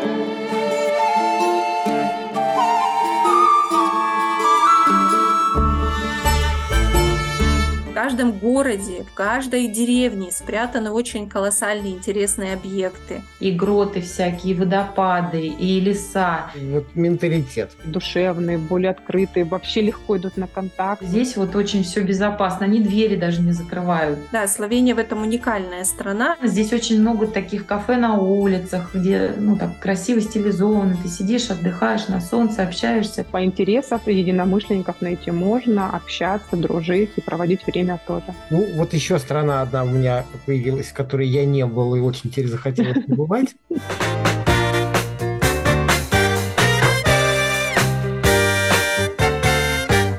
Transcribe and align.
thank 0.00 0.18
you 0.18 0.29
каждом 8.20 8.38
городе, 8.38 9.04
в 9.10 9.14
каждой 9.14 9.68
деревне 9.68 10.30
спрятаны 10.30 10.90
очень 10.90 11.26
колоссальные 11.26 11.94
интересные 11.94 12.52
объекты. 12.52 13.22
И 13.40 13.50
гроты 13.50 14.02
всякие, 14.02 14.52
и 14.52 14.56
водопады, 14.56 15.46
и 15.46 15.80
леса. 15.80 16.50
Вот 16.70 16.84
менталитет. 16.94 17.70
Душевные, 17.84 18.58
более 18.58 18.90
открытые, 18.90 19.44
вообще 19.44 19.80
легко 19.80 20.18
идут 20.18 20.36
на 20.36 20.46
контакт. 20.46 21.02
Здесь 21.02 21.36
вот 21.36 21.56
очень 21.56 21.82
все 21.82 22.02
безопасно, 22.02 22.66
они 22.66 22.80
двери 22.80 23.16
даже 23.16 23.40
не 23.40 23.52
закрывают. 23.52 24.18
Да, 24.32 24.46
Словения 24.46 24.94
в 24.94 24.98
этом 24.98 25.22
уникальная 25.22 25.84
страна. 25.84 26.36
Здесь 26.42 26.74
очень 26.74 27.00
много 27.00 27.26
таких 27.26 27.66
кафе 27.66 27.96
на 27.96 28.18
улицах, 28.18 28.94
где 28.94 29.32
ну 29.38 29.56
так 29.56 29.78
красиво 29.78 30.20
стилизовано. 30.20 30.96
Ты 31.02 31.08
сидишь, 31.08 31.48
отдыхаешь 31.48 32.08
на 32.08 32.20
солнце, 32.20 32.64
общаешься. 32.64 33.24
По 33.24 33.42
интересам 33.42 34.00
единомышленников 34.04 34.96
найти 35.00 35.30
можно, 35.30 35.88
общаться, 35.90 36.56
дружить 36.56 37.12
и 37.16 37.22
проводить 37.22 37.66
время 37.66 37.94
тоже. 38.10 38.34
Ну, 38.50 38.66
вот 38.74 38.92
еще 38.92 39.18
страна 39.18 39.62
одна 39.62 39.84
у 39.84 39.88
меня 39.88 40.24
появилась, 40.46 40.88
в 40.88 40.94
которой 40.94 41.28
я 41.28 41.44
не 41.44 41.64
был 41.64 41.94
и 41.94 42.00
очень 42.00 42.30
теперь 42.30 42.48
захотелось 42.48 43.04
побывать. 43.06 43.54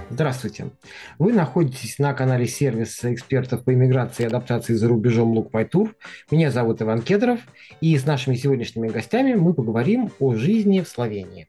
Здравствуйте. 0.09 0.69
Вы 1.17 1.33
находитесь 1.33 1.97
на 1.97 2.13
канале 2.13 2.45
сервиса 2.45 3.11
экспертов 3.13 3.63
по 3.63 3.73
иммиграции 3.73 4.23
и 4.23 4.27
адаптации 4.27 4.75
за 4.75 4.87
рубежом 4.87 5.37
Look 5.37 5.51
My 5.51 5.67
Tour. 5.67 5.91
Меня 6.29 6.51
зовут 6.51 6.81
Иван 6.81 7.01
Кедров, 7.01 7.39
и 7.81 7.97
с 7.97 8.05
нашими 8.05 8.35
сегодняшними 8.35 8.87
гостями 8.87 9.33
мы 9.33 9.53
поговорим 9.53 10.11
о 10.19 10.35
жизни 10.35 10.81
в 10.81 10.87
Словении. 10.87 11.47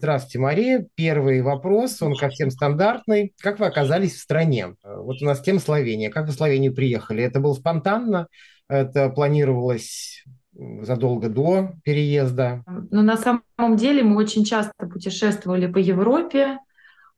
Здравствуйте, 0.00 0.38
Мария. 0.38 0.86
Первый 0.94 1.42
вопрос, 1.42 2.00
он 2.00 2.16
ко 2.16 2.30
всем 2.30 2.50
стандартный. 2.50 3.34
Как 3.38 3.60
вы 3.60 3.66
оказались 3.66 4.14
в 4.14 4.20
стране? 4.22 4.74
Вот 4.82 5.20
у 5.20 5.26
нас 5.26 5.42
тема 5.42 5.58
Словения. 5.60 6.08
Как 6.08 6.24
вы 6.24 6.32
в 6.32 6.36
Словению 6.36 6.74
приехали? 6.74 7.22
Это 7.22 7.38
было 7.38 7.52
спонтанно? 7.52 8.26
Это 8.66 9.10
планировалось 9.10 10.24
задолго 10.54 11.28
до 11.28 11.72
переезда? 11.84 12.64
Ну, 12.90 13.02
на 13.02 13.18
самом 13.18 13.76
деле 13.76 14.02
мы 14.02 14.16
очень 14.16 14.46
часто 14.46 14.86
путешествовали 14.86 15.66
по 15.66 15.76
Европе, 15.76 16.56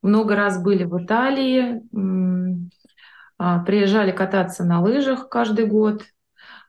много 0.02 0.34
раз 0.34 0.60
были 0.60 0.82
в 0.82 1.04
Италии, 1.04 1.82
а, 3.38 3.60
приезжали 3.60 4.10
кататься 4.10 4.64
на 4.64 4.80
лыжах 4.80 5.28
каждый 5.28 5.66
год 5.66 6.02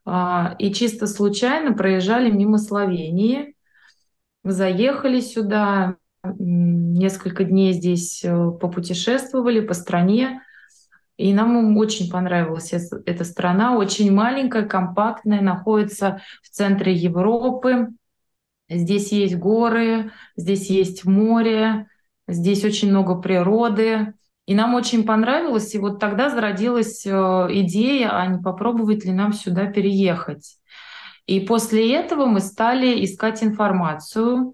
а, 0.06 0.56
и 0.60 0.72
чисто 0.76 1.08
случайно 1.08 1.74
проезжали 1.74 2.30
мимо 2.30 2.60
Словении, 2.60 3.56
заехали 4.44 5.20
сюда, 5.20 5.96
несколько 6.24 7.44
дней 7.44 7.74
здесь 7.74 8.24
э, 8.24 8.52
попутешествовали 8.60 9.60
по 9.60 9.74
стране, 9.74 10.42
и 11.18 11.34
нам 11.34 11.78
очень 11.78 12.10
понравилась 12.10 12.74
эта 12.74 13.24
страна, 13.24 13.78
очень 13.78 14.12
маленькая, 14.12 14.66
компактная, 14.66 15.42
находится 15.42 16.22
в 16.42 16.50
центре 16.50 16.94
Европы. 16.94 17.90
Здесь 18.68 19.12
есть 19.12 19.36
горы, 19.36 20.12
здесь 20.36 20.70
есть 20.70 21.06
море, 21.06 21.88
здесь 22.28 22.66
очень 22.66 22.90
много 22.90 23.16
природы. 23.16 24.14
И 24.46 24.56
нам 24.56 24.74
очень 24.74 25.06
понравилось, 25.06 25.74
и 25.74 25.80
вот 25.80 26.00
тогда 26.00 26.30
зародилась 26.30 27.06
э, 27.06 27.10
идея, 27.10 28.10
а 28.10 28.26
не 28.28 28.42
попробовать 28.42 29.06
ли 29.06 29.12
нам 29.12 29.32
сюда 29.32 29.68
переехать. 29.68 30.58
И 31.26 31.40
после 31.40 31.96
этого 31.96 32.26
мы 32.26 32.42
стали 32.42 33.06
искать 33.06 33.42
информацию, 33.44 34.54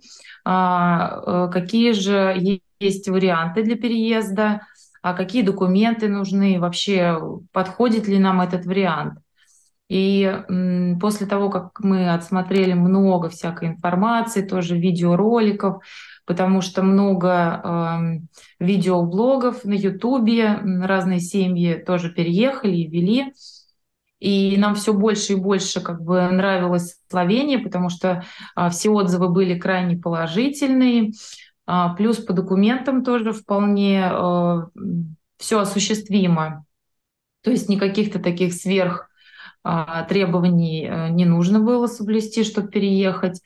какие 1.51 1.91
же 1.91 2.61
есть 2.79 3.07
варианты 3.07 3.63
для 3.63 3.75
переезда, 3.75 4.61
а 5.01 5.13
какие 5.13 5.43
документы 5.43 6.07
нужны, 6.07 6.59
вообще 6.59 7.19
подходит 7.51 8.07
ли 8.07 8.19
нам 8.19 8.41
этот 8.41 8.65
вариант. 8.65 9.19
И 9.89 10.31
после 11.01 11.25
того, 11.25 11.49
как 11.49 11.79
мы 11.79 12.13
отсмотрели 12.13 12.73
много 12.73 13.29
всякой 13.29 13.69
информации, 13.69 14.45
тоже 14.45 14.77
видеороликов, 14.77 15.83
потому 16.25 16.61
что 16.61 16.83
много 16.83 18.19
э, 18.59 18.63
видеоблогов 18.63 19.65
на 19.65 19.73
Ютубе, 19.73 20.59
разные 20.83 21.19
семьи 21.19 21.73
тоже 21.73 22.11
переехали 22.11 22.75
и 22.75 22.87
вели. 22.87 23.33
И 24.19 24.57
нам 24.57 24.75
все 24.75 24.93
больше 24.93 25.33
и 25.33 25.35
больше 25.37 25.81
как 25.81 26.01
бы 26.01 26.21
нравилась 26.29 26.97
Словения, 27.09 27.59
потому 27.59 27.89
что 27.89 28.23
а, 28.55 28.69
все 28.69 28.89
отзывы 28.89 29.29
были 29.29 29.57
крайне 29.57 29.97
положительные. 29.97 31.13
А, 31.65 31.93
плюс 31.93 32.17
по 32.17 32.33
документам 32.33 33.03
тоже 33.03 33.31
вполне 33.31 34.03
а, 34.05 34.67
все 35.37 35.59
осуществимо. 35.59 36.65
То 37.41 37.51
есть 37.51 37.69
никаких-то 37.69 38.19
таких 38.19 38.53
сверх 38.53 39.09
а, 39.63 40.03
требований 40.03 40.87
а, 40.87 41.09
не 41.09 41.25
нужно 41.25 41.59
было 41.59 41.87
соблюсти, 41.87 42.43
чтобы 42.43 42.69
переехать. 42.69 43.41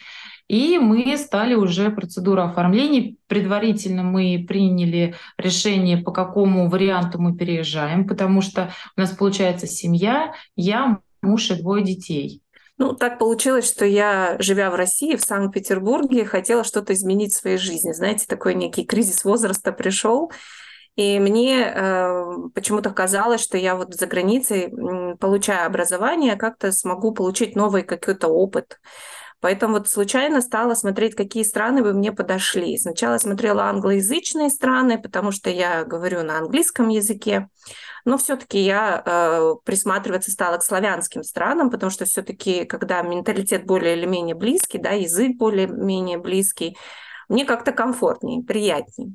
И 0.48 0.78
мы 0.78 1.18
стали 1.18 1.56
уже 1.56 1.90
процедуру 1.90 2.42
оформления. 2.42 3.16
Предварительно 3.28 4.04
мы 4.04 4.46
приняли 4.48 5.16
решение, 5.38 5.98
по 5.98 6.12
какому 6.12 6.70
варианту 6.70 7.20
мы 7.20 7.36
переезжаем, 7.36 8.08
потому 8.08 8.42
что 8.42 8.72
у 8.96 9.02
нас 9.02 9.12
получается 9.12 9.68
семья, 9.68 10.34
я, 10.56 11.00
муж 11.22 11.50
и 11.50 11.56
двое 11.56 11.84
детей. 11.84 12.42
Ну, 12.78 12.94
так 12.94 13.20
получилось, 13.20 13.68
что 13.68 13.86
я, 13.86 14.36
живя 14.40 14.72
в 14.72 14.76
России, 14.76 15.16
в 15.16 15.22
Санкт-Петербурге, 15.22 16.26
хотела 16.26 16.64
что-то 16.64 16.94
изменить 16.94 17.31
в 17.31 17.38
своей 17.38 17.58
жизни. 17.58 17.94
Знаете, 17.94 18.25
такой 18.28 18.56
некий 18.56 18.84
кризис 18.84 19.24
возраста 19.24 19.72
пришел, 19.72 20.31
и 20.96 21.20
мне 21.20 21.62
э, 21.62 22.24
почему-то 22.54 22.92
казалось, 22.92 23.42
что 23.42 23.58
я 23.58 23.75
вот 23.75 23.94
за 23.94 24.06
границей, 24.06 24.72
получая 25.20 25.66
образование, 25.66 26.36
как-то 26.36 26.72
смогу 26.72 27.14
получить 27.14 27.56
новый 27.56 27.84
какой-то 27.84 28.28
опыт. 28.28 28.80
Поэтому 29.44 29.74
вот 29.74 29.90
случайно 29.90 30.40
стала 30.40 30.74
смотреть, 30.74 31.16
какие 31.16 31.44
страны 31.44 31.84
бы 31.84 31.92
мне 31.92 32.14
подошли. 32.14 32.78
Сначала 32.78 33.18
смотрела 33.18 33.64
англоязычные 33.66 34.50
страны, 34.50 34.98
потому 34.98 35.34
что 35.34 35.50
я 35.50 35.84
говорю 35.84 36.24
на 36.24 36.38
английском 36.38 36.88
языке. 36.88 37.50
Но 38.06 38.18
все-таки 38.18 38.58
я 38.59 39.04
э, 39.06 39.56
присматриваться 39.66 40.31
стала 40.31 40.59
к 40.59 40.64
славянским 40.64 41.24
странам, 41.24 41.72
потому 41.72 41.90
что 41.90 42.06
все-таки, 42.06 42.64
когда 42.64 43.02
менталитет 43.02 43.66
более 43.66 43.98
или 43.98 44.06
менее 44.06 44.34
близкий, 44.34 44.78
да, 44.78 44.92
язык 44.92 45.36
более-менее 45.36 46.20
близкий, 46.20 46.78
мне 47.28 47.44
как-то 47.44 47.74
комфортнее, 47.74 48.46
приятнее. 48.46 49.12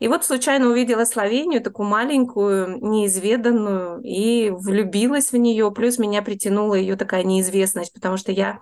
И 0.00 0.06
вот 0.06 0.22
случайно 0.22 0.68
увидела 0.68 1.06
Словению, 1.06 1.62
такую 1.62 1.88
маленькую, 1.88 2.76
неизведанную, 2.86 4.02
и 4.02 4.50
влюбилась 4.50 5.32
в 5.32 5.36
нее. 5.38 5.72
Плюс 5.72 5.96
меня 5.96 6.20
притянула 6.20 6.74
ее 6.74 6.96
такая 6.96 7.22
неизвестность, 7.22 7.94
потому 7.94 8.18
что 8.18 8.32
я 8.32 8.60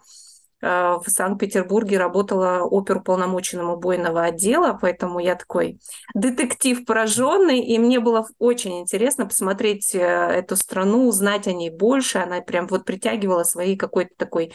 в 0.61 1.05
Санкт-Петербурге 1.07 1.99
работала 1.99 2.63
оперуполномоченным 2.63 3.71
убойного 3.71 4.25
отдела, 4.25 4.79
поэтому 4.81 5.19
я 5.19 5.35
такой 5.35 5.81
детектив 6.15 6.85
пораженный, 6.85 7.61
и 7.61 7.79
мне 7.79 8.01
было 8.01 8.27
очень 8.39 8.81
интересно 8.81 9.27
посмотреть 9.27 9.95
э, 9.95 9.99
эту 9.99 10.57
страну, 10.57 11.09
узнать 11.09 11.47
о 11.49 11.53
ней 11.53 11.71
больше. 11.71 12.19
Она 12.19 12.41
прям 12.41 12.67
вот 12.67 12.85
притягивала 12.85 13.45
своей 13.45 13.77
какой-то 13.77 14.13
такой 14.17 14.49
а, 14.49 14.55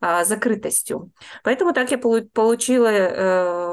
закрытостью. 0.00 1.10
Поэтому 1.44 1.72
так 1.72 1.90
я 1.90 1.98
получила 1.98 2.88
э, 2.88 3.66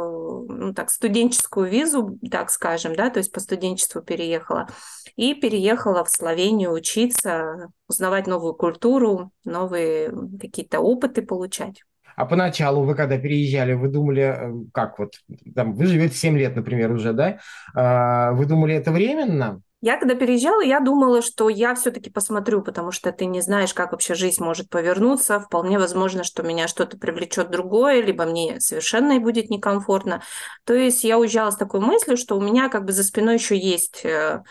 ну, 0.47 0.73
так, 0.73 0.89
студенческую 0.89 1.69
визу, 1.69 2.17
так 2.31 2.49
скажем, 2.49 2.95
да, 2.95 3.09
то 3.09 3.19
есть 3.19 3.31
по 3.31 3.39
студенчеству 3.39 4.01
переехала, 4.01 4.67
и 5.15 5.33
переехала 5.33 6.03
в 6.03 6.09
Словению 6.09 6.71
учиться, 6.71 7.69
узнавать 7.87 8.27
новую 8.27 8.53
культуру, 8.53 9.31
новые 9.43 10.11
какие-то 10.39 10.79
опыты 10.79 11.21
получать. 11.21 11.83
А 12.15 12.25
поначалу 12.25 12.83
вы, 12.83 12.95
когда 12.95 13.17
переезжали, 13.17 13.73
вы 13.73 13.87
думали, 13.89 14.21
э, 14.21 14.53
как 14.73 14.99
вот, 14.99 15.13
там, 15.55 15.73
вы 15.73 15.85
живете 15.87 16.15
7 16.15 16.37
лет, 16.37 16.55
например, 16.55 16.91
уже, 16.91 17.13
да? 17.13 17.39
А, 17.75 18.33
вы 18.33 18.45
думали, 18.45 18.75
это 18.75 18.91
временно? 18.91 19.61
Я 19.83 19.97
когда 19.97 20.15
переезжала, 20.15 20.61
я 20.61 20.79
думала, 20.79 21.21
что 21.21 21.49
я 21.49 21.75
все-таки 21.75 22.09
посмотрю, 22.09 22.61
потому 22.61 22.91
что 22.91 23.11
ты 23.11 23.25
не 23.25 23.41
знаешь, 23.41 23.73
как 23.73 23.91
вообще 23.91 24.15
жизнь 24.15 24.41
может 24.41 24.69
повернуться. 24.69 25.41
Вполне 25.41 25.77
возможно, 25.77 26.23
что 26.23 26.41
меня 26.41 26.69
что-то 26.69 26.97
привлечет 26.97 27.51
другое, 27.51 28.01
либо 28.01 28.23
мне 28.23 28.61
совершенно 28.61 29.19
будет 29.19 29.49
некомфортно. 29.49 30.21
То 30.63 30.73
есть 30.73 31.03
я 31.03 31.19
уезжала 31.19 31.51
с 31.51 31.57
такой 31.57 31.81
мыслью, 31.81 32.15
что 32.15 32.37
у 32.37 32.41
меня 32.41 32.69
как 32.69 32.85
бы 32.85 32.93
за 32.93 33.03
спиной 33.03 33.33
еще 33.33 33.57
есть 33.57 34.05
э, 34.05 34.41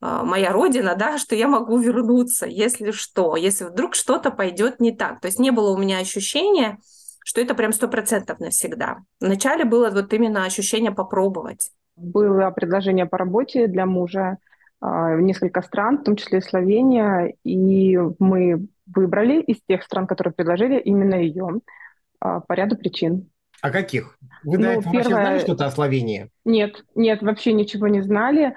а, 0.00 0.24
моя 0.24 0.50
родина, 0.50 0.94
да, 0.98 1.18
что 1.18 1.36
я 1.36 1.46
могу 1.46 1.78
вернуться, 1.78 2.46
если 2.46 2.90
что, 2.90 3.36
если 3.36 3.66
вдруг 3.66 3.94
что-то 3.94 4.32
пойдет 4.32 4.80
не 4.80 4.90
так. 4.90 5.20
То 5.20 5.28
есть 5.28 5.38
не 5.38 5.52
было 5.52 5.70
у 5.70 5.78
меня 5.78 6.00
ощущения, 6.00 6.78
что 7.24 7.40
это 7.40 7.54
прям 7.54 7.72
сто 7.72 7.86
процентов 7.86 8.40
навсегда. 8.40 8.96
Вначале 9.20 9.64
было 9.64 9.88
вот 9.90 10.12
именно 10.12 10.46
ощущение 10.46 10.90
попробовать. 10.90 11.70
Было 11.94 12.50
предложение 12.50 13.06
по 13.06 13.18
работе 13.18 13.68
для 13.68 13.86
мужа, 13.86 14.38
несколько 14.82 15.62
стран, 15.62 15.98
в 15.98 16.04
том 16.04 16.16
числе 16.16 16.38
и 16.38 16.42
Словения, 16.42 17.34
и 17.44 17.98
мы 18.18 18.66
выбрали 18.86 19.40
из 19.42 19.60
тех 19.68 19.82
стран, 19.82 20.06
которые 20.06 20.32
предложили, 20.32 20.78
именно 20.78 21.14
ее 21.14 21.60
по 22.18 22.52
ряду 22.52 22.76
причин. 22.76 23.30
А 23.62 23.70
каких? 23.70 24.16
Вы 24.42 24.56
ну, 24.56 24.64
до 24.64 24.68
этого 24.70 24.92
первое... 24.92 25.02
вообще 25.02 25.10
знали 25.10 25.38
что-то 25.40 25.66
о 25.66 25.70
Словении? 25.70 26.30
Нет, 26.44 26.84
нет, 26.94 27.22
вообще 27.22 27.52
ничего 27.52 27.88
не 27.88 28.00
знали. 28.00 28.54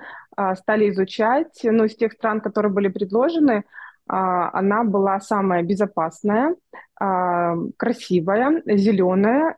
Стали 0.55 0.89
изучать. 0.89 1.59
Ну, 1.63 1.83
из 1.83 1.95
тех 1.95 2.13
стран, 2.13 2.41
которые 2.41 2.71
были 2.71 2.87
предложены, 2.87 3.63
она 4.07 4.83
была 4.83 5.19
самая 5.19 5.61
безопасная, 5.61 6.55
красивая, 6.97 8.61
зеленая, 8.65 9.55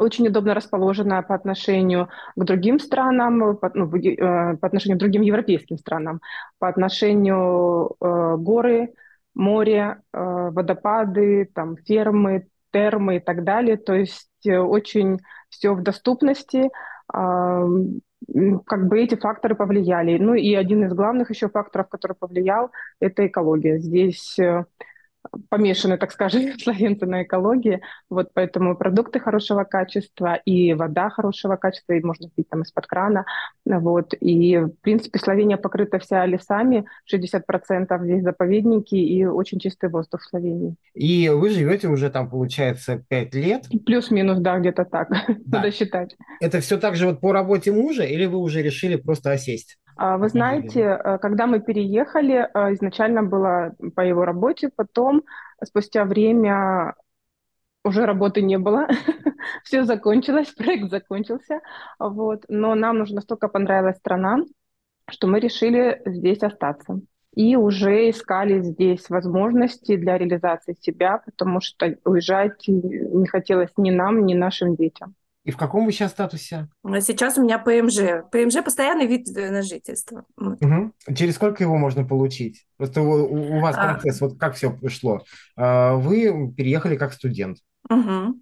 очень 0.00 0.28
удобно 0.28 0.54
расположена 0.54 1.22
по 1.22 1.34
отношению 1.34 2.08
к 2.36 2.44
другим 2.44 2.78
странам, 2.78 3.56
по, 3.56 3.70
ну, 3.74 3.86
э, 3.94 4.56
по 4.56 4.66
отношению 4.66 4.98
к 4.98 5.00
другим 5.00 5.22
европейским 5.22 5.78
странам, 5.78 6.20
по 6.58 6.68
отношению 6.68 7.96
э, 8.00 8.36
горы, 8.38 8.94
море, 9.34 10.00
э, 10.12 10.50
водопады, 10.50 11.50
там, 11.54 11.76
фермы, 11.76 12.46
термы 12.72 13.16
и 13.16 13.20
так 13.20 13.44
далее. 13.44 13.76
То 13.76 13.94
есть 13.94 14.30
э, 14.46 14.58
очень 14.58 15.18
все 15.48 15.74
в 15.74 15.82
доступности. 15.82 16.70
Э, 17.14 17.66
как 18.66 18.86
бы 18.86 19.00
эти 19.00 19.16
факторы 19.16 19.54
повлияли. 19.54 20.18
Ну 20.18 20.34
и 20.34 20.54
один 20.54 20.84
из 20.84 20.92
главных 20.92 21.30
еще 21.30 21.48
факторов, 21.48 21.88
который 21.88 22.16
повлиял, 22.18 22.70
это 23.00 23.26
экология. 23.26 23.78
Здесь 23.78 24.38
э, 24.38 24.64
помешаны, 25.48 25.98
так 25.98 26.12
скажем, 26.12 26.58
словенцы 26.58 27.06
на 27.06 27.22
экологии, 27.22 27.80
вот 28.08 28.30
поэтому 28.34 28.76
продукты 28.76 29.20
хорошего 29.20 29.64
качества 29.64 30.34
и 30.34 30.74
вода 30.74 31.10
хорошего 31.10 31.56
качества, 31.56 31.94
и 31.94 32.02
можно 32.02 32.28
пить 32.30 32.48
там 32.48 32.62
из-под 32.62 32.86
крана, 32.86 33.24
вот, 33.64 34.14
и 34.20 34.58
в 34.58 34.72
принципе 34.80 35.18
Словения 35.18 35.56
покрыта 35.56 35.98
вся 35.98 36.24
лесами, 36.26 36.86
60% 37.12 38.04
здесь 38.04 38.22
заповедники 38.22 38.94
и 38.94 39.24
очень 39.24 39.58
чистый 39.58 39.90
воздух 39.90 40.20
в 40.22 40.28
Словении. 40.28 40.76
И 40.94 41.28
вы 41.28 41.50
живете 41.50 41.88
уже 41.88 42.10
там, 42.10 42.30
получается, 42.30 43.04
5 43.08 43.34
лет? 43.34 43.66
Плюс-минус, 43.84 44.38
да, 44.38 44.58
где-то 44.58 44.84
так, 44.84 45.10
да. 45.10 45.24
надо 45.58 45.70
считать. 45.70 46.16
Это 46.40 46.60
все 46.60 46.78
так 46.78 46.96
же 46.96 47.06
вот 47.06 47.20
по 47.20 47.32
работе 47.32 47.72
мужа 47.72 48.04
или 48.04 48.26
вы 48.26 48.38
уже 48.38 48.62
решили 48.62 48.96
просто 48.96 49.32
осесть? 49.32 49.78
А, 50.02 50.16
вы 50.16 50.30
знаете, 50.30 50.80
э, 50.80 51.18
когда 51.18 51.46
мы 51.46 51.60
переехали, 51.60 52.48
э, 52.54 52.72
изначально 52.72 53.22
было 53.22 53.74
по 53.94 54.00
его 54.00 54.24
работе, 54.24 54.70
потом 54.74 55.24
спустя 55.62 56.06
время 56.06 56.94
уже 57.84 58.06
работы 58.06 58.40
не 58.40 58.56
было, 58.56 58.88
все 59.62 59.84
закончилось, 59.84 60.48
проект 60.56 60.90
закончился, 60.90 61.60
вот. 61.98 62.46
Но 62.48 62.74
нам 62.74 63.02
уже 63.02 63.14
настолько 63.14 63.48
понравилась 63.48 63.98
страна, 63.98 64.38
что 65.10 65.26
мы 65.26 65.38
решили 65.38 66.00
здесь 66.06 66.42
остаться. 66.42 67.02
И 67.34 67.54
уже 67.56 68.08
искали 68.08 68.62
здесь 68.62 69.10
возможности 69.10 69.96
для 69.96 70.16
реализации 70.16 70.76
себя, 70.80 71.18
потому 71.26 71.60
что 71.60 71.94
уезжать 72.04 72.66
не 72.68 73.26
хотелось 73.26 73.72
ни 73.76 73.90
нам, 73.90 74.24
ни 74.24 74.32
нашим 74.32 74.76
детям. 74.76 75.14
И 75.44 75.50
в 75.50 75.56
каком 75.56 75.86
вы 75.86 75.92
сейчас 75.92 76.10
статусе? 76.10 76.68
Сейчас 77.00 77.38
у 77.38 77.42
меня 77.42 77.58
ПМЖ. 77.58 78.28
ПМЖ– 78.30 78.62
постоянный 78.64 79.06
вид 79.06 79.26
на 79.34 79.62
жительство. 79.62 80.26
Угу. 80.36 80.92
Через 81.14 81.36
сколько 81.36 81.62
его 81.64 81.78
можно 81.78 82.04
получить? 82.04 82.66
Просто 82.76 83.00
у, 83.00 83.56
у 83.56 83.60
вас 83.60 83.74
а. 83.78 83.94
процесс, 83.94 84.20
а... 84.20 84.26
вот 84.26 84.38
как 84.38 84.54
все 84.54 84.76
шло? 84.88 85.22
А, 85.56 85.94
вы 85.94 86.52
переехали 86.52 86.96
как 86.96 87.14
студент. 87.14 87.58
Угу. 87.88 88.38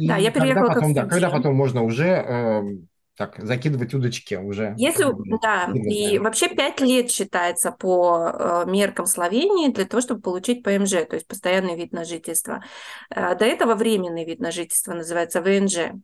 да, 0.00 0.16
я 0.16 0.30
переехала 0.30 0.68
потом, 0.68 0.74
как 0.74 0.84
студент. 0.84 1.08
Да, 1.08 1.14
когда 1.14 1.30
потом 1.30 1.56
можно 1.56 1.82
уже 1.82 2.06
эм, 2.06 2.88
так, 3.20 3.38
закидывать 3.38 3.92
удочки 3.92 4.34
уже. 4.34 4.74
Если, 4.78 5.04
да, 5.42 5.70
и 5.74 6.18
вообще 6.18 6.48
5 6.48 6.80
лет 6.80 7.10
считается 7.10 7.70
по 7.70 8.30
э, 8.32 8.64
меркам 8.66 9.04
Словении 9.04 9.68
для 9.68 9.84
того, 9.84 10.00
чтобы 10.00 10.22
получить 10.22 10.62
ПМЖ, 10.62 10.92
то 11.06 11.16
есть 11.16 11.28
постоянный 11.28 11.76
вид 11.76 11.92
на 11.92 12.06
жительство. 12.06 12.64
Э, 13.14 13.36
до 13.36 13.44
этого 13.44 13.74
временный 13.74 14.24
вид 14.24 14.40
на 14.40 14.50
жительство 14.50 14.94
называется 14.94 15.42
ВНЖ. 15.42 16.00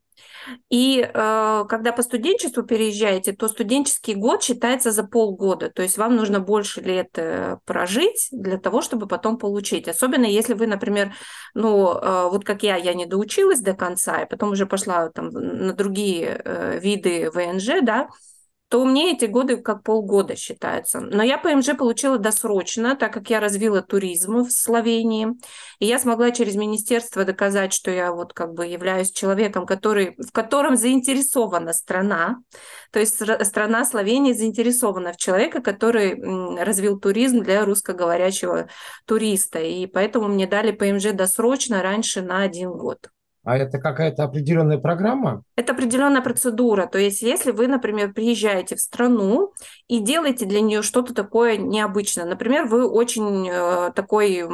И 0.71 1.01
э, 1.03 1.65
когда 1.69 1.93
по 1.93 2.03
студенчеству 2.03 2.63
переезжаете, 2.63 3.33
то 3.33 3.49
студенческий 3.49 4.15
год 4.15 4.43
считается 4.43 4.93
за 4.93 5.05
полгода. 5.05 5.71
То 5.71 5.83
есть 5.83 5.99
вам 5.99 6.17
нужно 6.17 6.41
больше 6.41 6.81
лет 6.81 7.11
э, 7.17 7.59
прожить 7.65 8.29
для 8.31 8.59
того, 8.59 8.83
чтобы 8.83 9.07
потом 9.07 9.39
получить. 9.39 9.89
Особенно 9.89 10.25
если 10.25 10.55
вы, 10.55 10.67
например, 10.67 11.15
ну, 11.55 11.93
э, 11.93 12.29
вот 12.31 12.45
как 12.45 12.63
я, 12.63 12.77
я 12.77 12.95
не 12.95 13.07
доучилась 13.07 13.61
до 13.61 13.75
конца, 13.75 14.23
и 14.23 14.29
потом 14.29 14.53
уже 14.53 14.67
пошла 14.67 15.11
там 15.11 15.29
на 15.31 15.73
другие 15.73 16.41
э, 16.45 16.79
виды 16.79 17.06
ВНЖ, 17.09 17.83
да, 17.83 18.09
то 18.69 18.85
мне 18.85 19.13
эти 19.13 19.27
годы 19.27 19.59
как 19.59 19.85
полгода 19.85 20.35
считаются. 20.35 21.01
Но 21.01 21.23
я 21.23 21.39
ПМЖ 21.39 21.77
получила 21.79 22.19
досрочно, 22.19 22.97
так 22.97 23.13
как 23.13 23.31
я 23.31 23.39
развила 23.39 23.81
туризм 23.81 24.39
в 24.39 24.51
Словении. 24.51 25.29
И 25.79 25.87
я 25.87 26.01
смогла 26.01 26.33
через 26.33 26.57
министерство 26.57 27.25
доказать, 27.25 27.73
что 27.73 27.93
я 27.93 28.13
вот 28.13 28.33
как 28.33 28.55
бы 28.55 28.67
являюсь 28.67 29.13
человеком, 29.13 29.67
который, 29.67 30.17
в 30.19 30.33
котором 30.33 30.77
заинтересована 30.77 31.73
страна. 31.73 32.39
То 32.91 32.99
есть 32.99 33.15
страна 33.47 33.85
Словении 33.85 34.33
заинтересована 34.33 35.13
в 35.13 35.17
человеке, 35.17 35.61
который 35.61 36.21
развил 36.61 36.99
туризм 36.99 37.43
для 37.43 37.65
русскоговорящего 37.65 38.69
туриста. 39.07 39.61
И 39.61 39.87
поэтому 39.87 40.27
мне 40.27 40.49
дали 40.49 40.73
ПМЖ 40.73 41.13
досрочно 41.13 41.83
раньше 41.83 42.21
на 42.21 42.43
один 42.43 42.73
год. 42.73 43.11
А 43.47 43.57
это 43.57 43.79
какая-то 43.79 44.25
определенная 44.25 44.79
программа? 44.79 45.45
Это 45.55 45.73
определенная 45.73 46.21
процедура. 46.21 46.87
То 46.87 46.99
есть, 46.99 47.23
если 47.23 47.53
вы, 47.53 47.69
например, 47.69 48.13
приезжаете 48.13 48.75
в 48.75 48.81
страну 48.81 49.53
и 49.89 50.01
делаете 50.01 50.47
для 50.47 50.61
нее 50.61 50.83
что-то 50.83 51.15
такое 51.15 51.57
необычное, 51.57 52.25
например, 52.25 52.67
вы 52.67 52.89
очень 52.89 53.49
э, 53.49 53.93
такой 53.95 54.45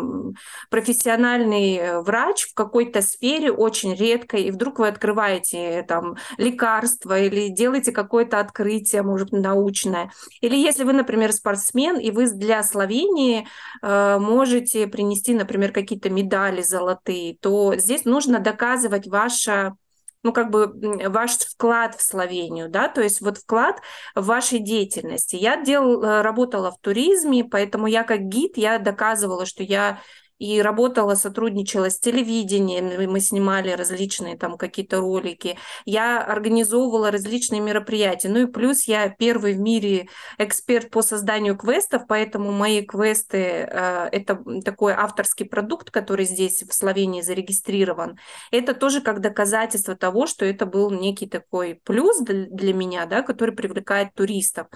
профессиональный 0.68 1.76
э, 1.76 2.00
врач 2.00 2.42
в 2.44 2.54
какой-то 2.54 3.00
сфере, 3.00 3.50
очень 3.50 3.94
редко, 3.94 4.36
и 4.36 4.50
вдруг 4.50 4.78
вы 4.78 4.88
открываете 4.88 5.84
там 5.88 6.16
лекарство 6.36 7.18
или 7.18 7.48
делаете 7.48 7.92
какое-то 7.92 8.40
открытие, 8.40 9.02
может 9.02 9.32
научное. 9.32 10.10
Или 10.42 10.56
если 10.56 10.84
вы, 10.84 10.92
например, 10.92 11.32
спортсмен, 11.32 11.98
и 11.98 12.10
вы 12.10 12.30
для 12.30 12.62
Словении 12.62 13.46
э, 13.82 14.18
можете 14.18 14.86
принести, 14.86 15.34
например, 15.34 15.72
какие-то 15.72 16.10
медали 16.10 16.62
золотые, 16.62 17.36
то 17.38 17.74
здесь 17.76 18.04
нужно 18.04 18.38
доказывать 18.38 19.06
ваше 19.06 19.72
ну, 20.22 20.32
как 20.32 20.50
бы 20.50 20.72
ваш 21.08 21.32
вклад 21.38 21.96
в 21.96 22.02
Словению, 22.02 22.68
да, 22.68 22.88
то 22.88 23.02
есть 23.02 23.20
вот 23.20 23.38
вклад 23.38 23.80
в 24.14 24.24
вашей 24.26 24.60
деятельности. 24.60 25.36
Я 25.36 25.62
делал, 25.62 26.02
э, 26.02 26.22
работала 26.22 26.70
в 26.70 26.78
туризме, 26.78 27.44
поэтому 27.44 27.86
я 27.86 28.04
как 28.04 28.20
гид, 28.22 28.56
я 28.56 28.78
доказывала, 28.78 29.46
что 29.46 29.62
я 29.62 30.00
и 30.42 30.60
работала, 30.60 31.14
сотрудничала 31.14 31.88
с 31.88 32.00
телевидением, 32.00 33.12
мы 33.12 33.20
снимали 33.20 33.70
различные 33.70 34.36
там 34.36 34.58
какие-то 34.58 34.98
ролики, 34.98 35.56
я 35.84 36.20
организовывала 36.20 37.12
различные 37.12 37.60
мероприятия, 37.60 38.28
ну 38.28 38.40
и 38.40 38.46
плюс 38.46 38.88
я 38.88 39.08
первый 39.08 39.54
в 39.54 39.60
мире 39.60 40.08
эксперт 40.38 40.90
по 40.90 41.02
созданию 41.02 41.56
квестов, 41.56 42.02
поэтому 42.08 42.50
мои 42.50 42.82
квесты 42.82 43.38
э, 43.38 44.08
это 44.10 44.42
такой 44.64 44.94
авторский 44.94 45.46
продукт, 45.46 45.92
который 45.92 46.24
здесь 46.24 46.64
в 46.64 46.74
Словении 46.74 47.22
зарегистрирован. 47.22 48.18
Это 48.50 48.74
тоже 48.74 49.00
как 49.00 49.20
доказательство 49.20 49.94
того, 49.94 50.26
что 50.26 50.44
это 50.44 50.66
был 50.66 50.90
некий 50.90 51.28
такой 51.28 51.80
плюс 51.84 52.18
для 52.20 52.74
меня, 52.74 53.06
да, 53.06 53.22
который 53.22 53.54
привлекает 53.54 54.12
туристов. 54.14 54.66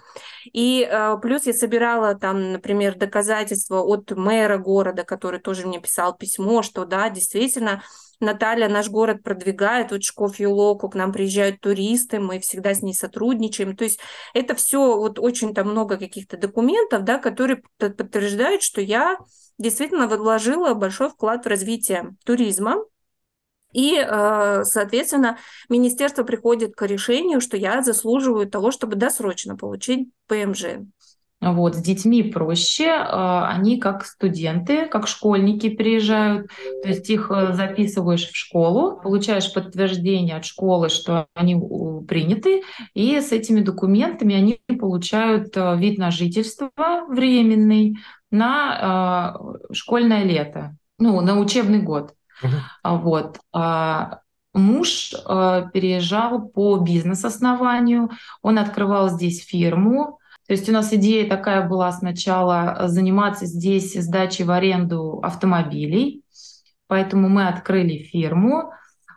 И 0.52 0.88
э, 0.88 1.16
плюс 1.20 1.46
я 1.46 1.52
собирала 1.52 2.14
там, 2.14 2.52
например, 2.52 2.94
доказательства 2.96 3.80
от 3.80 4.12
мэра 4.12 4.58
города, 4.58 5.02
который 5.02 5.40
тоже 5.40 5.55
тоже 5.56 5.66
мне 5.66 5.80
писал 5.80 6.14
письмо, 6.16 6.62
что 6.62 6.84
да, 6.84 7.08
действительно, 7.08 7.82
Наталья 8.20 8.68
наш 8.68 8.88
город 8.88 9.22
продвигает, 9.22 9.90
вот 9.90 10.02
Шкоф 10.02 10.38
Юлоку, 10.38 10.88
к 10.88 10.94
нам 10.94 11.12
приезжают 11.12 11.60
туристы, 11.60 12.18
мы 12.18 12.40
всегда 12.40 12.74
с 12.74 12.82
ней 12.82 12.94
сотрудничаем. 12.94 13.76
То 13.76 13.84
есть 13.84 14.00
это 14.32 14.54
все 14.54 14.96
вот 14.96 15.18
очень 15.18 15.54
там 15.54 15.70
много 15.70 15.96
каких-то 15.98 16.36
документов, 16.36 17.04
да, 17.04 17.18
которые 17.18 17.62
подтверждают, 17.78 18.62
что 18.62 18.80
я 18.80 19.18
действительно 19.58 20.08
вложила 20.08 20.74
большой 20.74 21.10
вклад 21.10 21.44
в 21.44 21.48
развитие 21.48 22.16
туризма, 22.24 22.84
и, 23.72 23.96
э, 23.98 24.62
соответственно, 24.64 25.38
министерство 25.68 26.22
приходит 26.24 26.74
к 26.74 26.86
решению, 26.86 27.42
что 27.42 27.58
я 27.58 27.82
заслуживаю 27.82 28.48
того, 28.48 28.70
чтобы 28.70 28.96
досрочно 28.96 29.56
получить 29.56 30.08
ПМЖ. 30.28 30.78
Вот, 31.52 31.76
с 31.76 31.78
детьми 31.78 32.24
проще, 32.24 32.90
а, 32.90 33.48
они 33.48 33.78
как 33.78 34.04
студенты, 34.04 34.86
как 34.86 35.06
школьники 35.06 35.68
приезжают, 35.68 36.50
то 36.82 36.88
есть 36.88 37.08
их 37.08 37.30
э, 37.30 37.52
записываешь 37.52 38.28
в 38.28 38.36
школу, 38.36 39.00
получаешь 39.00 39.52
подтверждение 39.52 40.36
от 40.36 40.44
школы, 40.44 40.88
что 40.88 41.28
они 41.34 41.54
приняты, 42.08 42.62
и 42.94 43.20
с 43.20 43.30
этими 43.30 43.60
документами 43.60 44.34
они 44.34 44.60
получают 44.76 45.56
э, 45.56 45.76
вид 45.76 45.98
на 45.98 46.10
жительство 46.10 46.70
временный 47.08 47.96
на 48.32 49.38
школьное 49.72 50.24
лето, 50.24 50.76
ну, 50.98 51.20
на 51.20 51.38
учебный 51.38 51.80
год. 51.80 52.12
Uh-huh. 52.42 52.98
Вот. 52.98 53.38
Муж 54.52 55.12
э, 55.14 55.62
переезжал 55.72 56.48
по 56.48 56.78
бизнес-основанию, 56.78 58.10
он 58.42 58.58
открывал 58.58 59.10
здесь 59.10 59.44
фирму, 59.44 60.18
То 60.46 60.52
есть 60.54 60.68
у 60.68 60.72
нас 60.72 60.92
идея 60.92 61.28
такая 61.28 61.66
была 61.66 61.90
сначала 61.92 62.86
заниматься 62.86 63.46
здесь 63.46 63.94
сдачей 63.94 64.44
в 64.44 64.50
аренду 64.50 65.20
автомобилей, 65.22 66.22
поэтому 66.86 67.28
мы 67.28 67.48
открыли 67.48 67.98
фирму, 67.98 68.72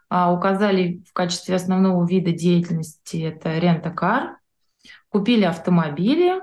а, 0.10 0.34
указали 0.34 1.04
в 1.08 1.14
качестве 1.14 1.56
основного 1.56 2.06
вида 2.08 2.32
деятельности 2.32 3.18
это 3.18 3.60
рента-кар, 3.60 4.38
купили 5.10 5.44
автомобили, 5.44 6.42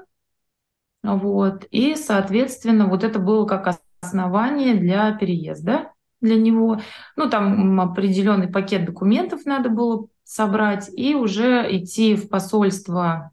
вот, 1.02 1.64
и, 1.71 1.95
соответственно, 1.97 2.87
вот 2.87 3.05
это 3.05 3.19
было 3.19 3.45
как 3.45 3.78
основание 4.00 4.75
для 4.75 5.12
переезда 5.12 5.93
для 6.21 6.37
него. 6.37 6.81
Ну, 7.16 7.28
там 7.28 7.81
определенный 7.81 8.49
пакет 8.49 8.85
документов 8.85 9.45
надо 9.45 9.69
было 9.69 10.07
собрать 10.25 10.90
и 10.97 11.14
уже 11.14 11.66
идти 11.76 12.16
в 12.16 12.28
посольство 12.28 13.33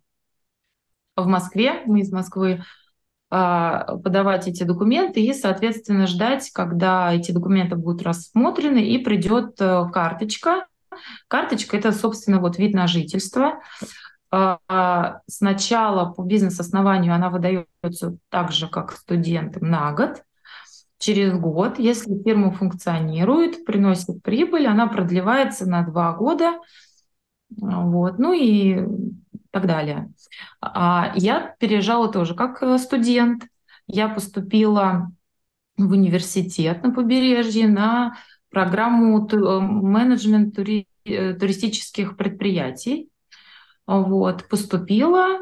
в 1.16 1.28
Москве, 1.28 1.82
мы 1.86 2.02
из 2.02 2.12
Москвы, 2.12 2.64
а, 3.36 3.98
подавать 3.98 4.48
эти 4.48 4.64
документы 4.64 5.20
и, 5.22 5.34
соответственно, 5.34 6.06
ждать, 6.06 6.52
когда 6.52 7.12
эти 7.12 7.32
документы 7.32 7.76
будут 7.76 8.04
рассмотрены 8.04 8.84
и 8.84 9.00
придет 9.00 9.60
э, 9.60 9.90
карточка. 9.92 10.68
Карточка– 11.28 11.76
это, 11.80 11.92
собственно, 11.92 12.40
вот 12.40 12.60
вид 12.60 12.76
на 12.76 12.86
жительство. 12.86 13.60
А, 14.30 15.22
сначала 15.28 16.12
по 16.12 16.22
бизнес-основанию 16.22 17.14
она 17.14 17.32
выдается 17.32 18.18
так 18.30 18.52
же, 18.52 18.68
как 18.68 18.92
студентам 18.92 19.68
на 19.68 19.92
год. 19.94 20.24
Через 21.00 21.34
год, 21.34 21.80
если 21.80 22.22
фирма 22.24 22.52
функционирует, 22.52 23.66
приносит 23.66 24.22
прибыль, 24.22 24.68
она 24.68 24.86
продлевается 24.86 25.68
на 25.68 25.82
два 25.82 26.14
года. 26.14 26.60
Вот. 27.50 28.20
Ну 28.20 28.34
и 28.34 28.80
так 29.54 29.68
далее. 29.68 30.12
А 30.62 31.14
я 31.16 31.56
переезжала 31.60 32.12
тоже 32.12 32.34
как 32.34 32.64
э, 32.64 32.78
студент. 32.80 33.44
Я 33.86 34.10
поступила 34.10 35.12
в 35.78 35.92
университет 35.92 36.84
на 36.84 36.92
побережье 36.92 37.68
на 37.68 38.18
программу 38.50 39.28
э, 39.28 39.60
менеджмент 39.60 40.56
тури 40.56 40.88
э, 41.06 41.34
туристических 41.34 42.18
предприятий. 42.18 43.10
Вот, 43.86 44.48
поступила, 44.50 45.40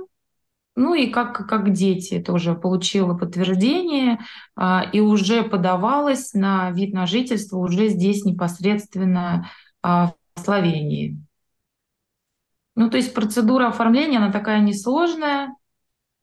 ну 0.75 0.93
и 0.93 1.07
как, 1.07 1.47
как 1.47 1.71
дети 1.71 2.19
тоже 2.19 2.53
получила 2.53 3.13
подтверждение 3.13 4.19
а, 4.55 4.83
и 4.91 4.99
уже 4.99 5.43
подавалась 5.43 6.33
на 6.33 6.71
вид 6.71 6.93
на 6.93 7.05
жительство 7.05 7.57
уже 7.57 7.89
здесь 7.89 8.25
непосредственно 8.25 9.47
а, 9.83 10.13
в 10.35 10.39
Словении. 10.39 11.17
Ну, 12.75 12.89
то 12.89 12.97
есть 12.97 13.13
процедура 13.13 13.67
оформления, 13.67 14.17
она 14.17 14.31
такая 14.31 14.61
несложная. 14.61 15.55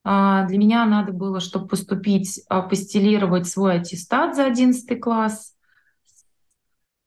А, 0.04 0.46
для 0.46 0.58
меня 0.58 0.86
надо 0.86 1.12
было, 1.12 1.40
чтобы 1.40 1.68
поступить, 1.68 2.40
апостелировать 2.48 3.46
свой 3.46 3.80
аттестат 3.80 4.34
за 4.34 4.46
11 4.46 4.96
класс, 4.98 5.54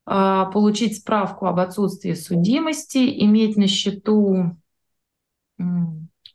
а, 0.04 0.46
получить 0.46 0.98
справку 0.98 1.46
об 1.46 1.58
отсутствии 1.58 2.14
судимости, 2.14 2.98
иметь 3.24 3.56
на 3.56 3.66
счету, 3.66 4.56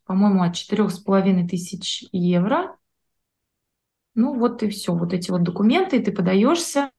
по-моему, 0.06 0.44
от 0.44 0.56
4,5 0.56 1.48
тысяч 1.48 2.06
евро. 2.12 2.78
Ну 4.16 4.34
вот 4.38 4.64
и 4.64 4.70
все, 4.70 4.94
вот 4.94 5.14
эти 5.14 5.30
вот 5.32 5.44
документы, 5.44 6.02
ты 6.02 6.12
подаешься 6.12 6.92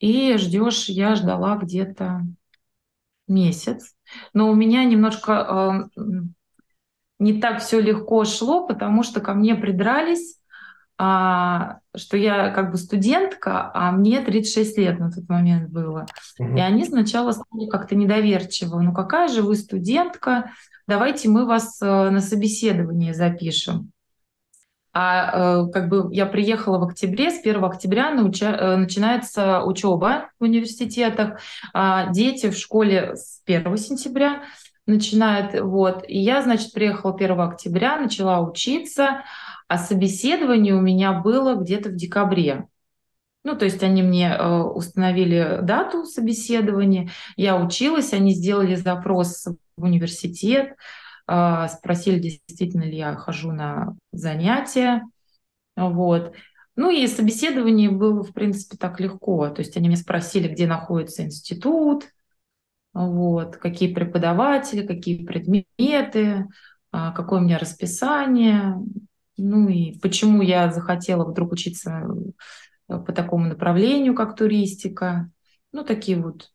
и 0.00 0.36
ждешь, 0.36 0.88
я 0.88 1.14
ждала 1.14 1.56
где-то 1.56 2.22
месяц. 3.28 3.94
Но 4.32 4.50
у 4.50 4.54
меня 4.54 4.84
немножко 4.84 5.86
э, 5.96 6.02
не 7.18 7.40
так 7.40 7.60
все 7.60 7.80
легко 7.80 8.24
шло, 8.24 8.66
потому 8.66 9.02
что 9.02 9.20
ко 9.20 9.34
мне 9.34 9.54
придрались, 9.54 10.38
э, 10.98 11.04
что 11.96 12.16
я 12.16 12.50
как 12.50 12.70
бы 12.70 12.76
студентка, 12.76 13.70
а 13.74 13.92
мне 13.92 14.20
36 14.20 14.78
лет 14.78 14.98
на 14.98 15.10
тот 15.10 15.28
момент 15.28 15.70
было. 15.70 16.06
Угу. 16.38 16.56
И 16.56 16.60
они 16.60 16.84
сначала 16.84 17.32
стали 17.32 17.68
как-то 17.68 17.94
недоверчиво. 17.94 18.80
Ну 18.80 18.92
какая 18.92 19.28
же 19.28 19.42
вы 19.42 19.56
студентка? 19.56 20.52
Давайте 20.86 21.28
мы 21.28 21.46
вас 21.46 21.80
э, 21.82 22.10
на 22.10 22.20
собеседование 22.20 23.14
запишем. 23.14 23.92
А 25.00 25.62
э, 25.62 25.70
как 25.70 25.88
бы 25.88 26.08
я 26.10 26.26
приехала 26.26 26.78
в 26.78 26.82
октябре, 26.82 27.30
с 27.30 27.38
1 27.38 27.62
октября 27.62 28.10
науча, 28.10 28.46
э, 28.46 28.74
начинается 28.74 29.62
учеба 29.62 30.30
в 30.40 30.42
университетах, 30.42 31.38
а 31.72 32.10
дети 32.10 32.50
в 32.50 32.58
школе 32.58 33.14
с 33.14 33.40
1 33.46 33.76
сентября 33.76 34.42
начинают. 34.86 35.54
Вот. 35.60 36.02
И 36.08 36.18
я, 36.18 36.42
значит, 36.42 36.72
приехала 36.72 37.14
1 37.14 37.40
октября, 37.40 37.96
начала 37.96 38.40
учиться, 38.40 39.22
а 39.68 39.78
собеседование 39.78 40.74
у 40.74 40.80
меня 40.80 41.12
было 41.12 41.54
где-то 41.54 41.90
в 41.90 41.94
декабре. 41.94 42.66
Ну, 43.44 43.54
то 43.54 43.66
есть 43.66 43.84
они 43.84 44.02
мне 44.02 44.34
э, 44.36 44.62
установили 44.62 45.60
дату 45.62 46.06
собеседования, 46.06 47.10
я 47.36 47.56
училась, 47.56 48.12
они 48.12 48.34
сделали 48.34 48.74
запрос 48.74 49.46
в 49.76 49.84
университет, 49.84 50.74
спросили, 51.28 52.18
действительно 52.18 52.84
ли 52.84 52.96
я 52.96 53.14
хожу 53.14 53.52
на 53.52 53.94
занятия. 54.12 55.02
Вот. 55.76 56.34
Ну 56.74 56.90
и 56.90 57.06
собеседование 57.06 57.90
было, 57.90 58.22
в 58.22 58.32
принципе, 58.32 58.76
так 58.76 59.00
легко. 59.00 59.48
То 59.50 59.60
есть 59.60 59.76
они 59.76 59.88
меня 59.88 59.98
спросили, 59.98 60.48
где 60.48 60.66
находится 60.66 61.24
институт, 61.24 62.06
вот, 62.94 63.56
какие 63.56 63.92
преподаватели, 63.92 64.86
какие 64.86 65.24
предметы, 65.24 66.46
а, 66.90 67.12
какое 67.12 67.40
у 67.40 67.42
меня 67.42 67.58
расписание, 67.58 68.74
ну 69.36 69.68
и 69.68 69.98
почему 70.00 70.42
я 70.42 70.70
захотела 70.70 71.24
вдруг 71.24 71.52
учиться 71.52 72.08
по 72.86 73.12
такому 73.12 73.46
направлению, 73.46 74.14
как 74.14 74.36
туристика. 74.36 75.30
Ну, 75.72 75.84
такие 75.84 76.20
вот 76.20 76.50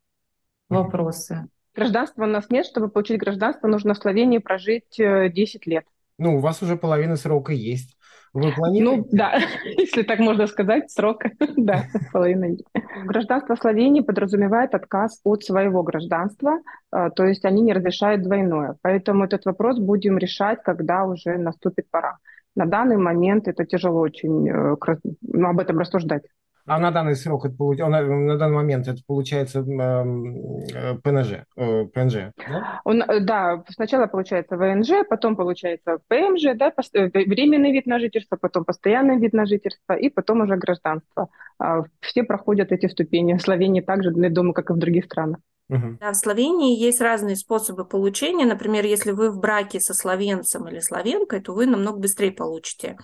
вопросы. 0.68 1.48
Гражданства 1.74 2.24
у 2.24 2.26
нас 2.26 2.50
нет. 2.50 2.66
Чтобы 2.66 2.88
получить 2.88 3.18
гражданство, 3.18 3.66
нужно 3.68 3.94
в 3.94 3.98
Словении 3.98 4.38
прожить 4.38 4.96
10 4.96 4.98
э, 4.98 5.70
лет. 5.70 5.84
Ну, 6.18 6.36
у 6.36 6.40
вас 6.40 6.62
уже 6.62 6.76
половина 6.76 7.16
срока 7.16 7.52
есть. 7.52 7.96
Вы 8.34 8.52
планируете? 8.52 9.02
Ну, 9.02 9.08
да, 9.12 9.38
если 9.64 10.02
так 10.02 10.18
можно 10.18 10.46
сказать, 10.48 10.90
срок, 10.90 11.22
да, 11.56 11.84
половина. 12.12 12.56
Гражданство 13.04 13.54
Словении 13.54 14.00
подразумевает 14.00 14.74
отказ 14.74 15.20
от 15.24 15.44
своего 15.44 15.84
гражданства, 15.84 16.58
э, 16.92 17.10
то 17.14 17.24
есть 17.24 17.44
они 17.44 17.62
не 17.62 17.72
разрешают 17.72 18.22
двойное. 18.22 18.76
Поэтому 18.82 19.24
этот 19.24 19.44
вопрос 19.44 19.78
будем 19.78 20.18
решать, 20.18 20.62
когда 20.64 21.04
уже 21.04 21.38
наступит 21.38 21.88
пора. 21.90 22.18
На 22.56 22.66
данный 22.66 22.96
момент 22.96 23.46
это 23.46 23.64
тяжело 23.64 24.00
очень 24.00 24.48
э, 24.48 24.76
ну, 25.22 25.48
об 25.48 25.60
этом 25.60 25.78
рассуждать. 25.78 26.24
А 26.66 26.78
на 26.78 26.90
данный 26.90 27.14
срок 27.14 27.44
это 27.44 27.56
на, 27.88 28.02
на 28.02 28.38
данный 28.38 28.54
момент 28.54 28.88
это 28.88 29.02
получается 29.06 29.60
э, 29.60 30.94
ПНЖ, 31.02 31.44
э, 31.56 31.84
ПНЖ, 31.86 32.14
да? 32.36 32.80
Он, 32.84 33.02
э, 33.02 33.20
да, 33.20 33.62
сначала 33.68 34.06
получается 34.06 34.56
ВНЖ, 34.56 35.06
потом 35.08 35.36
получается 35.36 35.98
ПМЖ, 36.08 36.56
да, 36.56 36.72
временный 36.92 37.72
вид 37.72 37.86
на 37.86 37.98
жительство, 37.98 38.36
потом 38.36 38.64
постоянный 38.64 39.18
вид 39.18 39.34
на 39.34 39.44
жительство 39.44 39.92
и 39.94 40.08
потом 40.08 40.40
уже 40.40 40.56
гражданство. 40.56 41.28
А, 41.58 41.82
все 42.00 42.24
проходят 42.24 42.72
эти 42.72 42.86
ступени. 42.86 43.34
В 43.34 43.42
Словении 43.42 43.82
также, 43.82 44.12
я 44.16 44.30
думаю, 44.30 44.54
как 44.54 44.70
и 44.70 44.72
в 44.72 44.78
других 44.78 45.04
странах. 45.04 45.38
Угу. 45.70 45.98
Да, 46.00 46.12
в 46.12 46.16
Словении 46.16 46.78
есть 46.78 47.00
разные 47.00 47.36
способы 47.36 47.84
получения. 47.84 48.44
Например, 48.44 48.84
если 48.84 49.12
вы 49.12 49.30
в 49.30 49.38
браке 49.38 49.80
со 49.80 49.94
словенцем 49.94 50.68
или 50.68 50.80
словенкой, 50.80 51.40
то 51.40 51.54
вы 51.54 51.66
намного 51.66 51.98
быстрее 51.98 52.32
получите 52.32 52.96
а, 52.98 53.02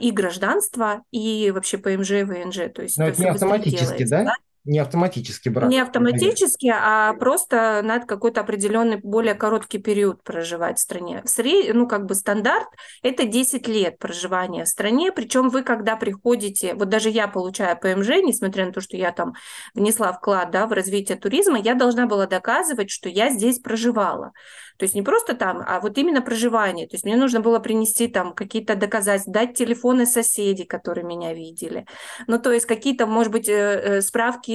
и 0.00 0.10
гражданство, 0.10 1.02
и 1.10 1.50
вообще 1.50 1.78
ПМЖ 1.78 2.10
и 2.10 2.22
ВНЖ. 2.22 2.72
То 2.74 2.82
есть 2.82 2.98
Но 2.98 3.06
это, 3.06 3.20
не 3.20 3.28
автоматически, 3.28 4.06
да? 4.06 4.24
да? 4.24 4.34
Не 4.64 4.78
автоматически 4.78 5.50
брак. 5.50 5.68
Не 5.68 5.80
автоматически, 5.80 6.72
а 6.74 7.12
просто 7.14 7.82
надо 7.84 8.06
какой-то 8.06 8.40
определенный 8.40 8.96
более 8.96 9.34
короткий 9.34 9.78
период 9.78 10.22
проживать 10.22 10.78
в 10.78 10.80
стране. 10.80 11.22
В 11.24 11.28
сред... 11.28 11.74
Ну, 11.74 11.86
как 11.86 12.06
бы 12.06 12.14
стандарт– 12.14 12.68
это 13.02 13.26
10 13.26 13.68
лет 13.68 13.98
проживания 13.98 14.64
в 14.64 14.68
стране, 14.68 15.12
причем 15.12 15.50
вы, 15.50 15.62
когда 15.62 15.96
приходите, 15.96 16.74
вот 16.74 16.88
даже 16.88 17.10
я 17.10 17.28
получаю 17.28 17.78
ПМЖ, 17.78 18.22
несмотря 18.24 18.64
на 18.64 18.72
то, 18.72 18.80
что 18.80 18.96
я 18.96 19.12
там 19.12 19.34
внесла 19.74 20.12
вклад 20.12 20.50
да, 20.50 20.66
в 20.66 20.72
развитие 20.72 21.18
туризма, 21.18 21.58
я 21.58 21.74
должна 21.74 22.06
была 22.06 22.26
доказывать, 22.26 22.90
что 22.90 23.10
я 23.10 23.30
здесь 23.30 23.58
проживала. 23.58 24.32
То 24.76 24.84
есть 24.84 24.94
не 24.94 25.02
просто 25.02 25.34
там, 25.34 25.62
а 25.64 25.80
вот 25.80 25.96
именно 25.98 26.20
проживание. 26.20 26.88
То 26.88 26.96
есть 26.96 27.04
мне 27.04 27.16
нужно 27.16 27.40
было 27.40 27.60
принести 27.60 28.08
там 28.08 28.34
какие-то 28.34 28.74
доказательства, 28.74 29.32
дать 29.32 29.54
телефоны 29.54 30.04
соседей, 30.04 30.64
которые 30.64 31.04
меня 31.04 31.32
видели. 31.32 31.86
Ну, 32.26 32.38
то 32.40 32.52
есть 32.52 32.66
какие-то, 32.66 33.06
может 33.06 33.30
быть, 33.30 33.48
э, 33.48 34.00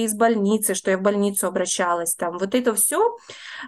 справки 0.00 0.04
из 0.04 0.14
больницы, 0.14 0.74
что 0.74 0.90
я 0.90 0.98
в 0.98 1.02
больницу 1.02 1.46
обращалась. 1.46 2.14
Там. 2.14 2.38
Вот 2.38 2.54
это 2.54 2.74
все 2.74 3.16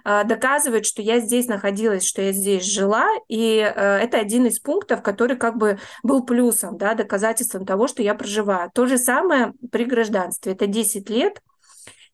а, 0.03 0.23
доказывает, 0.23 0.85
что 0.85 1.01
я 1.01 1.19
здесь 1.19 1.47
находилась, 1.47 2.05
что 2.05 2.21
я 2.21 2.31
здесь 2.31 2.65
жила. 2.65 3.07
И 3.27 3.57
э, 3.57 3.97
это 3.97 4.17
один 4.17 4.45
из 4.45 4.59
пунктов, 4.59 5.01
который 5.01 5.37
как 5.37 5.57
бы 5.57 5.79
был 6.03 6.23
плюсом, 6.23 6.77
да, 6.77 6.93
доказательством 6.93 7.65
того, 7.65 7.87
что 7.87 8.01
я 8.01 8.15
проживаю. 8.15 8.71
То 8.73 8.85
же 8.85 8.97
самое 8.97 9.53
при 9.71 9.85
гражданстве. 9.85 10.53
Это 10.53 10.67
10 10.67 11.09
лет 11.09 11.41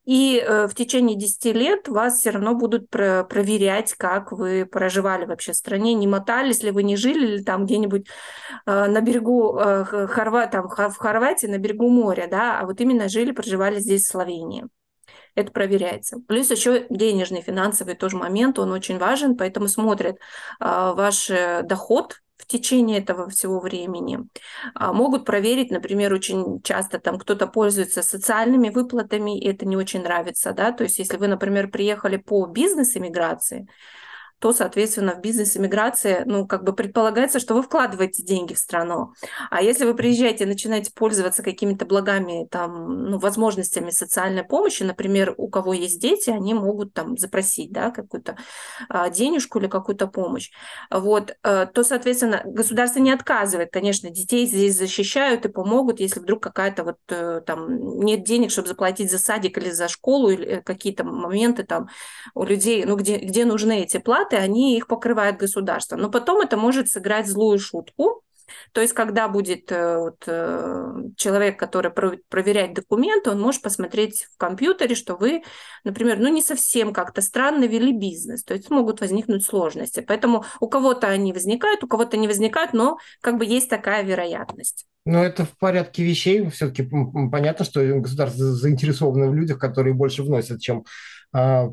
И 0.10 0.40
э, 0.44 0.68
в 0.68 0.74
течение 0.74 1.16
10 1.16 1.46
лет 1.54 1.88
вас 1.88 2.18
все 2.18 2.32
равно 2.32 2.56
будут 2.56 2.90
про 2.90 3.24
проверять, 3.24 3.94
как 3.94 4.32
вы 4.32 4.66
проживали 4.66 5.26
вообще 5.26 5.52
в 5.52 5.56
стране, 5.56 5.94
не 5.94 6.08
мотались 6.08 6.64
ли 6.64 6.72
вы, 6.72 6.82
не 6.82 6.96
жили 6.96 7.38
ли 7.38 7.44
там 7.44 7.68
где-нибудь 7.68 8.08
э, 8.66 8.86
на 8.88 9.02
берегу 9.02 9.56
э, 9.60 10.08
Хорва 10.08 10.48
там, 10.48 10.68
в 10.68 10.98
Хорватии, 10.98 11.46
на 11.46 11.60
берегу 11.60 11.90
моря, 11.90 12.28
да, 12.28 12.60
а 12.60 12.66
вот 12.66 12.82
именно 12.82 13.08
жили, 13.08 13.34
проживали 13.34 13.78
здесь, 13.78 14.06
в 14.06 14.10
Словении 14.10 14.66
это 15.36 15.52
проверяется. 15.52 16.18
Плюс 16.28 16.50
еще 16.50 16.88
денежный, 16.90 17.42
финансовый 17.44 17.94
тоже 17.94 18.18
момент, 18.18 18.58
он 18.58 18.72
очень 18.72 18.98
важен, 18.98 19.38
поэтому 19.38 19.68
смотрят 19.68 20.16
э, 20.16 20.20
ваш 20.60 21.28
доход 21.66 22.20
в 22.40 22.48
течение 22.48 23.00
этого 23.00 23.30
всего 23.30 23.60
времени. 23.60 24.20
А, 24.74 24.94
могут 24.94 25.26
проверить, 25.26 25.72
например, 25.72 26.14
очень 26.14 26.62
часто 26.64 27.00
там 27.00 27.20
кто-то 27.20 27.46
пользуется 27.48 28.02
социальными 28.02 28.70
выплатами, 28.70 29.38
и 29.40 29.48
это 29.48 29.68
не 29.68 29.76
очень 29.76 30.02
нравится, 30.02 30.54
да, 30.54 30.72
то 30.72 30.84
есть 30.84 30.98
если 31.00 31.18
вы, 31.18 31.28
например, 31.28 31.70
приехали 31.70 32.18
по 32.18 32.46
бизнес-иммиграции, 32.48 33.68
то, 34.40 34.54
соответственно, 34.54 35.16
в 35.16 35.22
бизнес-иммиграции, 35.22 36.24
ну, 36.26 36.48
как 36.48 36.64
бы 36.64 36.74
предполагается, 36.74 37.40
что 37.40 37.54
вы 37.54 37.62
вкладываете 37.62 38.24
деньги 38.24 38.54
в 38.54 38.58
страну. 38.58 39.14
А 39.50 39.62
если 39.62 39.86
вы 39.86 39.94
приезжаете 39.94 40.46
и 40.46 40.48
начинаете 40.48 40.92
пользоваться 40.94 41.44
какими-то 41.44 41.86
благами, 41.86 42.48
там, 42.50 43.04
ну, 43.04 43.20
возможностями 43.20 43.92
социальной 43.92 44.44
помощи, 44.44 44.84
например, 44.84 45.34
у 45.38 45.50
кого 45.50 45.74
есть 45.74 46.02
дети, 46.02 46.30
они 46.30 46.54
могут 46.54 46.94
там 46.94 47.18
запросить, 47.18 47.72
да, 47.72 47.92
какую-то 47.92 48.38
а, 48.88 49.10
денежку 49.10 49.60
или 49.60 49.68
какую-то 49.68 50.08
помощь, 50.08 50.52
вот, 50.90 51.36
а, 51.44 51.66
то, 51.66 51.84
соответственно, 51.84 52.42
государство 52.46 53.00
не 53.00 53.12
отказывает, 53.12 53.72
конечно, 53.72 54.10
детей 54.10 54.46
здесь 54.46 54.78
защищают 54.78 55.46
и 55.46 55.50
помогут, 55.50 56.00
если 56.00 56.20
вдруг 56.20 56.42
какая-то 56.42 56.84
вот 56.84 56.98
э, 57.10 57.42
там 57.46 58.00
нет 58.00 58.24
денег, 58.24 58.52
чтобы 58.52 58.68
заплатить 58.68 59.12
за 59.12 59.20
садик 59.20 59.58
или 59.58 59.70
за 59.70 59.88
школу, 59.88 60.30
или 60.30 60.46
э, 60.46 60.62
какие-то 60.62 61.04
моменты 61.04 61.64
там 61.64 61.90
у 62.34 62.44
людей, 62.44 62.86
ну, 62.86 62.96
где, 62.96 63.18
где 63.18 63.46
нужны 63.46 63.82
эти 63.82 63.98
платы, 63.98 64.29
затраты, 64.30 64.38
они 64.38 64.78
их 64.78 64.88
покрывает 64.88 65.38
государство. 65.38 65.96
Но 65.98 66.10
потом 66.10 66.42
это 66.42 66.58
может 66.58 66.90
сыграть 66.90 67.28
злую 67.28 67.60
шутку, 67.60 68.24
то 68.72 68.82
есть, 68.82 68.94
когда 68.94 69.28
будет 69.28 69.72
э, 69.72 69.98
вот, 70.00 70.24
э, 70.26 70.94
человек, 71.18 71.60
который 71.60 71.92
проверяет 71.92 72.74
документы, 72.74 73.30
он 73.30 73.40
может 73.40 73.62
посмотреть 73.62 74.28
в 74.34 74.38
компьютере, 74.38 74.96
что 74.96 75.16
вы, 75.16 75.44
например, 75.84 76.18
ну 76.18 76.30
не 76.30 76.42
совсем 76.42 76.92
как-то 76.92 77.22
странно 77.22 77.66
вели 77.66 77.96
бизнес. 77.96 78.44
То 78.44 78.56
есть 78.56 78.72
могут 78.72 79.02
возникнуть 79.02 79.46
сложности. 79.46 80.04
Поэтому 80.08 80.46
у 80.60 80.68
кого-то 80.68 81.08
они 81.08 81.32
возникают, 81.32 81.84
у 81.84 81.88
кого-то 81.88 82.18
не 82.18 82.28
возникают, 82.28 82.74
но 82.74 82.98
как 83.22 83.38
бы 83.38 83.46
есть 83.46 83.70
такая 83.70 84.04
вероятность. 84.04 84.88
Но 85.06 85.24
это 85.24 85.46
в 85.46 85.56
порядке 85.60 86.04
вещей. 86.04 86.50
Все-таки 86.50 86.90
понятно, 87.32 87.66
что 87.66 87.82
государство 88.00 88.46
заинтересовано 88.46 89.30
в 89.30 89.36
людях, 89.36 89.60
которые 89.60 89.94
больше 89.94 90.24
вносят, 90.24 90.60
чем 90.60 90.86
а, 91.32 91.70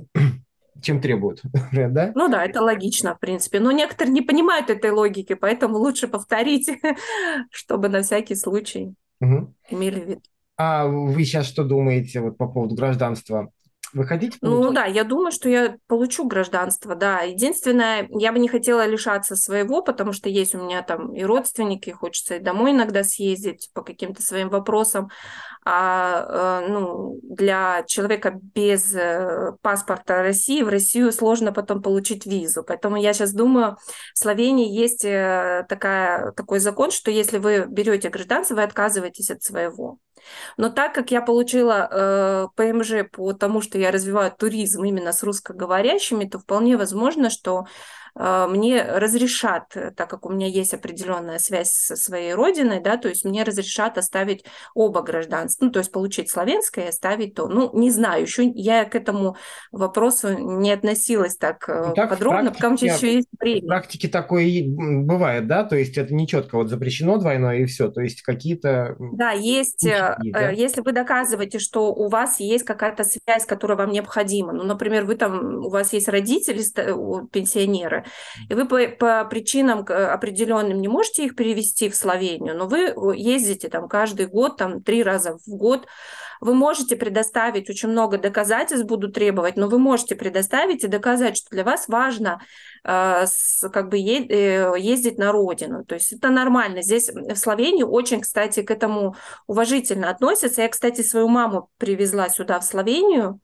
чем 0.82 1.00
требуют, 1.00 1.42
да? 1.72 2.12
Ну 2.14 2.28
да, 2.28 2.44
это 2.44 2.62
логично, 2.62 3.14
в 3.14 3.20
принципе. 3.20 3.60
Но 3.60 3.72
некоторые 3.72 4.12
не 4.12 4.22
понимают 4.22 4.70
этой 4.70 4.90
логики, 4.90 5.34
поэтому 5.34 5.78
лучше 5.78 6.08
повторить, 6.08 6.70
чтобы 7.50 7.88
на 7.88 8.02
всякий 8.02 8.34
случай 8.34 8.94
угу. 9.20 9.54
имели 9.70 10.00
вид. 10.00 10.20
А 10.58 10.86
вы 10.86 11.24
сейчас 11.24 11.46
что 11.46 11.64
думаете 11.64 12.20
вот 12.20 12.38
по 12.38 12.46
поводу 12.48 12.74
гражданства? 12.74 13.50
Вы 13.96 14.06
хотите 14.06 14.38
получить? 14.38 14.64
Ну 14.66 14.72
да, 14.72 14.84
я 14.84 15.04
думаю, 15.04 15.32
что 15.32 15.48
я 15.48 15.76
получу 15.86 16.26
гражданство, 16.26 16.94
да. 16.94 17.20
Единственное, 17.22 18.06
я 18.10 18.30
бы 18.30 18.38
не 18.38 18.46
хотела 18.46 18.86
лишаться 18.86 19.36
своего, 19.36 19.80
потому 19.82 20.12
что 20.12 20.28
есть 20.28 20.54
у 20.54 20.58
меня 20.58 20.82
там 20.82 21.14
и 21.14 21.22
родственники, 21.22 21.88
хочется 21.90 22.36
и 22.36 22.40
домой 22.40 22.72
иногда 22.72 23.02
съездить 23.02 23.70
по 23.72 23.80
каким-то 23.80 24.20
своим 24.22 24.50
вопросам. 24.50 25.08
А 25.64 26.60
э, 26.62 26.68
ну, 26.68 27.18
для 27.22 27.84
человека 27.86 28.38
без 28.54 28.94
э, 28.94 29.52
паспорта 29.62 30.22
России 30.22 30.62
в 30.62 30.68
Россию 30.68 31.10
сложно 31.10 31.52
потом 31.52 31.80
получить 31.80 32.26
визу. 32.26 32.62
Поэтому 32.64 32.96
я 32.96 33.14
сейчас 33.14 33.32
думаю, 33.32 33.78
в 34.14 34.18
Словении 34.18 34.70
есть 34.70 35.06
э, 35.06 35.64
такая, 35.70 36.32
такой 36.32 36.60
закон, 36.60 36.90
что 36.90 37.10
если 37.10 37.38
вы 37.38 37.64
берете 37.66 38.10
гражданство, 38.10 38.56
вы 38.56 38.62
отказываетесь 38.62 39.30
от 39.30 39.42
своего. 39.42 39.98
Но 40.56 40.70
так 40.70 40.94
как 40.94 41.10
я 41.10 41.22
получила 41.22 41.88
э, 41.90 42.46
ПМЖ 42.54 43.08
по 43.10 43.32
тому, 43.32 43.60
что 43.60 43.78
я 43.78 43.90
развиваю 43.90 44.32
туризм 44.32 44.84
именно 44.84 45.12
с 45.12 45.22
русскоговорящими, 45.22 46.24
то 46.24 46.38
вполне 46.38 46.76
возможно, 46.76 47.30
что 47.30 47.66
мне 48.16 48.82
разрешат, 48.82 49.76
э, 49.76 49.90
так 49.90 50.08
как 50.08 50.24
у 50.24 50.30
меня 50.30 50.46
есть 50.46 50.72
определенная 50.72 51.38
связь 51.38 51.70
со 51.70 51.96
своей 51.96 52.32
родиной, 52.32 52.80
да, 52.80 52.96
то 52.96 53.08
есть 53.08 53.26
мне 53.26 53.42
разрешат 53.42 53.98
оставить 53.98 54.44
оба 54.74 55.02
гражданства, 55.02 55.66
ну, 55.66 55.70
то 55.70 55.80
есть 55.80 55.92
получить 55.92 56.30
славянское 56.30 56.86
и 56.86 56.88
оставить 56.88 57.34
то. 57.34 57.46
Ну, 57.46 57.70
не 57.78 57.90
знаю, 57.90 58.22
еще 58.22 58.50
я 58.54 58.86
к 58.86 58.94
этому 58.94 59.36
вопросу 59.70 60.32
не 60.32 60.72
относилась 60.72 61.36
так, 61.36 61.68
э, 61.68 61.88
ну, 61.88 61.94
так 61.94 62.08
подробно, 62.08 62.52
потому 62.52 62.78
что 62.78 62.86
еще 62.86 63.16
есть 63.16 63.28
время. 63.38 63.60
В 63.62 63.66
практике 63.66 64.08
такое 64.08 64.46
бывает, 64.66 65.46
да, 65.46 65.64
то 65.64 65.76
есть 65.76 65.98
это 65.98 66.14
не 66.14 66.26
четко 66.26 66.56
вот 66.56 66.70
запрещено 66.70 67.18
двойное 67.18 67.58
и 67.58 67.66
все, 67.66 67.90
то 67.90 68.00
есть 68.00 68.22
какие-то... 68.22 68.96
Да, 68.98 69.32
есть, 69.32 69.84
э, 69.84 70.16
да? 70.24 70.50
если 70.50 70.80
вы 70.80 70.92
доказываете, 70.92 71.58
что 71.58 71.92
у 71.92 72.08
вас 72.08 72.40
есть 72.40 72.64
какая-то 72.64 73.04
связь, 73.04 73.44
которая 73.44 73.76
вам 73.76 73.90
необходима, 73.90 74.54
ну, 74.54 74.64
например, 74.64 75.04
вы 75.04 75.16
там, 75.16 75.66
у 75.66 75.68
вас 75.68 75.92
есть 75.92 76.08
родители, 76.08 76.62
пенсионеры, 77.30 78.05
и 78.48 78.54
вы 78.54 78.66
по, 78.66 78.88
по 78.88 79.24
причинам 79.24 79.80
определенным 79.80 80.80
не 80.80 80.88
можете 80.88 81.24
их 81.24 81.36
перевести 81.36 81.88
в 81.88 81.96
Словению, 81.96 82.56
но 82.56 82.66
вы 82.66 82.94
ездите 83.16 83.68
там 83.68 83.88
каждый 83.88 84.26
год, 84.26 84.56
там 84.56 84.82
три 84.82 85.02
раза 85.02 85.38
в 85.46 85.56
год, 85.56 85.86
вы 86.40 86.54
можете 86.54 86.96
предоставить, 86.96 87.70
очень 87.70 87.88
много 87.88 88.18
доказательств 88.18 88.86
будут 88.86 89.14
требовать, 89.14 89.56
но 89.56 89.68
вы 89.68 89.78
можете 89.78 90.14
предоставить 90.14 90.84
и 90.84 90.88
доказать, 90.88 91.36
что 91.36 91.50
для 91.50 91.64
вас 91.64 91.88
важно 91.88 92.40
э, 92.84 93.24
как 93.72 93.88
бы 93.88 93.98
э, 93.98 94.78
ездить 94.78 95.18
на 95.18 95.32
родину. 95.32 95.84
То 95.84 95.94
есть 95.94 96.12
это 96.12 96.28
нормально. 96.28 96.82
Здесь 96.82 97.10
в 97.10 97.36
Словении 97.36 97.82
очень, 97.82 98.20
кстати, 98.20 98.62
к 98.62 98.70
этому 98.70 99.16
уважительно 99.46 100.10
относятся. 100.10 100.62
Я, 100.62 100.68
кстати, 100.68 101.00
свою 101.02 101.28
маму 101.28 101.70
привезла 101.78 102.28
сюда, 102.28 102.60
в 102.60 102.64
Словению, 102.64 103.40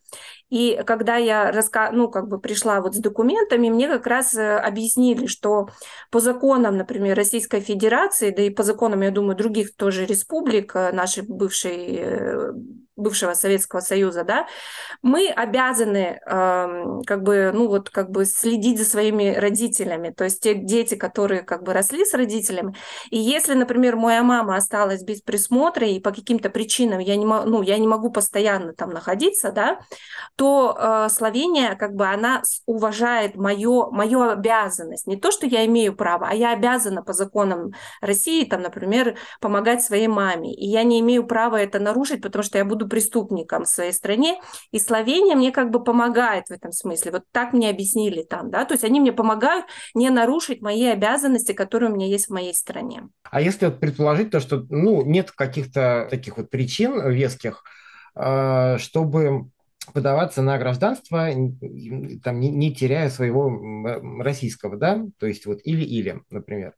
и 0.53 0.83
когда 0.85 1.17
я 1.17 1.51
раска... 1.51 1.91
ну, 1.93 2.11
как 2.11 2.29
бы 2.29 2.38
пришла 2.38 2.83
вот 2.83 2.95
с 2.95 2.99
документами, 2.99 3.71
мне 3.71 3.88
как 3.88 4.07
раз 4.07 4.35
э, 4.35 4.59
объяснили, 4.59 5.25
что 5.25 5.71
по 6.11 6.21
законам, 6.21 6.77
например, 6.77 7.17
Российской 7.17 7.61
Федерации, 7.61 8.29
да 8.29 8.43
и 8.43 8.51
по 8.51 8.62
законам, 8.62 9.01
я 9.01 9.11
думаю, 9.11 9.35
других 9.35 9.75
тоже 9.75 10.05
республик, 10.05 10.75
нашей 10.75 11.23
бывшей 11.23 12.03
бывшего 13.03 13.35
Советского 13.35 13.81
Союза, 13.81 14.25
да, 14.25 14.47
мы 15.03 15.29
обязаны 15.29 16.21
э, 16.25 17.01
как 17.07 17.23
бы, 17.23 17.51
ну 17.53 17.69
вот, 17.69 17.91
как 17.91 18.11
бы 18.11 18.25
следить 18.25 18.79
за 18.79 18.85
своими 18.85 19.35
родителями, 19.35 20.11
то 20.11 20.25
есть 20.25 20.41
те 20.41 20.55
дети, 20.55 20.95
которые 20.95 21.43
как 21.43 21.62
бы 21.62 21.73
росли 21.73 22.05
с 22.05 22.15
родителями, 22.15 22.75
и 23.11 23.19
если, 23.19 23.55
например, 23.55 23.97
моя 23.97 24.23
мама 24.23 24.57
осталась 24.57 25.03
без 25.03 25.21
присмотра 25.21 25.87
и 25.87 26.01
по 26.01 26.12
каким-то 26.12 26.51
причинам 26.51 27.01
я 27.01 27.17
не, 27.17 27.25
ну, 27.25 27.62
я 27.62 27.79
не 27.79 27.87
могу 27.87 28.11
постоянно 28.11 28.73
там 28.73 28.91
находиться, 28.91 29.53
да, 29.53 29.81
то 30.37 30.77
э, 30.79 31.09
Словения 31.11 31.75
как 31.75 31.95
бы 31.95 32.07
она 32.07 32.43
уважает 32.67 33.37
мою, 33.37 33.91
мою 33.91 34.23
обязанность, 34.23 35.07
не 35.07 35.17
то, 35.17 35.31
что 35.31 35.47
я 35.47 35.67
имею 35.67 35.95
право, 35.97 36.29
а 36.29 36.35
я 36.35 36.53
обязана 36.53 37.03
по 37.03 37.12
законам 37.12 37.73
России, 38.01 38.45
там, 38.45 38.62
например, 38.62 39.17
помогать 39.41 39.83
своей 39.83 40.09
маме, 40.09 40.55
и 40.55 40.67
я 40.67 40.83
не 40.85 41.01
имею 41.01 41.27
права 41.27 41.61
это 41.61 41.79
нарушить, 41.79 42.23
потому 42.23 42.43
что 42.43 42.59
я 42.59 42.65
буду 42.65 42.88
преступником 42.93 43.65
в 43.65 43.69
своей 43.69 43.93
стране, 43.93 44.39
и 44.71 44.79
Словения 44.79 45.35
мне 45.35 45.51
как 45.51 45.71
бы 45.71 45.83
помогает 45.83 46.49
в 46.49 46.51
этом 46.51 46.73
смысле. 46.73 47.13
Вот 47.13 47.23
так 47.33 47.55
мне 47.55 47.71
объяснили 47.71 48.23
там, 48.23 48.51
да, 48.51 48.67
то 48.67 48.75
есть 48.75 48.85
они 48.85 49.01
мне 49.01 49.13
помогают 49.13 49.65
не 49.95 50.11
нарушить 50.11 50.61
мои 50.61 50.85
обязанности, 50.85 51.53
которые 51.53 51.91
у 51.91 51.95
меня 51.95 52.07
есть 52.07 52.27
в 52.27 52.35
моей 52.35 52.53
стране. 52.53 53.09
А 53.31 53.41
если 53.41 53.65
вот 53.65 53.81
предположить 53.81 54.31
то, 54.31 54.41
что, 54.41 54.67
ну, 54.69 55.03
нет 55.07 55.31
каких-то 55.31 56.07
таких 56.11 56.37
вот 56.37 56.51
причин 56.51 57.11
веских, 57.11 57.65
а, 58.15 58.77
чтобы 58.77 59.47
подаваться 59.95 60.43
на 60.43 60.59
гражданство, 60.59 61.29
там, 62.23 62.41
не, 62.41 62.51
не 62.51 62.75
теряя 62.75 63.09
своего 63.09 64.21
российского, 64.23 64.77
да, 64.77 65.03
то 65.19 65.27
есть 65.27 65.47
вот 65.47 65.61
или-или, 65.65 66.21
например. 66.29 66.75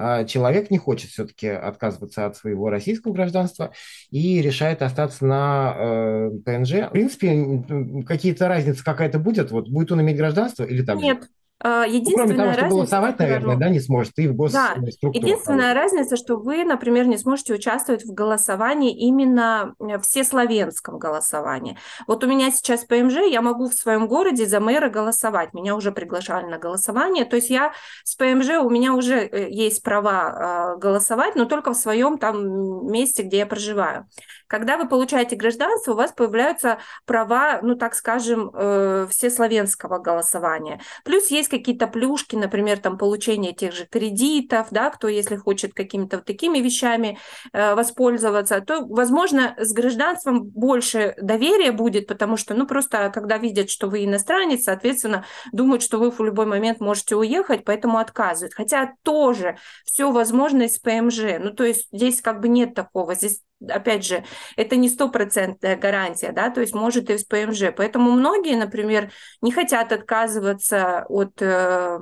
А 0.00 0.24
человек 0.24 0.70
не 0.70 0.78
хочет 0.78 1.10
все-таки 1.10 1.48
отказываться 1.48 2.24
от 2.26 2.36
своего 2.36 2.70
российского 2.70 3.12
гражданства 3.12 3.72
и 4.10 4.40
решает 4.40 4.80
остаться 4.80 5.26
на 5.26 5.74
э, 5.76 6.30
ПНЖ. 6.44 6.72
В 6.72 6.90
принципе, 6.90 8.04
какие-то 8.06 8.46
разницы 8.46 8.84
какая-то 8.84 9.18
будет? 9.18 9.50
Вот 9.50 9.68
будет 9.68 9.90
он 9.90 10.00
иметь 10.00 10.16
гражданство 10.16 10.62
или 10.62 10.82
там? 10.82 10.98
Нет, 10.98 11.28
Единственная 11.64 12.26
ну, 12.26 12.34
кроме 12.34 12.36
того, 12.36 12.52
что 12.52 12.60
разница, 12.60 12.76
голосовать, 12.76 13.18
наверное, 13.18 13.56
да, 13.56 13.68
не 13.68 13.80
сможешь, 13.80 14.12
ты 14.14 14.28
в 14.28 14.36
госструктурах. 14.36 14.92
Да, 14.92 15.18
единственная 15.18 15.74
разница, 15.74 16.16
что 16.16 16.36
вы, 16.36 16.64
например, 16.64 17.06
не 17.06 17.18
сможете 17.18 17.54
участвовать 17.54 18.04
в 18.04 18.14
голосовании 18.14 18.96
именно 18.96 19.74
в 19.78 20.00
всесловенском 20.00 20.98
голосовании. 20.98 21.76
Вот 22.06 22.22
у 22.22 22.28
меня 22.28 22.52
сейчас 22.52 22.84
ПМЖ, 22.84 23.16
я 23.28 23.42
могу 23.42 23.68
в 23.68 23.74
своем 23.74 24.06
городе 24.06 24.46
за 24.46 24.60
мэра 24.60 24.88
голосовать, 24.88 25.52
меня 25.52 25.74
уже 25.74 25.90
приглашали 25.90 26.46
на 26.46 26.58
голосование, 26.58 27.24
то 27.24 27.34
есть 27.34 27.50
я 27.50 27.72
с 28.04 28.14
ПМЖ, 28.14 28.50
у 28.62 28.70
меня 28.70 28.94
уже 28.94 29.16
э, 29.16 29.50
есть 29.50 29.82
права 29.82 30.76
голосовать, 30.78 31.34
но 31.34 31.44
только 31.44 31.72
в 31.72 31.76
своем 31.76 32.18
там 32.18 32.88
месте, 32.88 33.22
где 33.24 33.38
я 33.38 33.46
проживаю. 33.46 34.06
Когда 34.46 34.76
вы 34.78 34.88
получаете 34.88 35.36
гражданство, 35.36 35.92
у 35.92 35.96
вас 35.96 36.12
появляются 36.12 36.78
права, 37.04 37.58
ну 37.62 37.74
так 37.74 37.94
скажем, 37.94 38.50
э, 38.54 39.06
всесловенского 39.10 39.98
голосования. 39.98 40.80
Плюс 41.04 41.30
есть 41.30 41.47
какие-то 41.48 41.86
плюшки, 41.86 42.36
например, 42.36 42.78
там 42.78 42.98
получение 42.98 43.52
тех 43.52 43.72
же 43.72 43.86
кредитов, 43.86 44.68
да, 44.70 44.90
кто 44.90 45.08
если 45.08 45.36
хочет 45.36 45.74
какими-то 45.74 46.18
вот 46.18 46.26
такими 46.26 46.58
вещами 46.58 47.18
э, 47.52 47.74
воспользоваться, 47.74 48.60
то, 48.60 48.84
возможно, 48.86 49.54
с 49.58 49.72
гражданством 49.72 50.44
больше 50.44 51.14
доверия 51.20 51.72
будет, 51.72 52.06
потому 52.06 52.36
что, 52.36 52.54
ну 52.54 52.66
просто, 52.66 53.10
когда 53.12 53.38
видят, 53.38 53.70
что 53.70 53.88
вы 53.88 54.04
иностранец, 54.04 54.64
соответственно, 54.64 55.24
думают, 55.52 55.82
что 55.82 55.98
вы 55.98 56.10
в 56.10 56.20
любой 56.20 56.46
момент 56.46 56.80
можете 56.80 57.16
уехать, 57.16 57.64
поэтому 57.64 57.98
отказывают. 57.98 58.54
Хотя 58.54 58.92
тоже 59.02 59.56
все 59.84 60.10
возможно 60.10 60.62
из 60.62 60.78
ПМЖ. 60.78 61.38
Ну, 61.40 61.50
то 61.50 61.64
есть 61.64 61.88
здесь 61.92 62.20
как 62.20 62.40
бы 62.40 62.48
нет 62.48 62.74
такого. 62.74 63.14
Здесь 63.14 63.40
опять 63.66 64.04
же, 64.04 64.24
это 64.56 64.76
не 64.76 64.88
стопроцентная 64.88 65.76
гарантия, 65.76 66.32
да, 66.32 66.50
то 66.50 66.60
есть 66.60 66.74
может 66.74 67.10
и 67.10 67.18
с 67.18 67.24
ПМЖ. 67.24 67.72
Поэтому 67.76 68.12
многие, 68.12 68.56
например, 68.56 69.10
не 69.42 69.52
хотят 69.52 69.92
отказываться 69.92 71.04
от 71.08 71.40
э, 71.40 71.98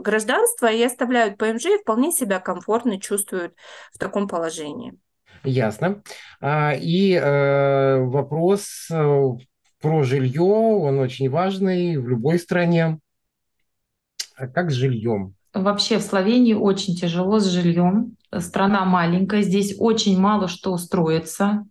гражданства 0.00 0.70
и 0.70 0.82
оставляют 0.82 1.38
ПМЖ 1.38 1.66
и 1.66 1.78
вполне 1.78 2.12
себя 2.12 2.40
комфортно 2.40 3.00
чувствуют 3.00 3.54
в 3.92 3.98
таком 3.98 4.28
положении. 4.28 4.94
Ясно. 5.44 6.02
А, 6.40 6.72
и 6.74 7.14
э, 7.14 7.98
вопрос 8.04 8.88
э, 8.90 9.22
про 9.80 10.02
жилье, 10.04 10.42
он 10.42 11.00
очень 11.00 11.28
важный 11.28 11.96
в 11.96 12.08
любой 12.08 12.38
стране. 12.38 13.00
А 14.36 14.46
как 14.46 14.70
с 14.70 14.74
жильем? 14.74 15.34
Вообще 15.52 15.98
в 15.98 16.02
Словении 16.02 16.54
очень 16.54 16.94
тяжело 16.94 17.38
с 17.38 17.46
жильем. 17.46 18.16
Страна 18.38 18.84
маленькая, 18.84 19.42
здесь 19.42 19.74
очень 19.78 20.18
мало 20.18 20.48
что 20.48 20.72
устроится. 20.72 21.66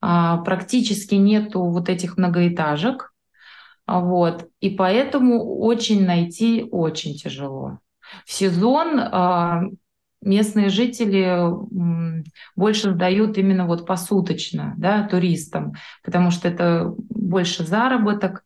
А, 0.00 0.38
практически 0.38 1.14
нету 1.14 1.62
вот 1.62 1.88
этих 1.88 2.16
многоэтажек. 2.16 3.12
А, 3.86 4.00
вот. 4.00 4.48
И 4.60 4.70
поэтому 4.70 5.58
очень 5.58 6.04
найти 6.04 6.66
очень 6.70 7.16
тяжело. 7.16 7.78
В 8.24 8.32
сезон 8.32 8.98
а, 8.98 9.62
местные 10.22 10.68
жители 10.68 11.50
больше 12.56 12.92
сдают 12.92 13.38
именно 13.38 13.66
вот 13.66 13.86
посуточно 13.86 14.74
да, 14.76 15.06
туристам, 15.06 15.74
потому 16.04 16.30
что 16.30 16.48
это 16.48 16.94
больше 17.08 17.64
заработок, 17.64 18.44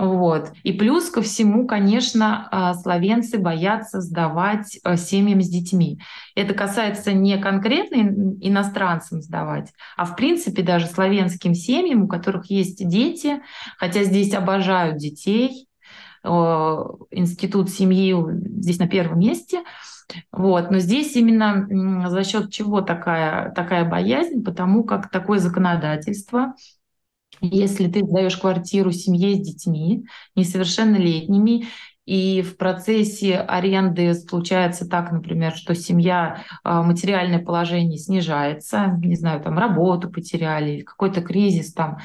вот. 0.00 0.52
И 0.62 0.72
плюс 0.72 1.10
ко 1.10 1.20
всему, 1.20 1.66
конечно, 1.66 2.48
а, 2.50 2.72
словенцы 2.72 3.38
боятся 3.38 4.00
сдавать 4.00 4.80
а, 4.82 4.96
семьям 4.96 5.42
с 5.42 5.48
детьми. 5.50 6.00
Это 6.34 6.54
касается 6.54 7.12
не 7.12 7.36
конкретно 7.36 7.96
иностранцам 8.40 9.20
сдавать, 9.20 9.74
а 9.98 10.06
в 10.06 10.16
принципе 10.16 10.62
даже 10.62 10.86
славянским 10.86 11.52
семьям, 11.52 12.04
у 12.04 12.08
которых 12.08 12.46
есть 12.50 12.88
дети, 12.88 13.42
хотя 13.76 14.04
здесь 14.04 14.32
обожают 14.32 14.96
детей, 14.96 15.66
институт 16.22 17.70
семьи 17.70 18.14
здесь 18.58 18.78
на 18.78 18.88
первом 18.88 19.20
месте. 19.20 19.64
Вот. 20.32 20.70
Но 20.70 20.78
здесь 20.78 21.14
именно 21.16 22.08
за 22.08 22.24
счет 22.24 22.50
чего 22.50 22.80
такая, 22.80 23.52
такая 23.52 23.88
боязнь, 23.88 24.42
потому 24.42 24.84
как 24.84 25.10
такое 25.10 25.38
законодательство 25.38 26.54
если 27.40 27.88
ты 27.88 28.04
сдаешь 28.04 28.36
квартиру 28.36 28.92
семье 28.92 29.34
с 29.34 29.40
детьми, 29.40 30.04
несовершеннолетними, 30.36 31.66
и 32.10 32.42
в 32.42 32.56
процессе 32.56 33.36
аренды 33.36 34.14
случается 34.14 34.88
так, 34.88 35.12
например, 35.12 35.54
что 35.54 35.76
семья, 35.76 36.42
а, 36.64 36.82
материальное 36.82 37.38
положение 37.38 37.98
снижается, 37.98 38.98
не 39.00 39.14
знаю, 39.14 39.40
там 39.40 39.56
работу 39.56 40.10
потеряли, 40.10 40.80
какой-то 40.80 41.20
кризис 41.20 41.72
там, 41.72 41.98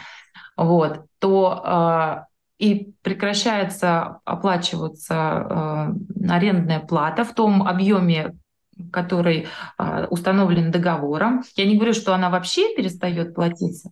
вот, 0.58 1.06
то 1.18 1.62
а, 1.66 2.26
и 2.60 2.94
прекращается 3.02 4.20
оплачиваться 4.26 5.16
а, 5.16 5.94
арендная 6.30 6.82
плата 6.82 7.24
в 7.24 7.34
том 7.34 7.64
объеме, 7.64 8.36
который 8.92 9.48
установлен 10.10 10.70
договором. 10.70 11.44
Я 11.56 11.66
не 11.66 11.78
говорю, 11.78 11.94
что 11.94 12.14
она 12.14 12.30
вообще 12.30 12.76
перестает 12.76 13.34
платиться, 13.34 13.90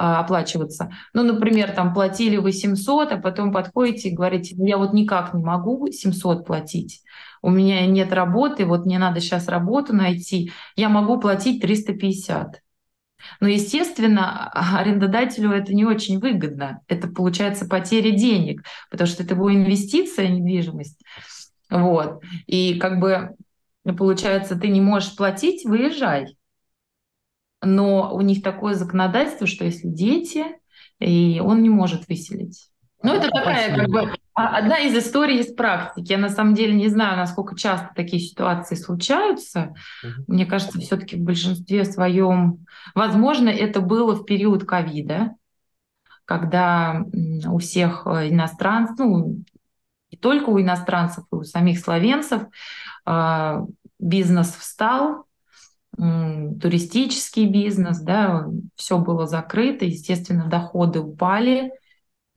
оплачиваться. 0.00 0.90
Ну, 1.12 1.22
например, 1.22 1.72
там 1.72 1.92
платили 1.92 2.36
вы 2.36 2.52
700, 2.52 3.12
а 3.12 3.16
потом 3.18 3.52
подходите 3.52 4.08
и 4.08 4.14
говорите, 4.14 4.54
«Ну, 4.56 4.64
я 4.64 4.78
вот 4.78 4.92
никак 4.92 5.34
не 5.34 5.42
могу 5.42 5.90
700 5.90 6.46
платить, 6.46 7.02
у 7.42 7.50
меня 7.50 7.86
нет 7.86 8.12
работы, 8.12 8.64
вот 8.64 8.86
мне 8.86 8.98
надо 8.98 9.20
сейчас 9.20 9.48
работу 9.48 9.94
найти, 9.94 10.52
я 10.76 10.88
могу 10.88 11.18
платить 11.20 11.60
350. 11.60 12.60
Но, 13.40 13.48
естественно, 13.48 14.50
арендодателю 14.54 15.52
это 15.52 15.74
не 15.74 15.84
очень 15.84 16.18
выгодно. 16.18 16.80
Это 16.88 17.08
получается 17.08 17.66
потеря 17.66 18.10
денег, 18.10 18.62
потому 18.90 19.08
что 19.08 19.22
это 19.22 19.34
его 19.34 19.52
инвестиция, 19.52 20.28
недвижимость. 20.28 21.02
Вот. 21.68 22.22
И 22.46 22.78
как 22.78 22.98
бы 23.00 23.36
получается, 23.96 24.56
ты 24.56 24.68
не 24.68 24.80
можешь 24.80 25.14
платить, 25.14 25.64
выезжай 25.64 26.34
но 27.62 28.14
у 28.14 28.20
них 28.20 28.42
такое 28.42 28.74
законодательство, 28.74 29.46
что 29.46 29.64
если 29.64 29.88
дети, 29.88 30.44
и 30.98 31.40
он 31.44 31.62
не 31.62 31.70
может 31.70 32.08
выселить. 32.08 32.68
Ну, 33.02 33.14
это 33.14 33.30
такая 33.30 33.74
как 33.74 33.88
бы 33.88 34.12
а, 34.34 34.58
одна 34.58 34.78
из 34.78 34.94
историй 34.94 35.40
из 35.40 35.54
практики. 35.54 36.12
Я 36.12 36.18
на 36.18 36.28
самом 36.28 36.54
деле 36.54 36.74
не 36.74 36.88
знаю, 36.88 37.16
насколько 37.16 37.56
часто 37.56 37.90
такие 37.94 38.22
ситуации 38.22 38.74
случаются. 38.74 39.74
Угу. 40.02 40.34
Мне 40.34 40.44
кажется, 40.44 40.78
все-таки 40.80 41.16
в 41.16 41.20
большинстве 41.20 41.84
своем, 41.84 42.66
возможно, 42.94 43.48
это 43.48 43.80
было 43.80 44.14
в 44.14 44.24
период 44.24 44.64
ковида, 44.64 45.34
когда 46.26 47.02
у 47.46 47.58
всех 47.58 48.06
э, 48.06 48.28
иностранцев, 48.28 48.98
ну, 48.98 49.42
не 50.10 50.18
только 50.18 50.50
у 50.50 50.60
иностранцев, 50.60 51.24
и 51.32 51.34
у 51.34 51.42
самих 51.42 51.78
словенцев 51.78 52.42
а, 53.04 53.64
бизнес 53.98 54.48
встал, 54.48 55.24
туристический 56.00 57.46
бизнес, 57.46 58.00
да, 58.00 58.46
все 58.74 58.98
было 58.98 59.26
закрыто, 59.26 59.84
естественно, 59.84 60.46
доходы 60.46 61.00
упали, 61.00 61.72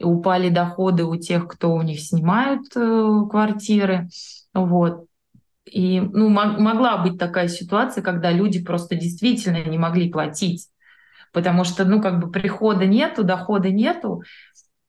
упали 0.02 0.49
доходы 0.49 1.06
у 1.06 1.15
тех, 1.15 1.47
кто 1.47 1.73
у 1.73 1.82
них 1.82 2.02
снимают 2.02 2.65
э, 2.76 3.21
квартиры, 3.30 4.10
вот. 4.54 5.06
И 5.65 6.02
ну, 6.02 6.28
могла 6.28 6.97
быть 6.97 7.17
такая 7.17 7.47
ситуация, 7.47 8.04
когда 8.04 8.32
люди 8.32 8.62
просто 8.62 8.95
действительно 8.95 9.63
не 9.63 9.78
могли 9.78 10.12
платить, 10.12 10.67
потому 11.32 11.63
что, 11.63 11.86
ну, 11.86 12.02
как 12.02 12.19
бы 12.19 12.30
прихода 12.30 12.86
нету, 12.86 13.23
дохода 13.23 13.69
нету, 13.69 14.23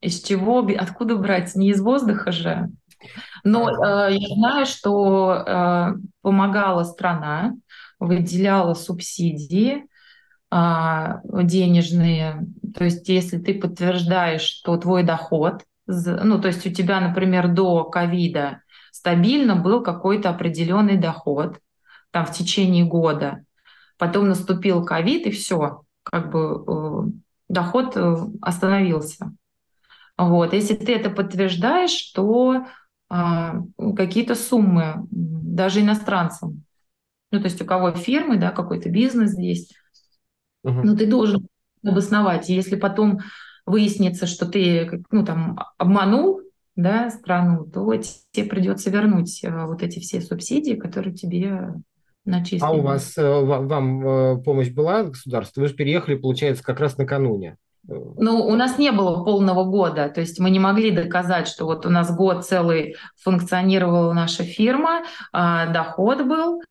из 0.01 0.21
чего, 0.21 0.67
откуда 0.77 1.17
брать? 1.17 1.55
Не 1.55 1.71
из 1.71 1.81
воздуха 1.81 2.33
же. 2.33 2.71
Но 3.45 3.71
э, 3.71 4.17
я 4.17 4.35
знаю, 4.35 4.67
что 4.67 5.33
э, 5.47 5.95
помогала 6.23 6.83
страна, 6.83 7.55
выделяла 7.99 8.75
субсидии 8.75 9.87
а, 10.51 11.21
денежные. 11.25 12.47
То 12.75 12.85
есть 12.85 13.09
если 13.09 13.39
ты 13.39 13.55
подтверждаешь, 13.55 14.43
что 14.43 14.77
твой 14.77 15.03
доход, 15.03 15.65
ну 15.87 16.41
то 16.41 16.49
есть 16.49 16.67
у 16.67 16.71
тебя, 16.71 17.01
например, 17.01 17.49
до 17.49 17.85
ковида 17.85 18.63
стабильно 18.93 19.57
был 19.57 19.83
какой-то 19.83 20.31
определенный 20.31 20.97
доход 20.97 21.59
там 22.11 22.25
в 22.27 22.33
течение 22.33 22.85
года, 22.85 23.45
потом 23.99 24.29
наступил 24.29 24.85
ковид 24.85 25.27
и 25.27 25.31
все, 25.31 25.83
как 26.03 26.31
бы 26.31 26.65
э, 26.67 27.11
доход 27.49 27.97
э, 27.97 28.17
остановился. 28.41 29.33
Вот. 30.17 30.53
Если 30.53 30.75
ты 30.75 30.95
это 30.95 31.11
подтверждаешь, 31.11 32.13
то 32.13 32.67
а, 33.09 33.57
какие-то 33.97 34.35
суммы 34.35 35.07
даже 35.11 35.81
иностранцам 35.81 36.64
ну, 37.35 37.41
то 37.41 37.47
есть 37.47 37.61
у 37.61 37.65
кого 37.65 37.93
фирмы, 37.93 38.37
да, 38.37 38.51
какой-то 38.51 38.89
бизнес 38.89 39.37
есть, 39.37 39.75
угу. 40.63 40.83
но 40.83 40.97
ты 40.97 41.07
должен 41.07 41.47
обосновать. 41.85 42.49
И 42.49 42.55
если 42.55 42.77
потом 42.77 43.21
выяснится, 43.67 44.27
что 44.27 44.47
ты, 44.47 45.03
ну, 45.11 45.25
там, 45.25 45.59
обманул, 45.79 46.41
да, 46.77 47.11
страну, 47.11 47.65
то 47.67 47.93
тебе 47.97 48.47
придется 48.47 48.91
вернуть 48.91 49.43
э, 49.43 49.67
вот 49.67 49.83
эти 49.83 50.01
все 50.01 50.21
субсидии, 50.21 50.75
которые 50.75 51.15
тебе 51.15 51.75
начислили. 52.25 52.63
А 52.63 52.73
у 52.73 52.81
вас, 52.81 53.17
э, 53.17 53.23
вам 53.23 54.07
э, 54.07 54.43
помощь 54.43 54.71
была 54.71 55.05
государство? 55.05 55.61
Вы 55.61 55.69
же 55.69 55.75
переехали, 55.75 56.17
получается, 56.17 56.65
как 56.65 56.81
раз 56.81 56.99
накануне. 56.99 57.57
Ну, 57.87 58.47
у 58.47 58.55
нас 58.55 58.79
не 58.79 58.93
было 58.93 59.25
полного 59.25 59.65
года, 59.65 60.09
то 60.09 60.21
есть 60.21 60.41
мы 60.41 60.49
не 60.49 60.59
могли 60.59 60.91
доказать, 60.91 61.47
что 61.47 61.67
вот 61.67 61.85
у 61.85 61.91
нас 61.91 62.15
год 62.17 62.47
целый 62.47 62.97
функционировала 63.23 64.15
наша 64.15 64.43
фирма, 64.43 65.03
а, 65.33 65.71
доход 65.71 66.27
был, 66.27 66.63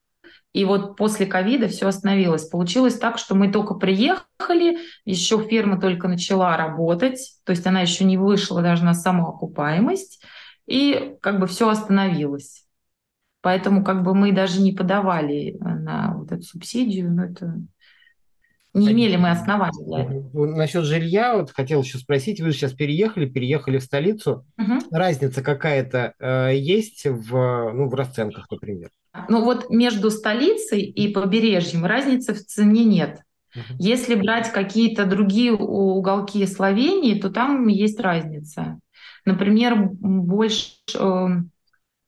и 0.54 0.64
вот 0.64 0.96
после 0.96 1.26
ковида 1.26 1.66
все 1.66 1.88
остановилось. 1.88 2.46
Получилось 2.46 2.96
так, 2.96 3.18
что 3.18 3.34
мы 3.34 3.50
только 3.50 3.74
приехали, 3.74 4.78
еще 5.04 5.42
фирма 5.42 5.80
только 5.80 6.06
начала 6.06 6.56
работать, 6.56 7.34
то 7.44 7.50
есть 7.50 7.66
она 7.66 7.80
еще 7.80 8.04
не 8.04 8.16
вышла 8.16 8.62
даже 8.62 8.84
на 8.84 8.94
самоокупаемость, 8.94 10.22
и 10.66 11.16
как 11.20 11.40
бы 11.40 11.48
все 11.48 11.68
остановилось. 11.68 12.64
Поэтому 13.42 13.84
как 13.84 14.04
бы 14.04 14.14
мы 14.14 14.30
даже 14.30 14.62
не 14.62 14.72
подавали 14.72 15.58
на 15.60 16.14
вот 16.16 16.30
эту 16.30 16.42
субсидию, 16.42 17.12
но 17.12 17.24
это 17.24 17.60
не 18.74 18.92
имели 18.92 19.16
мы 19.16 19.30
оснований 19.30 19.84
для 19.84 20.04
этого. 20.04 20.46
Насчет 20.46 20.84
жилья, 20.84 21.36
вот 21.36 21.50
хотел 21.50 21.82
еще 21.82 21.98
спросить, 21.98 22.40
вы 22.40 22.52
сейчас 22.52 22.72
переехали, 22.72 23.26
переехали 23.26 23.78
в 23.78 23.82
столицу. 23.82 24.46
Угу. 24.56 24.88
Разница 24.92 25.42
какая-то 25.42 26.14
э, 26.20 26.56
есть 26.56 27.06
в, 27.06 27.72
ну, 27.72 27.88
в 27.88 27.94
расценках, 27.94 28.48
например? 28.50 28.90
Ну 29.28 29.44
вот 29.44 29.70
между 29.70 30.10
столицей 30.10 30.82
и 30.82 31.12
побережьем 31.12 31.84
разницы 31.84 32.34
в 32.34 32.44
цене 32.44 32.84
нет. 32.84 33.20
Если 33.78 34.16
брать 34.16 34.50
какие-то 34.50 35.06
другие 35.06 35.52
уголки 35.52 36.44
Словении, 36.46 37.20
то 37.20 37.30
там 37.30 37.68
есть 37.68 38.00
разница. 38.00 38.80
Например, 39.24 39.76
больше, 39.76 40.72
э, 40.94 41.26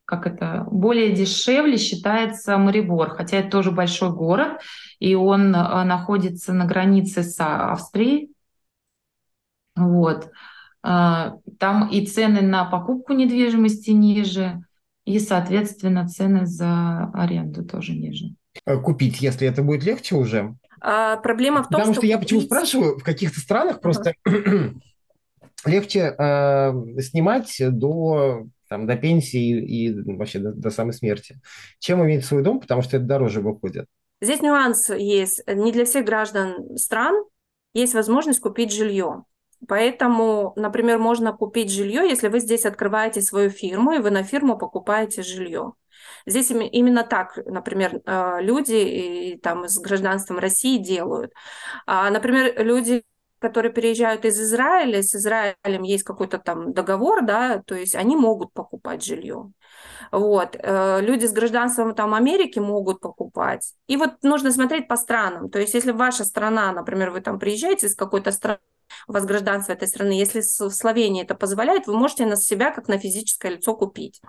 как 0.04 0.26
это, 0.26 0.66
более 0.70 1.12
дешевле 1.12 1.78
считается 1.78 2.58
Марибор, 2.58 3.10
хотя 3.10 3.38
это 3.38 3.50
тоже 3.50 3.70
большой 3.70 4.10
город, 4.10 4.60
и 4.98 5.14
он 5.14 5.54
э, 5.54 5.84
находится 5.84 6.52
на 6.52 6.66
границе 6.66 7.22
с 7.22 7.36
Австрией. 7.38 8.32
Вот. 9.76 10.30
Э, 10.82 11.32
там 11.58 11.88
и 11.88 12.04
цены 12.04 12.42
на 12.42 12.64
покупку 12.64 13.12
недвижимости 13.12 13.90
ниже, 13.90 14.62
и, 15.06 15.20
соответственно, 15.20 16.06
цены 16.08 16.46
за 16.46 17.10
аренду 17.14 17.64
тоже 17.64 17.92
ниже. 17.92 18.34
Э, 18.66 18.76
купить, 18.76 19.20
если 19.20 19.48
это 19.48 19.62
будет 19.62 19.84
легче 19.84 20.16
уже? 20.16 20.56
А, 20.80 21.16
проблема 21.16 21.62
в 21.62 21.68
том, 21.68 21.78
Потому 21.78 21.94
что... 21.94 22.00
что 22.00 22.06
я 22.06 22.18
почему 22.18 22.40
спрашиваю, 22.40 22.98
в 22.98 23.04
каких-то 23.04 23.38
странах 23.40 23.80
просто 23.80 24.14
легче 25.64 26.14
э, 26.18 27.00
снимать 27.00 27.56
до, 27.60 28.46
там, 28.68 28.86
до 28.88 28.96
пенсии 28.96 29.64
и 29.64 30.02
вообще 30.16 30.40
до, 30.40 30.52
до 30.52 30.70
самой 30.70 30.92
смерти, 30.92 31.40
чем 31.78 32.04
иметь 32.04 32.24
свой 32.24 32.42
дом, 32.42 32.58
потому 32.60 32.82
что 32.82 32.96
это 32.96 33.06
дороже 33.06 33.40
выходит. 33.40 33.86
Здесь 34.20 34.42
нюанс 34.42 34.90
есть. 34.90 35.42
Не 35.46 35.70
для 35.70 35.84
всех 35.84 36.04
граждан 36.04 36.76
стран 36.76 37.14
есть 37.74 37.94
возможность 37.94 38.40
купить 38.40 38.72
жилье. 38.72 39.22
Поэтому, 39.68 40.52
например, 40.56 40.98
можно 40.98 41.32
купить 41.32 41.70
жилье, 41.70 42.08
если 42.08 42.28
вы 42.28 42.40
здесь 42.40 42.64
открываете 42.64 43.22
свою 43.22 43.50
фирму, 43.50 43.92
и 43.92 43.98
вы 43.98 44.10
на 44.10 44.22
фирму 44.22 44.58
покупаете 44.58 45.22
жилье. 45.22 45.72
Здесь 46.26 46.50
именно 46.50 47.04
так, 47.04 47.38
например, 47.46 48.00
э, 48.04 48.38
люди 48.42 48.74
и, 48.74 49.38
там, 49.38 49.68
с 49.68 49.78
гражданством 49.78 50.38
России 50.38 50.78
делают. 50.78 51.32
А, 51.86 52.10
например, 52.10 52.52
люди, 52.64 53.04
которые 53.38 53.72
переезжают 53.72 54.24
из 54.24 54.40
Израиля, 54.40 55.02
с 55.02 55.14
Израилем 55.14 55.82
есть 55.82 56.04
какой-то 56.04 56.38
там 56.38 56.72
договор, 56.72 57.24
да, 57.24 57.62
то 57.62 57.74
есть 57.74 57.94
они 57.94 58.16
могут 58.16 58.52
покупать 58.52 59.04
жилье. 59.04 59.52
Вот. 60.12 60.56
Э, 60.58 61.00
люди 61.00 61.26
с 61.26 61.32
гражданством 61.32 61.94
там 61.94 62.14
Америки 62.14 62.58
могут 62.58 63.00
покупать. 63.00 63.74
И 63.86 63.96
вот 63.96 64.22
нужно 64.22 64.52
смотреть 64.52 64.88
по 64.88 64.96
странам. 64.96 65.50
То 65.50 65.58
есть 65.58 65.74
если 65.74 65.92
ваша 65.92 66.24
страна, 66.24 66.72
например, 66.72 67.10
вы 67.10 67.20
там 67.20 67.38
приезжаете 67.38 67.86
из 67.86 67.94
какой-то 67.94 68.32
страны, 68.32 68.58
у 69.08 69.12
вас 69.12 69.24
гражданство 69.24 69.72
этой 69.72 69.88
страны. 69.88 70.12
Если 70.12 70.40
в 70.40 70.70
Словении 70.70 71.22
это 71.22 71.34
позволяет, 71.34 71.86
вы 71.86 71.96
можете 71.96 72.26
на 72.26 72.36
себя 72.36 72.70
как 72.70 72.88
на 72.88 72.98
физическое 72.98 73.52
лицо 73.52 73.74
купить. 73.74 74.20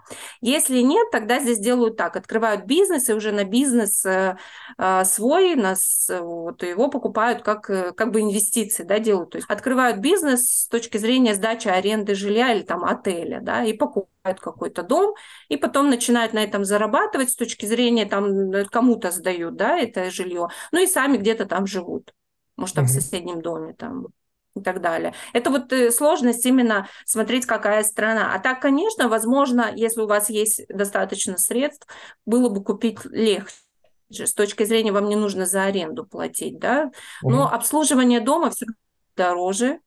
Если 0.41 0.81
нет, 0.81 1.09
тогда 1.11 1.39
здесь 1.39 1.59
делают 1.59 1.97
так, 1.97 2.15
открывают 2.15 2.65
бизнес 2.65 3.09
и 3.09 3.13
уже 3.13 3.31
на 3.31 3.43
бизнес 3.43 4.05
э, 4.05 4.37
э, 4.77 5.03
свой, 5.05 5.55
нас, 5.55 6.09
вот, 6.09 6.63
его 6.63 6.89
покупают 6.89 7.41
как, 7.41 7.69
э, 7.69 7.91
как 7.93 8.11
бы 8.11 8.21
инвестиции, 8.21 8.83
да, 8.83 8.99
делают. 8.99 9.31
То 9.31 9.37
есть 9.37 9.49
открывают 9.49 9.97
бизнес 9.97 10.63
с 10.63 10.67
точки 10.67 10.97
зрения 10.97 11.33
сдачи 11.33 11.67
аренды 11.67 12.15
жилья 12.15 12.53
или 12.53 12.61
там 12.61 12.83
отеля, 12.83 13.39
да, 13.41 13.63
и 13.63 13.73
покупают 13.73 14.39
какой-то 14.39 14.83
дом, 14.83 15.15
и 15.47 15.57
потом 15.57 15.89
начинают 15.89 16.33
на 16.33 16.43
этом 16.43 16.65
зарабатывать 16.65 17.31
с 17.31 17.35
точки 17.35 17.65
зрения, 17.65 18.05
там, 18.05 18.51
кому-то 18.71 19.11
сдают, 19.11 19.55
да, 19.55 19.77
это 19.77 20.11
жилье, 20.11 20.49
ну 20.71 20.81
и 20.81 20.87
сами 20.87 21.17
где-то 21.17 21.45
там 21.45 21.65
живут 21.65 22.13
может, 22.57 22.75
там 22.75 22.85
mm-hmm. 22.85 22.87
в 22.87 22.91
соседнем 22.91 23.41
доме 23.41 23.73
там 23.73 24.07
и 24.59 24.63
так 24.63 24.81
далее. 24.81 25.13
Это 25.33 25.49
вот 25.49 25.71
э, 25.73 25.91
сложность 25.91 26.45
именно 26.45 26.87
смотреть, 27.05 27.45
какая 27.45 27.83
страна. 27.83 28.33
А 28.33 28.39
так, 28.39 28.61
конечно, 28.61 29.09
возможно, 29.09 29.71
если 29.75 30.01
у 30.01 30.07
вас 30.07 30.29
есть 30.29 30.67
достаточно 30.69 31.37
средств, 31.37 31.87
было 32.25 32.49
бы 32.49 32.63
купить 32.63 32.99
легче 33.05 33.53
с 34.09 34.33
точки 34.33 34.63
зрения 34.63 34.91
вам 34.91 35.09
не 35.09 35.15
нужно 35.15 35.45
за 35.45 35.63
аренду 35.63 36.05
платить, 36.05 36.59
да, 36.59 36.91
но 37.21 37.43
угу. 37.43 37.53
обслуживание 37.53 38.21
дома 38.21 38.51
всегда 38.51 38.73
дороже, 39.17 39.79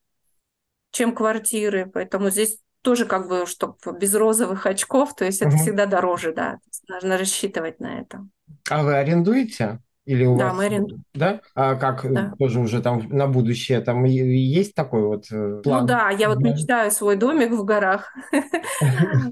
чем 0.91 1.15
квартиры, 1.15 1.89
поэтому 1.91 2.29
здесь 2.29 2.59
тоже 2.81 3.05
как 3.05 3.27
бы, 3.27 3.45
чтобы 3.45 3.75
без 3.99 4.13
розовых 4.13 4.65
очков, 4.65 5.15
то 5.15 5.25
есть 5.25 5.41
угу. 5.41 5.49
это 5.49 5.57
всегда 5.57 5.85
дороже, 5.85 6.33
да, 6.33 6.59
нужно 6.87 7.17
рассчитывать 7.17 7.79
на 7.79 8.01
это. 8.01 8.27
А 8.69 8.83
вы 8.83 8.95
арендуете? 8.95 9.79
Или 10.05 10.25
у 10.25 10.35
да, 10.35 10.53
вас, 10.53 10.65
арендуем. 10.65 11.03
Да? 11.13 11.41
А 11.53 11.75
как 11.75 12.11
да. 12.11 12.33
тоже 12.39 12.59
уже 12.59 12.81
там 12.81 13.07
на 13.09 13.27
будущее, 13.27 13.81
там 13.81 14.03
есть 14.03 14.73
такой 14.73 15.03
вот 15.03 15.25
э, 15.31 15.61
план? 15.63 15.81
Ну 15.81 15.87
да, 15.87 16.09
я 16.09 16.27
вот 16.29 16.39
да. 16.39 16.49
мечтаю 16.49 16.91
свой 16.91 17.15
домик 17.15 17.51
в 17.51 17.63
горах. 17.63 18.13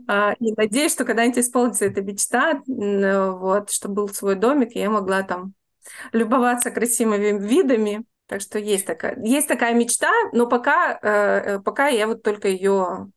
А, 0.08 0.34
и 0.40 0.54
надеюсь, 0.56 0.92
что 0.92 1.06
когда-нибудь 1.06 1.40
исполнится 1.40 1.86
эта 1.86 2.02
мечта, 2.02 2.62
вот, 2.68 3.72
чтобы 3.72 3.96
был 3.96 4.10
свой 4.10 4.36
домик, 4.36 4.76
и 4.76 4.80
я 4.80 4.90
могла 4.90 5.24
там 5.24 5.54
любоваться 6.12 6.72
красивыми 6.72 7.40
видами. 7.40 8.04
Так 8.28 8.42
что 8.42 8.60
есть 8.60 8.86
такая, 8.86 9.20
есть 9.24 9.48
такая 9.48 9.74
мечта, 9.74 10.12
но 10.34 10.48
пока, 10.48 11.00
э, 11.02 11.56
э, 11.56 11.60
пока 11.60 11.88
я 11.88 12.06
вот 12.06 12.22
только 12.22 12.48
ее 12.48 13.10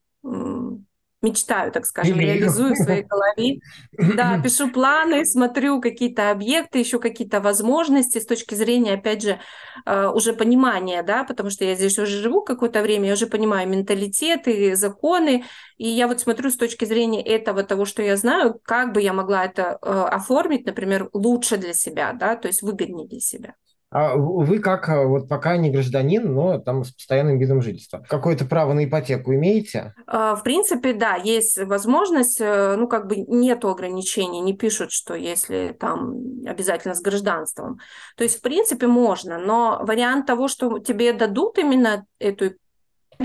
мечтаю, 1.22 1.70
так 1.72 1.87
скажем, 1.87 2.18
Или... 2.18 2.26
реализую 2.26 2.74
в 2.74 2.76
своей 2.76 3.04
голове. 3.04 3.61
Да, 3.92 4.38
пишу 4.42 4.70
планы, 4.70 5.24
смотрю 5.24 5.80
какие-то 5.80 6.30
объекты, 6.30 6.82
ищу 6.82 6.98
какие-то 6.98 7.40
возможности 7.40 8.18
с 8.18 8.26
точки 8.26 8.54
зрения, 8.54 8.94
опять 8.94 9.22
же, 9.22 9.38
э, 9.87 10.08
уже 10.08 10.32
понимания, 10.32 11.02
да, 11.02 11.24
потому 11.24 11.50
что 11.50 11.64
я 11.64 11.74
здесь 11.74 11.98
уже 11.98 12.20
живу 12.20 12.42
какое-то 12.42 12.82
время, 12.82 13.06
я 13.06 13.14
уже 13.14 13.26
понимаю 13.26 13.68
менталитеты, 13.68 14.74
законы, 14.74 15.44
и 15.78 15.88
я 15.88 16.08
вот 16.08 16.20
смотрю 16.20 16.50
с 16.50 16.56
точки 16.56 16.85
зрения 16.85 17.22
этого, 17.22 17.62
того, 17.62 17.85
что 17.85 18.02
я 18.02 18.16
знаю, 18.16 18.61
как 18.64 18.92
бы 18.92 19.00
я 19.00 19.12
могла 19.12 19.44
это 19.44 19.78
э, 19.80 19.87
оформить, 19.87 20.66
например, 20.66 21.08
лучше 21.12 21.56
для 21.56 21.72
себя, 21.72 22.12
да, 22.12 22.37
то 22.37 22.48
есть 22.48 22.62
выгоднее 22.62 23.06
для 23.06 23.20
себя. 23.20 23.54
А 23.92 24.16
вы 24.16 24.59
как, 24.59 24.88
э, 24.88 25.05
вот 25.05 25.28
пока 25.28 25.57
не 25.57 25.70
гражданин, 25.70 26.33
но 26.33 26.59
там 26.59 26.83
с 26.83 26.92
постоянным 26.92 27.38
видом 27.38 27.61
жительства, 27.61 28.05
какое-то 28.09 28.46
право 28.46 28.72
на 28.72 28.85
ипотеку 28.85 29.35
имеете? 29.35 29.94
А, 30.07 30.35
в 30.35 30.42
принципе, 30.42 30.94
да, 30.94 31.16
есть 31.16 31.59
возможность, 31.59 32.40
э, 32.40 32.76
ну, 32.76 32.88
как 32.88 33.07
бы 33.07 33.16
нету 33.16 33.68
ограничений, 33.68 34.40
не 34.40 34.55
пишут, 34.55 34.92
что 34.92 35.14
если 35.14 35.76
там 35.78 36.14
обязательно 36.46 36.94
с 36.94 37.02
гражданством. 37.02 37.78
То 38.16 38.24
есть, 38.24 38.38
в 38.38 38.42
принципе, 38.42 38.87
можно, 38.87 39.38
но 39.38 39.81
вариант 39.83 40.26
того, 40.26 40.48
что 40.48 40.78
тебе 40.78 41.12
дадут 41.12 41.59
именно 41.59 42.07
эту 42.18 42.52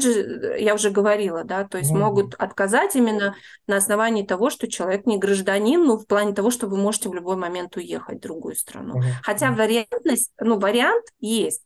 же, 0.02 0.58
я 0.60 0.76
уже 0.76 0.90
говорила, 0.90 1.44
да, 1.44 1.64
то 1.64 1.78
есть 1.78 1.92
mm-hmm. 1.92 1.98
могут 1.98 2.34
отказать 2.36 2.96
именно 2.96 3.36
на 3.68 3.78
основании 3.78 4.26
того, 4.26 4.50
что 4.50 4.68
человек 4.68 5.06
не 5.06 5.18
гражданин, 5.18 5.84
ну, 5.84 5.98
в 5.98 6.08
плане 6.08 6.34
того, 6.34 6.52
что 6.52 6.68
вы 6.68 6.78
можете 6.78 7.10
в 7.10 7.14
любой 7.14 7.36
момент 7.36 7.76
уехать 7.78 8.18
в 8.18 8.22
другую 8.22 8.56
страну. 8.56 8.98
Mm-hmm. 9.00 9.12
Хотя 9.24 9.52
вариантность, 9.52 10.34
ну, 10.40 10.60
вариант 10.60 11.06
есть. 11.20 11.64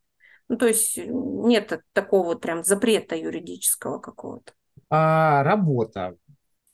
Ну, 0.49 0.57
то 0.57 0.67
есть 0.67 0.97
нет 0.97 1.81
такого 1.93 2.25
вот 2.25 2.41
прям 2.41 2.63
запрета 2.63 3.15
юридического 3.15 3.99
какого-то. 3.99 4.51
А 4.89 5.43
работа. 5.43 6.15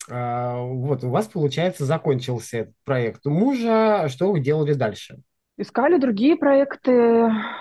А, 0.09 0.59
вот 0.61 1.03
у 1.03 1.09
вас, 1.09 1.27
получается, 1.27 1.85
закончился 1.85 2.57
этот 2.57 2.73
проект 2.83 3.27
у 3.27 3.29
мужа. 3.29 4.07
Что 4.09 4.31
вы 4.31 4.39
делали 4.39 4.73
дальше? 4.73 5.19
Искали 5.57 5.97
другие 5.97 6.35
проекты, 6.35 6.91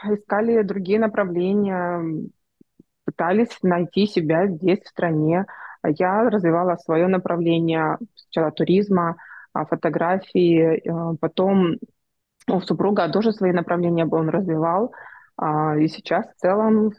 искали 0.05 0.63
другие 0.63 0.99
направления 0.99 2.29
пытались 3.07 3.57
найти 3.63 4.07
себя 4.07 4.47
здесь, 4.49 4.83
в 4.83 4.89
стране. 4.89 5.47
Я 5.83 6.29
развивала 6.29 6.77
свое 6.77 7.07
направление 7.07 7.97
сначала 8.15 8.51
туризма, 8.51 9.17
а, 9.53 9.65
фотографии, 9.65 10.83
а, 10.89 11.15
потом 11.21 11.77
у 12.49 12.61
супруга 12.61 13.09
тоже 13.09 13.33
свои 13.33 13.53
направления 13.53 14.07
он 14.07 14.29
развивал. 14.29 14.93
А, 15.39 15.77
и 15.77 15.89
сейчас 15.89 16.27
в 16.27 16.37
целом 16.37 16.93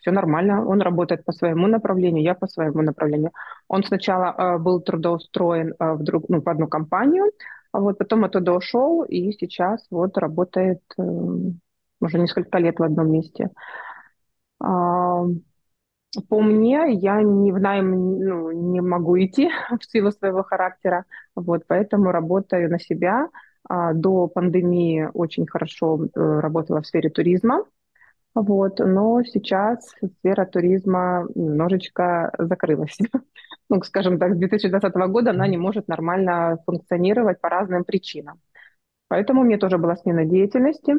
все 0.00 0.10
нормально. 0.10 0.66
Он 0.66 0.80
работает 0.80 1.24
по 1.24 1.32
своему 1.32 1.66
направлению, 1.66 2.22
я 2.22 2.34
по 2.34 2.46
своему 2.46 2.82
направлению. 2.82 3.30
Он 3.68 3.84
сначала 3.84 4.58
был 4.58 4.80
трудоустроен 4.80 5.74
в, 5.78 6.02
друг, 6.02 6.28
ну, 6.28 6.40
в 6.40 6.48
одну 6.48 6.68
компанию, 6.68 7.30
а 7.72 7.80
вот 7.80 7.98
потом 7.98 8.24
оттуда 8.24 8.52
ушел 8.52 9.02
и 9.02 9.32
сейчас 9.32 9.86
вот 9.90 10.16
работает 10.18 10.80
уже 10.96 12.18
несколько 12.18 12.58
лет 12.58 12.78
в 12.78 12.82
одном 12.82 13.10
месте. 13.10 13.50
По 16.28 16.40
мне, 16.40 16.92
я 16.92 17.22
не 17.22 17.50
в 17.52 17.58
найм 17.60 17.90
ну, 18.20 18.50
не 18.52 18.80
могу 18.80 19.18
идти 19.18 19.50
в 19.80 19.84
силу 19.84 20.12
своего 20.12 20.42
характера, 20.44 21.04
вот, 21.34 21.64
поэтому 21.66 22.12
работаю 22.12 22.70
на 22.70 22.78
себя. 22.78 23.28
До 23.94 24.28
пандемии 24.28 25.08
очень 25.14 25.46
хорошо 25.46 25.98
э, 26.04 26.20
работала 26.40 26.82
в 26.82 26.86
сфере 26.86 27.08
туризма, 27.08 27.64
вот, 28.34 28.80
но 28.80 29.22
сейчас 29.24 29.94
сфера 30.20 30.46
туризма 30.46 31.26
немножечко 31.34 32.32
закрылась. 32.38 32.98
ну, 33.70 33.82
скажем 33.82 34.18
так, 34.18 34.34
с 34.34 34.38
2020 34.38 35.08
года 35.08 35.30
она 35.30 35.48
не 35.48 35.58
может 35.58 35.88
нормально 35.88 36.58
функционировать 36.66 37.40
по 37.40 37.48
разным 37.50 37.84
причинам. 37.84 38.40
Поэтому 39.08 39.44
мне 39.44 39.58
тоже 39.58 39.78
была 39.78 39.96
смена 39.96 40.24
деятельности. 40.26 40.94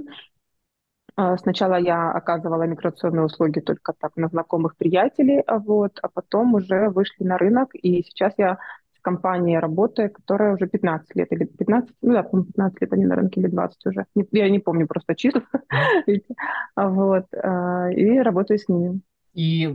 А, 1.17 1.37
сначала 1.37 1.75
я 1.75 2.11
оказывала 2.11 2.63
миграционные 2.63 3.25
услуги 3.25 3.61
только 3.61 3.93
так 3.97 4.17
на 4.17 4.27
знакомых 4.27 4.75
приятелей, 4.75 5.41
а 5.47 5.59
вот, 5.59 5.97
а 6.01 6.09
потом 6.09 6.55
уже 6.55 6.89
вышли 6.89 7.23
на 7.23 7.37
рынок, 7.37 7.69
и 7.73 8.03
сейчас 8.03 8.33
я 8.37 8.57
с 8.97 9.01
компанией 9.01 9.59
работаю, 9.59 10.11
которая 10.11 10.55
уже 10.55 10.67
15 10.67 11.15
лет, 11.15 11.31
или 11.31 11.45
15, 11.45 11.95
ну 12.01 12.13
да, 12.13 12.23
15 12.23 12.81
лет 12.81 12.93
они 12.93 13.05
на 13.05 13.15
рынке, 13.15 13.39
или 13.39 13.47
20 13.47 13.85
уже, 13.85 14.05
я 14.31 14.49
не 14.49 14.59
помню 14.59 14.87
просто 14.87 15.15
числа, 15.15 15.41
вот, 16.75 17.25
а, 17.33 17.89
и 17.91 18.19
работаю 18.19 18.59
с 18.59 18.67
ними. 18.67 18.99
И 19.33 19.73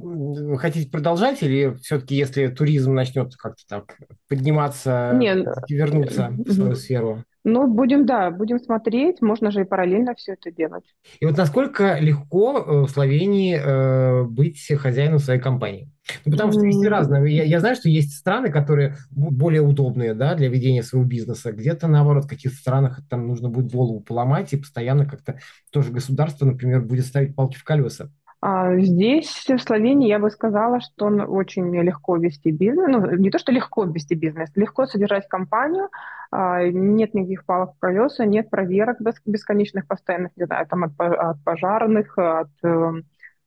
хотите 0.56 0.90
продолжать, 0.90 1.42
или 1.42 1.74
все-таки, 1.82 2.14
если 2.14 2.48
туризм 2.48 2.94
начнет 2.94 3.34
как-то 3.36 3.62
так 3.68 3.98
подниматься, 4.26 5.12
Нет. 5.14 5.46
вернуться 5.68 6.32
в 6.46 6.50
свою 6.50 6.74
сферу? 6.74 7.24
Ну, 7.44 7.66
будем, 7.66 8.04
да, 8.04 8.30
будем 8.30 8.58
смотреть, 8.58 9.22
можно 9.22 9.50
же 9.50 9.62
и 9.62 9.64
параллельно 9.64 10.14
все 10.14 10.34
это 10.34 10.50
делать. 10.50 10.84
И 11.20 11.26
вот 11.26 11.36
насколько 11.36 11.98
легко 11.98 12.58
э, 12.58 12.80
в 12.82 12.88
Словении 12.88 13.58
э, 13.58 14.24
быть 14.24 14.60
хозяином 14.78 15.18
своей 15.18 15.40
компании? 15.40 15.90
Ну, 16.24 16.32
потому 16.32 16.52
что 16.52 16.64
есть 16.64 16.84
разные. 16.84 17.34
Я, 17.34 17.44
я 17.44 17.60
знаю, 17.60 17.76
что 17.76 17.88
есть 17.88 18.16
страны, 18.16 18.50
которые 18.50 18.96
более 19.10 19.62
удобные 19.62 20.14
да, 20.14 20.34
для 20.34 20.48
ведения 20.48 20.82
своего 20.82 21.06
бизнеса. 21.06 21.52
Где-то, 21.52 21.88
наоборот, 21.88 22.24
в 22.24 22.28
каких-то 22.28 22.56
странах 22.56 23.00
там 23.08 23.26
нужно 23.26 23.48
будет 23.48 23.72
голову 23.72 24.00
поломать, 24.00 24.52
и 24.52 24.56
постоянно 24.56 25.06
как-то 25.06 25.38
тоже 25.70 25.92
государство, 25.92 26.46
например, 26.46 26.82
будет 26.82 27.06
ставить 27.06 27.34
палки 27.34 27.56
в 27.56 27.64
колеса. 27.64 28.10
А 28.42 28.74
здесь, 28.78 29.28
в 29.46 29.58
Словении, 29.58 30.08
я 30.08 30.18
бы 30.18 30.30
сказала, 30.30 30.80
что 30.80 31.06
очень 31.06 31.76
легко 31.82 32.16
вести 32.16 32.50
бизнес. 32.50 32.88
Ну, 32.88 33.16
не 33.16 33.30
то, 33.30 33.38
что 33.38 33.52
легко 33.52 33.84
вести 33.84 34.14
бизнес, 34.14 34.50
легко 34.54 34.86
содержать 34.86 35.28
компанию, 35.28 35.90
а, 36.30 36.62
нет 36.64 37.12
никаких 37.12 37.44
палок 37.44 37.74
в 37.76 37.78
колеса, 37.78 38.24
нет 38.24 38.48
проверок 38.48 38.96
бесконечных, 39.26 39.86
постоянных, 39.86 40.32
не 40.36 40.46
знаю, 40.46 40.66
там 40.66 40.84
от, 40.84 41.44
пожарных, 41.44 42.16
от 42.16 42.48
э, 42.62 42.92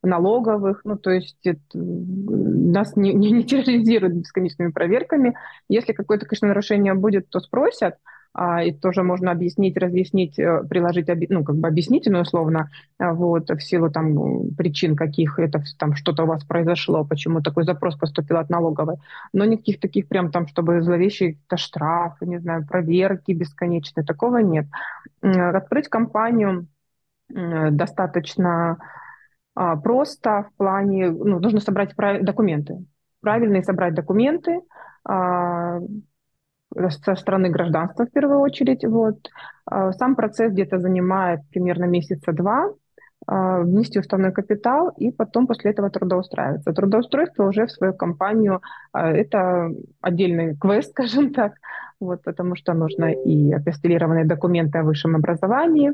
налоговых, 0.04 0.82
ну, 0.84 0.96
то 0.96 1.10
есть 1.10 1.38
это, 1.44 1.60
нас 1.74 2.94
не, 2.94 3.12
не, 3.14 3.32
не 3.32 3.44
терроризируют 3.44 4.14
бесконечными 4.14 4.70
проверками. 4.70 5.34
Если 5.68 5.92
какое-то, 5.92 6.26
конечно, 6.26 6.48
нарушение 6.48 6.94
будет, 6.94 7.28
то 7.30 7.40
спросят, 7.40 7.96
и 8.36 8.72
тоже 8.72 9.02
можно 9.04 9.30
объяснить, 9.30 9.76
разъяснить, 9.76 10.38
э, 10.38 10.64
приложить, 10.68 11.08
ну, 11.28 11.44
как 11.44 11.56
бы 11.56 11.68
объяснительно 11.68 12.20
условно, 12.20 12.68
а, 12.98 13.12
вот, 13.12 13.48
в 13.48 13.60
силу 13.60 13.90
там 13.90 14.50
причин 14.56 14.96
каких 14.96 15.38
это 15.38 15.62
там 15.78 15.94
что-то 15.94 16.24
у 16.24 16.26
вас 16.26 16.44
произошло, 16.44 17.04
почему 17.04 17.42
такой 17.42 17.64
запрос 17.64 17.96
поступил 17.96 18.38
от 18.38 18.50
налоговой. 18.50 18.96
Но 19.32 19.44
никаких 19.44 19.78
таких 19.78 20.08
прям 20.08 20.32
там, 20.32 20.48
чтобы 20.48 20.82
зловещие 20.82 21.38
то 21.48 21.56
штрафы, 21.56 22.26
не 22.26 22.38
знаю, 22.38 22.66
проверки 22.66 23.30
бесконечные, 23.30 24.04
такого 24.04 24.38
нет. 24.38 24.66
Открыть 25.22 25.88
компанию 25.88 26.66
достаточно 27.28 28.78
а, 29.54 29.76
просто 29.76 30.48
в 30.50 30.56
плане, 30.56 31.10
ну, 31.10 31.38
нужно 31.38 31.60
собрать 31.60 31.94
документы, 31.96 32.84
правильные 33.20 33.62
собрать 33.62 33.94
документы, 33.94 34.60
со 36.90 37.14
стороны 37.14 37.50
гражданства 37.50 38.06
в 38.06 38.10
первую 38.10 38.40
очередь. 38.40 38.84
Вот. 38.84 39.30
А, 39.66 39.92
сам 39.92 40.16
процесс 40.16 40.52
где-то 40.52 40.78
занимает 40.78 41.40
примерно 41.50 41.84
месяца 41.84 42.32
два, 42.32 42.70
а, 43.26 43.60
внести 43.60 43.98
уставной 43.98 44.32
капитал 44.32 44.90
и 44.98 45.10
потом 45.10 45.46
после 45.46 45.70
этого 45.70 45.90
трудоустраиваться. 45.90 46.72
Трудоустройство 46.72 47.48
уже 47.48 47.66
в 47.66 47.72
свою 47.72 47.94
компанию 47.94 48.60
а,– 48.92 49.10
это 49.12 49.70
отдельный 50.00 50.56
квест, 50.56 50.90
скажем 50.92 51.32
так, 51.32 51.54
вот, 52.00 52.22
потому 52.22 52.56
что 52.56 52.74
нужно 52.74 53.12
и 53.12 53.52
апостилированные 53.52 54.26
документы 54.26 54.78
о 54.78 54.82
высшем 54.82 55.16
образовании, 55.16 55.92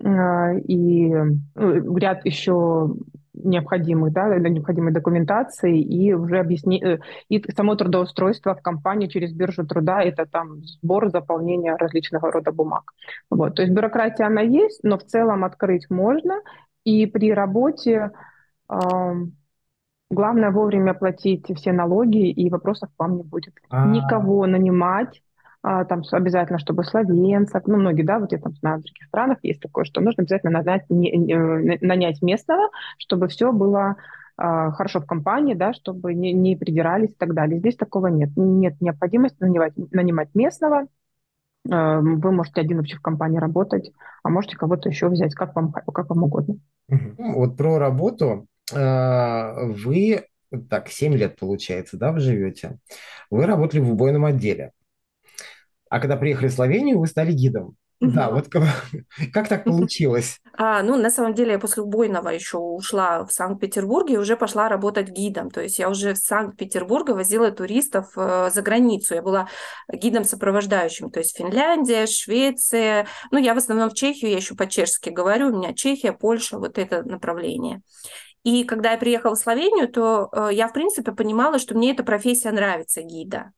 и 0.00 1.14
ну, 1.54 1.96
ряд 1.96 2.24
еще 2.24 2.94
необходимых, 3.44 4.12
да, 4.12 4.36
необходимой 4.38 4.92
документации 4.92 5.80
и 5.80 6.12
уже 6.12 6.38
объяснить, 6.38 6.82
э, 6.82 6.98
и 7.28 7.42
само 7.52 7.74
трудоустройство 7.76 8.54
в 8.54 8.62
компании 8.62 9.08
через 9.08 9.32
биржу 9.32 9.66
труда, 9.66 10.02
это 10.02 10.26
там 10.26 10.64
сбор, 10.64 11.10
заполнение 11.10 11.76
различного 11.76 12.30
рода 12.30 12.52
бумаг. 12.52 12.92
Вот, 13.30 13.54
то 13.56 13.62
есть 13.62 13.74
бюрократия 13.74 14.24
она 14.24 14.40
есть, 14.40 14.80
но 14.82 14.98
в 14.98 15.04
целом 15.04 15.44
открыть 15.44 15.88
можно, 15.90 16.40
и 16.84 17.06
при 17.06 17.32
работе 17.32 18.10
э, 18.68 18.76
главное 20.10 20.50
вовремя 20.50 20.94
платить 20.94 21.46
все 21.56 21.72
налоги, 21.72 22.30
и 22.30 22.50
вопросов 22.50 22.90
вам 22.98 23.16
не 23.16 23.22
будет. 23.22 23.54
А-а-а. 23.70 23.86
Никого 23.88 24.46
нанимать, 24.46 25.16
а, 25.16 25.27
там 25.62 26.02
обязательно, 26.12 26.58
чтобы 26.58 26.84
словенцев, 26.84 27.62
ну, 27.66 27.76
многие, 27.76 28.02
да, 28.02 28.18
вот 28.20 28.32
я 28.32 28.38
там 28.38 28.54
знаю, 28.54 28.78
в 28.78 28.82
других 28.82 29.06
странах 29.08 29.38
есть 29.42 29.60
такое, 29.60 29.84
что 29.84 30.00
нужно 30.00 30.22
обязательно 30.22 30.52
нанять, 30.52 30.88
не, 30.88 31.78
нанять 31.80 32.22
местного, 32.22 32.70
чтобы 32.98 33.28
все 33.28 33.52
было 33.52 33.96
а, 34.40 34.70
хорошо 34.70 35.00
в 35.00 35.06
компании, 35.06 35.54
да, 35.54 35.72
чтобы 35.72 36.14
не, 36.14 36.32
не 36.32 36.54
придирались 36.54 37.10
и 37.10 37.14
так 37.14 37.34
далее. 37.34 37.58
Здесь 37.58 37.74
такого 37.74 38.06
нет. 38.06 38.30
Нет 38.36 38.80
необходимости 38.80 39.36
нанимать, 39.40 39.72
нанимать 39.76 40.28
местного, 40.34 40.86
а, 41.68 42.00
вы 42.00 42.30
можете 42.30 42.60
один 42.60 42.76
вообще 42.76 42.96
в 42.96 43.02
компании 43.02 43.38
работать, 43.38 43.90
а 44.22 44.30
можете 44.30 44.56
кого-то 44.56 44.88
еще 44.88 45.08
взять, 45.08 45.34
как 45.34 45.56
вам, 45.56 45.72
как 45.72 46.08
вам 46.08 46.22
угодно. 46.22 46.54
Вот 46.86 47.56
про 47.56 47.78
работу. 47.78 48.46
Вы, 48.70 50.24
так, 50.70 50.88
7 50.88 51.14
лет, 51.14 51.36
получается, 51.36 51.96
да, 51.96 52.12
вы 52.12 52.20
живете. 52.20 52.78
Вы 53.30 53.44
работали 53.46 53.80
в 53.80 53.90
убойном 53.90 54.24
отделе. 54.24 54.72
А 55.90 56.00
когда 56.00 56.16
приехали 56.16 56.48
в 56.48 56.52
Словению, 56.52 56.98
вы 56.98 57.06
стали 57.06 57.32
гидом. 57.32 57.76
Да, 58.00 58.30
вот 58.30 58.48
как, 58.48 58.62
как 59.32 59.48
так 59.48 59.64
получилось? 59.64 60.38
А, 60.56 60.82
ну, 60.82 60.96
на 60.96 61.10
самом 61.10 61.34
деле, 61.34 61.52
я 61.52 61.58
после 61.58 61.82
убойного 61.82 62.28
еще 62.28 62.58
ушла 62.58 63.24
в 63.24 63.32
Санкт-Петербург 63.32 64.08
и 64.08 64.18
уже 64.18 64.36
пошла 64.36 64.68
работать 64.68 65.08
гидом. 65.08 65.50
То 65.50 65.62
есть 65.62 65.78
я 65.80 65.88
уже 65.88 66.14
в 66.14 66.18
Санкт-Петербурге 66.18 67.14
возила 67.14 67.50
туристов 67.50 68.12
э, 68.16 68.50
за 68.52 68.62
границу. 68.62 69.14
Я 69.14 69.22
была 69.22 69.48
гидом 69.92 70.22
сопровождающим. 70.22 71.10
То 71.10 71.18
есть 71.18 71.36
Финляндия, 71.36 72.06
Швеция. 72.06 73.08
Ну, 73.32 73.38
я 73.38 73.54
в 73.54 73.58
основном 73.58 73.90
в 73.90 73.94
Чехию, 73.94 74.30
я 74.30 74.36
еще 74.36 74.54
по-чешски 74.54 75.10
говорю. 75.10 75.48
У 75.48 75.58
меня 75.58 75.74
Чехия, 75.74 76.12
Польша, 76.12 76.58
вот 76.58 76.78
это 76.78 77.02
направление. 77.02 77.82
И 78.44 78.62
когда 78.62 78.92
я 78.92 78.98
приехала 78.98 79.34
в 79.34 79.38
Словению, 79.38 79.88
то 79.88 80.28
э, 80.32 80.50
я, 80.52 80.68
в 80.68 80.72
принципе, 80.72 81.10
понимала, 81.10 81.58
что 81.58 81.74
мне 81.74 81.90
эта 81.90 82.04
профессия 82.04 82.52
нравится, 82.52 83.02
гида. 83.02 83.50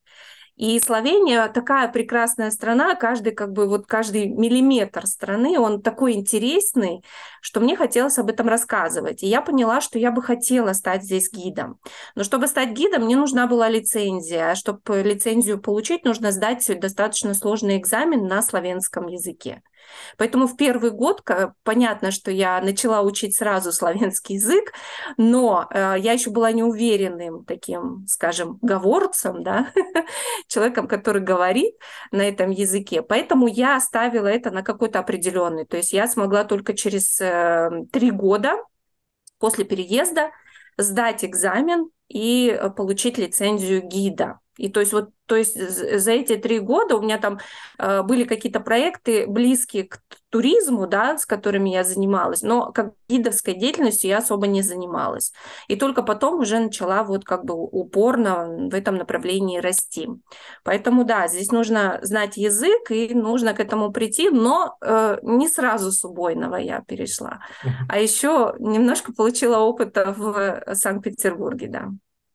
И 0.61 0.79
Словения 0.79 1.49
такая 1.49 1.89
прекрасная 1.89 2.51
страна, 2.51 2.95
каждый 2.95 3.33
как 3.33 3.51
бы 3.51 3.67
вот 3.67 3.87
каждый 3.87 4.29
миллиметр 4.29 5.07
страны, 5.07 5.59
он 5.59 5.81
такой 5.81 6.13
интересный, 6.13 7.03
что 7.41 7.61
мне 7.61 7.79
хотелось 7.79 8.19
об 8.19 8.29
этом 8.29 8.47
рассказывать. 8.47 9.23
И 9.23 9.27
я 9.27 9.41
поняла, 9.41 9.81
что 9.81 9.99
я 9.99 10.11
бы 10.11 10.21
хотела 10.21 10.75
стать 10.75 11.05
здесь 11.05 11.33
гидом. 11.33 11.79
Но 12.15 12.25
чтобы 12.25 12.47
стать 12.47 12.73
гидом, 12.73 13.07
мне 13.07 13.17
нужна 13.17 13.47
была 13.47 13.71
лицензия. 13.71 14.51
А 14.51 14.55
чтобы 14.55 15.01
лицензию 15.03 15.63
получить, 15.63 16.05
нужно 16.05 16.31
сдать 16.31 16.71
достаточно 16.79 17.33
сложный 17.33 17.79
экзамен 17.79 18.27
на 18.27 18.43
славянском 18.43 19.07
языке. 19.07 19.63
Поэтому 20.17 20.47
в 20.47 20.57
первый 20.57 20.91
год 20.91 21.23
понятно, 21.63 22.11
что 22.11 22.31
я 22.31 22.61
начала 22.61 23.03
учить 23.03 23.37
сразу 23.37 23.73
славянский 23.73 24.37
язык, 24.37 24.73
но 25.17 25.69
э, 25.71 25.97
я 25.99 26.13
еще 26.13 26.31
была 26.31 26.53
неуверенным 26.53 27.45
таким, 27.45 28.07
скажем, 28.07 28.59
говорцем, 28.63 29.43
да, 29.43 29.73
человеком, 30.49 30.89
который 30.89 31.23
говорит 31.23 31.75
на 32.11 32.23
этом 32.23 32.51
языке. 32.51 33.03
Поэтому 33.03 33.47
я 33.47 33.77
оставила 33.77 34.27
это 34.27 34.51
на 34.51 34.63
какой-то 34.63 34.99
определенный. 34.99 35.67
То 35.67 35.77
есть 35.77 35.93
я 35.93 36.07
смогла 36.07 36.45
только 36.45 36.75
через 36.75 37.21
э, 37.21 37.71
три 37.93 38.11
года 38.11 38.57
после 39.39 39.65
переезда 39.65 40.31
сдать 40.77 41.25
экзамен 41.25 41.91
и 42.09 42.51
э, 42.51 42.71
получить 42.71 43.19
лицензию 43.19 43.83
гида. 43.83 44.41
И 44.57 44.69
то 44.69 44.81
есть 44.81 44.93
вот 44.93 45.11
то 45.27 45.37
есть 45.37 45.57
за 45.57 46.11
эти 46.11 46.37
три 46.37 46.59
года 46.59 46.97
у 46.97 47.03
меня 47.03 47.17
там 47.17 47.39
э, 47.79 48.03
были 48.03 48.25
какие-то 48.25 48.59
проекты 48.59 49.29
близкие 49.29 49.85
к 49.85 50.01
туризму, 50.29 50.89
да, 50.89 51.19
с 51.19 51.25
которыми 51.25 51.71
я 51.71 51.85
занималась, 51.85 52.43
но 52.43 52.73
как 52.73 52.95
гидовской 53.09 53.55
деятельностью 53.55 54.11
я 54.11 54.19
особо 54.19 54.49
не 54.49 54.63
занималась. 54.63 55.33
И 55.69 55.77
только 55.77 56.03
потом 56.03 56.41
уже 56.41 56.59
начала 56.59 57.05
вот 57.05 57.25
как 57.25 57.45
бы 57.45 57.55
упорно 57.55 58.69
в 58.71 58.75
этом 58.75 58.97
направлении 58.97 59.61
расти. 59.61 60.09
Поэтому 60.65 61.05
да, 61.05 61.29
здесь 61.29 61.53
нужно 61.53 62.01
знать 62.03 62.37
язык 62.37 62.91
и 62.91 63.15
нужно 63.15 63.55
к 63.55 63.61
этому 63.61 63.93
прийти, 63.93 64.31
но 64.31 64.77
э, 64.83 65.19
не 65.23 65.49
сразу 65.49 65.93
с 65.93 66.05
убойного 66.05 66.57
я 66.57 66.81
перешла. 66.81 67.39
А 67.89 68.01
еще 68.01 68.57
немножко 68.59 69.13
получила 69.13 69.59
опыта 69.59 70.13
в 70.17 70.75
Санкт-Петербурге, 70.75 71.69
да 71.69 71.89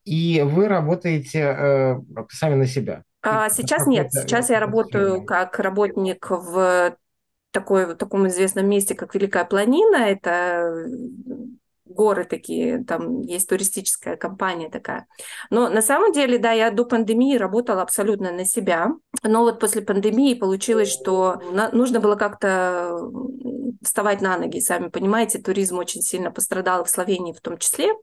и 0.06 0.42
вы 0.42 0.68
работаете 0.68 1.40
э, 1.40 1.96
сами 2.30 2.56
на 2.56 2.68
себя? 2.68 3.04
А, 3.22 3.50
сейчас 3.50 3.88
нет. 3.88 4.12
Сейчас 4.12 4.50
я 4.50 4.60
работаю 4.60 5.26
как 5.26 5.60
работник 5.60 6.30
в 6.30 6.96
такой, 7.52 7.88
в 7.88 7.96
таком 7.96 8.28
известном 8.28 8.68
месте, 8.70 8.94
как 8.96 9.16
Великая 9.16 9.46
Планина. 9.46 9.96
Это 9.96 10.88
горы 11.86 12.26
такие, 12.26 12.84
там 12.84 13.22
есть 13.22 13.48
туристическая 13.48 14.16
компания 14.16 14.70
такая. 14.70 15.08
Но 15.50 15.70
на 15.70 15.82
самом 15.82 16.12
деле, 16.12 16.38
да, 16.38 16.52
я 16.52 16.72
до 16.72 16.86
пандемии 16.86 17.38
работала 17.38 17.82
абсолютно 17.82 18.32
на 18.32 18.46
себя. 18.46 18.90
Но 19.24 19.42
вот 19.42 19.60
после 19.60 19.82
пандемии 19.82 20.34
получилось, 20.34 20.92
что 20.92 21.42
нужно 21.72 22.00
было 22.00 22.16
как-то 22.16 23.10
вставать 23.82 24.22
на 24.22 24.38
ноги. 24.38 24.60
Сами 24.60 24.90
понимаете, 24.90 25.40
туризм 25.40 25.78
очень 25.78 26.02
сильно 26.02 26.32
пострадал 26.32 26.84
в 26.84 26.90
Словении 26.90 27.34
в 27.34 27.42
том 27.42 27.58
числе. 27.58 27.94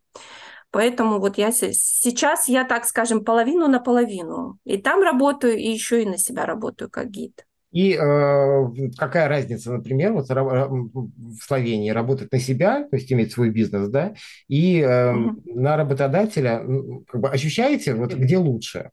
Поэтому 0.73 1.21
вот 1.21 1.39
я 1.39 1.53
сейчас, 1.53 2.49
я 2.49 2.65
так 2.65 2.87
скажем, 2.87 3.25
половину 3.25 3.69
на 3.69 3.79
половину. 3.79 4.59
И 4.65 4.79
там 4.79 5.03
работаю, 5.03 5.57
и 5.57 5.69
еще 5.69 6.03
и 6.03 6.07
на 6.07 6.19
себя 6.19 6.47
работаю 6.47 6.91
как 6.91 7.11
гид. 7.11 7.45
И 7.73 7.95
э, 7.95 8.91
какая 8.99 9.29
разница, 9.29 9.73
например, 9.73 10.13
вот 10.13 10.29
в 10.29 11.43
Словении 11.43 11.91
работать 11.91 12.31
на 12.31 12.39
себя, 12.39 12.87
то 12.91 12.97
есть 12.97 13.11
иметь 13.11 13.33
свой 13.33 13.49
бизнес, 13.49 13.89
да, 13.89 14.13
и 14.47 14.81
э, 14.81 15.15
угу. 15.15 15.41
на 15.47 15.79
работодателя, 15.79 16.63
как 17.09 17.21
бы 17.21 17.31
ощущаете, 17.31 17.95
вот 17.95 18.13
где 18.13 18.37
лучше? 18.37 18.91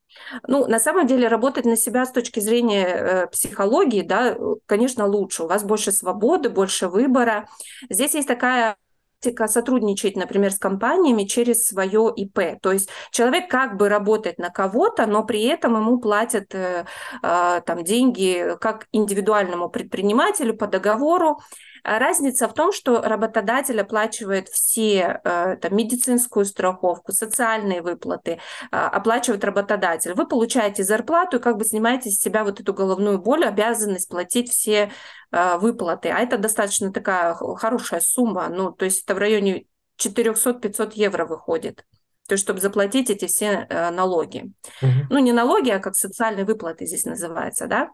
Ну, 0.47 0.65
на 0.65 0.79
самом 0.79 1.07
деле, 1.07 1.27
работать 1.27 1.65
на 1.65 1.75
себя 1.75 2.05
с 2.05 2.11
точки 2.11 2.39
зрения 2.39 2.85
э, 2.85 3.27
психологии, 3.27 4.01
да, 4.01 4.37
конечно, 4.65 5.05
лучше. 5.05 5.43
У 5.43 5.47
вас 5.47 5.65
больше 5.65 5.91
свободы, 5.91 6.49
больше 6.49 6.87
выбора. 6.87 7.49
Здесь 7.89 8.13
есть 8.13 8.29
такая 8.29 8.77
сотрудничать, 9.21 10.15
например, 10.15 10.51
с 10.51 10.59
компаниями 10.59 11.23
через 11.23 11.67
свое 11.67 12.11
ИП. 12.15 12.59
То 12.61 12.71
есть 12.71 12.89
человек 13.11 13.49
как 13.49 13.77
бы 13.77 13.89
работает 13.89 14.37
на 14.39 14.49
кого-то, 14.49 15.05
но 15.05 15.23
при 15.23 15.43
этом 15.43 15.75
ему 15.75 15.99
платят 15.99 16.53
э, 16.55 16.85
э, 17.21 17.61
там 17.65 17.83
деньги 17.83 18.55
как 18.59 18.87
индивидуальному 18.91 19.69
предпринимателю 19.69 20.55
по 20.55 20.67
договору. 20.67 21.39
А 21.83 21.99
разница 21.99 22.47
в 22.47 22.53
том, 22.53 22.71
что 22.71 23.01
работодатель 23.01 23.79
оплачивает 23.79 24.49
все 24.49 25.21
э, 25.23 25.57
там, 25.61 25.75
медицинскую 25.75 26.45
страховку, 26.45 27.11
социальные 27.11 27.81
выплаты, 27.81 28.31
э, 28.31 28.37
оплачивает 28.71 29.43
работодатель. 29.43 30.13
Вы 30.13 30.27
получаете 30.27 30.83
зарплату 30.83 31.37
и 31.37 31.39
как 31.41 31.57
бы 31.57 31.65
снимаете 31.65 32.09
с 32.09 32.19
себя 32.19 32.43
вот 32.43 32.59
эту 32.59 32.73
головную 32.73 33.19
боль, 33.19 33.45
обязанность 33.45 34.09
платить 34.09 34.51
все 34.51 34.91
э, 35.31 35.57
выплаты. 35.57 36.09
А 36.09 36.19
это 36.19 36.37
достаточно 36.37 36.91
такая 36.91 37.33
хорошая 37.33 38.01
сумма. 38.01 38.49
Ну, 38.49 38.71
то 38.71 38.85
есть 38.85 39.03
это 39.03 39.15
в 39.15 39.17
районе 39.17 39.65
400-500 39.97 40.91
евро 40.93 41.25
выходит 41.25 41.85
то 42.29 42.33
есть 42.33 42.43
чтобы 42.45 42.61
заплатить 42.61 43.09
эти 43.09 43.25
все 43.25 43.65
э, 43.67 43.89
налоги. 43.89 44.51
Угу. 44.81 44.91
Ну, 45.09 45.19
не 45.19 45.33
налоги, 45.33 45.71
а 45.71 45.79
как 45.79 45.95
социальные 45.95 46.45
выплаты 46.45 46.85
здесь 46.85 47.05
называется, 47.05 47.65
да. 47.65 47.89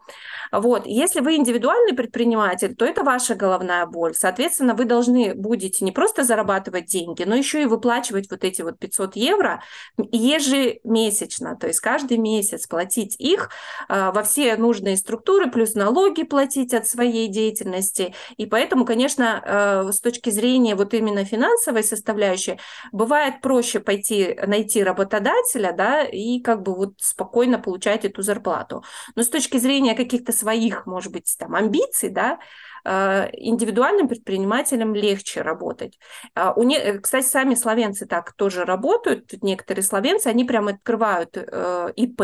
Вот, 0.52 0.86
если 0.86 1.20
вы 1.20 1.36
индивидуальный 1.36 1.94
предприниматель, 1.94 2.76
то 2.76 2.84
это 2.84 3.02
ваша 3.02 3.34
головная 3.34 3.86
боль. 3.86 4.14
Соответственно, 4.14 4.74
вы 4.74 4.84
должны 4.84 5.34
будете 5.34 5.84
не 5.84 5.90
просто 5.90 6.22
зарабатывать 6.22 6.84
деньги, 6.84 7.24
но 7.24 7.34
еще 7.34 7.62
и 7.62 7.66
выплачивать 7.66 8.30
вот 8.30 8.44
эти 8.44 8.60
вот 8.60 8.78
500 8.78 9.16
евро 9.16 9.62
ежемесячно, 9.96 11.56
то 11.56 11.66
есть 11.66 11.80
каждый 11.80 12.18
месяц 12.18 12.66
платить 12.66 13.16
их 13.18 13.50
э, 13.88 14.10
во 14.12 14.22
все 14.22 14.56
нужные 14.56 14.98
структуры, 14.98 15.50
плюс 15.50 15.74
налоги 15.74 16.22
платить 16.24 16.74
от 16.74 16.86
своей 16.86 17.28
деятельности. 17.28 18.14
И 18.36 18.44
поэтому, 18.44 18.84
конечно, 18.84 19.42
э, 19.88 19.92
с 19.92 20.00
точки 20.00 20.28
зрения 20.28 20.74
вот 20.74 20.92
именно 20.92 21.24
финансовой 21.24 21.82
составляющей, 21.82 22.58
бывает 22.92 23.40
проще 23.40 23.80
пойти 23.80 24.25
найти 24.46 24.82
работодателя, 24.82 25.72
да, 25.72 26.02
и 26.02 26.40
как 26.40 26.62
бы 26.62 26.74
вот 26.74 26.94
спокойно 26.98 27.58
получать 27.58 28.04
эту 28.04 28.22
зарплату. 28.22 28.84
Но 29.14 29.22
с 29.22 29.28
точки 29.28 29.58
зрения 29.58 29.94
каких-то 29.94 30.32
своих, 30.32 30.86
может 30.86 31.12
быть, 31.12 31.34
там 31.38 31.54
амбиций, 31.54 32.10
да, 32.10 32.38
э, 32.84 33.28
индивидуальным 33.32 34.08
предпринимателям 34.08 34.94
легче 34.94 35.42
работать. 35.42 35.98
А 36.34 36.52
у 36.52 36.62
не... 36.62 36.98
Кстати, 36.98 37.26
сами 37.26 37.54
словенцы 37.54 38.06
так 38.06 38.32
тоже 38.32 38.64
работают. 38.64 39.32
Некоторые 39.42 39.84
словенцы, 39.84 40.28
они 40.28 40.44
прямо 40.44 40.72
открывают 40.72 41.36
э, 41.36 41.92
ИП, 41.96 42.22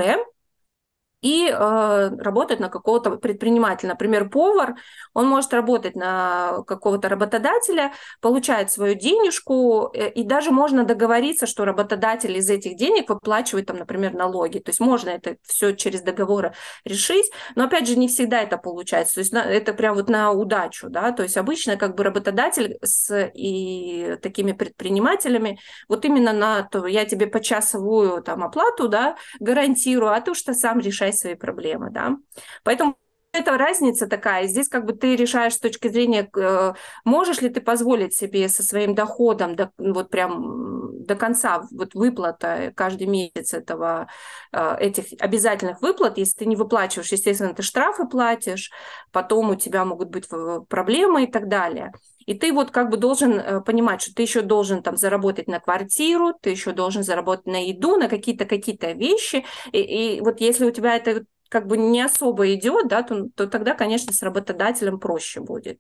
и 1.23 1.49
э, 1.49 2.11
работать 2.19 2.61
на 2.61 2.69
какого-то 2.69 3.13
предпринимателя. 3.13 3.91
Например, 3.91 4.29
повар, 4.29 4.75
он 5.15 5.29
может 5.29 5.53
работать 5.55 5.95
на 5.95 6.63
какого-то 6.67 7.09
работодателя, 7.09 7.93
получает 8.21 8.71
свою 8.73 8.95
денежку, 8.95 9.91
э, 9.95 10.11
и 10.11 10.25
даже 10.25 10.51
можно 10.51 10.85
договориться, 10.85 11.47
что 11.47 11.65
работодатель 11.65 12.37
из 12.37 12.51
этих 12.51 12.77
денег 12.77 13.09
выплачивает, 13.09 13.67
там, 13.67 13.79
например, 13.79 14.15
налоги. 14.15 14.59
То 14.59 14.71
есть 14.71 14.81
можно 14.81 15.11
это 15.11 15.37
все 15.43 15.73
через 15.73 16.03
договоры 16.03 16.55
решить, 16.85 17.31
но, 17.55 17.65
опять 17.65 17.87
же, 17.87 17.97
не 17.97 18.09
всегда 18.09 18.43
это 18.43 18.59
получается. 18.59 19.15
То 19.15 19.21
есть 19.21 19.33
на, 19.33 19.45
это 19.45 19.73
прям 19.75 19.95
вот 19.95 20.09
на 20.09 20.33
удачу, 20.33 20.89
да, 20.91 21.13
то 21.13 21.23
есть 21.23 21.37
обычно 21.37 21.77
как 21.77 21.95
бы 21.95 22.03
работодатель 22.03 22.79
с 22.83 23.31
и 23.35 24.17
такими 24.23 24.53
предпринимателями 24.53 25.61
вот 25.89 26.05
именно 26.05 26.33
на 26.33 26.63
то, 26.65 26.87
я 26.87 27.05
тебе 27.05 27.29
почасовую 27.29 28.23
там 28.23 28.43
оплату, 28.43 28.89
да, 28.89 29.17
гарантирую, 29.39 30.13
а 30.13 30.21
ты 30.21 30.35
что 30.35 30.55
сам 30.55 30.81
решай 30.81 31.12
решать 31.13 31.19
свои 31.19 31.35
проблемы, 31.35 31.91
да. 31.91 32.17
Поэтому 32.65 32.97
это 33.33 33.57
разница 33.57 34.07
такая. 34.07 34.47
Здесь 34.47 34.69
как 34.69 34.85
бы 34.85 34.93
ты 34.93 35.17
решаешь 35.17 35.55
с 35.55 35.59
точки 35.59 35.89
зрения, 35.89 36.29
э, 36.37 36.75
можешь 37.05 37.41
ли 37.41 37.49
ты 37.49 37.61
позволить 37.63 38.15
себе 38.15 38.49
со 38.49 38.63
своим 38.63 38.95
доходом 38.95 39.57
до, 39.57 39.71
вот 39.79 40.11
прям 40.11 41.05
до 41.07 41.17
конца 41.17 41.63
вот 41.73 41.95
выплата 41.95 42.73
каждый 42.77 43.07
месяц 43.07 43.55
этого, 43.55 44.09
э, 44.53 44.77
этих 44.81 45.05
обязательных 45.19 45.81
выплат. 45.81 46.19
Если 46.19 46.41
ты 46.41 46.47
не 46.47 46.57
выплачиваешь, 46.57 47.13
естественно, 47.13 47.55
ты 47.55 47.63
штрафы 47.63 48.07
платишь, 48.07 48.71
потом 49.13 49.51
у 49.51 49.55
тебя 49.55 49.85
могут 49.87 50.11
быть 50.11 50.29
проблемы 50.69 51.25
и 51.25 51.31
так 51.31 51.49
далее. 51.49 51.93
И 52.27 52.35
ты 52.35 52.53
вот 52.53 52.71
как 52.71 52.91
бы 52.91 52.97
должен 52.97 53.33
э, 53.39 53.61
понимать, 53.61 54.03
что 54.03 54.15
ты 54.15 54.23
еще 54.23 54.43
должен 54.43 54.83
там 54.83 54.97
заработать 54.97 55.49
на 55.49 55.61
квартиру, 55.61 56.33
ты 56.41 56.51
еще 56.51 56.73
должен 56.73 57.03
заработать 57.03 57.47
на 57.47 57.67
еду, 57.67 57.97
на 57.97 58.09
какие-то 58.09 58.45
какие-то 58.45 58.93
вещи. 58.93 59.45
И, 59.73 59.79
и 60.17 60.21
вот 60.21 60.41
если 60.41 60.65
у 60.65 60.71
тебя 60.71 60.97
это 60.97 61.25
как 61.53 61.67
бы 61.67 61.77
не 61.77 62.01
особо 62.01 62.55
идет, 62.55 62.89
да, 62.89 63.03
то, 63.03 63.29
то 63.35 63.47
тогда, 63.47 63.75
конечно, 63.75 64.11
с 64.11 64.23
работодателем 64.23 64.99
проще 64.99 65.43
будет. 65.43 65.79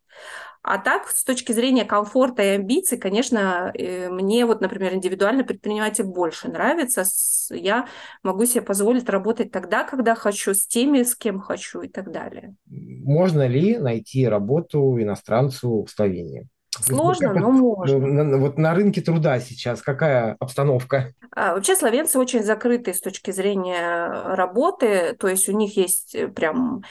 А 0.62 0.76
так, 0.76 1.08
с 1.08 1.24
точки 1.24 1.52
зрения 1.52 1.86
комфорта 1.86 2.42
и 2.42 2.48
амбиций, 2.48 2.98
конечно, 2.98 3.72
э, 3.74 4.10
мне 4.10 4.44
вот, 4.44 4.60
например, 4.60 4.92
индивидуальный 4.92 5.44
предприниматель 5.44 6.04
больше 6.04 6.48
нравится. 6.48 7.04
Я 7.48 7.88
могу 8.22 8.44
себе 8.44 8.60
позволить 8.60 9.08
работать 9.08 9.50
тогда, 9.50 9.84
когда 9.84 10.14
хочу, 10.14 10.52
с 10.52 10.66
теми, 10.66 11.04
с 11.04 11.16
кем 11.16 11.40
хочу 11.40 11.80
и 11.80 11.88
так 11.88 12.12
далее. 12.12 12.54
Можно 12.66 13.46
ли 13.46 13.78
найти 13.78 14.28
работу 14.28 15.00
иностранцу 15.00 15.84
в 15.84 15.90
Словении? 15.90 16.48
Сложно, 16.80 17.34
но 17.34 17.50
можно. 17.50 18.38
Вот 18.38 18.56
на 18.56 18.74
рынке 18.74 19.02
труда 19.02 19.38
сейчас 19.40 19.82
какая 19.82 20.36
обстановка? 20.40 21.12
А, 21.34 21.54
вообще 21.54 21.76
словенцы 21.76 22.18
очень 22.18 22.42
закрыты 22.42 22.94
с 22.94 23.00
точки 23.00 23.30
зрения 23.30 24.34
работы, 24.34 25.14
то 25.18 25.28
есть 25.28 25.48
у 25.50 25.52
них 25.52 25.76
есть 25.76 26.14
э, 26.14 26.28
прям 26.28 26.82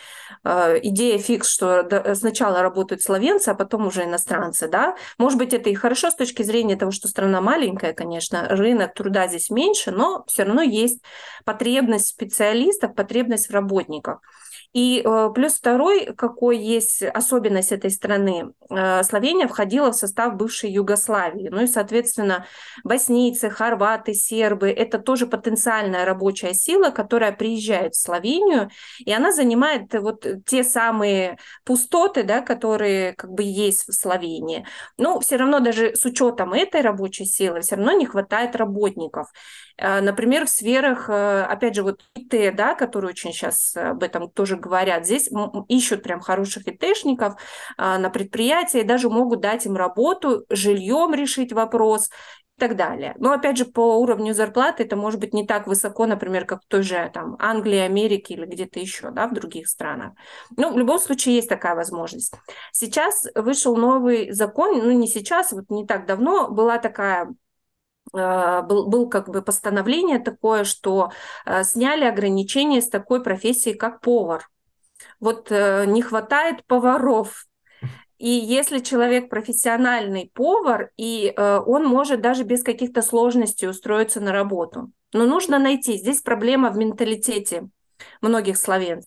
э, 0.43 0.79
идея 0.83 1.17
фикс, 1.17 1.49
что 1.49 2.15
сначала 2.15 2.61
работают 2.61 3.01
словенцы, 3.01 3.49
а 3.49 3.55
потом 3.55 3.87
уже 3.87 4.03
иностранцы, 4.03 4.67
да. 4.67 4.95
Может 5.17 5.39
быть, 5.39 5.53
это 5.53 5.69
и 5.71 5.73
хорошо 5.73 6.11
с 6.11 6.15
точки 6.15 6.43
зрения 6.43 6.75
того, 6.75 6.91
что 6.91 7.07
страна 7.07 7.41
маленькая, 7.41 7.93
конечно, 7.93 8.47
рынок 8.49 8.93
труда 8.93 9.27
здесь 9.27 9.49
меньше, 9.49 9.89
но 9.89 10.23
все 10.27 10.43
равно 10.43 10.61
есть 10.61 11.01
потребность 11.43 12.05
в 12.05 12.09
специалистах, 12.09 12.93
потребность 12.93 13.49
в 13.49 13.53
работниках. 13.53 14.19
И 14.73 15.01
э, 15.03 15.29
плюс 15.35 15.55
второй, 15.55 16.13
какой 16.15 16.57
есть 16.57 17.03
особенность 17.03 17.73
этой 17.73 17.91
страны, 17.91 18.53
э, 18.69 19.03
Словения 19.03 19.47
входила 19.47 19.91
в 19.91 19.95
состав 19.95 20.35
бывшей 20.35 20.71
Югославии. 20.71 21.49
Ну 21.49 21.63
и, 21.63 21.67
соответственно, 21.67 22.45
боснийцы, 22.85 23.49
хорваты, 23.49 24.13
сербы– 24.13 24.69
это 24.69 24.97
тоже 24.97 25.27
потенциальная 25.27 26.05
рабочая 26.05 26.53
сила, 26.53 26.91
которая 26.91 27.33
приезжает 27.33 27.95
в 27.95 28.01
Словению, 28.01 28.69
и 28.99 29.11
она 29.11 29.33
занимает 29.33 29.93
вот 29.93 30.25
те 30.45 30.63
самые 30.63 31.37
пустоты, 31.65 32.23
да, 32.23 32.39
которые 32.39 33.13
как 33.13 33.31
бы 33.31 33.43
есть 33.43 33.85
в 33.89 33.91
Словении. 33.91 34.65
Но 34.97 35.19
все 35.19 35.35
равно 35.35 35.59
даже 35.59 35.95
с 35.95 36.05
учетом 36.05 36.53
этой 36.53 36.79
рабочей 36.79 37.25
силы 37.25 37.59
все 37.59 37.75
равно 37.75 37.91
не 37.91 38.05
хватает 38.05 38.55
работников. 38.55 39.27
Э, 39.77 39.99
например, 39.99 40.45
в 40.45 40.49
сферах, 40.49 41.09
опять 41.09 41.75
же, 41.75 41.83
вот 41.83 42.05
ИТ, 42.15 42.55
да, 42.55 42.73
которые 42.73 43.09
очень 43.09 43.33
сейчас 43.33 43.75
об 43.75 44.03
этом 44.03 44.29
тоже 44.29 44.60
говорят. 44.61 45.05
Здесь 45.05 45.29
ищут 45.67 46.03
прям 46.03 46.21
хороших 46.21 46.67
ИТшников 46.67 47.35
а, 47.77 47.97
на 47.97 48.09
предприятии, 48.09 48.83
даже 48.83 49.09
могут 49.09 49.41
дать 49.41 49.65
им 49.65 49.75
работу, 49.75 50.45
жильем 50.49 51.13
решить 51.13 51.51
вопрос 51.51 52.09
и 52.57 52.59
так 52.59 52.75
далее. 52.75 53.15
Но 53.17 53.33
опять 53.33 53.57
же, 53.57 53.65
по 53.65 53.97
уровню 53.99 54.33
зарплаты 54.33 54.83
это 54.83 54.95
может 54.95 55.19
быть 55.19 55.33
не 55.33 55.45
так 55.45 55.67
высоко, 55.67 56.05
например, 56.05 56.45
как 56.45 56.63
в 56.63 56.67
той 56.67 56.83
же 56.83 57.11
там, 57.13 57.35
Англии, 57.39 57.79
Америке 57.79 58.35
или 58.35 58.45
где-то 58.45 58.79
еще, 58.79 59.11
да, 59.11 59.27
в 59.27 59.33
других 59.33 59.67
странах. 59.67 60.13
Ну, 60.55 60.71
в 60.71 60.77
любом 60.77 60.99
случае 60.99 61.35
есть 61.35 61.49
такая 61.49 61.75
возможность. 61.75 62.33
Сейчас 62.71 63.27
вышел 63.35 63.75
новый 63.75 64.31
закон, 64.31 64.77
ну 64.79 64.91
не 64.91 65.07
сейчас, 65.07 65.51
вот 65.51 65.65
не 65.69 65.85
так 65.85 66.05
давно 66.05 66.49
была 66.49 66.77
такая 66.77 67.33
был, 68.13 68.87
был 68.87 69.09
как 69.09 69.29
бы 69.29 69.41
постановление 69.41 70.19
такое, 70.19 70.63
что 70.63 71.11
а, 71.45 71.63
сняли 71.63 72.03
ограничения 72.03 72.81
с 72.81 72.89
такой 72.89 73.23
профессией, 73.23 73.75
как 73.75 74.01
повар. 74.01 74.49
Вот 75.19 75.51
э, 75.51 75.85
не 75.85 76.01
хватает 76.01 76.65
поваров. 76.65 77.45
И 78.17 78.29
если 78.29 78.79
человек 78.79 79.29
профессиональный 79.29 80.31
повар, 80.33 80.91
и 80.97 81.33
э, 81.35 81.59
он 81.65 81.85
может 81.85 82.21
даже 82.21 82.43
без 82.43 82.63
каких-то 82.63 83.01
сложностей 83.01 83.67
устроиться 83.67 84.19
на 84.19 84.31
работу. 84.31 84.91
Но 85.13 85.25
нужно 85.25 85.57
найти. 85.57 85.97
Здесь 85.97 86.21
проблема 86.21 86.69
в 86.69 86.77
менталитете 86.77 87.69
многих 88.21 88.57
славян 88.57 89.01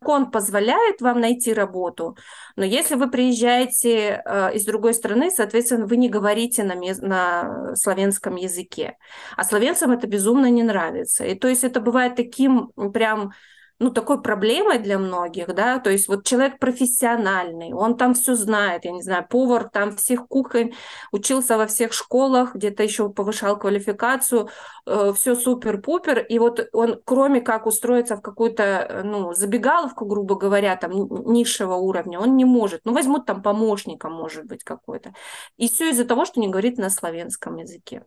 закон 0.00 0.30
позволяет 0.30 1.00
вам 1.00 1.20
найти 1.20 1.52
работу, 1.52 2.16
но 2.56 2.64
если 2.64 2.94
вы 2.94 3.10
приезжаете 3.10 4.22
э, 4.24 4.54
из 4.54 4.64
другой 4.64 4.94
страны, 4.94 5.30
соответственно, 5.30 5.86
вы 5.86 5.96
не 5.96 6.08
говорите 6.08 6.64
на, 6.64 6.74
на 6.74 7.74
славянском 7.76 8.36
языке. 8.36 8.96
А 9.36 9.44
славянцам 9.44 9.92
это 9.92 10.06
безумно 10.06 10.50
не 10.50 10.62
нравится. 10.62 11.24
И 11.24 11.34
то 11.34 11.48
есть 11.48 11.64
это 11.64 11.80
бывает 11.80 12.16
таким 12.16 12.68
прям 12.92 13.32
ну, 13.78 13.90
такой 13.90 14.22
проблемой 14.22 14.78
для 14.78 14.98
многих, 14.98 15.54
да, 15.54 15.78
то 15.78 15.90
есть 15.90 16.08
вот 16.08 16.24
человек 16.24 16.58
профессиональный, 16.58 17.72
он 17.72 17.96
там 17.96 18.14
все 18.14 18.34
знает, 18.34 18.84
я 18.84 18.92
не 18.92 19.02
знаю, 19.02 19.26
повар 19.28 19.68
там 19.68 19.94
всех 19.96 20.28
кухонь, 20.28 20.72
учился 21.12 21.58
во 21.58 21.66
всех 21.66 21.92
школах, 21.92 22.54
где-то 22.54 22.82
еще 22.82 23.10
повышал 23.10 23.58
квалификацию, 23.58 24.48
э, 24.86 25.12
все 25.14 25.34
супер-пупер, 25.34 26.20
и 26.20 26.38
вот 26.38 26.66
он, 26.72 27.00
кроме 27.04 27.40
как 27.42 27.66
устроиться 27.66 28.16
в 28.16 28.22
какую-то, 28.22 28.62
э, 28.62 29.02
ну, 29.02 29.34
забегаловку, 29.34 30.06
грубо 30.06 30.36
говоря, 30.36 30.76
там, 30.76 30.92
низшего 31.30 31.74
уровня, 31.74 32.18
он 32.18 32.36
не 32.36 32.44
может, 32.46 32.80
ну, 32.84 32.94
возьмут 32.94 33.26
там 33.26 33.42
помощника, 33.42 34.08
может 34.08 34.46
быть, 34.46 34.64
какой-то, 34.64 35.12
и 35.58 35.68
все 35.68 35.90
из-за 35.90 36.06
того, 36.06 36.24
что 36.24 36.40
не 36.40 36.48
говорит 36.48 36.78
на 36.78 36.88
славянском 36.88 37.56
языке. 37.56 38.04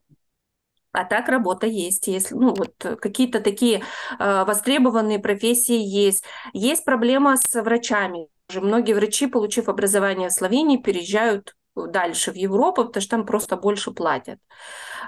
А 0.99 1.05
так 1.05 1.29
работа 1.29 1.65
есть, 1.65 2.07
если 2.07 2.35
ну 2.35 2.53
вот 2.53 2.73
какие-то 2.99 3.39
такие 3.39 3.83
э, 4.19 4.43
востребованные 4.43 5.17
профессии 5.19 5.79
есть. 5.79 6.25
Есть 6.51 6.83
проблема 6.83 7.37
с 7.37 7.61
врачами. 7.61 8.27
Многие 8.53 8.91
врачи, 8.91 9.27
получив 9.27 9.69
образование 9.69 10.27
в 10.27 10.33
Словении, 10.33 10.75
переезжают 10.75 11.55
дальше 11.87 12.31
в 12.31 12.35
Европу, 12.35 12.85
потому 12.85 13.01
что 13.01 13.11
там 13.11 13.25
просто 13.25 13.57
больше 13.57 13.91
платят. 13.91 14.39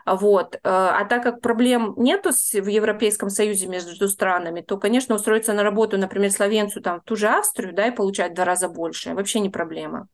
Вот. 0.05 0.55
Э, 0.55 0.59
а 0.63 1.05
так 1.05 1.23
как 1.23 1.41
проблем 1.41 1.93
нету 1.97 2.31
в 2.31 2.67
Европейском 2.67 3.29
Союзе 3.29 3.67
между 3.67 4.07
странами, 4.07 4.61
то, 4.61 4.77
конечно, 4.77 5.15
устроиться 5.15 5.53
на 5.53 5.63
работу, 5.63 5.97
например, 5.97 6.31
словенцу 6.31 6.81
там, 6.81 7.01
в 7.01 7.03
ту 7.03 7.15
же 7.15 7.27
Австрию, 7.27 7.73
да, 7.73 7.87
и 7.87 7.91
получать 7.91 8.31
в 8.31 8.35
два 8.35 8.45
раза 8.45 8.69
больше, 8.69 9.13
вообще 9.13 9.39
не 9.39 9.49
проблема. 9.49 10.07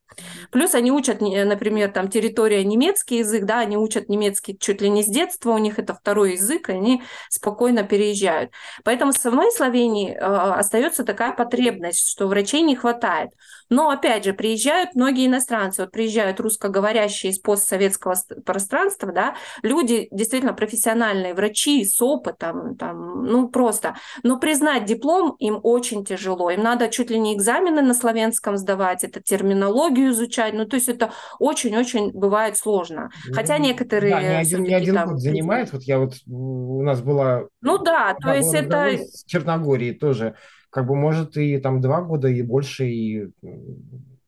Плюс 0.51 0.73
они 0.73 0.91
учат, 0.91 1.21
например, 1.21 1.91
там 1.91 2.09
территория 2.09 2.63
немецкий 2.63 3.17
язык, 3.17 3.45
да, 3.45 3.59
они 3.59 3.77
учат 3.77 4.09
немецкий 4.09 4.57
чуть 4.57 4.81
ли 4.81 4.89
не 4.89 5.03
с 5.03 5.07
детства, 5.07 5.51
у 5.51 5.57
них 5.57 5.79
это 5.79 5.93
второй 5.93 6.33
язык, 6.33 6.69
и 6.69 6.73
они 6.73 7.03
спокойно 7.29 7.83
переезжают. 7.83 8.51
Поэтому 8.83 9.11
в 9.11 9.17
самой 9.17 9.51
Словении 9.51 10.13
э, 10.13 10.19
остается 10.19 11.03
такая 11.03 11.33
потребность, 11.33 12.07
что 12.07 12.27
врачей 12.27 12.61
не 12.61 12.75
хватает. 12.75 13.31
Но, 13.69 13.89
опять 13.89 14.25
же, 14.25 14.33
приезжают 14.33 14.95
многие 14.95 15.27
иностранцы, 15.27 15.81
вот 15.81 15.91
приезжают 15.91 16.39
русскоговорящие 16.39 17.31
из 17.31 17.39
постсоветского 17.39 18.15
пространства, 18.45 19.11
да, 19.11 19.35
люди 19.61 20.07
действительно 20.11 20.53
профессиональные, 20.53 21.33
врачи 21.33 21.83
с 21.83 22.01
опытом, 22.01 22.75
там, 22.77 23.25
ну 23.25 23.49
просто. 23.49 23.95
Но 24.23 24.39
признать 24.39 24.85
диплом 24.85 25.35
им 25.39 25.59
очень 25.63 26.05
тяжело. 26.05 26.49
Им 26.49 26.63
надо 26.63 26.89
чуть 26.89 27.09
ли 27.09 27.19
не 27.19 27.35
экзамены 27.35 27.81
на 27.81 27.93
славянском 27.93 28.57
сдавать, 28.57 29.03
это 29.03 29.21
терминологию 29.21 30.11
изучать. 30.11 30.53
Ну, 30.53 30.65
то 30.65 30.75
есть 30.75 30.89
это 30.89 31.11
очень-очень 31.39 32.11
бывает 32.11 32.57
сложно. 32.57 33.09
Хотя 33.33 33.57
некоторые... 33.57 34.13
Да, 34.13 34.21
не 34.21 34.35
один, 34.35 34.63
не 34.63 34.73
один 34.73 34.95
там, 34.95 35.09
год 35.09 35.19
занимает. 35.19 35.73
Вот 35.73 35.83
я 35.83 35.99
вот, 35.99 36.13
у 36.27 36.81
нас 36.83 37.01
была... 37.01 37.43
Ну 37.61 37.77
да, 37.77 38.15
то 38.21 38.33
есть 38.33 38.53
это... 38.53 38.97
С 38.97 39.23
Черногории 39.25 39.91
тоже 39.91 40.35
как 40.69 40.87
бы 40.87 40.95
может 40.95 41.37
и 41.37 41.57
там 41.59 41.81
два 41.81 42.01
года, 42.01 42.27
и 42.27 42.41
больше, 42.41 42.85
и 42.87 43.27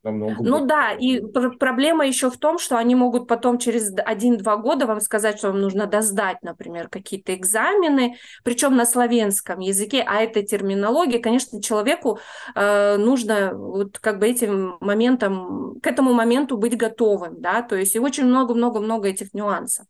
намного. 0.04 0.44
Ну 0.44 0.66
да, 0.66 0.92
и 0.92 1.20
пр- 1.22 1.58
проблема 1.58 2.06
еще 2.06 2.30
в 2.30 2.38
том, 2.38 2.58
что 2.58 2.78
они 2.78 2.96
могут 2.96 3.28
потом 3.28 3.58
через 3.58 3.92
один-два 3.98 4.58
года 4.58 4.86
вам 4.86 5.02
сказать, 5.02 5.38
что 5.38 5.50
вам 5.50 5.62
нужно 5.62 5.88
доздать, 5.88 6.38
например, 6.42 6.88
какие-то 6.90 7.36
экзамены, 7.36 8.16
причем 8.44 8.76
на 8.76 8.86
славянском 8.86 9.60
языке, 9.60 10.04
а 10.06 10.22
это 10.22 10.42
терминология, 10.44 11.20
конечно, 11.20 11.62
человеку 11.62 12.20
э, 12.56 12.98
нужно 12.98 13.54
вот 13.54 14.00
как 14.00 14.20
бы 14.20 14.28
этим 14.28 14.78
моментом, 14.80 15.80
к 15.82 15.88
этому 15.88 16.14
моменту 16.14 16.58
быть 16.58 16.78
готовым, 16.78 17.42
да, 17.42 17.62
то 17.62 17.76
есть 17.76 17.96
и 17.96 18.00
очень 18.00 18.26
много-много-много 18.26 19.10
этих 19.10 19.34
нюансов. 19.34 19.86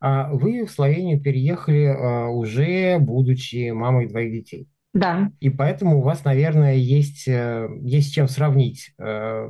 А 0.00 0.32
вы 0.32 0.64
в 0.64 0.70
Словению 0.70 1.20
переехали 1.20 1.84
а, 1.84 2.28
уже 2.28 2.98
будучи 2.98 3.70
мамой 3.70 4.08
двоих 4.08 4.32
детей. 4.32 4.68
Да. 4.98 5.30
И 5.38 5.48
поэтому 5.48 5.98
у 5.98 6.02
вас, 6.02 6.24
наверное, 6.24 6.74
есть, 6.74 7.28
э, 7.28 7.68
есть 7.80 8.12
чем 8.12 8.26
сравнить. 8.26 8.92
Э, 8.98 9.48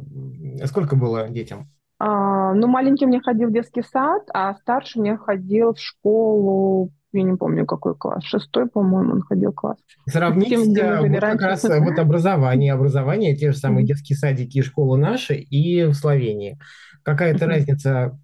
сколько 0.64 0.94
было 0.94 1.28
детям? 1.28 1.70
А, 1.98 2.52
ну, 2.52 2.66
маленький 2.66 3.06
мне 3.06 3.20
ходил 3.20 3.48
в 3.48 3.52
детский 3.52 3.82
сад, 3.82 4.22
а 4.34 4.54
старший 4.54 5.00
мне 5.00 5.16
ходил 5.16 5.72
в 5.72 5.80
школу, 5.80 6.92
я 7.12 7.22
не 7.22 7.36
помню, 7.36 7.64
какой 7.64 7.96
класс, 7.96 8.24
шестой, 8.24 8.68
по-моему, 8.68 9.14
он 9.14 9.22
ходил 9.22 9.52
класс. 9.52 9.78
Сравнить 10.06 10.50
Тем, 10.50 10.74
э, 10.74 11.08
вот 11.08 11.20
как 11.20 11.40
раз 11.40 11.64
вот 11.64 11.98
образование, 11.98 12.74
образование, 12.74 13.34
те 13.34 13.52
же 13.52 13.56
самые 13.56 13.86
детские 13.86 14.16
садики 14.16 14.58
и 14.58 14.62
школы 14.62 14.98
наши 14.98 15.34
и 15.34 15.84
в 15.84 15.94
Словении. 15.94 16.58
Какая-то 17.04 17.46
разница 17.46 18.18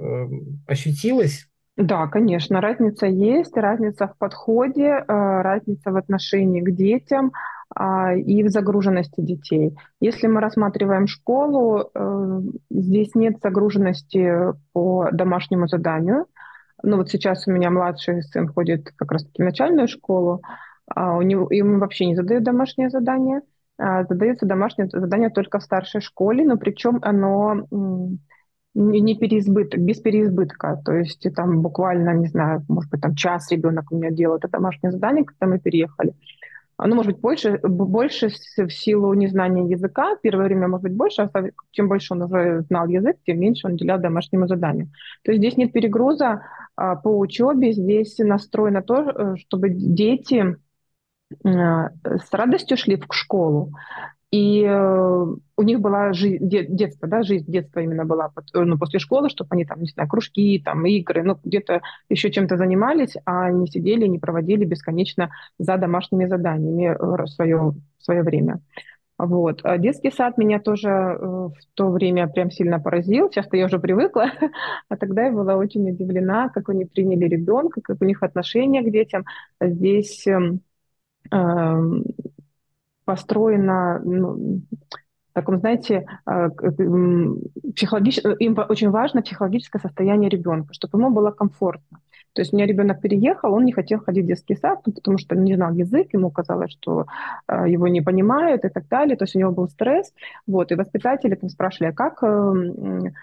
ощутилась? 0.67 1.49
Да, 1.77 2.07
конечно, 2.07 2.61
разница 2.61 3.07
есть, 3.07 3.57
разница 3.57 4.07
в 4.07 4.17
подходе, 4.17 4.91
э, 4.91 5.03
разница 5.09 5.91
в 5.91 5.97
отношении 5.97 6.61
к 6.61 6.71
детям 6.71 7.33
а, 7.75 8.15
и 8.15 8.45
в 8.45 8.49
загруженности 8.49 9.21
детей. 9.21 9.77
Если 9.99 10.29
мы 10.29 10.41
рассматриваем 10.41 11.09
школу, 11.09 11.91
э, 11.93 12.41
здесь 12.71 13.17
нет 13.17 13.39
загруженности 13.43 14.55
по 14.73 15.09
домашнему 15.11 15.67
заданию. 15.67 16.27
Ну 16.85 16.99
вот 16.99 17.09
сейчас 17.11 17.49
у 17.49 17.51
меня 17.51 17.71
младший 17.71 18.23
сын 18.23 18.47
ходит 18.47 18.93
как 18.95 19.11
раз-таки 19.11 19.43
в 19.43 19.45
начальную 19.45 19.89
школу, 19.89 20.43
а 20.87 21.17
у 21.17 21.23
него, 21.23 21.49
ему 21.51 21.81
вообще 21.81 22.07
не 22.07 22.15
задают 22.15 22.45
домашнее 22.45 22.89
задание, 22.89 23.41
а 23.79 24.05
задается 24.05 24.47
домашнее 24.47 24.89
задание 24.93 25.31
только 25.31 25.59
в 25.59 25.65
старшей 25.65 26.01
школе, 26.01 26.45
но 26.45 26.57
причем 26.57 27.01
оно 27.03 27.67
не 28.75 29.17
переизбыток, 29.17 29.81
без 29.81 30.01
переизбытка. 30.01 30.81
То 30.85 30.93
есть 30.93 31.27
там 31.35 31.63
буквально, 31.63 32.15
не 32.15 32.27
знаю, 32.27 32.65
может 32.69 32.91
быть, 32.91 33.01
там 33.01 33.15
час 33.15 33.51
ребенок 33.51 33.91
у 33.91 33.97
меня 33.97 34.11
делал 34.11 34.37
это 34.37 34.49
домашнее 34.49 34.93
задание, 34.93 35.25
когда 35.25 35.47
мы 35.47 35.59
переехали. 35.59 36.15
Оно 36.77 36.97
может 36.97 37.13
быть 37.13 37.21
больше, 37.21 37.61
больше 37.63 38.29
в 38.29 38.73
силу 38.73 39.15
незнания 39.15 39.71
языка. 39.71 40.17
Первое 40.23 40.47
время 40.47 40.67
может 40.67 40.83
быть 40.83 40.95
больше, 40.95 41.23
а 41.23 41.43
чем 41.71 41.89
больше 41.89 42.15
он 42.15 42.23
уже 42.23 42.63
знал 42.63 42.89
язык, 42.89 43.17
тем 43.25 43.39
меньше 43.39 43.69
он 43.69 43.75
уделял 43.75 44.01
домашнему 44.01 44.49
заданию. 44.49 44.91
То 45.23 45.31
есть 45.31 45.41
здесь 45.41 45.57
нет 45.57 45.73
перегруза 45.73 46.43
а, 46.75 46.97
по 46.97 47.17
учебе, 47.17 47.73
здесь 47.73 48.19
настрой 48.19 48.73
на 48.73 48.83
то, 48.83 49.03
э, 49.03 49.37
чтобы 49.37 49.69
дети 49.71 50.57
э, 51.31 51.39
с 51.45 52.33
радостью 52.33 52.77
шли 52.77 52.97
в 52.97 53.07
школу, 53.13 53.71
и 54.35 54.65
э, 54.65 55.27
у 55.57 55.63
них 55.63 55.81
была 55.81 56.13
жизнь, 56.13 56.49
детство, 56.49 57.07
да, 57.07 57.23
жизнь 57.23 57.49
детства 57.49 57.79
именно 57.79 58.05
была 58.05 58.33
ну, 58.53 58.77
после 58.77 58.99
школы, 58.99 59.31
чтобы 59.31 59.51
они 59.53 59.65
там, 59.65 59.81
не 59.81 59.87
знаю, 59.87 60.09
кружки, 60.09 60.61
там, 60.65 60.85
игры, 60.87 61.23
ну, 61.23 61.39
где-то 61.45 61.83
еще 62.09 62.33
чем-то 62.33 62.57
занимались, 62.57 63.15
а 63.27 63.53
не 63.53 63.69
сидели, 63.69 64.09
не 64.09 64.19
проводили 64.19 64.65
бесконечно 64.65 65.31
за 65.61 65.77
домашними 65.77 66.27
заданиями 66.27 66.97
свое, 67.29 67.75
свое 68.01 68.23
время. 68.25 68.61
Вот. 69.19 69.61
А 69.63 69.79
детский 69.79 70.11
сад 70.11 70.37
меня 70.37 70.59
тоже 70.59 70.89
э, 70.89 71.17
в 71.17 71.55
то 71.75 71.91
время 71.91 72.27
прям 72.27 72.51
сильно 72.51 72.81
поразил. 72.81 73.31
Сейчас-то 73.31 73.57
я 73.57 73.67
уже 73.67 73.79
привыкла, 73.79 74.33
а 74.89 74.97
тогда 74.97 75.27
я 75.27 75.31
была 75.31 75.55
очень 75.55 75.89
удивлена, 75.89 76.49
как 76.49 76.71
они 76.71 76.87
приняли 76.87 77.29
ребенка, 77.29 77.81
как 77.81 77.99
у 78.01 78.05
них 78.05 78.25
отношения 78.25 78.83
к 78.83 78.91
детям. 78.91 79.25
Здесь 79.61 80.27
э, 83.07 83.11
построено 83.13 84.01
ну, 84.05 84.63
таком, 85.35 85.59
знаете, 85.59 86.07
а, 86.25 86.49
психологич... 86.49 88.21
им 88.39 88.57
очень 88.69 88.91
важно 88.91 89.21
психологическое 89.21 89.81
состояние 89.81 90.31
ребенка, 90.31 90.73
чтобы 90.73 90.99
ему 90.99 91.11
было 91.11 91.31
комфортно. 91.31 92.01
То 92.35 92.43
есть 92.43 92.53
у 92.53 92.57
меня 92.57 92.67
ребенок 92.67 93.01
переехал, 93.01 93.53
он 93.53 93.65
не 93.65 93.73
хотел 93.73 94.01
ходить 94.01 94.25
в 94.25 94.29
детский 94.29 94.57
сад, 94.57 94.81
ну, 94.87 94.93
потому 94.93 95.19
что 95.19 95.37
не 95.37 95.55
знал 95.55 95.73
язык, 95.73 96.09
ему 96.13 96.31
казалось, 96.33 96.73
что 96.73 97.07
его 97.49 97.87
не 97.87 98.01
понимают 98.01 98.65
и 98.65 98.69
так 98.69 98.89
далее. 98.89 99.17
То 99.17 99.23
есть 99.23 99.37
у 99.37 99.39
него 99.39 99.53
был 99.53 99.69
стресс. 99.69 100.13
Вот, 100.47 100.73
и 100.73 100.75
воспитатели 100.75 101.37
там 101.37 101.49
спрашивали, 101.49 101.91
а 101.91 101.95
как, 101.95 102.19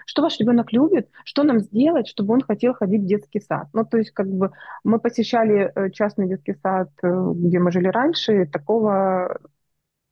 что 0.06 0.22
ваш 0.22 0.38
ребенок 0.40 0.72
любит, 0.72 1.10
что 1.24 1.42
нам 1.42 1.60
сделать, 1.60 2.08
чтобы 2.08 2.32
он 2.32 2.40
хотел 2.40 2.72
ходить 2.72 3.02
в 3.02 3.06
детский 3.06 3.40
сад. 3.40 3.68
Ну, 3.74 3.84
то 3.84 3.98
есть 3.98 4.12
как 4.12 4.28
бы 4.28 4.52
мы 4.82 4.98
посещали 4.98 5.70
э, 5.74 5.90
частный 5.90 6.26
детский 6.26 6.54
сад, 6.62 6.88
э, 7.02 7.32
где 7.34 7.58
мы 7.58 7.70
жили 7.70 7.88
раньше, 7.88 8.46
такого 8.46 9.38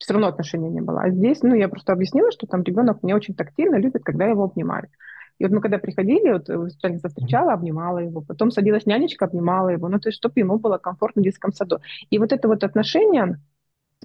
все 0.00 0.14
равно 0.14 0.28
отношения 0.28 0.70
не 0.70 0.80
было. 0.80 1.02
А 1.02 1.10
здесь, 1.10 1.42
ну, 1.42 1.54
я 1.54 1.68
просто 1.68 1.92
объяснила, 1.92 2.32
что 2.32 2.46
там 2.46 2.62
ребенок 2.62 3.02
не 3.02 3.14
очень 3.14 3.34
тактильно 3.34 3.76
любит, 3.76 4.02
когда 4.02 4.24
его 4.24 4.44
обнимают. 4.44 4.90
И 5.38 5.44
вот 5.44 5.52
мы 5.52 5.60
когда 5.60 5.78
приходили, 5.78 6.32
вот 6.32 6.48
воспитательница 6.48 7.08
встречала, 7.08 7.52
обнимала 7.52 7.98
его, 7.98 8.22
потом 8.22 8.50
садилась 8.50 8.86
нянечка, 8.86 9.26
обнимала 9.26 9.68
его, 9.68 9.88
ну, 9.88 9.98
то 10.00 10.08
есть, 10.08 10.16
чтобы 10.16 10.34
ему 10.36 10.58
было 10.58 10.78
комфортно 10.78 11.20
в 11.20 11.24
детском 11.24 11.52
саду. 11.52 11.78
И 12.08 12.18
вот 12.18 12.32
это 12.32 12.48
вот 12.48 12.64
отношение, 12.64 13.38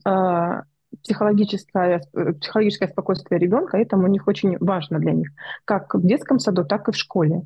э, 0.06 0.62
психологическое, 1.02 2.02
психологическое 2.41 2.88
спокойствие 2.89 3.39
ребенка, 3.39 3.78
это 3.78 3.98
у 3.98 4.08
них 4.08 4.28
очень 4.28 4.58
важно 4.60 5.00
для 5.00 5.14
них, 5.14 5.30
как 5.64 5.93
в 5.96 6.06
детском 6.06 6.39
саду, 6.39 6.66
так 6.66 6.89
и 6.89 6.91
в 6.91 6.96
школе. 6.96 7.43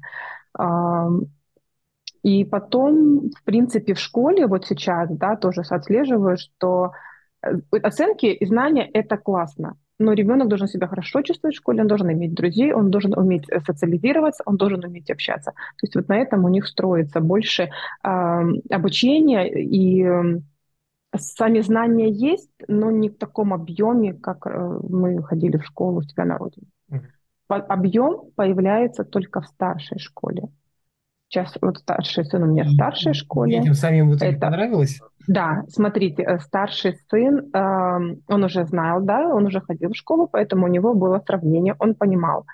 И 2.22 2.46
потом, 2.46 3.30
в 3.30 3.44
принципе, 3.44 3.94
в 3.94 4.00
школе 4.00 4.46
вот 4.46 4.66
сейчас, 4.66 5.10
да, 5.10 5.36
тоже 5.36 5.62
отслеживаю, 5.62 6.38
что 6.38 6.92
Э, 6.92 6.94
оценки 7.84 8.26
и 8.28 8.46
знания— 8.46 8.90
это 8.94 9.18
классно, 9.18 9.78
но 10.00 10.14
ребенок 10.14 10.48
должен 10.48 10.68
себя 10.68 10.88
хорошо 10.88 11.22
чувствовать 11.22 11.56
в 11.56 11.60
школе, 11.60 11.82
он 11.82 11.88
должен 11.88 12.12
иметь 12.12 12.34
друзей, 12.34 12.74
он 12.74 12.90
должен 12.90 13.18
уметь 13.18 13.50
э, 13.50 13.60
социализироваться, 13.60 14.44
он 14.46 14.58
должен 14.58 14.84
уметь 14.84 15.12
общаться. 15.12 15.52
То 15.52 15.84
есть 15.84 15.96
вот 15.96 16.08
на 16.08 16.18
этом 16.18 16.46
у 16.46 16.50
них 16.50 16.68
строится 16.68 17.20
больше 17.20 17.64
э, 17.64 18.10
обучения 18.70 19.48
и 19.50 20.04
э, 20.04 20.40
сами 21.18 21.60
знания 21.62 22.10
есть, 22.10 22.52
но 22.68 22.92
не 22.92 23.10
в 23.10 23.18
таком 23.18 23.54
объеме, 23.54 24.14
как 24.14 24.48
э, 24.48 24.80
мы 24.90 25.22
ходили 25.24 25.58
в 25.58 25.66
школу 25.66 26.00
у 26.00 26.04
себя 26.04 26.26
на 26.26 26.38
родине. 26.38 26.68
Mm-hmm. 26.92 27.66
Объем 27.68 28.32
появляется 28.36 29.04
только 29.04 29.42
в 29.42 29.48
старшей 29.48 30.00
школе. 30.00 30.50
Сейчас 31.30 31.54
вот 31.62 31.78
старший 31.78 32.26
сын 32.26 32.42
у 32.42 32.48
меня 32.48 32.64
в 32.64 32.72
старшей 32.72 33.14
школе. 33.14 33.60
Детям 33.60 33.76
самим 33.76 34.10
вот 34.10 34.22
это 34.22 34.40
понравилось? 34.40 35.00
Да, 35.28 35.64
смотрите, 35.70 36.24
э, 36.24 36.40
старший 36.40 36.98
сын, 37.08 37.52
эм, 37.54 38.24
он 38.28 38.44
уже 38.44 38.66
знал, 38.66 39.02
да, 39.04 39.28
он 39.28 39.46
уже 39.46 39.62
ходил 39.62 39.92
в 39.92 39.96
школу, 39.96 40.28
поэтому 40.28 40.66
у 40.66 40.70
него 40.70 40.96
было 40.96 41.22
сравнение, 41.24 41.76
он 41.78 41.94
понимал. 41.94 42.48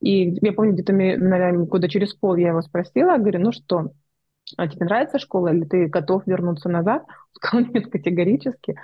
И 0.00 0.30
я 0.40 0.52
помню, 0.54 0.72
где-то, 0.72 0.94
наверное, 0.94 1.66
года 1.66 1.90
через 1.90 2.14
пол 2.14 2.36
я 2.36 2.48
его 2.48 2.62
спросила, 2.62 3.18
говорю, 3.18 3.40
ну 3.40 3.52
что, 3.52 3.90
а 4.56 4.66
тебе 4.66 4.86
нравится 4.86 5.18
школа, 5.18 5.48
или 5.48 5.64
ты 5.64 5.86
готов 5.86 6.26
вернуться 6.26 6.70
назад? 6.70 7.02
Он 7.52 7.64
сказал, 7.64 7.66
нет, 7.72 7.90
категорически 7.90 8.76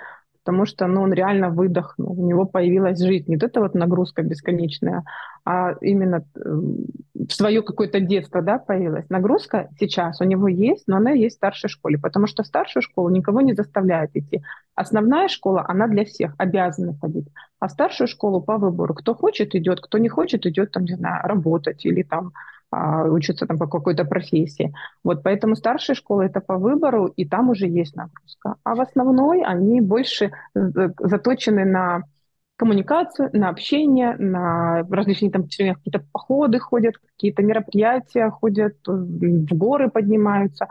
потому 0.43 0.65
что 0.65 0.87
ну, 0.87 1.01
он 1.01 1.13
реально 1.13 1.49
выдохнул, 1.49 2.19
у 2.19 2.27
него 2.27 2.45
появилась 2.45 2.99
жизнь. 2.99 3.25
Не 3.27 3.35
вот 3.35 3.43
эта 3.43 3.59
вот 3.59 3.75
нагрузка 3.75 4.23
бесконечная, 4.23 5.03
а 5.45 5.73
именно 5.81 6.23
эм, 6.35 6.85
свое 7.29 7.61
какое-то 7.61 7.99
детство 7.99 8.41
да, 8.41 8.57
появилась. 8.57 9.09
Нагрузка 9.09 9.69
сейчас 9.79 10.21
у 10.21 10.23
него 10.23 10.47
есть, 10.47 10.83
но 10.87 10.97
она 10.97 11.11
есть 11.11 11.35
в 11.35 11.37
старшей 11.37 11.69
школе, 11.69 11.97
потому 11.97 12.27
что 12.27 12.43
в 12.43 12.47
старшую 12.47 12.83
школу 12.83 13.09
никого 13.09 13.41
не 13.41 13.53
заставляют 13.53 14.11
идти. 14.13 14.41
Основная 14.75 15.27
школа, 15.27 15.65
она 15.67 15.87
для 15.87 16.05
всех, 16.05 16.33
обязаны 16.37 16.97
ходить. 16.99 17.27
А 17.59 17.67
в 17.67 17.71
старшую 17.71 18.07
школу 18.07 18.41
по 18.41 18.57
выбору. 18.57 18.93
Кто 18.93 19.13
хочет, 19.13 19.55
идет, 19.55 19.81
кто 19.81 19.97
не 19.97 20.09
хочет, 20.09 20.45
идет 20.45 20.71
там, 20.71 20.85
не 20.85 20.95
знаю, 20.95 21.27
работать 21.27 21.85
или 21.85 22.03
там 22.03 22.31
учатся 22.71 23.45
там 23.45 23.57
по 23.57 23.67
какой-то 23.67 24.05
профессии. 24.05 24.73
Вот 25.03 25.23
поэтому 25.23 25.55
старшая 25.55 25.95
школа 25.95 26.23
это 26.23 26.39
по 26.39 26.57
выбору, 26.57 27.07
и 27.07 27.25
там 27.25 27.49
уже 27.49 27.67
есть 27.67 27.95
нагрузка. 27.95 28.55
А 28.63 28.75
в 28.75 28.81
основной 28.81 29.43
они 29.43 29.81
больше 29.81 30.31
заточены 30.53 31.65
на 31.65 32.03
коммуникацию, 32.57 33.29
на 33.33 33.49
общение, 33.49 34.15
на 34.17 34.83
различные 34.89 35.31
там 35.31 35.43
какие-то 35.43 36.05
походы 36.11 36.59
ходят, 36.59 36.97
какие-то 36.97 37.41
мероприятия 37.41 38.29
ходят, 38.29 38.75
в 38.85 39.55
горы 39.55 39.89
поднимаются, 39.89 40.67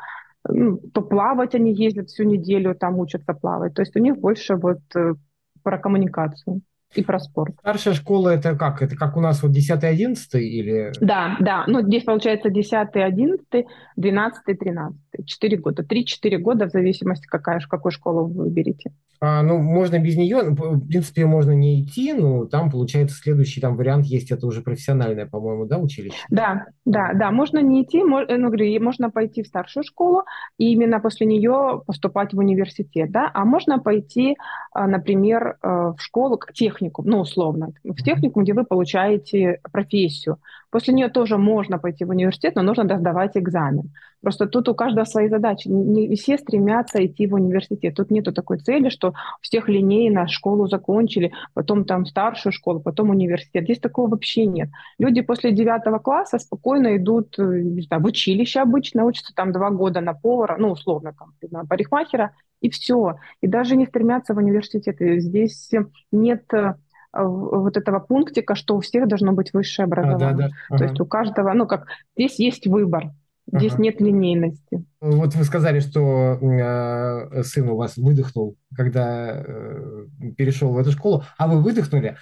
ну, 0.46 0.76
то 0.76 1.00
плавать 1.00 1.54
они 1.54 1.72
ездят 1.72 2.10
всю 2.10 2.24
неделю, 2.24 2.74
там 2.74 2.98
учатся 2.98 3.32
плавать. 3.32 3.74
То 3.74 3.82
есть 3.82 3.96
у 3.96 4.00
них 4.00 4.18
больше 4.18 4.56
вот 4.56 4.80
э, 4.94 5.14
про 5.62 5.78
коммуникацию 5.78 6.60
и 6.94 7.02
про 7.02 7.18
спорт. 7.18 7.54
Старшая 7.60 7.94
школа 7.94 8.30
это 8.30 8.56
как? 8.56 8.82
Это 8.82 8.96
как 8.96 9.16
у 9.16 9.20
нас 9.20 9.42
вот 9.42 9.52
10-11 9.52 10.16
или? 10.40 10.92
Да, 11.00 11.36
да. 11.40 11.64
Ну, 11.66 11.82
здесь 11.82 12.04
получается 12.04 12.50
10, 12.50 12.72
11, 12.94 13.66
12, 13.96 14.58
13. 14.58 14.98
Четыре 15.26 15.58
года. 15.58 15.82
Три-четыре 15.82 16.38
года 16.38 16.66
в 16.66 16.70
зависимости, 16.70 17.26
какая, 17.26 17.60
какую 17.60 17.92
школу 17.92 18.26
вы 18.26 18.44
выберете. 18.44 18.92
А, 19.20 19.42
ну, 19.42 19.58
можно 19.58 19.98
без 19.98 20.16
нее, 20.16 20.42
ну, 20.42 20.54
в 20.54 20.86
принципе, 20.86 21.26
можно 21.26 21.50
не 21.50 21.82
идти, 21.82 22.12
но 22.12 22.44
там, 22.44 22.70
получается, 22.70 23.16
следующий 23.16 23.60
там 23.60 23.76
вариант 23.76 24.06
есть, 24.06 24.30
это 24.30 24.46
уже 24.46 24.60
профессиональное, 24.60 25.26
по-моему, 25.26 25.66
да, 25.66 25.78
училище? 25.78 26.16
Да, 26.30 26.66
да, 26.84 27.12
да, 27.14 27.32
можно 27.32 27.58
не 27.58 27.82
идти, 27.82 28.04
можно, 28.04 28.36
ну, 28.36 28.46
говорю, 28.46 28.80
можно 28.82 29.10
пойти 29.10 29.42
в 29.42 29.48
старшую 29.48 29.82
школу 29.82 30.22
и 30.56 30.72
именно 30.72 31.00
после 31.00 31.26
нее 31.26 31.82
поступать 31.84 32.32
в 32.32 32.38
университет, 32.38 33.10
да, 33.10 33.28
а 33.34 33.44
можно 33.44 33.80
пойти, 33.80 34.36
а, 34.72 34.86
например, 34.86 35.58
э, 35.62 35.68
в 35.68 35.96
школу, 35.98 36.38
к 36.38 36.52
техникум, 36.78 37.06
ну, 37.06 37.20
условно, 37.20 37.72
в 37.84 38.02
техникум, 38.02 38.44
где 38.44 38.52
вы 38.54 38.64
получаете 38.64 39.60
профессию. 39.72 40.38
После 40.70 40.94
нее 40.94 41.08
тоже 41.08 41.38
можно 41.38 41.78
пойти 41.78 42.04
в 42.04 42.10
университет, 42.10 42.54
но 42.56 42.62
нужно 42.62 42.84
сдавать 42.98 43.36
экзамен. 43.36 43.90
Просто 44.20 44.46
тут 44.46 44.68
у 44.68 44.74
каждого 44.74 45.04
свои 45.04 45.28
задачи. 45.28 45.68
Не 45.68 46.14
все 46.16 46.38
стремятся 46.38 47.04
идти 47.04 47.26
в 47.26 47.34
университет. 47.34 47.94
Тут 47.94 48.10
нету 48.10 48.32
такой 48.32 48.58
цели, 48.58 48.88
что 48.88 49.14
всех 49.40 49.68
линейно 49.68 50.26
школу 50.28 50.66
закончили, 50.66 51.32
потом 51.54 51.84
там 51.84 52.04
старшую 52.04 52.52
школу, 52.52 52.80
потом 52.80 53.10
университет. 53.10 53.64
Здесь 53.64 53.78
такого 53.78 54.10
вообще 54.10 54.44
нет. 54.46 54.68
Люди 54.98 55.22
после 55.22 55.52
девятого 55.52 55.98
класса 55.98 56.38
спокойно 56.38 56.96
идут 56.96 57.38
э, 57.38 57.42
не 57.62 57.82
знаю, 57.82 58.02
в 58.02 58.06
училище 58.06 58.60
обычно, 58.60 59.04
учатся 59.04 59.32
там 59.34 59.52
два 59.52 59.70
года 59.70 60.00
на 60.00 60.14
повара, 60.14 60.56
ну, 60.58 60.70
условно, 60.70 61.14
там, 61.18 61.32
на 61.50 61.64
парикмахера, 61.64 62.32
и 62.60 62.70
все. 62.70 63.16
И 63.40 63.46
даже 63.46 63.76
не 63.76 63.86
стремятся 63.86 64.34
в 64.34 64.38
университет. 64.38 64.96
Здесь 64.98 65.70
нет 66.10 66.42
э, 66.52 66.74
вот 67.12 67.76
этого 67.76 68.00
пунктика, 68.00 68.54
что 68.54 68.76
у 68.76 68.80
всех 68.80 69.08
должно 69.08 69.32
быть 69.32 69.52
высшее 69.52 69.84
образование. 69.84 70.26
А, 70.26 70.32
да, 70.32 70.48
да. 70.48 70.54
Ага. 70.68 70.78
То 70.78 70.84
есть 70.84 71.00
у 71.00 71.06
каждого, 71.06 71.52
ну 71.52 71.66
как, 71.66 71.86
здесь 72.16 72.38
есть 72.38 72.66
выбор. 72.66 73.12
Здесь 73.50 73.72
ага. 73.72 73.82
нет 73.82 74.00
линейности. 74.00 74.84
Вот 75.00 75.34
вы 75.34 75.44
сказали, 75.44 75.80
что 75.80 76.38
э, 76.40 77.42
сын 77.44 77.68
у 77.70 77.76
вас 77.76 77.96
выдохнул, 77.96 78.56
когда 78.76 79.42
э, 79.42 80.04
перешел 80.36 80.70
в 80.70 80.78
эту 80.78 80.92
школу, 80.92 81.24
а 81.38 81.48
вы 81.48 81.62
выдохнули. 81.62 82.16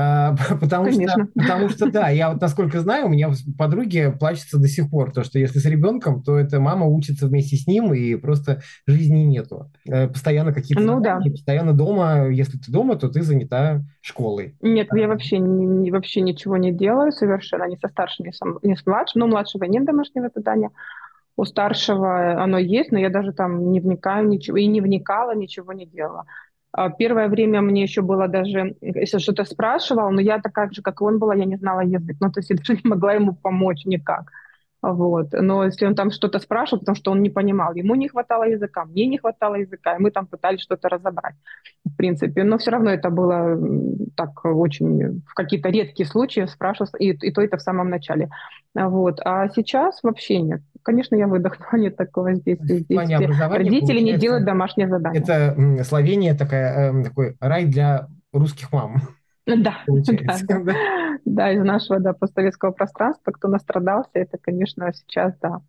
А, 0.00 0.36
потому 0.60 0.84
Конечно. 0.84 1.24
что, 1.24 1.32
потому 1.34 1.68
что, 1.68 1.90
да, 1.90 2.08
я 2.08 2.30
вот 2.30 2.40
насколько 2.40 2.78
знаю, 2.80 3.06
у 3.06 3.08
меня 3.08 3.30
подруги 3.56 4.14
плачутся 4.18 4.58
до 4.58 4.68
сих 4.68 4.90
пор, 4.90 5.10
то, 5.10 5.24
что 5.24 5.40
если 5.40 5.58
с 5.58 5.64
ребенком, 5.64 6.22
то 6.22 6.38
это 6.38 6.60
мама 6.60 6.86
учится 6.86 7.26
вместе 7.26 7.56
с 7.56 7.66
ним, 7.66 7.92
и 7.92 8.14
просто 8.14 8.62
жизни 8.86 9.22
нету. 9.22 9.72
Э, 9.88 10.06
постоянно 10.06 10.52
какие-то 10.52 10.82
ну, 10.82 11.00
да. 11.00 11.18
постоянно 11.18 11.72
дома, 11.72 12.28
если 12.28 12.58
ты 12.58 12.70
дома, 12.70 12.94
то 12.94 13.08
ты 13.08 13.22
занята 13.22 13.82
школой. 14.00 14.56
Нет, 14.60 14.88
я 14.92 15.08
вообще, 15.08 15.38
не, 15.38 15.90
вообще 15.90 16.20
ничего 16.20 16.56
не 16.58 16.72
делаю 16.72 17.10
совершенно, 17.10 17.64
ни 17.64 17.76
со 17.76 17.88
старшим, 17.88 18.26
ни, 18.26 18.30
со, 18.30 18.44
ни 18.62 18.74
с 18.74 18.86
младшим, 18.86 19.20
но 19.20 19.26
у 19.26 19.30
младшего 19.30 19.64
нет 19.64 19.84
домашнего 19.84 20.30
задания, 20.32 20.70
у 21.36 21.44
старшего 21.44 22.40
оно 22.40 22.58
есть, 22.58 22.92
но 22.92 22.98
я 22.98 23.10
даже 23.10 23.32
там 23.32 23.72
не 23.72 23.80
вникаю 23.80 24.28
ничего, 24.28 24.58
и 24.58 24.66
не 24.66 24.80
вникала, 24.80 25.34
ничего 25.34 25.72
не 25.72 25.86
делала. 25.86 26.24
А, 26.72 26.90
первое 26.90 27.28
время 27.28 27.60
мне 27.60 27.82
еще 27.82 28.02
было 28.02 28.28
даже, 28.28 28.76
если 28.80 29.18
что-то 29.18 29.44
спрашивал, 29.44 30.10
но 30.10 30.20
я 30.20 30.38
такая 30.38 30.70
же, 30.70 30.82
как 30.82 31.00
и 31.00 31.04
он 31.04 31.18
была, 31.18 31.34
я 31.34 31.44
не 31.44 31.56
знала 31.56 31.80
язык. 31.80 32.16
Ну, 32.20 32.30
то 32.30 32.40
есть 32.40 32.50
я 32.50 32.56
даже 32.56 32.74
не 32.84 32.88
могла 32.88 33.14
ему 33.14 33.34
помочь 33.34 33.84
никак. 33.84 34.30
Вот. 34.80 35.32
Но 35.32 35.64
если 35.64 35.86
он 35.86 35.94
там 35.96 36.10
что-то 36.12 36.38
спрашивал, 36.38 36.80
потому 36.80 36.94
что 36.94 37.10
он 37.10 37.20
не 37.20 37.30
понимал, 37.30 37.74
ему 37.74 37.96
не 37.96 38.08
хватало 38.08 38.44
языка, 38.44 38.84
мне 38.84 39.06
не 39.06 39.18
хватало 39.18 39.56
языка, 39.56 39.96
и 39.96 40.00
мы 40.00 40.12
там 40.12 40.26
пытались 40.26 40.60
что-то 40.60 40.88
разобрать, 40.88 41.34
в 41.84 41.96
принципе. 41.96 42.44
Но 42.44 42.58
все 42.58 42.70
равно 42.70 42.90
это 42.90 43.10
было 43.10 43.58
так 44.14 44.44
очень 44.44 45.22
в 45.26 45.34
какие-то 45.34 45.70
редкие 45.70 46.06
случаи 46.06 46.46
спрашивал, 46.46 46.90
и, 47.00 47.10
и 47.10 47.32
то 47.32 47.42
это 47.42 47.56
в 47.56 47.62
самом 47.62 47.90
начале. 47.90 48.28
Вот. 48.74 49.20
А 49.24 49.48
сейчас 49.48 50.00
вообще 50.04 50.40
нет. 50.40 50.60
Конечно, 50.88 51.16
я 51.16 51.26
выдохнула, 51.26 51.78
нет 51.78 51.96
такого 51.98 52.32
здесь. 52.32 52.58
здесь 52.62 52.86
родители 52.88 54.00
не 54.00 54.16
делают 54.16 54.46
домашнее 54.46 54.88
задание. 54.88 55.20
Это 55.20 55.84
Словения 55.84 56.32
такая, 56.32 56.88
эм, 56.88 57.04
такой 57.04 57.36
рай 57.40 57.66
для 57.66 58.08
русских 58.32 58.72
мам. 58.72 59.02
Да, 59.44 59.80
да, 59.86 60.38
да. 60.48 60.74
да, 61.26 61.52
из 61.52 61.62
нашего 61.62 62.00
да, 62.00 62.14
постсоветского 62.14 62.70
пространства, 62.70 63.32
кто 63.32 63.48
настрадался, 63.48 64.12
это, 64.14 64.38
конечно, 64.40 64.90
сейчас, 64.94 65.34
да, 65.42 65.60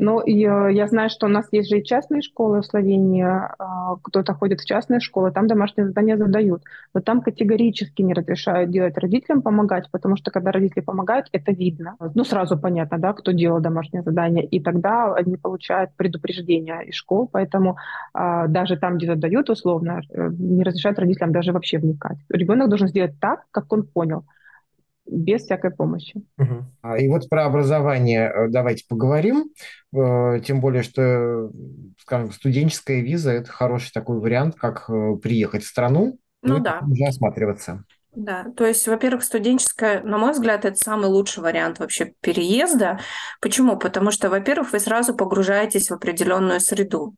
ну, 0.00 0.20
и, 0.20 0.44
э, 0.44 0.72
я 0.72 0.86
знаю, 0.86 1.10
что 1.10 1.26
у 1.26 1.28
нас 1.28 1.46
есть 1.52 1.68
же 1.68 1.78
и 1.78 1.84
частные 1.84 2.22
школы 2.22 2.62
в 2.62 2.66
Словении. 2.66 3.22
А, 3.22 3.96
кто-то 4.02 4.32
ходит 4.34 4.60
в 4.60 4.64
частные 4.64 4.98
школы, 4.98 5.30
там 5.30 5.46
домашние 5.46 5.86
задания 5.86 6.16
задают. 6.16 6.62
Но 6.94 7.00
там 7.00 7.20
категорически 7.20 8.00
не 8.02 8.14
разрешают 8.14 8.70
делать 8.70 8.96
родителям 8.96 9.42
помогать, 9.42 9.90
потому 9.90 10.16
что 10.16 10.30
когда 10.30 10.52
родители 10.52 10.80
помогают, 10.80 11.26
это 11.32 11.52
видно. 11.52 11.96
Ну, 12.14 12.24
сразу 12.24 12.58
понятно, 12.58 12.98
да, 12.98 13.12
кто 13.12 13.32
делал 13.32 13.60
домашнее 13.60 14.02
задание. 14.02 14.44
И 14.44 14.58
тогда 14.60 15.14
они 15.14 15.36
получают 15.36 15.90
предупреждение 15.96 16.86
из 16.86 16.94
школ. 16.94 17.28
Поэтому 17.30 17.76
а, 18.14 18.46
даже 18.46 18.78
там, 18.78 18.96
где 18.96 19.06
задают 19.06 19.50
условно, 19.50 20.00
э, 20.08 20.30
не 20.38 20.64
разрешают 20.64 20.98
родителям 20.98 21.32
даже 21.32 21.52
вообще 21.52 21.78
вникать. 21.78 22.16
Ребенок 22.30 22.70
должен 22.70 22.88
сделать 22.88 23.20
так, 23.20 23.44
как 23.50 23.70
он 23.72 23.82
понял 23.82 24.24
без 25.06 25.42
всякой 25.42 25.70
помощи. 25.70 26.22
Угу. 26.38 26.96
И 26.98 27.08
вот 27.08 27.28
про 27.28 27.46
образование 27.46 28.30
э, 28.30 28.48
давайте 28.48 28.84
поговорим. 28.88 29.50
Э, 29.94 30.40
тем 30.44 30.60
более, 30.60 30.82
что, 30.82 31.50
скажем, 31.98 32.32
студенческая 32.32 33.00
виза– 33.00 33.30
это 33.32 33.50
хороший 33.50 33.92
такой 33.92 34.20
вариант, 34.20 34.56
как 34.56 34.88
э, 34.88 35.16
приехать 35.22 35.64
в 35.64 35.68
страну 35.68 36.18
ну, 36.42 36.58
и 36.58 36.60
да. 36.60 36.80
уже 36.88 37.04
осматриваться. 37.04 37.84
Да, 38.12 38.46
то 38.56 38.66
есть, 38.66 38.88
во-первых, 38.88 39.22
студенческая, 39.22 40.02
на 40.02 40.18
мой 40.18 40.32
взгляд, 40.32 40.64
это 40.64 40.76
самый 40.76 41.06
лучший 41.06 41.44
вариант 41.44 41.78
вообще 41.78 42.12
переезда. 42.20 42.98
Почему? 43.40 43.78
Потому 43.78 44.10
что, 44.10 44.28
во-первых, 44.28 44.72
вы 44.72 44.80
сразу 44.80 45.14
погружаетесь 45.14 45.90
в 45.90 45.94
определенную 45.94 46.58
среду. 46.58 47.14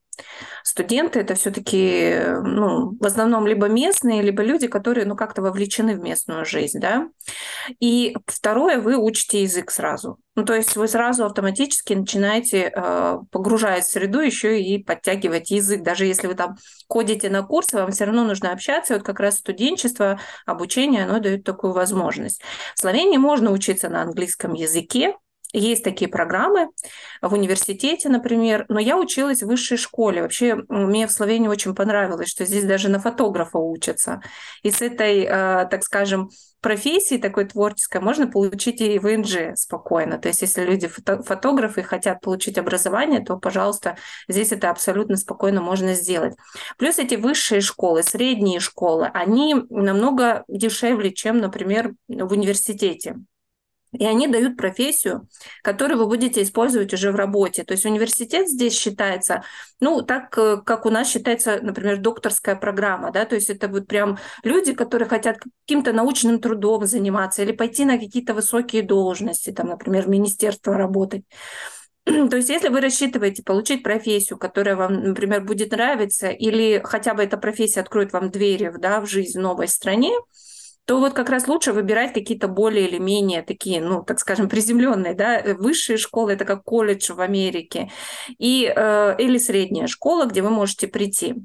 Студенты 0.63 1.21
это 1.21 1.35
все-таки, 1.35 2.21
ну, 2.43 2.95
в 3.01 3.07
основном 3.07 3.47
либо 3.47 3.69
местные, 3.69 4.21
либо 4.21 4.43
люди, 4.43 4.67
которые, 4.67 5.07
ну, 5.07 5.17
как-то 5.17 5.41
вовлечены 5.41 5.95
в 5.97 6.01
местную 6.01 6.45
жизнь, 6.45 6.79
да. 6.79 7.09
И 7.81 8.15
второе, 8.27 8.79
вы 8.79 8.99
учите 8.99 9.43
язык 9.43 9.71
сразу. 9.71 10.19
Ну, 10.35 10.45
то 10.45 10.55
есть 10.55 10.77
вы 10.77 10.89
сразу 10.89 11.27
автоматически 11.27 11.93
начинаете 11.93 12.73
э, 12.75 13.19
погружать 13.31 13.85
в 13.85 13.91
среду 13.91 14.21
еще 14.21 14.63
и 14.63 14.83
подтягивать 14.83 15.51
язык. 15.51 15.83
Даже 15.83 16.07
если 16.07 16.27
вы 16.27 16.35
там 16.35 16.57
кодите 16.89 17.29
на 17.29 17.43
курсы, 17.43 17.77
вам 17.77 17.91
все 17.91 18.05
равно 18.05 18.25
нужно 18.25 18.53
общаться. 18.53 18.95
Вот 18.95 19.03
как 19.03 19.21
раз 19.21 19.39
студенчество, 19.39 20.19
обучение, 20.47 21.05
оно 21.05 21.19
дает 21.19 21.45
такую 21.45 21.75
возможность. 21.75 22.41
В 22.75 22.81
Словении 22.81 23.19
можно 23.19 23.51
учиться 23.51 23.91
на 23.91 24.03
английском 24.03 24.55
языке, 24.55 25.15
есть 25.53 25.85
такие 25.85 26.09
программы 26.09 26.69
в 27.21 27.35
университете, 27.35 28.09
например, 28.09 28.65
но 28.69 28.81
я 28.81 28.97
училась 28.97 29.43
в 29.43 29.47
высшей 29.47 29.77
школе. 29.77 30.23
Вообще 30.23 30.57
мне 30.69 31.07
в 31.07 31.13
Словении 31.13 31.49
очень 31.49 31.75
понравилось, 31.75 32.31
что 32.31 32.47
здесь 32.47 32.65
даже 32.65 32.89
на 32.89 32.99
фотографа 32.99 33.59
учатся. 33.59 34.23
И 34.63 34.71
с 34.71 34.81
этой, 34.81 35.25
э, 35.25 35.69
так 35.71 35.83
скажем, 35.83 36.31
профессии 36.63 37.19
такой 37.19 37.45
творческой 37.45 38.01
можно 38.01 38.27
получить 38.27 38.81
и 38.81 38.99
в 38.99 39.15
ИНЖ 39.15 39.59
спокойно. 39.59 40.19
То 40.19 40.29
есть 40.29 40.41
если 40.41 40.65
люди 40.65 40.87
фото 40.87 41.23
фотографы 41.23 41.83
хотят 41.83 42.21
получить 42.21 42.57
образование, 42.57 43.21
то, 43.21 43.37
пожалуйста, 43.37 43.97
здесь 44.29 44.53
это 44.53 44.71
абсолютно 44.71 45.17
спокойно 45.17 45.61
можно 45.61 45.93
сделать. 45.95 46.35
Плюс 46.79 46.99
эти 46.99 47.17
высшие 47.17 47.61
школы, 47.61 48.03
средние 48.03 48.61
школы, 48.61 49.11
они 49.13 49.57
намного 49.69 50.45
дешевле, 50.49 51.13
чем, 51.13 51.39
например, 51.39 51.93
в 52.09 52.33
университете. 52.33 53.17
И 53.93 54.07
они 54.07 54.27
дают 54.27 54.57
профессию, 54.57 55.29
которую 55.63 55.99
вы 55.99 56.07
будете 56.07 56.43
использовать 56.43 56.95
уже 56.95 57.13
в 57.13 57.17
работе. 57.17 57.63
То 57.63 57.73
есть 57.73 57.85
университет 57.85 58.49
здесь 58.49 58.73
считается, 58.73 59.45
ну, 59.81 60.03
так, 60.03 60.37
э, 60.39 60.63
как 60.65 60.87
у 60.87 60.91
нас 60.91 61.11
считается, 61.11 61.61
например, 61.61 61.99
докторская 61.99 62.57
программа, 62.57 63.11
да, 63.13 63.27
то 63.27 63.35
есть 63.35 63.51
это 63.51 63.69
вот 63.69 63.87
прям 63.87 64.19
люди, 64.45 64.73
которые 64.73 65.09
хотят 65.09 65.39
каким-то 65.67 65.93
научным 65.93 66.41
трудом 66.41 66.87
заниматься 66.87 67.43
или 67.43 67.53
пойти 67.53 67.85
на 67.85 67.99
какие-то 67.99 68.33
высокие 68.33 68.83
должности, 68.83 69.51
там, 69.53 69.69
например, 69.69 70.05
в 70.05 70.09
министерство 70.09 70.77
работать. 70.77 71.25
То 72.05 72.37
есть 72.37 72.49
если 72.49 72.69
вы 72.69 72.81
рассчитываете 72.81 73.43
получить 73.43 73.83
профессию, 73.83 74.39
которая 74.39 74.75
вам, 74.75 75.05
например, 75.05 75.45
будет 75.45 75.73
нравиться, 75.73 76.29
или 76.31 76.81
хотя 76.83 77.15
бы 77.15 77.23
эта 77.23 77.37
профессия 77.37 77.81
откроет 77.81 78.13
вам 78.13 78.31
двери 78.31 78.73
да, 78.79 79.01
в 79.01 79.07
жизнь 79.07 79.39
в 79.39 79.43
новой 79.43 79.69
стране, 79.69 80.13
то 80.85 80.99
вот 80.99 81.13
как 81.13 81.29
раз 81.31 81.47
лучше 81.47 81.73
выбирать 81.73 82.13
какие-то 82.13 82.49
более 82.49 82.89
или 82.89 82.99
менее 82.99 83.43
такие, 83.43 83.81
ну, 83.81 84.03
так 84.03 84.19
скажем, 84.19 84.49
приземленные, 84.49 85.15
да, 85.15 85.39
э, 85.39 85.55
высшие 85.55 85.97
школы, 85.97 86.33
это 86.33 86.45
как 86.45 86.65
колледж 86.65 87.13
в 87.13 87.21
Америке, 87.21 87.91
и, 88.39 88.73
э, 88.75 89.17
или 89.19 89.39
средняя 89.39 89.87
школа, 89.87 90.27
где 90.27 90.43
вы 90.43 90.51
можете 90.51 90.89
прийти 90.89 91.37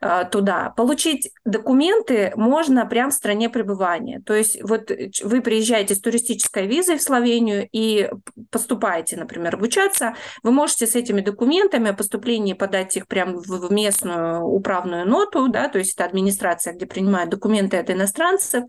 э, 0.00 0.24
туда. 0.30 0.70
Получить 0.76 1.30
документы 1.44 2.32
можно 2.36 2.84
прямо 2.86 3.10
в 3.10 3.14
стране 3.14 3.48
пребывания. 3.48 4.20
То 4.24 4.34
есть 4.34 4.60
вот 4.62 4.90
вы 5.22 5.40
приезжаете 5.40 5.94
с 5.94 6.00
туристической 6.00 6.66
визой 6.66 6.98
в 6.98 7.02
Словению 7.02 7.68
и 7.72 8.10
поступаете, 8.50 9.16
например, 9.16 9.54
обучаться, 9.54 10.14
вы 10.42 10.50
можете 10.50 10.86
с 10.86 10.96
этими 10.96 11.20
документами 11.20 11.90
о 11.90 11.94
поступлении 11.94 12.52
подать 12.52 12.96
их 12.96 13.06
прямо 13.06 13.38
в 13.38 13.72
местную 13.72 14.44
управную 14.44 15.06
ноту, 15.06 15.48
да, 15.48 15.68
то 15.68 15.78
есть 15.78 15.94
это 15.94 16.04
администрация, 16.04 16.74
где 16.74 16.86
принимают 16.86 17.30
документы 17.30 17.76
от 17.76 17.90
иностранцев, 17.90 18.64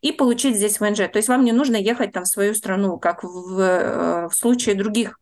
и 0.00 0.12
получить 0.12 0.56
здесь 0.56 0.80
ВНЖ. 0.80 1.08
То 1.08 1.16
есть 1.16 1.28
вам 1.28 1.44
не 1.44 1.52
нужно 1.52 1.76
ехать 1.76 2.12
там 2.12 2.24
в 2.24 2.28
свою 2.28 2.54
страну, 2.54 2.98
как 2.98 3.24
в, 3.24 3.58
э, 3.58 4.28
в 4.28 4.34
случае 4.34 4.74
других 4.74 5.18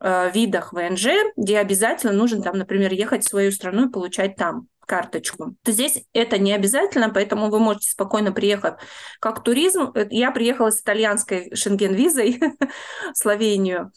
э, 0.00 0.30
видах 0.32 0.72
ВНЖ, 0.72 1.08
где 1.36 1.58
обязательно 1.58 2.12
нужно 2.12 2.42
там, 2.42 2.58
например, 2.58 2.92
ехать 2.92 3.24
в 3.24 3.28
свою 3.28 3.52
страну 3.52 3.88
и 3.88 3.92
получать 3.92 4.36
там 4.36 4.68
карточку, 4.86 5.56
то 5.62 5.72
здесь 5.72 6.04
это 6.12 6.38
не 6.38 6.52
обязательно, 6.52 7.10
поэтому 7.10 7.50
вы 7.50 7.58
можете 7.58 7.90
спокойно 7.90 8.32
приехать 8.32 8.74
как 9.20 9.42
туризм. 9.42 9.92
Э, 9.94 10.06
я 10.10 10.30
приехала 10.30 10.70
с 10.70 10.80
итальянской 10.80 11.54
шенген-визой 11.54 12.40
в 13.12 13.14
Словению. 13.16 13.92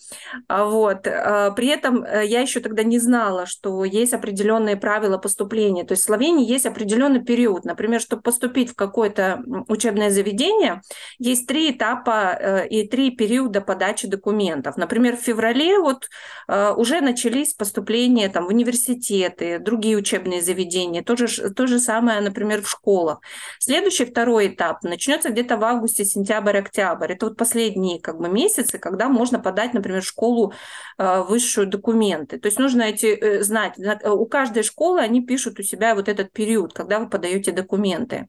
А 0.48 0.66
вот. 0.66 1.08
А 1.08 1.52
при 1.52 1.68
этом 1.68 2.04
э, 2.04 2.26
я 2.26 2.42
еще 2.42 2.60
тогда 2.60 2.84
не 2.84 3.00
знала, 3.00 3.46
что 3.46 3.84
есть 3.86 4.14
определенные 4.14 4.78
правила 4.78 5.18
поступления. 5.18 5.84
То 5.84 5.94
есть 5.94 6.04
в 6.04 6.06
Словении 6.06 6.50
есть 6.50 6.66
определенный 6.66 7.24
период. 7.24 7.66
Например, 7.66 8.02
чтобы 8.02 8.22
поступить 8.22 8.72
в 8.72 8.76
какое-то 8.76 9.44
учебное 9.68 10.10
заведение, 10.10 10.82
есть 11.20 11.48
три 11.48 11.72
этапа 11.72 12.38
э, 12.40 12.68
и 12.68 12.88
три 12.88 13.12
периода 13.12 13.62
подачи 13.62 14.08
документов. 14.08 14.78
Например, 14.78 15.16
в 15.16 15.22
феврале 15.22 15.78
вот 15.80 16.10
уже 16.48 17.02
начались 17.02 17.54
поступления 17.54 18.30
там, 18.30 18.46
в 18.46 18.50
университеты, 18.50 19.60
другие 19.60 19.98
учебные 19.98 20.42
заведения, 20.42 20.79
поведение. 20.80 21.04
То 21.04 21.16
же, 21.16 21.50
то 21.50 21.68
же 21.68 21.80
самое, 21.80 22.22
например, 22.22 22.62
в 22.62 22.70
школах. 22.70 23.20
Следующий, 23.60 24.06
второй 24.06 24.48
этап 24.48 24.84
начнется 24.84 25.30
где-то 25.30 25.58
в 25.58 25.64
августе, 25.64 26.06
сентябрь, 26.06 26.58
октябрь. 26.58 27.14
Это 27.14 27.28
вот 27.28 27.38
последние 27.38 28.00
как 28.00 28.20
бы, 28.20 28.30
месяцы, 28.30 28.80
когда 28.80 29.10
можно 29.10 29.40
подать, 29.40 29.74
например, 29.74 30.02
в 30.02 30.06
школу 30.06 30.54
э, 30.98 31.22
высшую 31.28 31.68
документы. 31.68 32.40
То 32.40 32.48
есть 32.48 32.60
нужно 32.60 32.84
эти, 32.84 33.08
э, 33.08 33.44
знать, 33.44 33.74
у 34.06 34.26
каждой 34.26 34.64
школы 34.64 35.02
они 35.02 35.22
пишут 35.22 35.60
у 35.60 35.64
себя 35.64 35.96
вот 35.96 36.10
этот 36.10 36.32
период, 36.32 36.74
когда 36.74 37.00
вы 37.00 37.10
подаете 37.10 37.52
документы. 37.52 38.28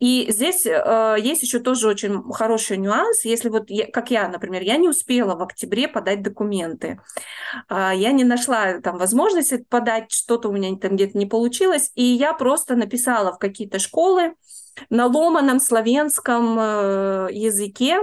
И 0.00 0.26
здесь 0.30 0.66
э, 0.66 1.16
есть 1.20 1.42
еще 1.42 1.60
тоже 1.60 1.88
очень 1.88 2.22
хороший 2.32 2.76
нюанс. 2.76 3.24
Если 3.24 3.48
вот, 3.48 3.70
я, 3.70 3.90
как 3.90 4.10
я, 4.10 4.28
например, 4.28 4.62
я 4.62 4.76
не 4.76 4.88
успела 4.88 5.36
в 5.36 5.42
октябре 5.42 5.88
подать 5.88 6.22
документы, 6.22 7.00
э, 7.68 7.92
я 7.94 8.12
не 8.12 8.24
нашла 8.24 8.80
там 8.80 8.98
возможности 8.98 9.64
подать, 9.68 10.10
что-то 10.10 10.48
у 10.48 10.52
меня 10.52 10.76
там 10.76 10.96
где-то 10.96 11.16
не 11.16 11.26
получилось, 11.26 11.92
и 11.94 12.02
я 12.02 12.34
просто 12.34 12.74
написала 12.76 13.32
в 13.32 13.38
какие-то 13.38 13.78
школы 13.78 14.34
на 14.90 15.06
ломаном 15.06 15.60
славянском 15.60 16.58
э, 16.58 17.28
языке, 17.30 17.98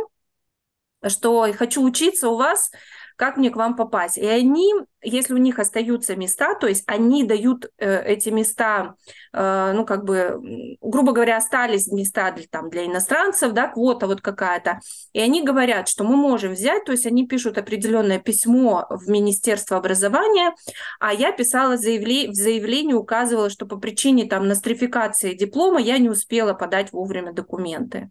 что 1.08 1.48
хочу 1.58 1.84
учиться 1.84 2.30
у 2.30 2.38
вас, 2.38 2.72
как 3.16 3.38
мне 3.38 3.50
к 3.50 3.56
вам 3.56 3.76
попасть. 3.76 4.18
И 4.18 4.26
они 4.26 4.74
если 5.02 5.34
у 5.34 5.38
них 5.38 5.60
остаются 5.60 6.16
места, 6.16 6.56
то 6.56 6.68
есть 6.68 6.84
они 6.88 7.24
дают 7.24 7.72
э, 7.78 8.04
эти 8.06 8.30
места, 8.30 8.96
э, 9.34 9.72
ну, 9.74 9.86
как 9.86 10.06
бы, 10.06 10.78
грубо 10.82 11.12
говоря, 11.12 11.38
остались 11.38 11.88
места 11.88 12.32
для, 12.32 12.46
там, 12.50 12.70
для 12.70 12.86
иностранцев, 12.86 13.54
да, 13.54 13.68
квота 13.68 14.08
вот 14.08 14.22
какая-то, 14.22 14.80
и 15.14 15.20
они 15.20 15.44
говорят, 15.44 15.88
что 15.88 16.04
мы 16.04 16.16
можем 16.16 16.54
взять, 16.54 16.86
то 16.86 16.92
есть 16.92 17.06
они 17.06 17.28
пишут 17.28 17.58
определенное 17.58 18.20
письмо 18.20 18.86
в 18.90 19.10
Министерство 19.10 19.78
образования, 19.78 20.54
а 21.00 21.14
я 21.14 21.32
писала 21.32 21.78
заявле... 21.78 22.30
в 22.30 22.34
заявлении, 22.36 22.94
указывала, 22.94 23.50
что 23.50 23.66
по 23.66 23.78
причине 23.78 24.26
там 24.26 24.48
нострификации 24.48 25.34
диплома 25.34 25.80
я 25.80 25.98
не 25.98 26.10
успела 26.10 26.54
подать 26.54 26.92
вовремя 26.92 27.34
документы. 27.34 28.10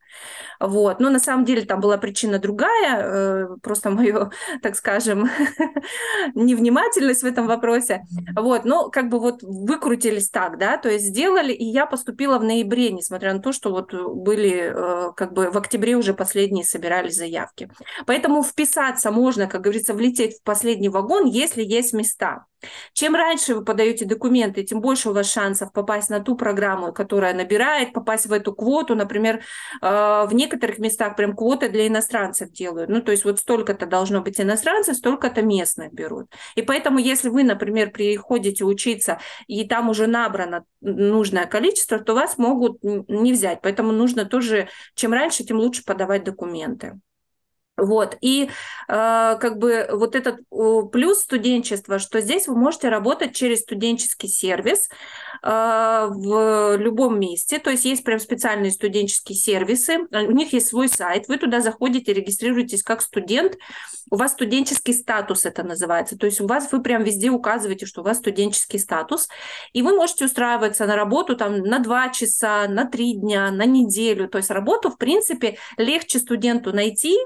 Вот. 0.59 1.01
Но 1.01 1.11
на 1.11 1.19
самом 1.19 1.45
деле 1.45 1.63
там 1.63 1.81
была 1.81 1.99
причина 1.99 2.39
другая, 2.39 3.01
э, 3.01 3.47
просто 3.63 3.91
мое, 3.91 4.31
так 4.63 4.77
скажем, 4.77 5.31
невнимание 6.35 6.80
внимательность 6.81 7.23
в 7.23 7.27
этом 7.27 7.47
вопросе. 7.47 8.07
Вот, 8.37 8.65
но 8.65 8.91
как 8.91 9.09
бы 9.09 9.19
вот 9.19 9.43
выкрутились 9.43 10.31
так, 10.31 10.59
да, 10.59 10.77
то 10.77 10.89
есть 10.89 11.07
сделали, 11.07 11.53
и 11.53 11.65
я 11.65 11.87
поступила 11.87 12.39
в 12.39 12.45
ноябре, 12.45 12.91
несмотря 12.91 13.35
на 13.35 13.41
то, 13.41 13.53
что 13.53 13.71
вот 13.71 13.93
были 13.93 14.73
э, 14.75 15.13
как 15.17 15.33
бы 15.33 15.51
в 15.51 15.59
октябре 15.59 15.97
уже 15.97 16.15
последние 16.15 16.65
собирались 16.65 17.17
заявки. 17.17 17.71
Поэтому 18.07 18.43
вписаться 18.43 19.11
можно, 19.11 19.47
как 19.47 19.63
говорится, 19.63 19.95
влететь 19.95 20.39
в 20.39 20.43
последний 20.43 20.89
вагон, 20.89 21.27
если 21.27 21.63
есть 21.63 21.93
места. 21.93 22.47
Чем 22.93 23.15
раньше 23.15 23.55
вы 23.55 23.65
подаете 23.65 24.05
документы, 24.05 24.63
тем 24.63 24.81
больше 24.81 25.11
у 25.11 25.13
вас 25.13 25.31
шансов 25.31 25.73
попасть 25.73 26.11
на 26.11 26.21
ту 26.21 26.37
программу, 26.37 26.93
которая 26.93 27.35
набирает, 27.35 27.93
попасть 27.93 28.27
в 28.27 28.33
эту 28.33 28.53
квоту. 28.53 28.95
Например, 28.95 29.43
в 29.81 30.31
некоторых 30.33 30.79
местах 30.79 31.17
прям 31.17 31.35
квоты 31.35 31.69
для 31.69 31.87
иностранцев 31.87 32.51
делают. 32.51 32.91
Ну, 32.91 33.01
то 33.01 33.13
есть 33.13 33.25
вот 33.25 33.39
столько-то 33.39 33.87
должно 33.87 34.21
быть 34.21 34.41
иностранцев, 34.41 34.97
столько-то 34.97 35.43
местных 35.43 35.93
берут. 35.93 36.27
И 36.55 36.63
поэтому, 36.63 36.99
если 36.99 37.29
вы, 37.29 37.45
например, 37.45 37.91
приходите 37.91 38.65
учиться, 38.65 39.19
и 39.47 39.67
там 39.67 39.89
уже 39.89 40.07
набрано 40.07 40.65
нужное 40.81 41.47
количество, 41.47 41.99
то 41.99 42.15
вас 42.15 42.39
могут 42.39 42.83
не 42.83 43.33
взять. 43.33 43.61
Поэтому 43.63 43.93
нужно 43.93 44.25
тоже, 44.25 44.69
чем 44.95 45.13
раньше, 45.13 45.45
тем 45.45 45.59
лучше 45.59 45.85
подавать 45.85 46.25
документы. 46.25 46.99
Вот. 47.81 48.17
И 48.21 48.45
э, 48.45 48.49
как 48.89 49.59
бы 49.59 49.89
вот 49.91 50.15
этот 50.15 50.41
э, 50.41 50.83
плюс 50.93 51.21
студенчества, 51.21 51.99
что 51.99 52.21
здесь 52.21 52.47
вы 52.47 52.57
можете 52.57 52.89
работать 52.91 53.35
через 53.35 53.61
студенческий 53.61 54.29
сервис 54.29 54.89
э, 55.43 56.09
в 56.11 56.77
любом 56.77 57.19
месте. 57.19 57.59
То 57.59 57.71
есть 57.71 57.87
есть 57.87 58.05
прям 58.05 58.21
специальные 58.21 58.71
студенческие 58.71 59.37
сервисы. 59.37 59.99
У 60.13 60.33
них 60.33 60.53
есть 60.53 60.69
свой 60.69 60.89
сайт. 60.89 61.29
Вы 61.29 61.39
туда 61.39 61.61
заходите, 61.61 62.13
регистрируетесь 62.13 62.83
как 62.83 63.01
студент. 63.01 63.57
У 64.11 64.17
вас 64.17 64.33
студенческий 64.33 64.93
статус 64.93 65.47
это 65.47 65.63
называется. 65.63 66.19
То 66.19 66.27
есть 66.27 66.41
у 66.41 66.47
вас 66.47 66.71
вы 66.73 66.83
прям 66.83 67.03
везде 67.03 67.31
указываете, 67.31 67.87
что 67.87 68.03
у 68.03 68.05
вас 68.05 68.19
студенческий 68.19 68.79
статус. 68.79 69.29
И 69.73 69.83
вы 69.83 69.97
можете 69.97 70.27
устраиваться 70.27 70.87
на 70.87 70.97
работу 70.97 71.37
там 71.37 71.59
на 71.59 71.79
два 71.79 72.11
часа, 72.11 72.67
на 72.69 72.85
три 72.85 73.15
дня, 73.15 73.51
на 73.51 73.65
неделю. 73.65 74.29
То 74.29 74.39
есть 74.39 74.51
работу, 74.51 74.91
в 74.91 74.99
принципе, 74.99 75.57
легче 75.79 76.19
студенту 76.19 76.73
найти, 76.73 77.17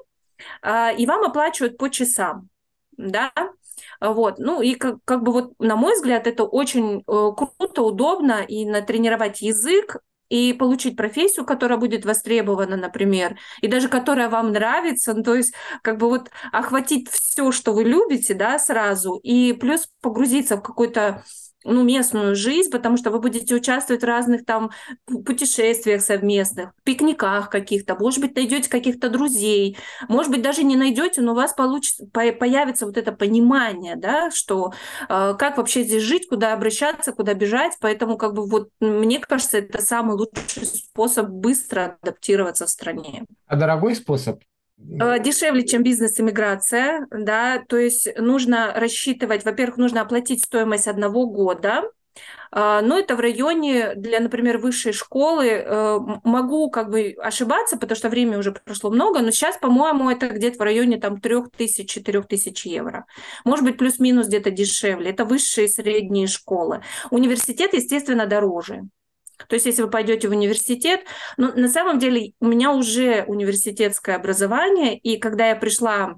и 0.62 1.06
вам 1.06 1.24
оплачивают 1.24 1.76
по 1.76 1.88
часам, 1.88 2.48
да, 2.96 3.32
вот, 4.00 4.38
ну 4.38 4.60
и 4.60 4.74
как, 4.74 4.96
как 5.04 5.22
бы 5.22 5.32
вот, 5.32 5.52
на 5.58 5.76
мой 5.76 5.94
взгляд, 5.94 6.26
это 6.26 6.44
очень 6.44 7.00
э, 7.00 7.02
круто, 7.36 7.82
удобно, 7.82 8.42
и 8.46 8.64
натренировать 8.64 9.42
язык, 9.42 9.98
и 10.28 10.52
получить 10.52 10.96
профессию, 10.96 11.44
которая 11.44 11.78
будет 11.78 12.04
востребована, 12.04 12.76
например, 12.76 13.38
и 13.60 13.68
даже 13.68 13.88
которая 13.88 14.28
вам 14.28 14.52
нравится, 14.52 15.14
ну, 15.14 15.22
то 15.22 15.34
есть 15.34 15.54
как 15.82 15.98
бы 15.98 16.08
вот 16.08 16.30
охватить 16.50 17.08
все, 17.10 17.52
что 17.52 17.72
вы 17.72 17.84
любите, 17.84 18.34
да, 18.34 18.58
сразу, 18.58 19.20
и 19.22 19.52
плюс 19.52 19.88
погрузиться 20.00 20.56
в 20.56 20.62
какой-то 20.62 21.22
ну, 21.64 21.82
местную 21.82 22.36
жизнь, 22.36 22.70
потому 22.70 22.96
что 22.96 23.10
вы 23.10 23.20
будете 23.20 23.54
участвовать 23.54 24.02
в 24.02 24.06
разных 24.06 24.44
там 24.44 24.70
путешествиях 25.06 26.02
совместных, 26.02 26.72
пикниках 26.84 27.50
каких-то, 27.50 27.96
может 27.96 28.20
быть, 28.20 28.36
найдете 28.36 28.68
каких-то 28.70 29.08
друзей, 29.08 29.76
может 30.08 30.30
быть, 30.30 30.42
даже 30.42 30.62
не 30.62 30.76
найдете, 30.76 31.22
но 31.22 31.32
у 31.32 31.34
вас 31.34 31.54
получится, 31.54 32.06
появится 32.12 32.86
вот 32.86 32.96
это 32.96 33.12
понимание, 33.12 33.96
да, 33.96 34.30
что 34.30 34.72
э, 35.08 35.34
как 35.38 35.56
вообще 35.56 35.82
здесь 35.82 36.02
жить, 36.02 36.28
куда 36.28 36.52
обращаться, 36.52 37.12
куда 37.12 37.34
бежать, 37.34 37.72
поэтому 37.80 38.16
как 38.16 38.34
бы 38.34 38.46
вот 38.46 38.68
мне 38.80 39.18
кажется, 39.18 39.58
это 39.58 39.80
самый 39.82 40.16
лучший 40.16 40.66
способ 40.66 41.28
быстро 41.28 41.96
адаптироваться 42.02 42.66
в 42.66 42.70
стране. 42.70 43.24
А 43.46 43.56
дорогой 43.56 43.94
способ? 43.94 44.40
Э, 44.78 45.18
дешевле, 45.18 45.66
чем 45.66 45.82
бизнес-иммиграция, 45.82 47.06
да, 47.10 47.62
то 47.68 47.76
есть 47.76 48.08
нужно 48.18 48.72
рассчитывать, 48.74 49.44
во-первых, 49.44 49.76
нужно 49.76 50.00
оплатить 50.00 50.44
стоимость 50.44 50.88
одного 50.88 51.26
года, 51.26 51.84
э, 52.52 52.80
но 52.82 52.98
это 52.98 53.16
в 53.16 53.20
районе 53.20 53.94
для, 53.94 54.20
например, 54.20 54.58
высшей 54.58 54.92
школы. 54.92 55.46
Э, 55.46 55.98
могу 56.24 56.70
как 56.70 56.90
бы 56.90 57.14
ошибаться, 57.18 57.76
потому 57.76 57.96
что 57.96 58.08
времени 58.08 58.36
уже 58.36 58.52
прошло 58.52 58.90
много, 58.90 59.20
но 59.20 59.30
сейчас, 59.30 59.56
по-моему, 59.58 60.10
это 60.10 60.28
где-то 60.28 60.58
в 60.58 60.62
районе 60.62 60.98
там 60.98 61.16
3000-4000 61.16 62.68
евро. 62.68 63.06
Может 63.44 63.64
быть, 63.64 63.78
плюс-минус 63.78 64.26
где-то 64.26 64.50
дешевле. 64.50 65.10
Это 65.10 65.24
высшие 65.24 65.66
и 65.66 65.70
средние 65.70 66.26
школы. 66.26 66.82
Университет, 67.10 67.74
естественно, 67.74 68.26
дороже. 68.26 68.82
То 69.48 69.54
есть, 69.54 69.66
если 69.66 69.82
вы 69.82 69.90
пойдете 69.90 70.28
в 70.28 70.32
университет, 70.32 71.00
ну, 71.36 71.52
на 71.54 71.68
самом 71.68 71.98
деле 71.98 72.32
у 72.40 72.46
меня 72.46 72.72
уже 72.72 73.24
университетское 73.26 74.16
образование, 74.16 74.98
и 74.98 75.18
когда 75.18 75.48
я 75.48 75.56
пришла 75.56 76.16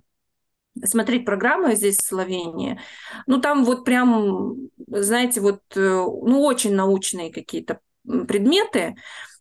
смотреть 0.84 1.24
программы 1.24 1.74
здесь 1.74 1.96
в 1.98 2.06
Словении, 2.06 2.80
ну, 3.26 3.40
там 3.40 3.64
вот 3.64 3.84
прям, 3.84 4.56
знаете, 4.86 5.40
вот, 5.40 5.60
э, 5.74 5.80
ну, 5.80 6.42
очень 6.42 6.74
научные 6.74 7.32
какие-то 7.32 7.80
предметы, 8.04 8.94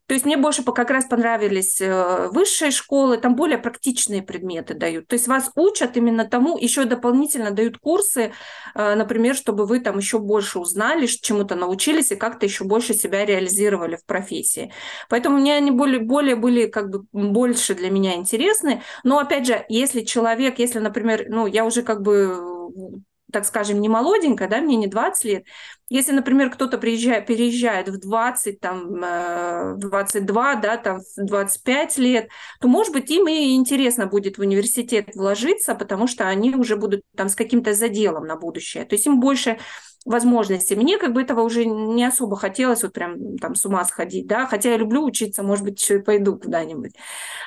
то 0.08 0.14
есть 0.14 0.26
мне 0.26 0.38
больше 0.38 0.64
как 0.64 0.91
раз 0.91 1.06
понравились 1.06 1.82
э, 1.82 2.30
высшие 2.32 2.70
школы, 2.72 3.18
там 3.18 3.36
более 3.36 3.58
практичные 3.58 4.22
предметы 4.22 4.76
дают. 4.76 5.08
То 5.08 5.16
есть 5.16 5.28
вас 5.28 5.51
учат 5.56 5.97
именно 5.97 6.26
тому, 6.26 6.58
еще 6.58 6.86
дополнительно 6.86 7.51
дают 7.51 7.80
курсы, 7.80 8.32
э, 8.76 8.95
например, 8.95 9.36
чтобы 9.36 9.66
вы 9.66 9.80
там 9.80 9.97
еще 9.97 10.20
больше 10.20 10.60
узнали, 10.60 11.08
чему-то 11.08 11.56
научились 11.56 12.12
и 12.12 12.16
как-то 12.16 12.45
еще 12.45 12.66
больше 12.66 12.93
себя 12.93 13.26
реализировали 13.26 13.95
в 13.95 14.06
профессии. 14.06 14.72
Поэтому 15.10 15.38
мне 15.38 15.56
они 15.56 15.72
более, 15.72 15.99
более 15.99 16.36
были 16.36 16.68
как 16.68 16.89
бы 16.89 17.06
больше 17.12 17.74
для 17.74 17.89
меня 17.89 18.16
интересны. 18.16 18.84
Но 19.03 19.18
опять 19.20 19.47
же, 19.47 19.66
если 19.70 20.01
человек, 20.01 20.60
если, 20.60 20.80
например, 20.80 21.26
ну 21.30 21.47
я 21.47 21.66
уже 21.66 21.82
как 21.82 22.01
бы 22.01 23.03
так 23.36 23.46
скажем, 23.46 23.82
не 23.82 23.90
молоденькая, 23.90 24.48
да, 24.48 24.62
мне 24.62 24.78
не 24.78 24.88
20 24.88 25.26
лет. 25.26 25.44
Если, 25.90 26.14
например, 26.14 26.50
кто-то 26.50 26.78
приезжает, 26.78 27.28
переезжает 27.28 27.90
в 27.90 28.00
20, 28.00 28.62
там, 28.62 29.78
22, 29.78 30.54
э, 30.54 30.62
да, 30.62 30.78
там, 30.78 31.02
25 31.18 31.98
лет, 31.98 32.30
то, 32.62 32.70
может 32.70 32.94
быть, 32.94 33.12
им 33.12 33.28
и 33.28 33.56
интересно 33.56 34.08
будет 34.08 34.38
в 34.38 34.42
университет 34.42 35.10
вложиться, 35.16 35.76
потому 35.76 36.08
что 36.08 36.30
они 36.30 36.56
уже 36.56 36.78
будут 36.78 37.02
там 37.18 37.28
с 37.28 37.36
каким-то 37.36 37.74
заделом 37.74 38.26
на 38.26 38.38
будущее. 38.38 38.86
То 38.86 38.96
есть 38.96 39.06
им 39.06 39.20
больше 39.20 39.60
возможности. 40.06 40.76
Мне 40.76 40.99
как 40.99 41.14
бы 41.14 41.22
этого 41.24 41.41
уже 41.41 41.66
не 41.66 42.06
особо 42.06 42.38
хотелось 42.38 42.84
вот 42.84 42.93
прям 42.93 43.38
там 43.38 43.56
с 43.56 43.66
ума 43.66 43.84
сходить, 43.86 44.28
да, 44.28 44.45
хотя 44.45 44.70
я 44.70 44.78
люблю 44.78 45.03
учиться, 45.03 45.41
может 45.41 45.66
быть, 45.66 45.82
еще 45.82 45.95
и 45.95 46.01
пойду 46.01 46.38
куда-нибудь. 46.38 46.93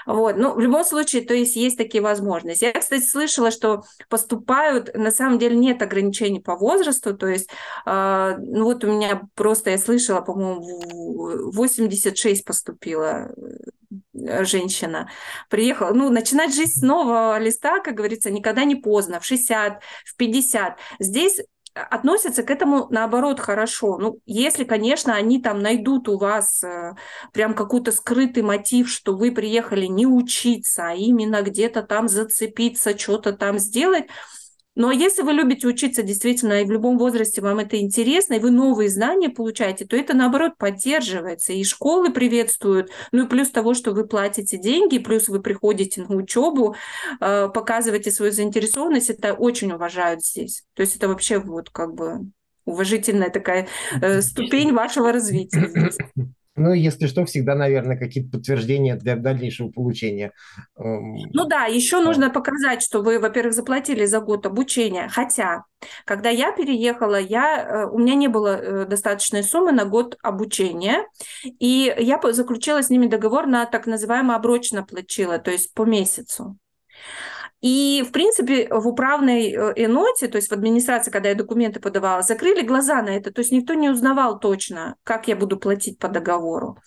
Вот, 0.06 0.36
но 0.36 0.54
в 0.54 0.61
любом 0.61 0.84
случае, 0.84 1.22
то 1.22 1.34
есть 1.34 1.54
есть 1.54 1.78
такие 1.78 2.02
возможности. 2.02 2.64
Я, 2.64 2.72
кстати, 2.72 3.04
слышала, 3.04 3.52
что 3.52 3.84
поступают, 4.09 4.92
на 4.94 5.12
самом 5.12 5.38
деле 5.38 5.56
нет 5.56 5.80
ограничений 5.82 6.40
по 6.40 6.56
возрасту, 6.56 7.16
то 7.16 7.28
есть, 7.28 7.48
э, 7.86 8.36
ну 8.38 8.64
вот 8.64 8.82
у 8.82 8.88
меня 8.88 9.22
просто, 9.34 9.70
я 9.70 9.78
слышала, 9.78 10.20
по-моему, 10.20 11.52
86 11.52 12.44
поступила 12.44 13.30
э, 14.14 14.44
женщина 14.44 15.09
приехала, 15.48 15.92
ну, 15.92 16.11
начинать 16.11 16.54
жизнь 16.54 16.80
с 16.80 16.82
нового 16.82 17.38
листа, 17.38 17.78
как 17.80 17.94
говорится, 17.94 18.30
никогда 18.30 18.64
не 18.64 18.74
поздно, 18.74 19.20
в 19.20 19.24
60, 19.24 19.80
в 20.04 20.16
50. 20.16 20.78
Здесь 20.98 21.40
относятся 21.91 22.43
к 22.43 22.51
этому 22.51 22.87
наоборот 22.91 23.41
хорошо. 23.41 23.99
Ну, 23.99 24.18
если, 24.26 24.64
конечно, 24.64 25.14
они 25.14 25.41
там 25.41 25.61
найдут 25.61 26.09
у 26.09 26.18
вас 26.18 26.62
э, 26.62 26.95
прям 27.33 27.55
какой-то 27.55 27.93
скрытый 27.93 28.43
мотив, 28.43 28.89
что 28.89 29.16
вы 29.16 29.33
приехали 29.33 29.87
не 29.87 30.07
учиться, 30.07 30.89
а 30.89 30.95
именно 30.95 31.43
где-то 31.43 31.83
там 31.83 32.09
зацепиться, 32.09 32.99
что-то 32.99 33.33
там 33.33 33.59
сделать, 33.59 34.07
но 34.79 34.93
если 34.93 35.22
вы 35.22 35.33
любите 35.33 35.66
учиться 35.66 36.05
действительно, 36.05 36.62
и 36.62 36.64
в 36.64 36.70
любом 36.70 36.99
возрасте 36.99 37.41
вам 37.41 37.59
это 37.59 37.81
интересно, 37.81 38.35
и 38.35 38.39
вы 38.39 38.53
новые 38.53 38.89
знания 38.89 39.29
получаете, 39.29 39.85
то 39.85 39.97
это, 39.97 40.14
наоборот, 40.14 40.53
поддерживается. 40.57 41.53
И 41.53 41.64
школы 41.64 42.12
приветствуют, 42.12 42.89
ну 43.11 43.24
и 43.24 43.29
плюс 43.29 43.51
того, 43.51 43.74
что 43.74 43.91
вы 43.91 44.07
платите 44.07 44.57
деньги, 44.57 44.99
плюс 44.99 45.29
вы 45.29 45.43
приходите 45.43 46.03
на 46.03 46.14
учебу, 46.14 46.76
э, 47.20 47.49
показываете 47.49 48.12
свою 48.12 48.31
заинтересованность, 48.31 49.11
это 49.11 49.35
очень 49.35 49.72
уважают 49.72 50.24
здесь. 50.24 50.62
То 50.74 50.83
есть 50.83 50.95
это 50.95 51.09
вообще 51.09 51.41
вот 51.41 51.70
как 51.70 51.95
бы 51.95 52.31
уважительная 52.64 53.31
такая 53.31 53.66
э, 54.01 54.22
ступень 54.22 54.72
вашего 54.72 55.12
развития 55.12 55.66
здесь. 55.66 55.99
Ну, 56.59 56.72
если 56.72 57.06
что, 57.06 57.24
всегда, 57.24 57.54
наверное, 57.54 57.96
какие-то 57.96 58.30
подтверждения 58.30 58.96
для 58.96 59.16
дальнейшего 59.16 59.70
получения. 59.70 60.32
Эм, 60.76 61.16
ну 61.32 61.46
да, 61.46 61.64
еще 61.66 62.00
нужно 62.00 62.30
показать, 62.30 62.82
что 62.82 63.02
вы, 63.02 63.18
во-первых, 63.18 63.54
заплатили 63.54 64.04
за 64.04 64.20
год 64.20 64.46
обучения. 64.46 65.09
Хотя, 65.09 65.64
когда 66.04 66.30
я 66.30 66.52
переехала, 66.52 67.20
я, 67.20 67.62
э, 67.62 67.86
у 67.86 67.98
меня 67.98 68.14
не 68.14 68.28
было 68.28 68.56
э, 68.56 68.86
достаточной 68.86 69.42
суммы 69.42 69.72
на 69.72 69.84
год 69.84 70.16
обучения, 70.22 71.04
и 71.44 71.94
я 71.98 72.20
заключила 72.32 72.82
с 72.82 72.90
ними 72.90 73.06
договор 73.06 73.46
на 73.46 73.64
так 73.66 73.86
называемое 73.86 74.36
оброчно 74.36 74.82
платила, 74.82 75.38
то 75.38 75.50
есть 75.50 75.72
по 75.74 75.84
месяцу. 75.84 76.56
И, 77.61 78.04
в 78.06 78.12
принципе, 78.12 78.68
в 78.70 78.86
управной 78.86 79.52
э, 79.52 79.72
эноте, 79.76 80.28
то 80.28 80.36
есть 80.36 80.48
в 80.48 80.52
администрации, 80.52 81.11
когда 81.11 81.30
я 81.30 81.34
документы 81.34 81.80
подавала, 81.80 82.22
закрыли 82.22 82.62
глаза 82.62 83.02
на 83.02 83.11
это. 83.11 83.32
То 83.32 83.40
есть 83.40 83.50
никто 83.50 83.74
не 83.74 83.88
узнавал 83.88 84.38
точно, 84.38 84.94
как 85.02 85.26
я 85.26 85.34
буду 85.34 85.59
платить 85.59 85.98
по 85.98 86.09
договору. 86.09 86.78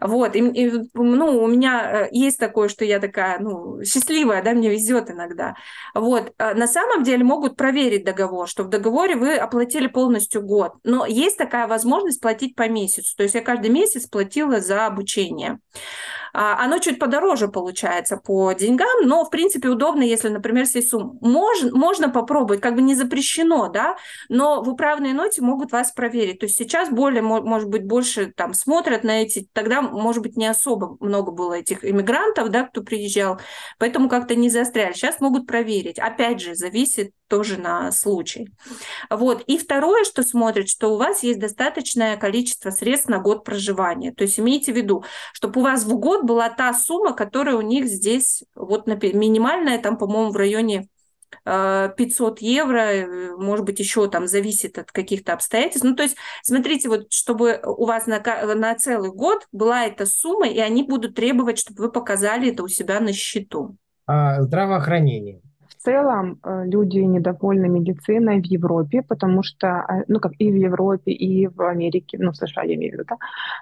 Вот. 0.00 0.36
И, 0.36 0.40
и, 0.40 0.72
ну, 0.92 1.42
у 1.42 1.46
меня 1.46 2.02
э, 2.02 2.08
есть 2.12 2.38
такое, 2.38 2.68
что 2.68 2.84
я 2.84 3.00
такая, 3.00 3.38
ну, 3.38 3.82
счастливая, 3.82 4.42
да, 4.42 4.52
мне 4.52 4.68
везет 4.68 5.10
иногда. 5.10 5.54
Вот. 5.94 6.34
А 6.36 6.52
на 6.54 6.66
самом 6.66 7.02
деле 7.02 7.24
могут 7.24 7.56
проверить 7.56 8.04
договор, 8.04 8.46
что 8.46 8.64
в 8.64 8.68
договоре 8.68 9.16
вы 9.16 9.36
оплатили 9.36 9.86
полностью 9.86 10.42
год. 10.42 10.74
Но 10.84 11.06
есть 11.06 11.38
такая 11.38 11.66
возможность 11.66 12.20
платить 12.20 12.54
по 12.54 12.68
месяцу. 12.68 13.16
То 13.16 13.22
есть 13.22 13.34
я 13.34 13.40
каждый 13.40 13.70
месяц 13.70 14.06
платила 14.06 14.60
за 14.60 14.86
обучение. 14.86 15.60
А, 16.32 16.64
оно 16.64 16.78
чуть 16.78 16.98
подороже 16.98 17.48
получается 17.48 18.16
по 18.16 18.52
деньгам, 18.52 19.06
но, 19.06 19.24
в 19.24 19.30
принципе, 19.30 19.68
удобно, 19.68 20.02
если, 20.10 20.28
например, 20.28 20.66
сесть 20.66 20.90
сумму. 20.90 21.18
Можно, 21.20 21.76
можно 21.76 22.08
попробовать, 22.10 22.60
как 22.60 22.74
бы 22.74 22.82
не 22.82 22.94
запрещено, 22.94 23.68
да, 23.68 23.96
но 24.28 24.62
в 24.62 24.68
управной 24.68 25.12
ноте 25.12 25.42
могут 25.42 25.72
вас 25.72 25.92
проверить. 25.92 26.40
То 26.40 26.46
есть 26.46 26.58
сейчас 26.58 26.90
более, 26.90 27.22
может 27.22 27.68
быть, 27.68 27.84
больше 27.84 28.32
там 28.36 28.54
смотрят 28.54 29.04
на 29.04 29.22
эти, 29.22 29.48
тогда, 29.52 29.82
может 29.82 30.22
быть, 30.22 30.36
не 30.36 30.46
особо 30.46 30.96
много 31.00 31.32
было 31.32 31.54
этих 31.54 31.84
иммигрантов, 31.84 32.50
да, 32.50 32.64
кто 32.64 32.82
приезжал, 32.82 33.40
поэтому 33.78 34.08
как-то 34.08 34.34
не 34.34 34.50
застряли. 34.50 34.92
Сейчас 34.92 35.20
могут 35.20 35.46
проверить. 35.46 35.98
Опять 35.98 36.40
же, 36.40 36.54
зависит 36.54 37.12
тоже 37.30 37.58
на 37.58 37.92
случай. 37.92 38.48
Вот. 39.08 39.42
И 39.46 39.56
второе, 39.56 40.04
что 40.04 40.22
смотрят, 40.24 40.68
что 40.68 40.92
у 40.92 40.96
вас 40.96 41.22
есть 41.22 41.38
достаточное 41.38 42.16
количество 42.16 42.70
средств 42.70 43.08
на 43.08 43.20
год 43.20 43.44
проживания. 43.44 44.12
То 44.12 44.24
есть 44.24 44.40
имейте 44.40 44.72
в 44.72 44.76
виду, 44.76 45.04
чтобы 45.32 45.60
у 45.60 45.64
вас 45.64 45.84
в 45.84 45.96
год 45.96 46.24
была 46.24 46.50
та 46.50 46.74
сумма, 46.74 47.12
которая 47.12 47.54
у 47.54 47.60
них 47.60 47.86
здесь, 47.86 48.42
вот 48.56 48.88
минимальная, 48.88 49.78
там, 49.78 49.96
по-моему, 50.00 50.32
в 50.32 50.36
районе 50.36 50.88
500 51.44 52.42
э, 52.42 52.44
евро, 52.44 52.78
э, 52.78 53.36
может 53.36 53.64
быть, 53.64 53.78
еще 53.78 54.08
там 54.08 54.26
зависит 54.26 54.78
от 54.78 54.90
каких-то 54.90 55.32
обстоятельств. 55.32 55.84
Ну, 55.84 55.94
то 55.94 56.02
есть, 56.02 56.16
смотрите, 56.42 56.88
вот, 56.88 57.12
чтобы 57.12 57.60
у 57.64 57.86
вас 57.86 58.06
на, 58.06 58.20
на 58.54 58.74
целый 58.74 59.12
год 59.12 59.46
была 59.52 59.86
эта 59.86 60.06
сумма, 60.06 60.48
и 60.48 60.58
они 60.58 60.82
будут 60.82 61.14
требовать, 61.14 61.58
чтобы 61.58 61.84
вы 61.84 61.92
показали 61.92 62.52
это 62.52 62.62
у 62.62 62.68
себя 62.68 63.00
на 63.00 63.12
счету. 63.12 63.76
А, 64.06 64.42
здравоохранение 64.42 65.40
целом 65.82 66.38
э, 66.42 66.64
люди 66.66 66.98
недовольны 66.98 67.68
медициной 67.68 68.40
в 68.40 68.46
Европе, 68.46 69.02
потому 69.02 69.42
что, 69.42 69.66
э, 69.66 70.04
ну 70.08 70.20
как 70.20 70.32
и 70.38 70.50
в 70.50 70.54
Европе, 70.54 71.12
и 71.12 71.46
в 71.48 71.60
Америке, 71.62 72.18
ну 72.20 72.32
в 72.32 72.36
США 72.36 72.62
я 72.64 72.74
имею 72.74 72.92
в 72.92 72.94
виду, 72.94 73.04
да, 73.08 73.16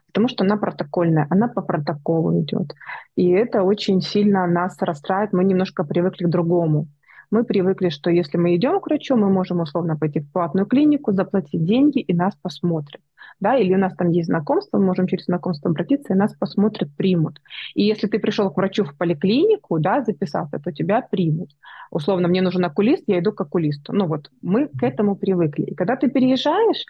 потому 0.06 0.28
что 0.28 0.44
она 0.44 0.56
протокольная, 0.56 1.26
она 1.30 1.48
по 1.48 1.62
протоколу 1.62 2.40
идет. 2.40 2.74
И 3.16 3.28
это 3.30 3.62
очень 3.62 4.00
сильно 4.00 4.46
нас 4.46 4.76
расстраивает, 4.80 5.32
мы 5.32 5.44
немножко 5.44 5.84
привыкли 5.84 6.24
к 6.24 6.30
другому. 6.30 6.88
Мы 7.30 7.44
привыкли, 7.44 7.90
что 7.90 8.10
если 8.10 8.38
мы 8.38 8.56
идем 8.56 8.80
к 8.80 8.86
врачу, 8.86 9.16
мы 9.16 9.28
можем 9.30 9.60
условно 9.60 9.96
пойти 9.96 10.20
в 10.20 10.32
платную 10.32 10.66
клинику, 10.66 11.12
заплатить 11.12 11.64
деньги, 11.64 12.00
и 12.00 12.14
нас 12.14 12.34
посмотрят 12.42 13.00
да, 13.40 13.56
или 13.56 13.74
у 13.74 13.78
нас 13.78 13.94
там 13.94 14.10
есть 14.10 14.26
знакомство, 14.28 14.78
мы 14.78 14.86
можем 14.86 15.06
через 15.06 15.26
знакомство 15.26 15.70
обратиться, 15.70 16.12
и 16.12 16.16
нас 16.16 16.34
посмотрят, 16.34 16.94
примут. 16.96 17.40
И 17.74 17.84
если 17.84 18.06
ты 18.06 18.18
пришел 18.18 18.50
к 18.50 18.56
врачу 18.56 18.84
в 18.84 18.96
поликлинику, 18.96 19.78
да, 19.78 20.02
записался, 20.02 20.58
то 20.58 20.72
тебя 20.72 21.02
примут. 21.02 21.50
Условно, 21.90 22.28
мне 22.28 22.42
нужен 22.42 22.64
окулист, 22.64 23.04
я 23.06 23.18
иду 23.18 23.32
к 23.32 23.40
окулисту. 23.40 23.92
Ну 23.92 24.06
вот, 24.06 24.30
мы 24.42 24.68
к 24.68 24.82
этому 24.82 25.16
привыкли. 25.16 25.64
И 25.64 25.74
когда 25.74 25.96
ты 25.96 26.10
переезжаешь, 26.10 26.84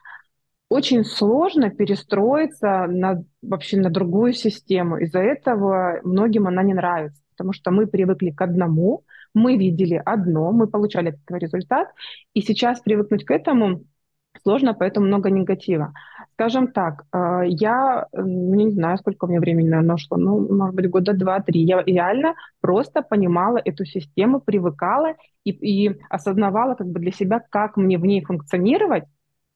очень 0.68 1.05
сложно 1.05 1.70
перестроиться 1.70 2.86
на, 2.88 3.22
вообще 3.42 3.78
на 3.78 3.90
другую 3.90 4.32
систему. 4.34 4.99
Из-за 4.99 5.20
этого 5.20 6.01
многим 6.05 6.46
она 6.46 6.62
не 6.62 6.74
нравится, 6.74 7.22
потому 7.30 7.53
что 7.53 7.70
мы 7.70 7.86
привыкли 7.86 8.30
к 8.30 8.42
одному, 8.42 9.05
мы 9.34 9.57
видели 9.57 10.01
одно, 10.05 10.53
мы 10.53 10.66
получали 10.66 11.11
этот 11.11 11.42
результат, 11.42 11.88
и 12.34 12.42
сейчас 12.42 12.80
привыкнуть 12.80 13.24
к 13.24 13.30
этому 13.30 13.84
сложно, 14.42 14.74
поэтому 14.74 15.07
много 15.07 15.30
негатива. 15.30 15.92
Скажем 16.39 16.68
так, 16.68 17.05
э, 17.12 17.41
я 17.49 18.07
не 18.12 18.70
знаю, 18.70 18.97
сколько 18.99 19.24
у 19.24 19.28
меня 19.28 19.41
времени, 19.41 19.74
ушло, 19.93 20.16
ну, 20.16 20.55
может 20.55 20.76
быть, 20.76 20.89
года 20.89 21.12
два-три. 21.12 21.62
Я 21.64 21.82
реально 21.82 22.34
просто 22.61 23.03
понимала 23.03 23.59
эту 23.64 23.84
систему, 23.84 24.41
привыкала 24.41 25.14
и, 25.43 25.51
и 25.51 26.01
осознавала 26.09 26.76
как 26.76 26.86
бы 26.86 27.01
для 27.01 27.11
себя, 27.11 27.41
как 27.51 27.76
мне 27.76 27.99
в 27.99 28.05
ней 28.05 28.24
функционировать, 28.24 29.03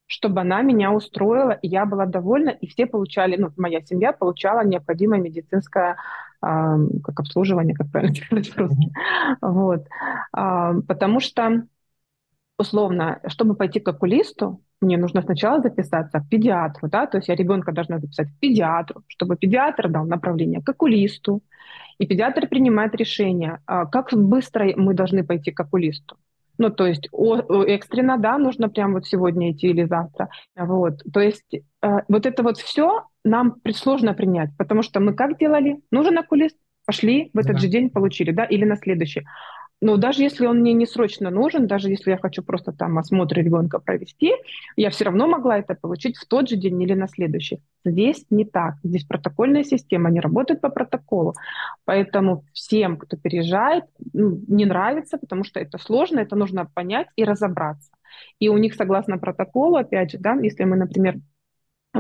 чтобы 0.07 0.41
она 0.41 0.63
меня 0.63 0.91
устроила, 0.91 1.53
и 1.53 1.69
я 1.69 1.87
была 1.87 2.05
довольна, 2.05 2.51
и 2.51 2.67
все 2.67 2.87
получали, 2.87 3.37
ну, 3.37 3.51
моя 3.57 3.81
семья 3.83 4.13
получала 4.13 4.65
необходимое 4.65 5.21
медицинское 5.21 5.93
э, 6.43 6.47
как 7.05 7.21
обслуживание, 7.21 7.77
как 7.77 7.93
правильно 7.93 8.15
сказать 8.25 8.53
по-русски. 8.53 8.93
Вот. 9.41 9.87
Э, 10.37 10.73
потому 10.89 11.21
что 11.21 11.63
условно, 12.59 13.21
чтобы 13.29 13.55
пойти 13.55 13.79
к 13.79 13.87
окулисту, 13.87 14.61
мне 14.83 14.99
нужно 14.99 15.23
сначала 15.23 15.61
записаться 15.61 16.21
к 16.21 16.29
педиатру, 16.29 16.89
да, 16.89 17.07
то 17.07 17.19
есть 17.19 17.29
я 17.29 17.35
ребенка 17.35 17.73
должна 17.73 17.99
записать 17.99 18.29
к 18.29 18.41
педиатру, 18.41 19.03
чтобы 19.07 19.37
педиатр 19.37 19.89
дал 19.89 20.05
направление 20.05 20.61
к 20.61 20.69
окулисту, 20.69 21.43
и 21.99 22.07
педиатр 22.07 22.49
принимает 22.49 22.95
решение, 22.95 23.61
а, 23.67 23.87
как 23.87 24.13
быстро 24.13 24.73
мы 24.77 24.95
должны 24.95 25.25
пойти 25.25 25.53
к 25.53 25.61
окулисту. 25.61 26.17
Ну, 26.59 26.71
то 26.71 26.87
есть 26.87 27.09
экстренно, 27.67 28.19
да, 28.19 28.39
нужно 28.39 28.69
прямо 28.69 28.95
вот 28.95 29.07
сегодня 29.07 29.53
идти 29.53 29.69
или 29.69 29.85
завтра. 29.85 30.29
Вот, 30.55 31.03
то 31.13 31.21
есть 31.21 31.55
э, 31.55 31.61
вот 32.09 32.27
это 32.27 32.43
вот 32.43 32.59
все 32.59 33.05
нам 33.25 33.57
сложно 33.75 34.15
принять, 34.15 34.51
потому 34.59 34.83
что 34.83 35.01
мы 35.01 35.15
как 35.15 35.39
делали? 35.39 35.79
Нужен 35.91 36.19
окулист, 36.19 36.57
пошли 36.85 37.31
в 37.33 37.39
этот 37.39 37.55
да. 37.55 37.59
же 37.59 37.69
день 37.69 37.91
получили, 37.91 38.33
да, 38.33 38.45
или 38.45 38.65
на 38.65 38.77
следующий. 38.77 39.25
Но 39.83 39.97
даже 39.97 40.23
если 40.23 40.47
он 40.47 40.61
мне 40.61 40.73
не 40.75 40.87
срочно 40.87 41.29
нужен, 41.29 41.67
даже 41.67 41.91
если 41.91 42.13
я 42.13 42.17
хочу 42.17 42.45
просто 42.45 42.73
там 42.73 42.99
осмотр 42.99 43.35
ребенка 43.35 43.81
провести, 43.81 44.33
я 44.77 44.91
все 44.91 45.07
равно 45.07 45.27
могла 45.27 45.59
это 45.59 45.75
получить 45.75 46.17
в 46.17 46.25
тот 46.27 46.49
же 46.49 46.55
день 46.55 46.81
или 46.81 46.95
на 46.95 47.09
следующий. 47.09 47.59
Здесь 47.85 48.25
не 48.31 48.45
так. 48.45 48.77
Здесь 48.85 49.05
протокольная 49.05 49.65
система, 49.65 50.09
они 50.09 50.21
работают 50.21 50.61
по 50.61 50.69
протоколу. 50.69 51.35
Поэтому 51.85 52.45
всем, 52.53 52.97
кто 52.97 53.17
переезжает, 53.17 53.85
ну, 54.13 54.41
не 54.47 54.67
нравится, 54.67 55.19
потому 55.19 55.43
что 55.43 55.59
это 55.59 55.79
сложно, 55.79 56.21
это 56.21 56.37
нужно 56.37 56.71
понять 56.73 57.09
и 57.17 57.25
разобраться. 57.25 57.91
И 58.39 58.49
у 58.49 58.59
них, 58.59 58.75
согласно 58.75 59.19
протоколу, 59.19 59.79
опять 59.79 60.13
же, 60.13 60.19
да, 60.19 60.35
если 60.35 60.63
мы, 60.63 60.77
например, 60.77 61.17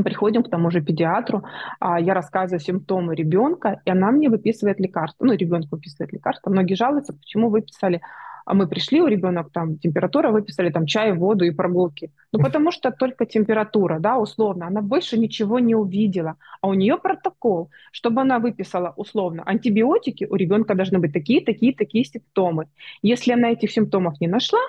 приходим 0.01 0.43
к 0.43 0.51
тому 0.51 0.70
же 0.70 0.80
педиатру, 0.80 1.43
а, 1.80 2.01
я 2.01 2.14
рассказываю 2.14 2.61
симптомы 2.61 3.14
ребенка, 3.14 3.80
и 3.84 3.90
она 3.90 4.11
мне 4.11 4.30
выписывает 4.30 4.80
лекарства. 4.80 5.26
Ну, 5.26 5.34
ребенку 5.34 5.76
выписывает 5.76 6.12
лекарства. 6.12 6.51
Многие 6.51 6.74
жалуются, 6.74 7.12
почему 7.12 7.51
выписали 7.51 8.01
а 8.45 8.55
мы 8.55 8.66
пришли, 8.66 9.01
у 9.01 9.07
ребенка 9.07 9.49
там 9.53 9.78
температура, 9.78 10.30
выписали 10.30 10.70
там 10.70 10.86
чай, 10.86 11.12
воду 11.12 11.45
и 11.45 11.51
прогулки. 11.51 12.11
Ну, 12.32 12.40
потому 12.40 12.72
что 12.72 12.90
только 12.90 13.26
температура, 13.26 13.99
да, 14.01 14.18
условно, 14.18 14.66
она 14.66 14.82
больше 14.82 15.18
ничего 15.18 15.59
не 15.59 15.74
увидела. 15.74 16.36
А 16.61 16.68
у 16.68 16.74
нее 16.74 16.99
протокол, 16.99 17.70
чтобы 17.93 18.22
она 18.22 18.38
выписала 18.38 18.93
условно 18.97 19.43
антибиотики, 19.47 20.26
у 20.28 20.34
ребенка 20.34 20.74
должны 20.74 20.99
быть 20.99 21.12
такие, 21.12 21.45
такие, 21.45 21.74
такие 21.74 22.05
симптомы. 22.05 22.68
Если 23.03 23.32
она 23.32 23.51
этих 23.51 23.70
симптомов 23.70 24.20
не 24.20 24.26
нашла, 24.26 24.61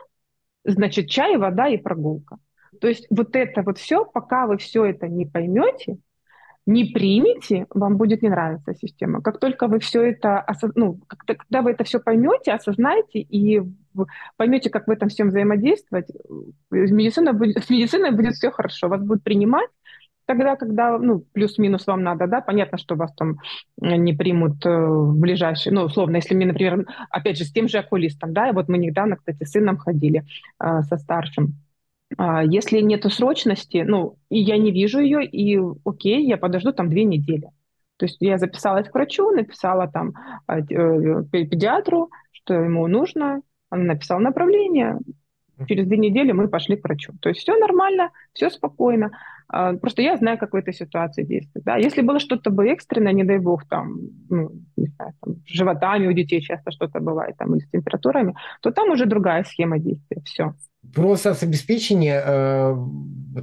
значит, 0.63 1.09
чай, 1.09 1.37
вода 1.37 1.67
и 1.67 1.77
прогулка. 1.77 2.37
То 2.83 2.89
есть 2.89 3.07
вот 3.09 3.33
это 3.37 3.61
вот 3.61 3.77
все, 3.77 4.03
пока 4.03 4.45
вы 4.45 4.57
все 4.57 4.83
это 4.83 5.07
не 5.07 5.25
поймете, 5.25 5.99
не 6.65 6.83
примете, 6.83 7.65
вам 7.69 7.95
будет 7.95 8.21
не 8.21 8.27
нравиться 8.27 8.73
система. 8.73 9.21
Как 9.21 9.39
только 9.39 9.67
вы 9.67 9.79
все 9.79 10.01
это, 10.01 10.45
ну, 10.75 10.99
когда 11.07 11.61
вы 11.61 11.71
это 11.71 11.85
все 11.85 12.01
поймете, 12.01 12.51
осознаете 12.51 13.19
и 13.19 13.61
поймете, 14.35 14.69
как 14.69 14.87
в 14.87 14.91
этом 14.91 15.07
всем 15.07 15.29
взаимодействовать, 15.29 16.07
медицина 16.71 17.31
будет, 17.31 17.63
с 17.63 17.69
медициной 17.69 18.11
будет 18.11 18.33
все 18.33 18.51
хорошо, 18.51 18.89
вас 18.89 19.01
будут 19.01 19.23
принимать, 19.23 19.69
тогда, 20.25 20.57
когда, 20.57 20.97
ну, 20.97 21.23
плюс-минус 21.31 21.87
вам 21.87 22.03
надо, 22.03 22.27
да, 22.27 22.41
понятно, 22.41 22.77
что 22.77 22.95
вас 22.95 23.13
там 23.13 23.37
не 23.77 24.11
примут 24.11 24.65
э, 24.65 24.69
в 24.69 25.17
ближайшие, 25.17 25.71
ну, 25.71 25.83
условно, 25.83 26.17
если 26.17 26.35
мне, 26.35 26.47
например, 26.47 26.85
опять 27.09 27.37
же, 27.37 27.45
с 27.45 27.51
тем 27.53 27.69
же 27.69 27.77
окулистом, 27.77 28.33
да, 28.33 28.49
и 28.49 28.53
вот 28.53 28.67
мы 28.67 28.77
недавно, 28.77 29.15
кстати, 29.15 29.45
с 29.45 29.51
сыном 29.51 29.77
ходили 29.77 30.25
э, 30.61 30.81
со 30.81 30.97
старшим, 30.97 31.55
если 32.45 32.79
нет 32.81 33.05
срочности, 33.11 33.83
ну, 33.87 34.17
и 34.29 34.39
я 34.39 34.57
не 34.57 34.71
вижу 34.71 34.99
ее, 34.99 35.25
и 35.25 35.59
окей, 35.83 36.25
я 36.27 36.37
подожду 36.37 36.71
там 36.71 36.89
две 36.89 37.03
недели. 37.05 37.49
То 37.97 38.05
есть 38.05 38.17
я 38.19 38.37
записалась 38.37 38.87
к 38.87 38.93
врачу, 38.93 39.31
написала 39.31 39.87
там 39.87 40.13
а, 40.47 40.59
э, 40.59 40.63
педиатру, 41.31 42.09
что 42.31 42.53
ему 42.55 42.87
нужно, 42.87 43.41
она 43.69 43.83
написала 43.83 44.19
направление, 44.19 44.99
через 45.67 45.87
две 45.87 45.97
недели 45.97 46.31
мы 46.31 46.47
пошли 46.47 46.75
к 46.75 46.83
врачу. 46.83 47.13
То 47.21 47.29
есть 47.29 47.41
все 47.41 47.57
нормально, 47.57 48.11
все 48.33 48.49
спокойно. 48.49 49.11
А, 49.47 49.73
просто 49.73 50.01
я 50.01 50.17
знаю, 50.17 50.37
как 50.37 50.53
в 50.53 50.55
этой 50.55 50.73
ситуации 50.73 51.23
действовать. 51.23 51.65
Да? 51.65 51.77
Если 51.77 52.01
было 52.01 52.19
что-то 52.19 52.49
бы 52.49 52.67
экстренное, 52.67 53.13
не 53.13 53.23
дай 53.23 53.37
бог, 53.37 53.67
там, 53.67 53.95
ну, 54.29 54.51
не 54.75 54.87
знаю, 54.87 55.13
там, 55.21 55.35
с 55.45 55.49
животами 55.49 56.07
у 56.07 56.13
детей 56.13 56.41
часто 56.41 56.71
что-то 56.71 56.99
бывает, 56.99 57.37
там, 57.37 57.55
или 57.55 57.63
с 57.63 57.69
температурами, 57.69 58.35
то 58.61 58.71
там 58.71 58.89
уже 58.91 59.05
другая 59.05 59.43
схема 59.43 59.79
действия. 59.79 60.21
Все. 60.25 60.53
Про 60.93 61.15
соцобеспечение, 61.15 62.21
э, 62.25 62.75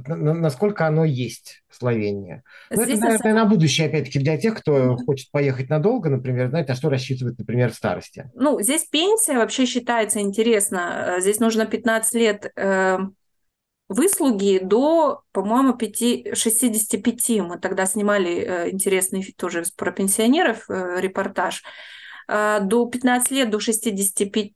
насколько 0.07 0.85
оно 0.85 1.05
есть 1.05 1.63
в 1.69 1.75
Словении. 1.75 2.43
Ну, 2.69 2.81
это, 2.81 2.97
наверное, 2.97 3.33
на 3.33 3.45
будущее, 3.45 3.87
опять-таки, 3.87 4.19
для 4.19 4.37
тех, 4.37 4.55
кто 4.55 4.95
хочет 4.97 5.31
поехать 5.31 5.69
надолго, 5.69 6.09
например, 6.09 6.49
знать, 6.49 6.67
на 6.67 6.75
что 6.75 6.89
рассчитывать, 6.89 7.39
например, 7.39 7.71
в 7.71 7.75
старости. 7.75 8.29
Ну, 8.35 8.61
здесь 8.61 8.85
пенсия 8.85 9.37
вообще 9.37 9.65
считается 9.65 10.19
интересно. 10.19 11.17
Здесь 11.19 11.39
нужно 11.39 11.65
15 11.65 12.13
лет 12.13 12.51
э, 12.55 12.97
выслуги 13.91 14.59
до, 14.63 15.23
по-моему, 15.33 15.73
5, 15.73 16.37
65. 16.37 17.29
Мы 17.41 17.59
тогда 17.59 17.85
снимали 17.85 18.31
э, 18.31 18.71
интересный 18.71 19.23
тоже 19.37 19.63
про 19.75 19.91
пенсионеров 19.91 20.69
э, 20.69 21.01
репортаж. 21.01 21.61
Э, 22.29 22.59
до 22.61 22.85
15 22.85 23.31
лет, 23.31 23.49
до 23.49 23.59
65 23.59 24.53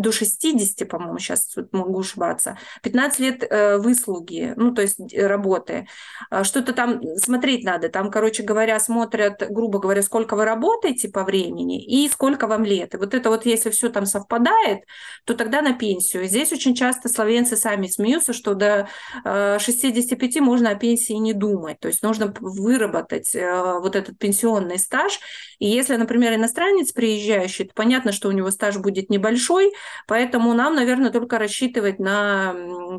до 0.00 0.12
60, 0.12 0.88
по-моему, 0.88 1.18
сейчас 1.18 1.54
могу 1.72 2.00
ошибаться, 2.00 2.58
15 2.82 3.20
лет 3.20 3.46
э, 3.48 3.78
выслуги, 3.78 4.54
ну, 4.56 4.72
то 4.72 4.82
есть 4.82 4.98
э, 5.12 5.26
работы. 5.26 5.86
А 6.30 6.44
что-то 6.44 6.72
там 6.72 7.00
смотреть 7.16 7.64
надо. 7.64 7.88
Там, 7.88 8.10
короче 8.10 8.42
говоря, 8.42 8.80
смотрят, 8.80 9.44
грубо 9.50 9.78
говоря, 9.78 10.02
сколько 10.02 10.36
вы 10.36 10.44
работаете 10.44 11.08
по 11.08 11.24
времени 11.24 11.84
и 11.84 12.08
сколько 12.08 12.46
вам 12.46 12.64
лет. 12.64 12.94
И 12.94 12.96
вот 12.96 13.14
это 13.14 13.30
вот, 13.30 13.46
если 13.46 13.70
все 13.70 13.90
там 13.90 14.06
совпадает, 14.06 14.84
то 15.24 15.34
тогда 15.34 15.62
на 15.62 15.74
пенсию. 15.74 16.26
Здесь 16.26 16.52
очень 16.52 16.74
часто 16.74 17.08
словенцы 17.08 17.56
сами 17.56 17.86
смеются, 17.86 18.32
что 18.32 18.54
до 18.54 18.88
65 19.24 20.36
э, 20.36 20.40
можно 20.40 20.70
о 20.70 20.74
пенсии 20.74 21.12
не 21.12 21.32
думать. 21.32 21.78
То 21.80 21.88
есть 21.88 22.02
нужно 22.02 22.34
выработать 22.40 23.34
вот 23.34 23.96
этот 23.96 24.18
пенсионный 24.18 24.78
стаж. 24.78 25.20
И 25.58 25.66
если, 25.66 25.96
например, 25.96 26.34
иностранец 26.34 26.92
приезжающий, 26.92 27.66
то 27.66 27.74
понятно, 27.74 28.12
что 28.12 28.28
у 28.28 28.32
него 28.32 28.50
стаж 28.50 28.78
будет 28.78 29.10
небольшой, 29.10 29.72
Поэтому 30.06 30.54
нам, 30.54 30.74
наверное, 30.74 31.10
только 31.10 31.38
рассчитывать 31.38 31.98
на 31.98 32.54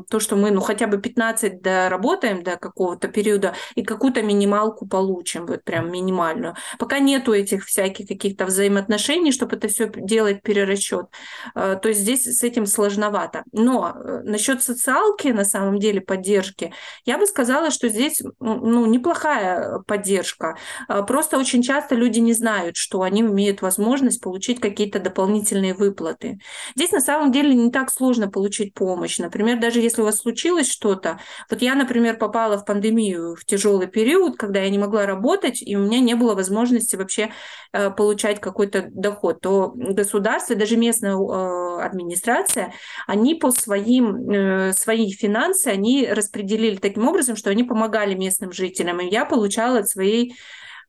то, 0.08 0.20
что 0.20 0.36
мы 0.36 0.50
ну, 0.50 0.60
хотя 0.60 0.86
бы 0.86 0.98
15 0.98 1.62
доработаем 1.62 2.42
до 2.42 2.56
какого-то 2.56 3.08
периода 3.08 3.54
и 3.74 3.82
какую-то 3.82 4.22
минималку 4.22 4.86
получим, 4.86 5.46
вот 5.46 5.64
прям 5.64 5.90
минимальную. 5.90 6.54
Пока 6.78 6.98
нету 6.98 7.32
этих 7.32 7.64
всяких 7.64 8.08
каких-то 8.08 8.46
взаимоотношений, 8.46 9.32
чтобы 9.32 9.56
это 9.56 9.68
все 9.68 9.90
делать 9.94 10.42
перерасчет, 10.42 11.06
э, 11.54 11.78
то 11.80 11.88
есть 11.88 12.00
здесь 12.00 12.24
с 12.24 12.42
этим 12.42 12.66
сложновато. 12.66 13.44
Но 13.52 13.92
э, 13.94 14.20
насчет 14.24 14.62
социалки, 14.62 15.28
на 15.28 15.44
самом 15.44 15.78
деле, 15.78 16.00
поддержки, 16.00 16.72
я 17.04 17.18
бы 17.18 17.26
сказала, 17.26 17.70
что 17.70 17.88
здесь 17.88 18.22
ну, 18.40 18.86
неплохая 18.86 19.80
поддержка. 19.86 20.56
Э, 20.88 21.02
просто 21.06 21.38
очень 21.38 21.62
часто 21.62 21.94
люди 21.94 22.20
не 22.20 22.32
знают, 22.32 22.76
что 22.76 23.02
они 23.02 23.20
имеют 23.20 23.62
возможность 23.62 24.20
получить 24.20 24.60
какие-то 24.60 24.98
дополнительные 24.98 25.74
выплаты. 25.74 26.38
Здесь 26.82 26.90
на 26.90 27.00
самом 27.00 27.30
деле 27.30 27.54
не 27.54 27.70
так 27.70 27.92
сложно 27.92 28.28
получить 28.28 28.74
помощь. 28.74 29.18
Например, 29.18 29.56
даже 29.60 29.78
если 29.78 30.02
у 30.02 30.04
вас 30.04 30.16
случилось 30.16 30.68
что-то, 30.68 31.20
вот 31.48 31.62
я, 31.62 31.76
например, 31.76 32.18
попала 32.18 32.58
в 32.58 32.64
пандемию 32.64 33.36
в 33.36 33.44
тяжелый 33.44 33.86
период, 33.86 34.36
когда 34.36 34.62
я 34.62 34.68
не 34.68 34.78
могла 34.78 35.06
работать, 35.06 35.62
и 35.62 35.76
у 35.76 35.84
меня 35.84 36.00
не 36.00 36.14
было 36.14 36.34
возможности 36.34 36.96
вообще 36.96 37.30
э, 37.72 37.90
получать 37.90 38.40
какой-то 38.40 38.88
доход, 38.90 39.40
то 39.40 39.70
государство, 39.76 40.56
даже 40.56 40.76
местная 40.76 41.14
э, 41.14 41.82
администрация, 41.84 42.74
они 43.06 43.36
по 43.36 43.52
своим, 43.52 44.28
э, 44.28 44.72
свои 44.72 45.12
финансы, 45.12 45.68
они 45.68 46.08
распределили 46.10 46.78
таким 46.78 47.06
образом, 47.06 47.36
что 47.36 47.50
они 47.50 47.62
помогали 47.62 48.14
местным 48.14 48.50
жителям, 48.50 48.98
и 48.98 49.08
я 49.08 49.24
получала 49.24 49.78
от 49.78 49.88
своей 49.88 50.34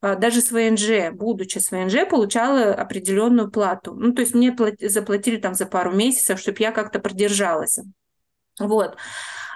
даже 0.04 0.42
с 0.42 0.52
ВНЖ, 0.52 1.12
будучи 1.14 1.60
с 1.60 1.72
ВНЖ, 1.72 2.08
получала 2.10 2.74
определенную 2.74 3.50
плату. 3.50 3.94
Ну, 3.94 4.14
то 4.14 4.22
есть 4.22 4.34
мне 4.34 4.56
заплатили 4.82 5.38
там 5.38 5.54
за 5.54 5.66
пару 5.66 5.92
месяцев, 5.92 6.40
чтобы 6.40 6.58
я 6.60 6.72
как-то 6.72 7.00
продержалась. 7.00 7.80
Вот. 8.60 8.98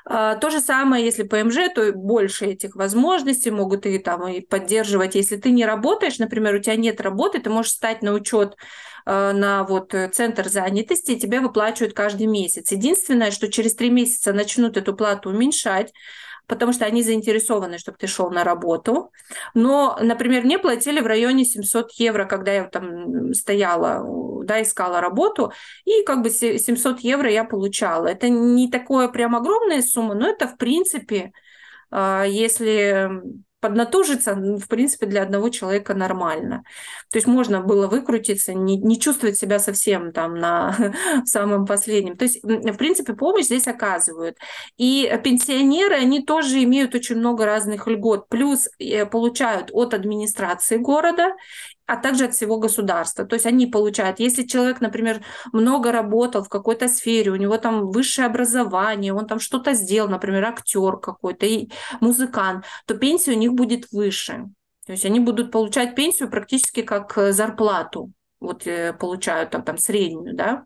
А, 0.10 0.36
то 0.36 0.50
же 0.50 0.62
самое, 0.62 1.04
если 1.04 1.24
ПМЖ, 1.24 1.74
то 1.76 1.92
больше 1.92 2.46
этих 2.46 2.76
возможностей 2.76 3.52
могут 3.52 3.86
и 3.86 4.00
там 4.00 4.26
и 4.28 4.40
поддерживать. 4.40 5.16
Если 5.16 5.36
ты 5.36 5.52
не 5.52 5.66
работаешь, 5.66 6.18
например, 6.18 6.56
у 6.56 6.60
тебя 6.60 6.78
нет 6.78 7.02
работы, 7.02 7.40
ты 7.40 7.50
можешь 7.50 7.74
стать 7.74 8.02
на 8.02 8.14
учет 8.14 8.56
а, 9.06 9.34
на 9.34 9.66
вот 9.66 9.94
центр 10.14 10.48
занятости, 10.48 11.12
и 11.12 11.20
тебе 11.20 11.42
выплачивают 11.42 11.94
каждый 11.94 12.28
месяц. 12.28 12.72
Единственное, 12.72 13.32
что 13.32 13.52
через 13.52 13.76
три 13.76 13.90
месяца 13.90 14.32
начнут 14.32 14.78
эту 14.78 14.96
плату 14.96 15.30
уменьшать, 15.30 15.92
потому 16.48 16.74
что 16.74 16.86
они 16.86 17.04
заинтересованы, 17.04 17.78
чтобы 17.78 17.98
ты 17.98 18.08
шел 18.08 18.32
на 18.32 18.44
работу. 18.44 19.12
Но, 19.54 19.98
например, 20.02 20.44
мне 20.44 20.58
платили 20.58 21.02
в 21.02 21.08
районе 21.08 21.46
700 21.46 21.92
евро, 21.94 22.26
когда 22.26 22.54
я 22.54 22.64
там 22.66 23.34
стояла, 23.34 24.04
да, 24.46 24.62
искала 24.62 25.02
работу, 25.02 25.52
и 25.86 26.04
как 26.04 26.22
бы 26.24 26.30
700 26.30 27.02
евро 27.02 27.30
я 27.30 27.44
получала. 27.44 28.08
Это 28.08 28.30
не 28.30 28.70
такое 28.72 29.10
прям 29.10 29.36
огромная 29.36 29.82
сумма, 29.82 30.16
но 30.16 30.28
это, 30.30 30.48
в 30.48 30.58
принципе, 30.58 31.32
а, 31.92 32.24
если 32.26 33.10
поднатужиться, 33.60 34.36
ну, 34.36 34.58
в 34.58 34.68
принципе, 34.68 35.06
для 35.06 35.24
одного 35.24 35.50
человека 35.50 35.94
нормально. 35.94 36.64
То 37.12 37.18
есть 37.18 37.28
можно 37.28 37.62
было 37.62 37.88
выкрутиться, 37.88 38.54
не, 38.54 38.78
не 38.78 39.00
чувствовать 39.00 39.38
себя 39.38 39.60
совсем 39.60 40.12
там 40.12 40.36
на 40.36 40.76
самом 41.26 41.66
последнем. 41.66 42.18
То 42.18 42.26
есть, 42.26 42.44
в 42.44 42.78
принципе, 42.78 43.14
помощь 43.14 43.46
здесь 43.46 43.68
оказывают. 43.68 44.38
И 44.78 45.12
пенсионеры, 45.24 45.96
они 45.96 46.24
тоже 46.24 46.64
имеют 46.64 46.94
очень 46.96 47.18
много 47.18 47.46
разных 47.46 47.88
льгот. 47.88 48.30
Плюс 48.30 48.70
э, 48.80 49.06
получают 49.06 49.70
от 49.72 49.94
администрации 49.94 50.78
города 50.78 51.36
а 51.88 51.96
также 51.98 52.26
от 52.26 52.36
всего 52.36 52.60
государства. 52.60 53.26
То 53.26 53.36
есть 53.36 53.46
они 53.46 53.66
получают, 53.66 54.20
если 54.20 54.44
человек, 54.44 54.82
например, 54.82 55.22
много 55.54 55.92
работал 55.92 56.44
в 56.44 56.50
какой-то 56.50 56.88
сфере, 56.88 57.32
у 57.32 57.36
него 57.36 57.58
там 57.58 57.90
высшее 57.90 58.28
образование, 58.28 59.14
он 59.14 59.26
там 59.26 59.40
что-то 59.40 59.74
сделал, 59.74 60.10
например, 60.10 60.46
актер 60.46 60.98
какой-то, 60.98 61.46
и 61.46 61.70
музыкант, 62.02 62.66
то 62.86 62.96
пенсия 62.96 63.32
у 63.32 63.38
них 63.38 63.54
будет 63.54 63.92
выше. 63.92 64.46
То 64.86 64.92
есть 64.92 65.06
они 65.06 65.20
будут 65.20 65.52
получать 65.52 65.96
пенсию 65.96 66.30
практически 66.30 66.82
как 66.82 67.18
э, 67.18 67.32
зарплату 67.34 68.12
вот 68.40 68.68
э, 68.68 68.94
получают 68.94 69.52
там, 69.52 69.64
там 69.64 69.78
среднюю, 69.78 70.36
да. 70.36 70.66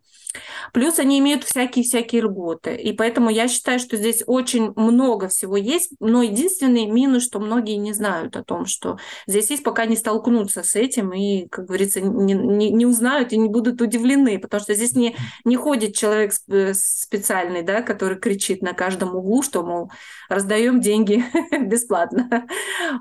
Плюс 0.74 1.00
они 1.00 1.20
имеют 1.20 1.44
всякие-всякие 1.44 2.22
льготы. 2.22 2.76
И 2.76 2.94
поэтому 2.94 3.30
я 3.30 3.48
считаю, 3.48 3.80
что 3.80 3.98
здесь 3.98 4.24
очень 4.26 4.74
много 4.76 5.28
всего 5.28 5.58
есть, 5.58 5.92
но 6.00 6.24
единственный 6.24 6.86
минус, 6.86 7.24
что 7.24 7.40
многие 7.40 7.76
не 7.76 7.94
знают 7.94 8.36
о 8.38 8.44
том, 8.44 8.66
что 8.66 8.98
здесь 9.28 9.50
есть, 9.50 9.64
пока 9.64 9.86
не 9.86 9.96
столкнутся 9.96 10.64
с 10.64 10.76
этим 10.76 11.14
и, 11.14 11.48
как 11.48 11.66
говорится, 11.66 12.02
не, 12.02 12.34
не, 12.34 12.72
не 12.72 12.86
узнают 12.86 13.34
и 13.34 13.38
не 13.38 13.50
будут 13.50 13.82
удивлены, 13.82 14.40
потому 14.40 14.62
что 14.62 14.74
здесь 14.74 14.96
не, 14.96 15.16
не 15.46 15.56
ходит 15.56 15.96
человек 15.96 16.34
специальный, 16.34 17.64
да, 17.64 17.82
который 17.82 18.18
кричит 18.18 18.62
на 18.62 18.74
каждом 18.74 19.16
углу, 19.16 19.44
что, 19.44 19.64
мол, 19.64 19.92
раздаем 20.30 20.82
деньги 20.82 21.24
бесплатно. 21.66 22.48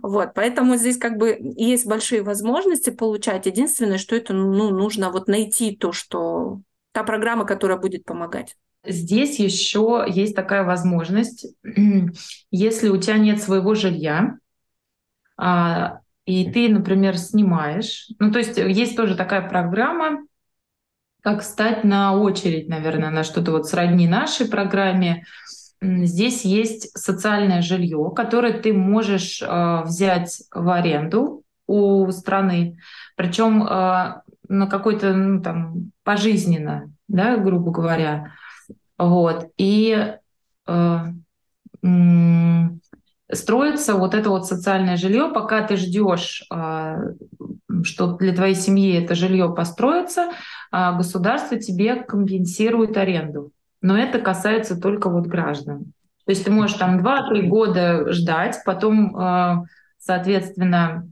Вот, 0.02 0.30
поэтому 0.34 0.76
здесь 0.76 0.98
как 0.98 1.16
бы 1.16 1.36
есть 1.40 1.86
большие 1.86 2.22
возможности 2.22 2.90
получать. 2.90 3.46
Единственное, 3.46 3.98
что 3.98 4.16
это 4.16 4.32
ну, 4.32 4.70
нужно 4.70 5.10
вот 5.10 5.28
найти 5.28 5.76
то, 5.76 5.92
что 5.92 6.60
та 6.92 7.04
программа, 7.04 7.44
которая 7.44 7.78
будет 7.78 8.04
помогать. 8.04 8.56
Здесь 8.84 9.38
еще 9.38 10.04
есть 10.08 10.34
такая 10.34 10.64
возможность, 10.64 11.46
если 12.50 12.88
у 12.88 12.96
тебя 12.96 13.18
нет 13.18 13.42
своего 13.42 13.74
жилья, 13.74 14.38
а, 15.36 16.00
и 16.24 16.50
ты, 16.50 16.68
например, 16.68 17.18
снимаешь, 17.18 18.08
ну 18.18 18.30
то 18.32 18.38
есть 18.38 18.56
есть 18.56 18.96
тоже 18.96 19.16
такая 19.16 19.46
программа, 19.48 20.24
как 21.22 21.42
встать 21.42 21.84
на 21.84 22.16
очередь, 22.16 22.68
наверное, 22.68 23.10
на 23.10 23.24
что-то 23.24 23.52
вот 23.52 23.68
сродни 23.68 24.08
нашей 24.08 24.48
программе. 24.48 25.24
Здесь 25.82 26.44
есть 26.44 26.96
социальное 26.96 27.62
жилье, 27.62 28.12
которое 28.14 28.52
ты 28.52 28.72
можешь 28.72 29.42
э, 29.42 29.82
взять 29.84 30.42
в 30.50 30.68
аренду 30.68 31.42
у 31.66 32.10
страны, 32.10 32.78
причем 33.16 33.62
э, 33.62 34.22
на 34.50 34.66
какой-то, 34.66 35.14
ну, 35.14 35.40
там, 35.40 35.92
пожизненно, 36.02 36.90
да, 37.06 37.36
грубо 37.36 37.70
говоря. 37.70 38.32
Вот. 38.98 39.48
И 39.56 40.12
э, 40.66 40.98
строится 43.32 43.94
вот 43.94 44.14
это 44.14 44.28
вот 44.28 44.46
социальное 44.46 44.96
жилье, 44.96 45.30
пока 45.32 45.62
ты 45.62 45.76
ждешь, 45.76 46.44
э, 46.52 46.96
что 47.84 48.16
для 48.16 48.34
твоей 48.34 48.56
семьи 48.56 49.00
это 49.00 49.14
жилье 49.14 49.54
построится, 49.54 50.30
э, 50.72 50.96
государство 50.96 51.56
тебе 51.56 51.94
компенсирует 51.94 52.96
аренду. 52.96 53.52
Но 53.80 53.96
это 53.96 54.18
касается 54.18 54.78
только 54.78 55.08
вот 55.08 55.26
граждан. 55.26 55.92
То 56.26 56.32
есть 56.32 56.44
ты 56.44 56.50
можешь 56.50 56.76
там 56.76 56.98
2-3 56.98 57.42
года 57.42 58.12
ждать, 58.12 58.58
потом, 58.64 59.16
э, 59.16 59.64
соответственно, 59.98 61.08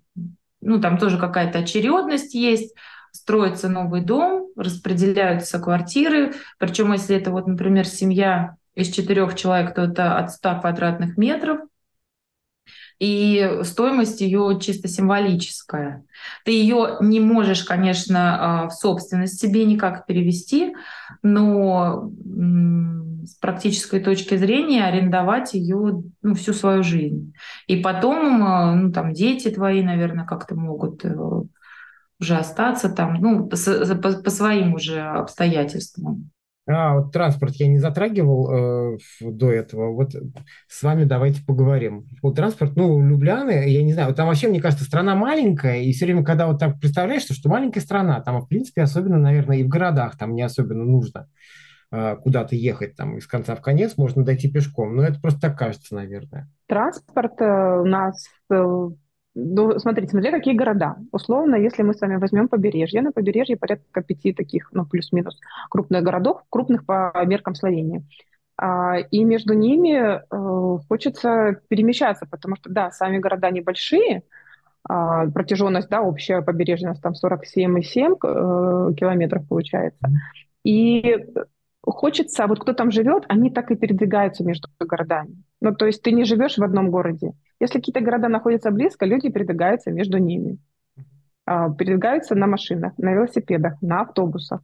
ну 0.60 0.80
там 0.80 0.98
тоже 0.98 1.18
какая-то 1.18 1.60
очередность 1.60 2.34
есть, 2.34 2.74
строится 3.20 3.68
новый 3.68 4.00
дом, 4.00 4.48
распределяются 4.56 5.58
квартиры. 5.58 6.34
Причем, 6.58 6.92
если 6.92 7.16
это 7.16 7.30
вот, 7.30 7.46
например, 7.46 7.86
семья 7.86 8.56
из 8.74 8.88
четырех 8.88 9.34
человек, 9.34 9.74
то 9.74 9.82
это 9.82 10.16
от 10.16 10.32
100 10.32 10.60
квадратных 10.60 11.16
метров. 11.16 11.60
И 12.98 13.60
стоимость 13.62 14.20
ее 14.20 14.58
чисто 14.60 14.88
символическая. 14.88 16.04
Ты 16.44 16.50
ее 16.50 16.96
не 17.00 17.20
можешь, 17.20 17.62
конечно, 17.62 18.64
а, 18.64 18.68
в 18.68 18.72
собственность 18.72 19.40
себе 19.40 19.64
никак 19.64 20.04
перевести, 20.06 20.74
но 21.22 22.10
с 23.24 23.34
практической 23.36 24.00
точки 24.00 24.36
зрения 24.36 24.84
арендовать 24.84 25.54
ее 25.54 26.02
ну, 26.22 26.34
всю 26.34 26.52
свою 26.52 26.82
жизнь. 26.82 27.34
И 27.68 27.76
потом, 27.76 28.42
а, 28.42 28.74
ну, 28.74 28.90
там, 28.90 29.12
дети 29.12 29.50
твои, 29.50 29.82
наверное, 29.82 30.24
как-то 30.24 30.56
могут 30.56 31.04
э, 31.04 31.14
уже 32.20 32.36
остаться 32.36 32.88
там, 32.88 33.14
ну, 33.14 33.48
по, 33.48 33.56
по, 33.56 34.22
по 34.22 34.30
своим 34.30 34.74
уже 34.74 35.00
обстоятельствам. 35.00 36.30
А, 36.68 36.96
вот 36.96 37.12
транспорт 37.12 37.54
я 37.54 37.66
не 37.66 37.78
затрагивал 37.78 38.94
э, 38.94 38.98
до 39.22 39.50
этого. 39.50 39.92
Вот 39.92 40.12
с 40.68 40.82
вами 40.82 41.04
давайте 41.04 41.42
поговорим. 41.42 42.06
Вот 42.22 42.36
транспорт, 42.36 42.76
ну, 42.76 43.00
Любляны, 43.00 43.70
я 43.70 43.82
не 43.82 43.94
знаю, 43.94 44.14
там 44.14 44.26
вообще, 44.26 44.48
мне 44.48 44.60
кажется, 44.60 44.84
страна 44.84 45.14
маленькая, 45.14 45.80
и 45.80 45.92
все 45.92 46.04
время, 46.04 46.24
когда 46.24 46.46
вот 46.46 46.58
так 46.58 46.78
представляешь, 46.78 47.22
что, 47.22 47.32
что 47.32 47.48
маленькая 47.48 47.80
страна, 47.80 48.20
там, 48.20 48.42
в 48.42 48.48
принципе, 48.48 48.82
особенно, 48.82 49.16
наверное, 49.16 49.58
и 49.58 49.64
в 49.64 49.68
городах 49.68 50.18
там 50.18 50.34
не 50.34 50.42
особенно 50.42 50.84
нужно 50.84 51.28
а, 51.90 52.16
куда-то 52.16 52.54
ехать 52.54 52.96
там 52.96 53.16
из 53.16 53.26
конца 53.26 53.54
в 53.54 53.62
конец, 53.62 53.96
можно 53.96 54.22
дойти 54.22 54.50
пешком. 54.50 54.94
Но 54.94 55.04
это 55.04 55.18
просто 55.20 55.40
так 55.40 55.58
кажется, 55.58 55.94
наверное. 55.94 56.50
Транспорт 56.66 57.40
э, 57.40 57.80
у 57.80 57.86
нас 57.86 58.28
э, 58.50 58.88
ну, 59.34 59.78
смотрите, 59.78 60.10
смотря 60.10 60.32
какие 60.32 60.54
города. 60.54 60.96
Условно, 61.12 61.56
если 61.56 61.82
мы 61.82 61.94
с 61.94 62.00
вами 62.00 62.16
возьмем 62.16 62.48
побережье, 62.48 63.02
на 63.02 63.12
побережье 63.12 63.56
порядка 63.56 64.02
пяти 64.02 64.32
таких, 64.32 64.70
ну, 64.72 64.84
плюс-минус, 64.84 65.38
крупных 65.70 66.02
городов, 66.02 66.42
крупных 66.50 66.84
по 66.84 67.12
меркам 67.24 67.54
Словении. 67.54 68.04
А, 68.56 68.98
и 68.98 69.22
между 69.24 69.54
ними 69.54 70.20
э, 70.20 70.78
хочется 70.88 71.60
перемещаться, 71.68 72.26
потому 72.28 72.56
что, 72.56 72.70
да, 72.70 72.90
сами 72.90 73.18
города 73.18 73.50
небольшие, 73.50 74.24
а, 74.88 75.26
протяженность, 75.30 75.88
да, 75.88 76.02
общая 76.02 76.42
побережье 76.42 76.88
у 76.88 76.90
нас 76.90 77.00
там 77.00 77.12
47,7 77.12 78.16
э, 78.22 78.94
километров 78.94 79.46
получается. 79.46 80.08
И 80.64 81.16
хочется, 81.82 82.46
вот 82.46 82.60
кто 82.60 82.72
там 82.72 82.90
живет, 82.90 83.24
они 83.28 83.50
так 83.50 83.70
и 83.70 83.76
передвигаются 83.76 84.44
между 84.44 84.68
городами. 84.80 85.42
Ну, 85.60 85.74
то 85.74 85.86
есть 85.86 86.02
ты 86.02 86.10
не 86.10 86.24
живешь 86.24 86.58
в 86.58 86.62
одном 86.64 86.90
городе. 86.90 87.32
Если 87.60 87.78
какие-то 87.78 88.00
города 88.00 88.28
находятся 88.28 88.70
близко, 88.70 89.06
люди 89.06 89.30
передвигаются 89.30 89.90
между 89.90 90.18
ними. 90.18 90.58
А, 91.44 91.70
передвигаются 91.70 92.34
на 92.34 92.46
машинах, 92.46 92.92
на 92.98 93.12
велосипедах, 93.14 93.80
на 93.82 94.02
автобусах. 94.02 94.60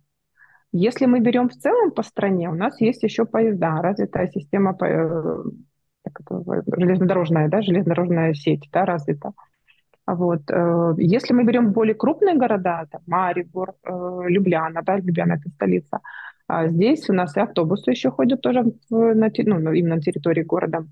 Если 0.73 1.07
мы 1.07 1.21
берем 1.21 1.49
в 1.49 1.55
целом 1.55 1.93
по 1.93 2.03
стране, 2.03 2.51
у 2.51 2.55
нас 2.55 2.81
есть 2.81 3.03
еще 3.03 3.25
поезда, 3.25 3.81
развитая 3.81 4.29
система 4.29 4.77
э, 4.81 5.43
железнодорожная, 6.77 7.49
да, 7.49 7.63
железнодорожная 7.63 8.35
сеть, 8.35 8.69
да, 8.73 8.85
развита. 8.85 9.33
Вот. 10.07 10.43
Э, 10.51 10.95
если 10.99 11.33
мы 11.33 11.45
берем 11.45 11.73
более 11.73 11.95
крупные 11.95 12.35
города, 12.37 12.87
там, 12.91 13.03
Марибор, 13.07 13.75
э, 13.85 14.29
Любляна, 14.29 14.83
да, 14.83 14.97
Любляна 14.97 15.35
это 15.35 15.49
столица, 15.51 16.01
а 16.49 16.69
здесь 16.69 17.09
у 17.09 17.13
нас 17.13 17.37
и 17.37 17.41
автобусы 17.41 17.91
еще 17.91 18.11
ходят 18.11 18.41
тоже 18.41 18.65
в, 18.91 19.15
на, 19.15 19.31
ну, 19.39 19.73
именно 19.73 19.95
на 19.95 20.01
территории 20.01 20.43
города. 20.43 20.87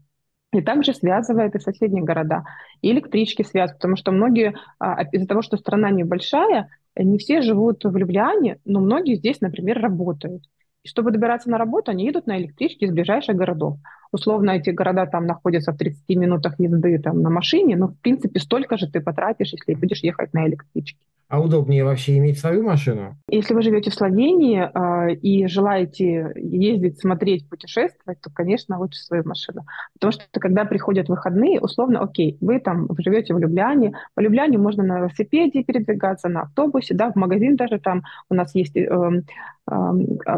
И 0.53 0.61
также 0.61 0.93
связывает 0.93 1.55
и 1.55 1.61
соседние 1.61 2.05
города. 2.05 2.45
И 2.83 2.91
электрички 2.91 3.43
связывают, 3.43 3.79
потому 3.79 3.97
что 3.97 4.13
многие, 4.13 4.55
а, 4.79 5.03
из-за 5.05 5.27
того, 5.27 5.41
что 5.41 5.57
страна 5.57 5.91
небольшая, 5.91 6.69
не 6.95 7.17
все 7.17 7.41
живут 7.41 7.85
в 7.85 7.97
Любляне, 7.97 8.59
но 8.67 8.81
многие 8.81 9.15
здесь, 9.15 9.41
например, 9.41 9.81
работают. 9.81 10.43
И 10.85 10.89
чтобы 10.89 11.11
добираться 11.11 11.49
на 11.49 11.59
работу, 11.59 11.91
они 11.91 12.05
едут 12.05 12.27
на 12.27 12.39
электричке 12.39 12.87
из 12.87 12.93
ближайших 12.93 13.35
городов. 13.37 13.79
Условно, 14.11 14.51
эти 14.51 14.71
города 14.71 15.07
там 15.07 15.27
находятся 15.27 15.73
в 15.73 15.79
30 15.79 16.17
минутах 16.17 16.61
езды 16.61 16.99
там, 16.99 17.23
на 17.23 17.31
машине, 17.31 17.77
но, 17.77 17.89
в 17.89 17.99
принципе, 18.01 18.39
столько 18.39 18.77
же 18.77 18.91
ты 18.91 19.01
потратишь, 19.01 19.53
если 19.53 19.75
будешь 19.75 20.03
ехать 20.03 20.35
на 20.35 20.47
электричке. 20.47 20.99
А 21.33 21.41
удобнее 21.41 21.83
вообще 21.83 22.19
иметь 22.19 22.39
свою 22.39 22.63
машину? 22.63 23.17
Если 23.27 23.55
вы 23.55 23.63
живете 23.63 23.91
в 23.91 23.95
Словении 23.95 24.61
э, 24.61 25.15
и 25.15 25.47
желаете 25.47 26.31
ездить, 26.37 27.01
смотреть, 27.01 27.49
путешествовать, 27.49 28.21
то, 28.21 28.29
конечно, 28.31 28.79
лучше 28.79 29.01
свою 29.01 29.25
машину. 29.25 29.63
Потому 29.95 30.13
что 30.13 30.25
когда 30.39 30.67
приходят 30.67 31.09
выходные, 31.09 31.59
условно, 31.59 32.01
окей, 32.01 32.37
вы 32.43 32.61
там 32.61 32.87
живете 32.99 33.33
в 33.33 33.39
Любляне, 33.39 33.95
по 34.15 34.21
Любляне 34.21 34.59
можно 34.59 34.83
на 34.83 34.99
велосипеде 34.99 35.65
передвигаться, 35.65 36.29
на 36.29 36.43
автобусе, 36.43 36.93
да, 36.93 37.11
в 37.11 37.17
магазин 37.17 37.57
даже 37.57 37.79
там 37.79 38.03
у 38.29 38.35
нас 38.35 38.55
есть 38.55 38.77
э, 38.77 38.83
э, 38.83 39.75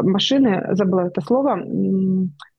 машины, 0.01 0.63
забыла 0.75 1.07
это 1.07 1.19
слово, 1.19 1.57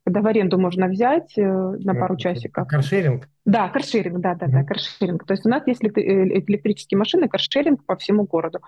когда 0.07 0.23
в 0.23 0.27
аренду 0.29 0.57
можно 0.57 0.87
взять 0.87 1.37
э, 1.37 1.43
на 1.43 1.93
пару 1.95 2.17
часиков. 2.17 2.69
Каршеринг? 2.69 3.29
Да, 3.45 3.69
каршеринг, 3.69 4.21
да, 4.21 4.37
да, 4.37 4.47
да, 4.47 4.63
каршеринг. 4.63 5.27
То 5.27 5.35
есть 5.35 5.45
у 5.45 5.49
нас 5.49 5.67
есть 5.67 5.83
э, 5.83 5.89
электрические 5.89 6.97
машины, 6.97 7.29
каршеринг 7.29 7.85
по 7.85 7.97
всему 7.97 8.23
городу. 8.23 8.61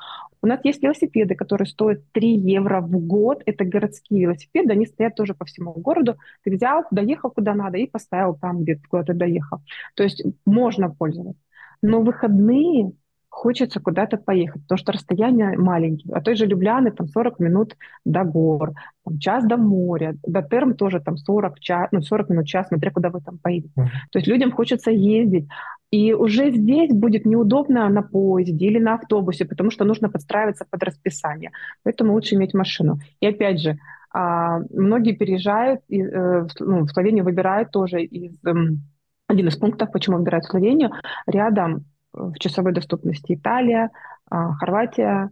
У 0.42 0.48
нас 0.48 0.58
есть 0.64 0.82
велосипеды, 0.82 1.36
которые 1.36 1.68
стоят 1.68 2.00
3 2.10 2.28
евро 2.28 2.80
в 2.80 2.90
год. 2.90 3.44
Это 3.46 3.64
городские 3.64 4.22
велосипеды, 4.22 4.72
они 4.72 4.84
стоят 4.86 5.14
тоже 5.14 5.34
по 5.34 5.44
всему 5.44 5.72
городу. 5.74 6.16
Ты 6.42 6.50
взял, 6.50 6.82
доехал 6.90 7.30
куда 7.30 7.54
надо 7.54 7.78
и 7.78 7.86
поставил 7.86 8.34
там, 8.34 8.64
где 8.64 8.80
куда 8.88 9.04
ты 9.04 9.14
доехал. 9.14 9.60
То 9.94 10.02
есть 10.02 10.24
можно 10.44 10.90
пользоваться. 10.90 11.40
Но 11.82 12.00
выходные 12.00 12.94
хочется 13.38 13.80
куда-то 13.80 14.16
поехать, 14.16 14.62
потому 14.62 14.78
что 14.78 14.92
расстояние 14.92 15.56
маленькие. 15.56 16.12
А 16.14 16.20
той 16.20 16.34
же 16.34 16.46
Любляны 16.46 16.90
там 16.90 17.06
40 17.06 17.38
минут 17.38 17.76
до 18.04 18.24
гор, 18.24 18.72
там, 19.04 19.18
час 19.18 19.44
до 19.46 19.56
моря, 19.56 20.16
до 20.26 20.42
Терм 20.42 20.74
тоже 20.74 21.00
там 21.00 21.16
40, 21.16 21.60
час, 21.60 21.88
ну, 21.92 22.02
40 22.02 22.30
минут, 22.30 22.46
час, 22.46 22.68
смотря 22.68 22.90
куда 22.90 23.10
вы 23.10 23.20
там 23.20 23.38
поедете. 23.38 23.72
Mm-hmm. 23.78 24.10
То 24.10 24.18
есть 24.18 24.28
людям 24.28 24.50
хочется 24.50 24.90
ездить. 24.90 25.46
И 25.92 26.14
уже 26.14 26.50
здесь 26.50 26.90
будет 26.90 27.26
неудобно 27.26 27.88
на 27.88 28.02
поезде 28.02 28.66
или 28.66 28.80
на 28.80 28.94
автобусе, 28.94 29.44
потому 29.44 29.70
что 29.70 29.84
нужно 29.84 30.10
подстраиваться 30.10 30.66
под 30.70 30.82
расписание. 30.82 31.50
Поэтому 31.84 32.14
лучше 32.14 32.34
иметь 32.34 32.54
машину. 32.54 32.98
И 33.20 33.26
опять 33.26 33.60
же, 33.60 33.78
а, 34.10 34.58
многие 34.70 35.12
переезжают, 35.12 35.80
э, 35.90 36.46
ну, 36.60 36.84
в 36.84 36.90
Словению 36.90 37.24
выбирают 37.24 37.70
тоже 37.70 38.02
из 38.02 38.34
эм, 38.44 38.82
один 39.28 39.48
из 39.48 39.56
пунктов, 39.56 39.92
почему 39.92 40.16
выбирают 40.16 40.44
Словению, 40.44 40.90
рядом 41.26 41.84
в 42.12 42.38
часовой 42.38 42.72
доступности 42.72 43.34
Италия, 43.34 43.90
а, 44.30 44.52
Хорватия, 44.54 45.30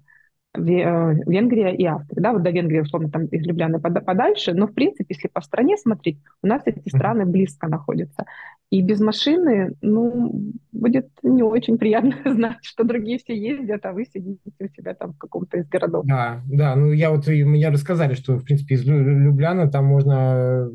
э, 0.55 0.61
Венгрия 0.61 1.75
и 1.75 1.85
Австрия. 1.85 2.23
Да, 2.23 2.33
вот 2.33 2.43
до 2.43 2.51
Венгрии, 2.51 2.81
условно, 2.81 3.11
там 3.11 3.27
из 3.27 3.45
Любляны 3.47 3.81
подальше, 3.81 4.55
но, 4.55 4.67
в 4.67 4.73
принципе, 4.73 5.07
если 5.15 5.29
по 5.29 5.41
стране 5.41 5.77
смотреть, 5.77 6.19
у 6.43 6.47
нас 6.47 6.63
эти 6.65 6.89
страны 6.89 7.27
близко 7.27 7.69
находятся. 7.69 8.25
И 8.71 8.83
без 8.83 9.01
машины, 9.01 9.75
ну, 9.81 10.53
будет 10.73 11.09
не 11.23 11.43
очень 11.43 11.79
приятно 11.79 12.15
знать, 12.33 12.59
что 12.63 12.85
другие 12.85 13.19
все 13.19 13.37
ездят, 13.37 13.85
а 13.87 13.93
вы 13.93 14.07
сидите 14.07 14.41
у 14.59 14.69
себя 14.69 14.95
там 14.95 15.13
в 15.13 15.19
каком-то 15.19 15.59
из 15.59 15.69
городов. 15.69 16.05
Да, 16.07 16.43
да, 16.51 16.75
ну 16.75 16.91
я 16.91 17.11
вот, 17.11 17.27
мне 17.29 17.69
рассказали, 17.69 18.15
что, 18.15 18.37
в 18.37 18.45
принципе, 18.45 18.75
из 18.75 18.85
Любляна 18.85 19.71
там 19.71 19.85
можно 19.85 20.71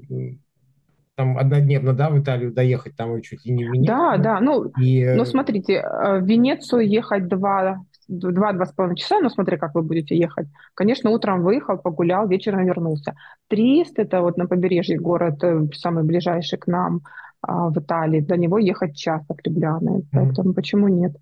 там 1.16 1.38
однодневно, 1.38 1.94
да, 1.94 2.10
в 2.10 2.20
Италию 2.20 2.54
доехать, 2.54 2.96
там 2.96 3.22
чуть 3.22 3.46
ли 3.46 3.54
не 3.54 3.66
в 3.66 3.72
Венецию. 3.72 3.98
Да, 3.98 4.18
да, 4.18 4.40
ну, 4.40 4.66
и... 4.82 5.14
ну 5.14 5.26
смотрите, 5.26 5.74
э, 5.74 6.20
в 6.20 6.26
Венецию 6.26 6.88
ехать 6.88 7.28
два, 7.28 7.84
два-два 8.08 8.66
с 8.66 8.72
половиной 8.72 8.98
часа, 8.98 9.20
но 9.20 9.30
смотри, 9.30 9.58
как 9.58 9.76
вы 9.76 9.82
будете 9.82 10.18
ехать. 10.18 10.48
Конечно, 10.74 11.10
утром 11.10 11.44
выехал, 11.44 11.78
погулял, 11.78 12.28
вечером 12.28 12.66
вернулся. 12.66 13.16
Трист, 13.48 14.00
это 14.00 14.22
вот 14.22 14.38
на 14.38 14.48
побережье 14.48 14.98
город, 14.98 15.44
э, 15.44 15.68
самый 15.76 16.04
ближайший 16.04 16.58
к 16.58 16.68
нам 16.68 17.02
а, 17.42 17.70
в 17.70 17.78
Италии, 17.78 18.22
до 18.22 18.38
него 18.38 18.58
ехать 18.58 18.96
час 18.96 19.24
от 19.28 19.46
Любляны, 19.46 20.04
поэтому 20.12 20.52
mm-hmm. 20.52 20.56
почему 20.56 20.88
нет? 20.88 21.14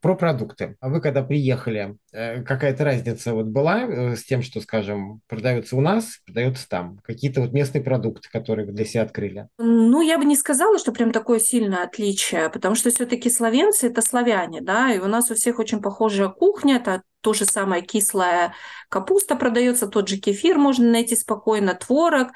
Про 0.00 0.14
продукты. 0.14 0.76
А 0.80 0.88
вы 0.88 1.00
когда 1.00 1.22
приехали, 1.22 1.96
э, 2.12 2.42
какая-то 2.42 2.84
разница 2.84 3.34
вот 3.34 3.46
была 3.46 3.82
э, 3.82 4.16
с 4.16 4.24
тем, 4.24 4.42
что, 4.42 4.60
скажем, 4.60 5.20
продается 5.26 5.76
у 5.76 5.80
нас, 5.80 6.20
продается 6.24 6.68
там? 6.68 6.98
Какие-то 7.02 7.40
вот 7.40 7.52
местные 7.52 7.82
продукты, 7.82 8.28
которые 8.30 8.66
вы 8.66 8.72
для 8.72 8.84
себя 8.84 9.02
открыли? 9.02 9.48
Ну, 9.58 10.00
я 10.00 10.18
бы 10.18 10.24
не 10.24 10.36
сказала, 10.36 10.78
что 10.78 10.92
прям 10.92 11.10
такое 11.10 11.40
сильное 11.40 11.82
отличие, 11.82 12.48
потому 12.50 12.76
что 12.76 12.90
все-таки 12.90 13.28
славянцы– 13.28 13.86
это 13.88 14.02
славяне, 14.02 14.60
да, 14.60 14.92
и 14.92 15.00
у 15.00 15.06
нас 15.06 15.30
у 15.30 15.34
всех 15.34 15.58
очень 15.58 15.82
похожая 15.82 16.28
кухня, 16.28 16.76
это 16.76 17.02
то 17.22 17.32
же 17.32 17.44
самое 17.44 17.82
кислая 17.82 18.54
капуста 18.92 19.36
продается, 19.36 19.86
тот 19.86 20.08
же 20.08 20.18
кефир 20.18 20.58
можно 20.58 20.90
найти 20.90 21.16
спокойно, 21.16 21.74
творог. 21.74 22.28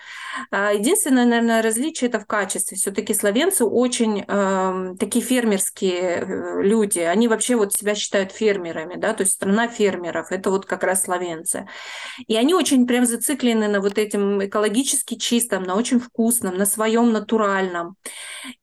А, 0.50 0.72
единственное, 0.72 1.26
наверное, 1.26 1.60
различие 1.60 2.08
это 2.08 2.18
в 2.18 2.26
качестве. 2.26 2.78
Все-таки 2.78 3.12
словенцы 3.12 3.64
очень 3.64 4.24
э, 4.26 4.94
такие 4.98 5.22
фермерские 5.22 6.00
э, 6.00 6.62
люди. 6.62 7.00
Они 7.00 7.28
вообще 7.28 7.56
вот 7.56 7.74
себя 7.74 7.94
считают 7.94 8.32
фермерами, 8.32 8.94
да, 8.96 9.12
то 9.12 9.22
есть 9.22 9.34
страна 9.34 9.68
фермеров. 9.68 10.32
Это 10.32 10.50
вот 10.50 10.64
как 10.64 10.82
раз 10.82 11.02
словенцы. 11.02 11.68
И 12.26 12.36
они 12.36 12.54
очень 12.54 12.86
прям 12.86 13.04
зациклены 13.04 13.68
на 13.68 13.80
вот 13.82 13.98
этим 13.98 14.42
экологически 14.42 15.16
чистом, 15.16 15.64
на 15.64 15.74
очень 15.74 16.00
вкусном, 16.00 16.56
на 16.56 16.64
своем 16.64 17.12
натуральном. 17.12 17.96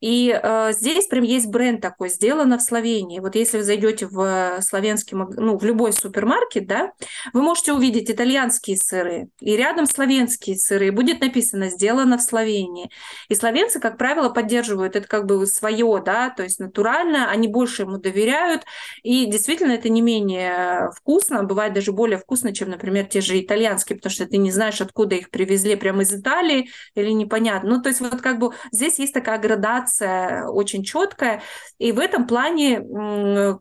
И 0.01 0.35
э, 0.41 0.73
здесь 0.73 1.05
прям 1.05 1.23
есть 1.23 1.47
бренд 1.47 1.79
такой, 1.79 2.09
сделано 2.09 2.57
в 2.57 2.63
Словении. 2.63 3.19
Вот 3.19 3.35
если 3.35 3.57
вы 3.57 3.63
зайдете 3.63 4.07
в 4.07 4.57
славянский, 4.61 5.15
ну, 5.15 5.57
в 5.57 5.63
любой 5.63 5.93
супер 5.93 6.12
супермаркет, 6.13 6.67
да, 6.67 6.91
вы 7.33 7.41
можете 7.41 7.73
увидеть 7.73 8.09
итальянские 8.09 8.77
сыры 8.77 9.27
и 9.39 9.57
рядом 9.57 9.85
славянские 9.85 10.57
сыры. 10.57 10.91
Будет 10.91 11.21
написано 11.21 11.69
«сделано 11.69 12.17
в 12.17 12.21
Словении». 12.21 12.89
И 13.29 13.35
словенцы, 13.35 13.79
как 13.79 13.97
правило, 13.97 14.29
поддерживают 14.29 14.95
это 14.95 15.07
как 15.07 15.25
бы 15.25 15.45
свое, 15.47 16.01
да, 16.05 16.29
то 16.29 16.43
есть 16.43 16.59
натурально, 16.59 17.29
они 17.29 17.47
больше 17.47 17.83
ему 17.83 17.97
доверяют. 17.97 18.63
И 19.01 19.25
действительно 19.25 19.71
это 19.71 19.89
не 19.89 20.01
менее 20.01 20.91
вкусно, 20.95 21.43
бывает 21.43 21.73
даже 21.73 21.91
более 21.91 22.17
вкусно, 22.17 22.53
чем, 22.53 22.69
например, 22.69 23.05
те 23.05 23.21
же 23.21 23.39
итальянские, 23.39 23.97
потому 23.97 24.11
что 24.11 24.25
ты 24.27 24.37
не 24.37 24.51
знаешь, 24.51 24.81
откуда 24.81 25.15
их 25.15 25.29
привезли, 25.29 25.75
прямо 25.75 26.03
из 26.03 26.13
Италии 26.13 26.69
или 26.95 27.09
непонятно. 27.09 27.77
Ну, 27.77 27.81
то 27.81 27.89
есть 27.89 28.01
вот 28.01 28.21
как 28.21 28.37
бы 28.39 28.51
здесь 28.71 28.99
есть 28.99 29.13
такая 29.13 29.39
градация 29.39 30.47
очень 30.47 30.83
четкая. 30.83 31.41
И 31.79 31.91
в 31.91 31.99
этом 31.99 32.27
плане, 32.27 32.81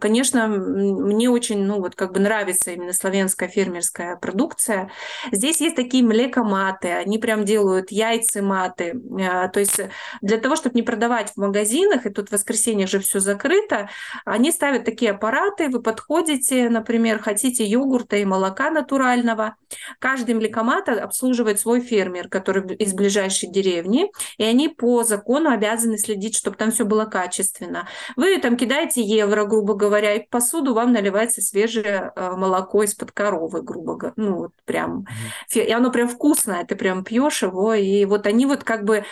конечно, 0.00 0.48
мне 0.48 1.30
очень, 1.30 1.64
ну 1.64 1.80
вот 1.80 1.94
как 1.94 2.12
бы 2.12 2.20
нравится 2.20 2.41
именно 2.72 2.92
славянская 2.92 3.48
фермерская 3.48 4.16
продукция. 4.16 4.90
Здесь 5.30 5.60
есть 5.60 5.76
такие 5.76 6.04
млекоматы, 6.04 6.88
они 6.88 7.18
прям 7.18 7.44
делают 7.44 7.90
яйца 7.90 8.42
маты. 8.42 9.00
А, 9.20 9.48
то 9.48 9.60
есть 9.60 9.80
для 10.20 10.38
того, 10.38 10.56
чтобы 10.56 10.74
не 10.74 10.82
продавать 10.82 11.30
в 11.30 11.36
магазинах, 11.36 12.06
и 12.06 12.10
тут 12.10 12.28
в 12.28 12.32
воскресенье 12.32 12.86
же 12.86 12.98
все 13.00 13.20
закрыто, 13.20 13.88
они 14.24 14.50
ставят 14.50 14.84
такие 14.84 15.12
аппараты, 15.12 15.68
вы 15.68 15.82
подходите, 15.82 16.68
например, 16.68 17.20
хотите 17.20 17.64
йогурта 17.64 18.16
и 18.16 18.24
молока 18.24 18.70
натурального. 18.70 19.56
Каждый 19.98 20.34
млекомат 20.34 20.88
обслуживает 20.88 21.60
свой 21.60 21.80
фермер, 21.80 22.28
который 22.28 22.74
из 22.76 22.92
ближайшей 22.92 23.50
деревни, 23.50 24.10
и 24.38 24.44
они 24.44 24.68
по 24.68 25.04
закону 25.04 25.50
обязаны 25.50 25.98
следить, 25.98 26.36
чтобы 26.36 26.56
там 26.56 26.70
все 26.70 26.84
было 26.84 27.04
качественно. 27.04 27.88
Вы 28.16 28.38
там 28.38 28.56
кидаете 28.56 29.02
евро, 29.02 29.44
грубо 29.44 29.74
говоря, 29.74 30.14
и 30.14 30.26
посуду 30.26 30.74
вам 30.74 30.92
наливается 30.92 31.42
свежее 31.42 32.12
э, 32.14 32.31
молоко 32.36 32.82
из-под 32.82 33.12
коровы, 33.12 33.62
грубо 33.62 33.96
говоря. 33.96 34.14
Ну, 34.16 34.36
вот 34.36 34.52
прям. 34.64 35.06
И 35.52 35.72
оно 35.72 35.90
прям 35.90 36.08
вкусное, 36.08 36.64
ты 36.64 36.76
прям 36.76 37.04
пьешь 37.04 37.42
его. 37.42 37.74
И 37.74 38.04
вот 38.04 38.26
они 38.26 38.46
вот 38.46 38.64
как 38.64 38.84
бы 38.84 39.04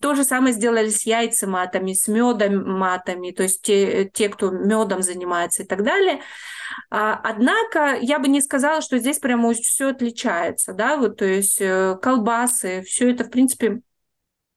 то 0.00 0.14
же 0.14 0.24
самое 0.24 0.52
сделали 0.52 0.88
с 0.88 1.06
яйцематами, 1.06 1.92
с 1.92 2.08
медом 2.08 2.78
матами, 2.78 3.30
то 3.30 3.42
есть 3.42 3.62
те, 3.62 4.08
те 4.12 4.28
кто 4.28 4.50
медом 4.50 5.02
занимается 5.02 5.62
и 5.62 5.66
так 5.66 5.82
далее. 5.82 6.20
А, 6.90 7.20
однако 7.22 7.96
я 8.00 8.18
бы 8.18 8.28
не 8.28 8.40
сказала, 8.40 8.80
что 8.80 8.98
здесь 8.98 9.18
прямо 9.18 9.52
все 9.54 9.88
отличается, 9.88 10.72
да, 10.72 10.96
вот, 10.96 11.16
то 11.16 11.24
есть 11.24 11.60
э, 11.60 11.96
колбасы, 12.00 12.82
все 12.82 13.10
это, 13.10 13.24
в 13.24 13.30
принципе, 13.30 13.80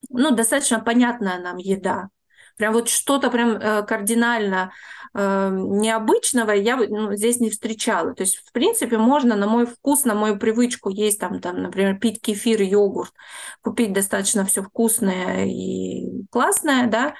ну, 0.09 0.31
достаточно 0.31 0.79
понятная 0.79 1.39
нам 1.39 1.57
еда. 1.57 2.09
Прям 2.57 2.73
вот 2.73 2.89
что-то 2.89 3.29
прям 3.31 3.51
э, 3.51 3.83
кардинально 3.83 4.71
э, 5.13 5.49
необычного 5.51 6.51
я 6.51 6.77
ну, 6.77 7.13
здесь 7.15 7.39
не 7.39 7.49
встречала. 7.49 8.13
То 8.13 8.23
есть, 8.23 8.37
в 8.37 8.51
принципе, 8.51 8.97
можно 8.97 9.35
на 9.35 9.47
мой 9.47 9.65
вкус, 9.65 10.05
на 10.05 10.15
мою 10.15 10.37
привычку 10.37 10.89
есть 10.89 11.19
там, 11.19 11.39
там, 11.39 11.61
например, 11.61 11.97
пить 11.99 12.21
кефир, 12.21 12.61
йогурт, 12.61 13.13
купить 13.61 13.93
достаточно 13.93 14.45
все 14.45 14.61
вкусное 14.63 15.45
и 15.45 16.25
классное, 16.29 16.87
да, 16.87 17.15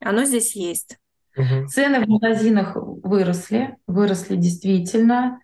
оно 0.00 0.24
здесь 0.24 0.54
есть. 0.54 0.98
Угу. 1.36 1.66
Цены 1.68 2.04
в 2.04 2.08
магазинах 2.08 2.76
выросли, 2.76 3.76
выросли 3.86 4.36
действительно, 4.36 5.40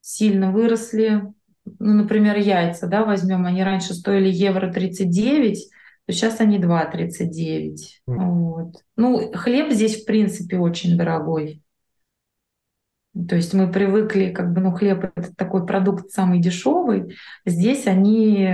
сильно 0.00 0.52
выросли. 0.52 1.32
Ну, 1.64 1.94
например, 1.94 2.36
яйца, 2.36 2.86
да, 2.86 3.04
возьмем, 3.04 3.46
они 3.46 3.64
раньше 3.64 3.94
стоили 3.94 4.28
евро 4.28 4.70
39, 4.70 5.70
то 6.06 6.12
сейчас 6.12 6.40
они 6.40 6.58
2,39. 6.58 7.76
Mm. 8.08 8.16
Вот. 8.16 8.74
Ну, 8.96 9.32
хлеб 9.32 9.72
здесь, 9.72 10.02
в 10.02 10.06
принципе, 10.06 10.58
очень 10.58 10.96
дорогой. 10.96 11.62
То 13.28 13.36
есть 13.36 13.54
мы 13.54 13.70
привыкли, 13.70 14.32
как 14.32 14.52
бы, 14.52 14.60
ну, 14.60 14.72
хлеб 14.72 15.12
это 15.14 15.34
такой 15.34 15.64
продукт 15.66 16.10
самый 16.10 16.40
дешевый. 16.40 17.16
Здесь 17.46 17.86
они 17.86 18.50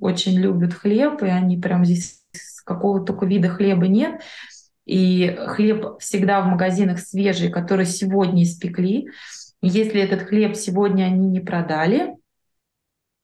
очень 0.00 0.38
любят 0.38 0.72
хлеб, 0.72 1.22
и 1.22 1.26
они 1.26 1.58
прям 1.58 1.84
здесь 1.84 2.22
какого 2.64 3.04
только 3.04 3.26
вида 3.26 3.48
хлеба 3.48 3.86
нет. 3.86 4.22
И 4.86 5.36
хлеб 5.46 5.98
всегда 6.00 6.40
в 6.40 6.46
магазинах 6.46 6.98
свежий, 6.98 7.50
который 7.50 7.86
сегодня 7.86 8.42
испекли. 8.44 9.08
Если 9.60 10.00
этот 10.00 10.22
хлеб 10.22 10.56
сегодня 10.56 11.04
они 11.04 11.28
не 11.28 11.40
продали, 11.40 12.16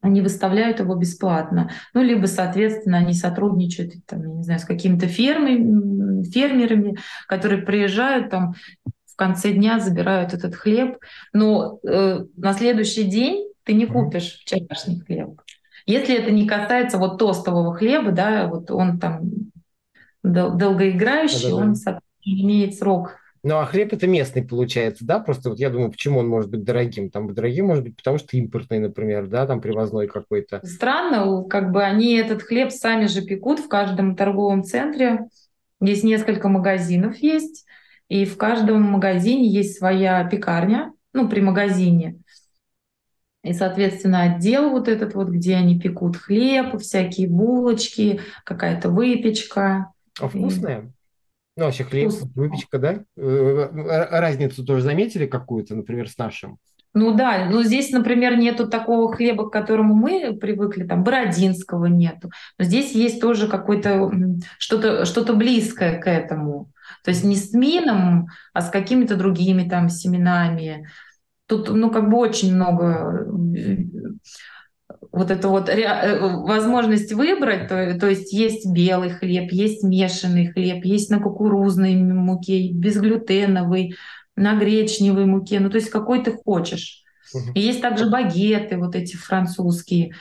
они 0.01 0.21
выставляют 0.21 0.81
его 0.81 0.95
бесплатно. 0.95 1.71
Ну, 1.93 2.03
либо, 2.03 2.27
соответственно, 2.27 2.99
они 2.99 3.15
сотрудничают 3.15 3.95
там, 4.07 4.23
я 4.23 4.29
не 4.29 4.43
знаю, 4.43 4.61
с 4.61 4.65
какими-то 4.65 5.09
фермами, 5.09 6.25
фермерами, 6.25 6.99
которые 7.27 7.63
приезжают 7.63 8.31
там 8.31 8.55
в 9.07 9.17
конце 9.17 9.53
дня, 9.53 9.81
забирают 9.81 10.35
этот 10.35 10.55
хлеб. 10.55 10.99
Но 11.33 11.81
э, 11.87 12.25
на 12.37 12.53
следующий 12.53 13.05
день 13.05 13.53
ты 13.65 13.73
не 13.75 13.87
купишь 13.87 14.41
вчерашний 14.41 15.01
хлеб. 15.01 15.41
Если 15.85 16.17
это 16.17 16.31
не 16.31 16.47
касается 16.47 16.99
вот 16.99 17.19
тостового 17.19 17.75
хлеба, 17.75 18.13
да, 18.13 18.47
вот 18.47 18.71
он 18.71 18.99
там 18.99 19.23
долгоиграющий, 20.23 21.51
да, 21.51 21.57
да, 21.57 21.75
да. 21.85 21.93
он 21.93 22.03
имеет 22.25 22.75
срок 22.77 23.18
ну, 23.43 23.59
а 23.59 23.67
хлеб 23.67 23.93
это 23.93 24.07
местный 24.07 24.43
получается, 24.43 25.05
да? 25.05 25.19
Просто 25.19 25.51
вот 25.51 25.59
я 25.59 25.71
думаю, 25.71 25.91
почему 25.91 26.21
он 26.21 26.29
может 26.29 26.51
быть 26.51 26.65
дорогим? 26.65 27.11
Там 27.11 27.33
дорогим 27.33 27.67
может 27.67 27.85
быть, 27.85 27.97
потому 27.97 28.19
что 28.19 28.37
импортный, 28.37 28.79
например, 28.79 29.27
да, 29.27 29.47
там 29.47 29.61
привозной 29.61 30.07
какой-то. 30.07 30.61
Странно, 30.65 31.45
как 31.45 31.73
бы 31.73 31.83
они 31.83 32.15
этот 32.15 32.43
хлеб 32.43 32.71
сами 32.71 33.07
же 33.07 33.23
пекут 33.23 33.61
в 33.61 33.69
каждом 33.69 34.17
торговом 34.17 34.65
центре. 34.65 35.29
Здесь 35.81 36.03
несколько 36.03 36.49
магазинов 36.49 37.17
есть, 37.19 37.65
и 38.09 38.25
в 38.25 38.37
каждом 38.37 38.83
магазине 38.83 39.47
есть 39.49 39.79
своя 39.79 40.25
пекарня, 40.25 40.93
ну, 41.13 41.29
при 41.29 41.41
магазине. 41.41 42.19
И, 43.45 43.53
соответственно, 43.53 44.23
отдел 44.23 44.71
вот 44.71 44.89
этот 44.89 45.15
вот, 45.15 45.29
где 45.29 45.55
они 45.55 45.79
пекут 45.79 46.17
хлеб, 46.17 46.79
всякие 46.79 47.29
булочки, 47.29 48.21
какая-то 48.45 48.91
выпечка. 48.91 49.93
А 50.21 50.29
вкусная? 50.29 50.93
Ну, 51.59 51.65
вообще 51.65 51.83
хлеб, 51.83 52.13
Вкус. 52.13 52.31
выпечка, 52.37 52.79
да? 52.79 53.01
Э, 53.17 53.21
э, 53.21 54.21
разницу 54.21 54.65
тоже 54.65 54.83
заметили 54.83 55.27
какую-то, 55.27 55.75
например, 55.75 56.09
с 56.09 56.17
нашим? 56.17 56.59
Ну 56.95 57.17
да, 57.17 57.49
но 57.51 57.65
здесь, 57.65 57.91
например, 57.91 58.37
нету 58.37 58.69
такого 58.69 59.13
хлеба, 59.13 59.49
к 59.49 59.53
которому 59.53 59.93
мы 59.97 60.39
привыкли, 60.41 60.85
там, 60.85 61.03
бородинского 61.03 61.87
нету. 61.87 62.31
Но 62.59 62.65
здесь 62.65 62.93
есть 62.93 63.21
тоже 63.21 63.49
какое-то 63.49 64.09
что-то 64.59 65.05
что 65.05 65.35
близкое 65.35 65.99
к 66.01 66.09
этому. 66.09 66.71
То 67.03 67.11
есть 67.11 67.25
не 67.25 67.35
с 67.35 67.53
мином, 67.53 68.29
а 68.53 68.63
с 68.63 68.71
какими-то 68.71 69.17
другими 69.17 69.69
там 69.69 69.89
семенами. 69.89 70.89
Тут, 71.47 71.71
ну, 71.71 71.91
как 71.91 72.09
бы 72.09 72.19
очень 72.19 72.55
много 72.55 73.27
вот 75.19 75.31
эту 75.31 75.51
вот 75.51 75.69
э, 75.69 76.19
возможность 76.21 77.13
выбрать, 77.13 77.69
то, 77.69 77.99
то 77.99 78.07
есть 78.07 78.33
есть 78.33 78.71
белый 78.71 79.11
хлеб, 79.11 79.51
есть 79.51 79.81
смешанный 79.81 80.47
хлеб, 80.47 80.85
есть 80.85 81.11
на 81.11 81.21
кукурузной 81.21 81.97
муке, 81.97 82.71
безглютеновый, 82.73 83.97
на 84.37 84.57
гречневой 84.57 85.27
муке, 85.27 85.59
ну 85.61 85.71
то 85.71 85.77
есть 85.77 85.91
какой 85.91 86.23
ты 86.23 86.33
хочешь. 86.33 87.03
И 87.55 87.61
есть 87.61 87.83
также 87.83 88.09
багеты 88.09 88.79
вот 88.79 88.95
эти 88.95 89.17
французские. 89.17 90.15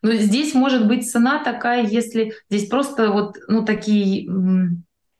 Но 0.00 0.12
здесь 0.12 0.54
может 0.54 0.86
быть 0.86 1.10
цена 1.10 1.42
такая, 1.42 1.86
если 1.86 2.32
здесь 2.48 2.68
просто 2.68 3.10
вот 3.10 3.36
ну 3.48 3.64
такие 3.64 4.30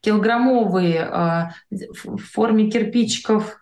килограммовые 0.01 1.03
а, 1.03 1.55
в 1.71 2.19
форме 2.19 2.71
кирпичиков, 2.71 3.59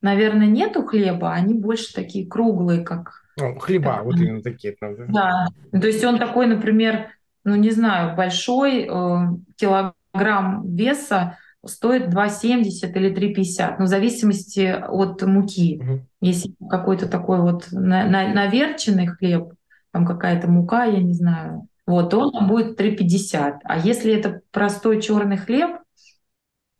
наверное, 0.00 0.46
нету 0.46 0.82
хлеба, 0.82 1.32
они 1.32 1.52
больше 1.52 1.92
такие 1.92 2.26
круглые, 2.26 2.82
как 2.82 3.25
ну, 3.36 3.58
хлеба, 3.58 4.00
вот 4.02 4.16
именно 4.16 4.42
такие, 4.42 4.74
правда. 4.74 5.06
Да, 5.08 5.46
то 5.70 5.86
есть 5.86 6.04
он 6.04 6.18
такой, 6.18 6.46
например, 6.46 7.10
ну 7.44 7.54
не 7.54 7.70
знаю, 7.70 8.16
большой 8.16 8.84
э, 8.84 8.86
килограмм 9.56 10.74
веса 10.74 11.38
стоит 11.64 12.08
2,70 12.08 12.92
или 12.94 13.14
3,50, 13.14 13.76
но 13.78 13.84
в 13.84 13.88
зависимости 13.88 14.66
от 14.66 15.22
муки. 15.22 15.80
Угу. 15.80 16.06
Если 16.20 16.54
какой-то 16.68 17.08
такой 17.08 17.40
вот 17.40 17.68
на, 17.72 18.08
на, 18.08 18.32
наверченный 18.32 19.06
хлеб, 19.06 19.52
там 19.92 20.06
какая-то 20.06 20.48
мука, 20.48 20.84
я 20.84 21.00
не 21.00 21.14
знаю, 21.14 21.68
вот 21.86 22.12
он 22.14 22.48
будет 22.48 22.80
3,50. 22.80 23.58
А 23.64 23.78
если 23.78 24.12
это 24.12 24.40
простой 24.50 25.00
черный 25.00 25.36
хлеб, 25.36 25.78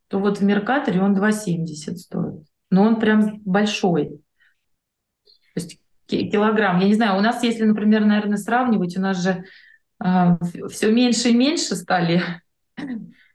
то 0.08 0.18
вот 0.18 0.38
в 0.38 0.44
Меркаторе 0.44 1.00
он 1.00 1.16
2,70 1.16 1.96
стоит. 1.96 2.46
Но 2.70 2.82
он 2.82 2.98
прям 2.98 3.40
большой. 3.44 4.20
То 5.54 5.60
есть 5.60 5.80
килограмм. 6.06 6.80
Я 6.80 6.86
не 6.86 6.94
знаю, 6.94 7.18
у 7.18 7.22
нас, 7.22 7.42
если, 7.42 7.64
например, 7.64 8.04
наверное, 8.04 8.38
сравнивать, 8.38 8.96
у 8.96 9.00
нас 9.00 9.22
же 9.22 9.30
э, 9.30 9.42
а, 9.98 10.38
все 10.70 10.90
меньше 10.92 11.30
и 11.30 11.34
меньше 11.34 11.74
стали. 11.76 12.22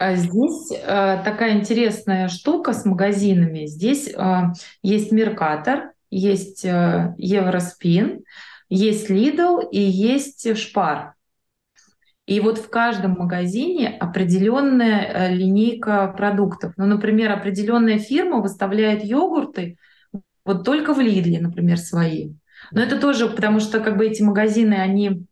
А 0.01 0.15
здесь 0.15 0.71
э, 0.71 1.21
такая 1.23 1.59
интересная 1.59 2.27
штука 2.27 2.73
с 2.73 2.85
магазинами. 2.85 3.67
Здесь 3.67 4.09
э, 4.09 4.41
есть 4.81 5.11
Меркатор, 5.11 5.91
есть 6.09 6.65
э, 6.65 7.13
Евроспин, 7.17 8.23
есть 8.67 9.11
Лидл 9.11 9.59
и 9.59 9.79
есть 9.79 10.57
Шпар. 10.57 11.13
И 12.25 12.39
вот 12.39 12.57
в 12.57 12.69
каждом 12.69 13.11
магазине 13.11 13.89
определенная 13.89 15.29
линейка 15.29 16.07
продуктов. 16.17 16.73
Ну, 16.77 16.87
например, 16.87 17.31
определенная 17.31 17.99
фирма 17.99 18.41
выставляет 18.41 19.03
йогурты 19.03 19.77
вот 20.43 20.63
только 20.63 20.95
в 20.95 20.99
Лидле, 20.99 21.39
например, 21.39 21.77
свои. 21.77 22.33
Но 22.71 22.81
это 22.81 22.99
тоже, 22.99 23.27
потому 23.29 23.59
что 23.59 23.79
как 23.79 23.97
бы 23.97 24.05
эти 24.05 24.21
магазины, 24.21 24.75
они, 24.75 25.25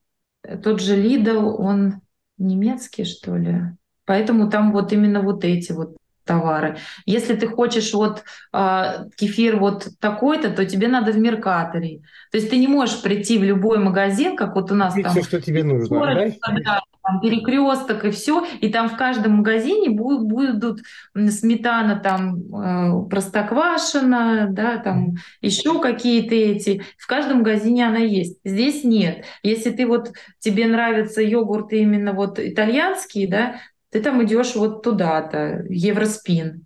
э, 0.44 0.58
тот 0.58 0.82
же 0.82 0.96
Lidl, 1.02 1.56
он 1.58 2.02
немецкий, 2.38 3.06
что 3.06 3.38
ли. 3.38 3.62
Поэтому 4.06 4.50
там 4.50 4.72
вот 4.72 4.92
именно 4.92 5.22
вот 5.22 5.46
эти 5.46 5.72
вот 5.72 5.96
товары. 6.30 6.78
Если 7.08 7.36
ты 7.36 7.48
хочешь 7.48 7.94
вот 7.94 8.24
э, 8.54 8.84
кефир 9.18 9.58
вот 9.58 9.88
такой-то, 10.00 10.52
то 10.52 10.64
тебе 10.64 10.88
надо 10.88 11.12
в 11.12 11.18
Меркаторе. 11.18 12.02
То 12.32 12.38
есть 12.38 12.52
ты 12.52 12.58
не 12.58 12.68
можешь 12.68 13.02
прийти 13.02 13.40
в 13.40 13.44
любой 13.44 13.80
магазин, 13.80 14.36
как 14.36 14.56
вот 14.56 14.72
у 14.72 14.76
нас 14.76 14.94
Купить 14.94 15.06
там... 15.06 15.14
все, 15.14 15.24
что 15.24 15.42
тебе 15.42 15.64
нужно, 15.64 16.00
да? 16.00 16.52
да? 16.64 16.82
Там 17.02 17.22
перекресток 17.22 18.06
и 18.06 18.12
все, 18.12 18.46
и 18.62 18.70
там 18.70 18.90
в 18.90 18.96
каждом 18.96 19.38
магазине 19.38 19.90
будут, 19.90 20.28
будут 20.28 20.82
сметана 21.16 21.96
там 21.96 22.38
э, 22.54 23.10
простоквашина, 23.10 24.48
да, 24.52 24.78
там 24.78 25.16
еще 25.42 25.82
какие-то 25.82 26.36
эти. 26.36 26.84
В 26.98 27.08
каждом 27.08 27.40
магазине 27.40 27.88
она 27.88 27.98
есть. 27.98 28.38
Здесь 28.44 28.84
нет. 28.84 29.26
Если 29.42 29.72
ты 29.72 29.88
вот 29.88 30.12
тебе 30.38 30.68
нравятся 30.68 31.24
йогурты 31.24 31.80
именно 31.80 32.14
вот 32.14 32.38
итальянские, 32.38 33.28
да, 33.28 33.56
ты 33.92 34.02
там 34.02 34.24
идешь 34.24 34.56
вот 34.56 34.84
туда-то, 34.84 35.66
Евроспин. 35.70 36.66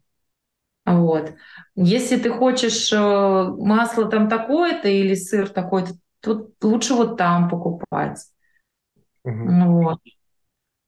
Вот. 0.86 1.34
Если 1.76 2.18
ты 2.18 2.30
хочешь 2.30 2.91
э, 2.91 2.98
масло 2.98 4.10
там 4.10 4.28
такое-то 4.28 4.90
или 4.90 5.16
сыр 5.16 5.48
такой-то, 5.48 5.94
то 6.20 6.50
лучше 6.62 6.94
вот 6.94 7.18
там 7.18 7.50
покупать. 7.50 8.20
Угу. 9.24 9.66
Вот. 9.66 10.00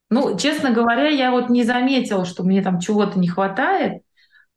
Ну, 0.09 0.37
честно 0.37 0.71
говоря, 0.71 1.07
я 1.07 1.31
вот 1.31 1.49
не 1.49 1.63
заметила, 1.63 2.25
что 2.25 2.43
мне 2.43 2.61
там 2.61 2.79
чего-то 2.79 3.17
не 3.17 3.27
хватает. 3.27 4.03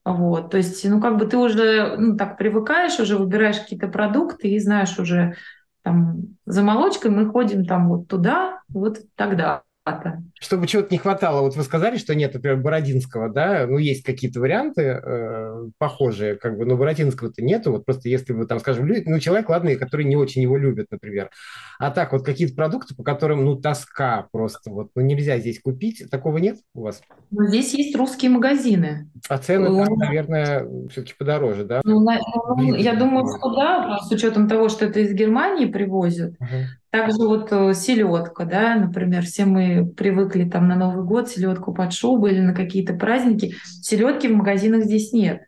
Вот, 0.05 0.51
то 0.51 0.57
есть, 0.57 0.89
ну, 0.89 1.03
как 1.03 1.19
бы 1.19 1.27
ты 1.27 1.37
уже 1.37 1.97
ну, 1.99 2.17
так 2.17 2.39
привыкаешь, 2.39 2.99
уже 2.99 3.19
выбираешь 3.19 3.59
какие-то 3.59 3.89
продукты 3.89 4.49
и 4.49 4.59
знаешь 4.59 4.99
уже, 4.99 5.37
там, 5.83 6.37
за 6.47 6.63
молочкой 6.63 7.11
мы 7.11 7.29
ходим 7.29 7.67
там 7.67 7.89
вот 7.89 8.09
туда, 8.09 8.63
вот 8.69 9.01
тогда 9.17 9.63
формата. 9.89 10.23
Чтобы 10.41 10.67
чего-то 10.67 10.89
не 10.91 10.99
хватало, 10.99 11.43
вот 11.43 11.57
вы 11.57 11.63
сказали, 11.63 11.97
что 11.97 12.15
нет, 12.15 12.35
например, 12.35 12.59
Бородинского, 12.59 13.29
да, 13.29 13.67
ну, 13.67 13.79
есть 13.79 14.05
какие-то 14.05 14.41
варианты 14.41 14.83
э, 14.83 15.69
похожие, 15.79 16.37
как 16.37 16.57
бы, 16.57 16.65
но 16.65 16.77
Бородинского-то 16.77 17.43
нету, 17.43 17.73
вот 17.73 17.85
просто 17.85 18.09
если 18.09 18.33
вы 18.33 18.47
там, 18.47 18.61
скажем, 18.61 18.87
люди, 18.87 19.05
ну, 19.07 19.19
человек, 19.19 19.49
ладно, 19.49 19.75
который 19.77 20.07
не 20.07 20.17
очень 20.17 20.43
его 20.43 20.57
любит, 20.57 20.87
например, 20.91 21.31
а 21.79 21.91
так 21.91 22.13
вот 22.13 22.25
какие-то 22.25 22.55
продукты, 22.55 22.95
по 22.95 23.03
которым, 23.03 23.45
ну, 23.45 23.57
тоска 23.57 24.29
просто, 24.33 24.71
вот, 24.71 24.91
ну, 24.95 25.03
нельзя 25.03 25.39
здесь 25.39 25.61
купить, 25.61 26.05
такого 26.11 26.39
нет 26.39 26.59
у 26.75 26.83
вас? 26.83 27.03
Но 27.31 27.47
здесь 27.47 27.75
есть 27.75 27.97
русские 27.97 28.31
магазины. 28.31 29.11
А 29.29 29.39
цены, 29.39 29.69
ну, 29.69 29.85
там, 29.85 29.97
наверное, 29.97 30.67
все-таки 30.91 31.15
подороже, 31.19 31.65
да? 31.65 31.81
Ну, 31.85 32.01
на, 32.01 32.19
ну, 32.57 32.75
я 32.75 32.95
думаю, 32.95 33.27
что 33.27 33.55
да, 33.55 33.99
с 33.99 34.11
учетом 34.11 34.49
того, 34.49 34.69
что 34.69 34.87
это 34.87 35.01
из 35.01 35.13
Германии 35.13 35.67
привозят. 35.67 36.35
Uh-huh. 36.41 36.65
Также 36.91 37.19
вот 37.19 37.49
э, 37.51 37.75
селедка, 37.75 38.45
да, 38.45 38.75
например, 38.77 39.23
все 39.25 39.45
мы 39.45 39.87
привыкли 39.87 40.28
там 40.29 40.69
на 40.69 40.77
Новый 40.77 41.05
год 41.05 41.29
селедку 41.29 41.73
под 41.73 41.93
шубу 41.93 42.27
или 42.27 42.41
на 42.41 42.55
какие-то 42.55 42.95
праздники. 42.95 43.55
Селедки 43.65 44.29
в 44.29 44.37
магазинах 44.37 44.85
здесь 44.85 45.13
нет. 45.13 45.43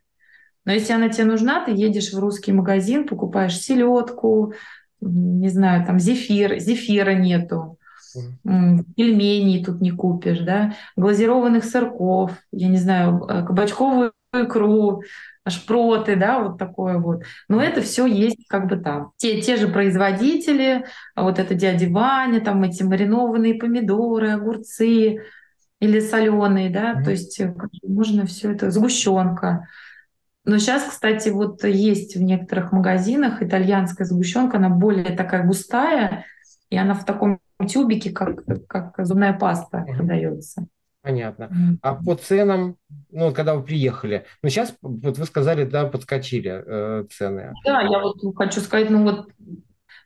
Но 0.65 0.73
если 0.73 0.93
она 0.93 1.09
тебе 1.09 1.24
нужна, 1.24 1.65
ты 1.65 1.73
едешь 1.73 2.12
в 2.12 2.19
русский 2.19 2.52
магазин, 2.52 3.07
покупаешь 3.07 3.59
селедку, 3.59 4.55
не 5.01 5.48
знаю, 5.48 5.86
там 5.86 5.98
зефир, 5.98 6.59
зефира 6.59 7.12
нету, 7.12 7.78
пельменей 8.44 9.65
тут 9.65 9.81
не 9.81 9.90
купишь, 9.90 10.40
да, 10.40 10.74
глазированных 10.97 11.65
сырков, 11.65 12.32
я 12.52 12.69
не 12.69 12.77
знаю, 12.77 13.24
э, 13.28 13.44
кабачковую 13.44 14.12
икру, 14.32 15.02
шпроты, 15.51 16.16
да, 16.16 16.40
вот 16.40 16.59
такое 16.59 16.98
вот. 16.98 17.22
Но 17.48 17.62
это 17.62 17.81
все 17.82 18.06
есть 18.06 18.47
как 18.48 18.68
бы 18.68 18.77
там. 18.77 19.12
Те, 19.16 19.40
те 19.40 19.56
же 19.56 19.68
производители, 19.68 20.85
вот 21.16 21.39
это 21.39 21.55
дядя 21.55 21.89
Ваня, 21.89 22.40
там 22.40 22.62
эти 22.62 22.82
маринованные 22.82 23.55
помидоры, 23.55 24.31
огурцы 24.31 25.20
или 25.81 26.01
соленые, 26.01 26.70
да, 26.70 26.93
mm-hmm. 26.93 27.05
то 27.05 27.10
есть 27.10 27.40
э, 27.40 27.55
можно 27.82 28.27
все 28.27 28.52
это, 28.52 28.70
сгущенка. 28.70 29.68
Но 30.44 30.59
сейчас, 30.59 30.85
кстати, 30.85 31.28
вот 31.28 31.64
есть 31.64 32.16
в 32.16 32.22
некоторых 32.22 32.72
магазинах 32.72 33.43
итальянская 33.43 34.06
сгущенка, 34.06 34.59
она 34.59 34.68
более 34.68 35.16
такая 35.16 35.44
густая, 35.47 36.24
и 36.70 36.77
она 36.77 36.94
в 36.94 37.05
таком 37.05 37.40
тюбике, 37.68 38.10
как, 38.10 38.44
как 38.66 38.94
зубная 38.98 39.32
паста 39.32 39.78
mm-hmm. 39.78 39.97
продается. 39.97 40.66
Понятно. 41.02 41.78
А 41.82 41.94
по 41.94 42.14
ценам, 42.14 42.77
ну, 43.10 43.32
когда 43.32 43.55
вы 43.55 43.62
приехали, 43.62 44.27
ну, 44.43 44.51
сейчас, 44.51 44.74
вот 44.82 45.16
вы 45.16 45.24
сказали, 45.24 45.64
да, 45.64 45.86
подскочили 45.86 46.62
э, 46.64 47.05
цены. 47.10 47.55
Да, 47.64 47.81
я 47.81 48.01
вот 48.01 48.18
хочу 48.36 48.60
сказать, 48.60 48.90
ну, 48.90 49.05
вот 49.05 49.28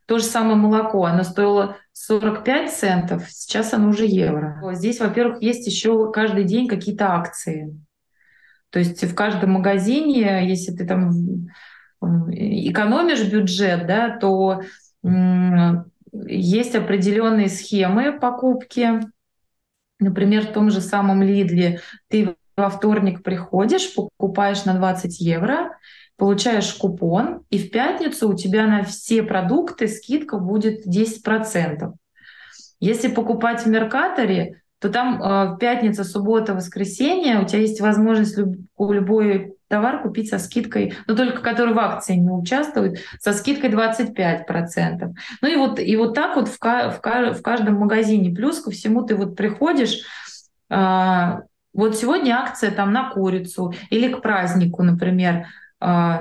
то 0.06 0.18
же 0.18 0.24
самое 0.24 0.56
молоко, 0.56 1.04
оно 1.04 1.24
стоило 1.24 1.78
45 1.92 2.72
центов, 2.72 3.28
сейчас 3.28 3.72
оно 3.72 3.88
уже 3.88 4.04
евро. 4.04 4.60
Здесь, 4.74 5.00
во-первых, 5.00 5.42
есть 5.42 5.66
еще 5.66 6.12
каждый 6.12 6.44
день 6.44 6.68
какие-то 6.68 7.12
акции. 7.12 7.76
То 8.70 8.78
есть 8.78 9.02
в 9.02 9.14
каждом 9.14 9.52
магазине, 9.52 10.48
если 10.48 10.72
ты 10.72 10.86
там 10.86 11.48
экономишь 12.02 13.24
бюджет, 13.30 13.86
да, 13.86 14.10
то 14.10 14.60
есть 16.12 16.74
определенные 16.74 17.48
схемы 17.48 18.18
покупки, 18.18 19.00
Например, 20.00 20.46
в 20.46 20.52
том 20.52 20.70
же 20.70 20.80
самом 20.80 21.22
Лидле 21.22 21.80
ты 22.08 22.34
во 22.56 22.70
вторник 22.70 23.22
приходишь, 23.22 23.94
покупаешь 23.94 24.64
на 24.64 24.74
20 24.74 25.20
евро, 25.20 25.76
получаешь 26.16 26.72
купон, 26.74 27.42
и 27.50 27.58
в 27.58 27.70
пятницу 27.70 28.28
у 28.28 28.34
тебя 28.34 28.66
на 28.66 28.84
все 28.84 29.22
продукты 29.22 29.88
скидка 29.88 30.38
будет 30.38 30.86
10%. 30.86 31.92
Если 32.80 33.08
покупать 33.08 33.62
в 33.62 33.66
Меркаторе, 33.66 34.62
то 34.78 34.90
там 34.90 35.22
э, 35.22 35.56
пятница, 35.58 36.04
суббота, 36.04 36.54
воскресенье 36.54 37.40
у 37.40 37.46
тебя 37.46 37.60
есть 37.60 37.80
возможность 37.80 38.36
люб, 38.36 38.56
любой 38.78 39.54
товар 39.74 40.02
купить 40.02 40.30
со 40.30 40.38
скидкой, 40.38 40.94
но 41.08 41.16
только 41.16 41.42
который 41.42 41.74
в 41.74 41.78
акции 41.80 42.14
не 42.14 42.30
участвует, 42.30 43.00
со 43.18 43.32
скидкой 43.32 43.70
25%. 43.70 45.12
Ну 45.42 45.48
и 45.48 45.56
вот, 45.56 45.80
и 45.80 45.96
вот 45.96 46.14
так 46.14 46.36
вот 46.36 46.46
в, 46.46 46.58
в, 46.60 47.00
в 47.00 47.42
каждом 47.42 47.74
магазине. 47.74 48.32
Плюс 48.32 48.60
ко 48.60 48.70
всему 48.70 49.02
ты 49.02 49.16
вот 49.16 49.34
приходишь, 49.34 50.02
э, 50.70 51.40
вот 51.72 51.96
сегодня 51.96 52.36
акция 52.36 52.70
там 52.70 52.92
на 52.92 53.10
курицу 53.10 53.74
или 53.90 54.12
к 54.12 54.22
празднику, 54.22 54.84
например, 54.84 55.46
э, 55.80 56.20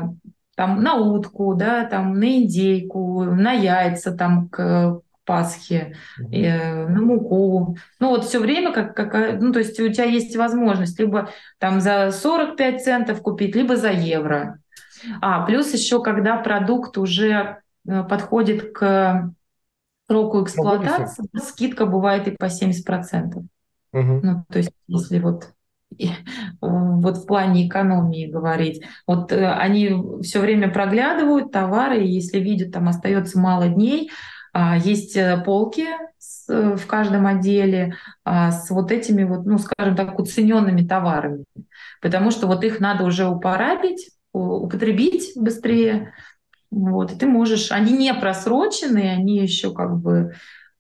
там 0.56 0.82
на 0.82 0.96
утку, 0.96 1.54
да, 1.54 1.86
там 1.86 2.20
на 2.20 2.40
индейку, 2.40 3.24
на 3.24 3.52
яйца, 3.52 4.18
там 4.18 4.50
к 4.50 5.00
Пасхи, 5.26 5.96
э, 6.32 6.88
на 6.88 7.02
муку. 7.02 7.78
Ну 8.00 8.10
вот 8.10 8.26
все 8.26 8.40
время, 8.40 8.74
как, 8.74 8.96
как, 8.96 9.40
ну 9.40 9.54
то 9.54 9.60
есть 9.60 9.80
у 9.80 9.90
тебя 9.90 10.04
есть 10.04 10.36
возможность 10.36 11.00
либо 11.00 11.30
там 11.60 11.80
за 11.80 12.12
45 12.12 12.84
центов 12.84 13.22
купить, 13.22 13.56
либо 13.56 13.78
за 13.78 13.92
евро. 13.92 14.60
А, 15.22 15.46
плюс 15.46 15.74
еще, 15.74 16.02
когда 16.02 16.38
продукт 16.38 16.98
уже 16.98 17.62
э, 17.88 18.04
подходит 18.04 18.74
к 18.74 19.34
сроку 20.08 20.44
эксплуатации, 20.44 21.26
скидка 21.38 21.86
бывает 21.86 22.28
и 22.28 22.32
по 22.32 22.46
70%. 22.46 23.46
Угу. 23.94 24.20
Ну, 24.24 24.44
то 24.50 24.58
есть 24.58 24.72
если 24.88 25.20
вот 25.20 25.54
вот 26.60 27.18
в 27.18 27.26
плане 27.26 27.68
экономии 27.68 28.26
говорить. 28.26 28.84
Вот 29.06 29.32
э, 29.32 29.48
они 29.48 29.92
все 30.24 30.40
время 30.40 30.72
проглядывают 30.72 31.52
товары, 31.52 32.04
и 32.04 32.12
если 32.12 32.40
видят, 32.40 32.72
там 32.72 32.88
остается 32.88 33.40
мало 33.40 33.70
дней, 33.70 34.10
есть 34.54 35.18
э, 35.18 35.42
полки 35.44 35.88
э, 36.48 36.76
в 36.76 36.86
каждом 36.86 37.26
отделе 37.26 37.96
а, 38.24 38.52
с 38.52 38.70
вот 38.70 38.92
этими 38.92 39.24
вот, 39.24 39.46
ну, 39.46 39.58
скажем 39.58 39.96
так, 39.96 40.20
уцененными 40.20 40.86
товарами, 40.86 41.46
потому 42.02 42.30
что 42.30 42.48
вот 42.48 42.64
их 42.64 42.80
надо 42.80 43.04
уже 43.04 43.26
упорабить, 43.28 44.12
употребить 44.32 45.32
быстрее. 45.36 46.14
Вот, 46.70 47.12
и 47.12 47.16
ты 47.16 47.26
можешь, 47.26 47.72
они 47.72 47.94
не 47.94 48.14
просроченные, 48.14 49.12
они 49.12 49.40
еще 49.40 49.74
как 49.74 50.00
бы 50.00 50.34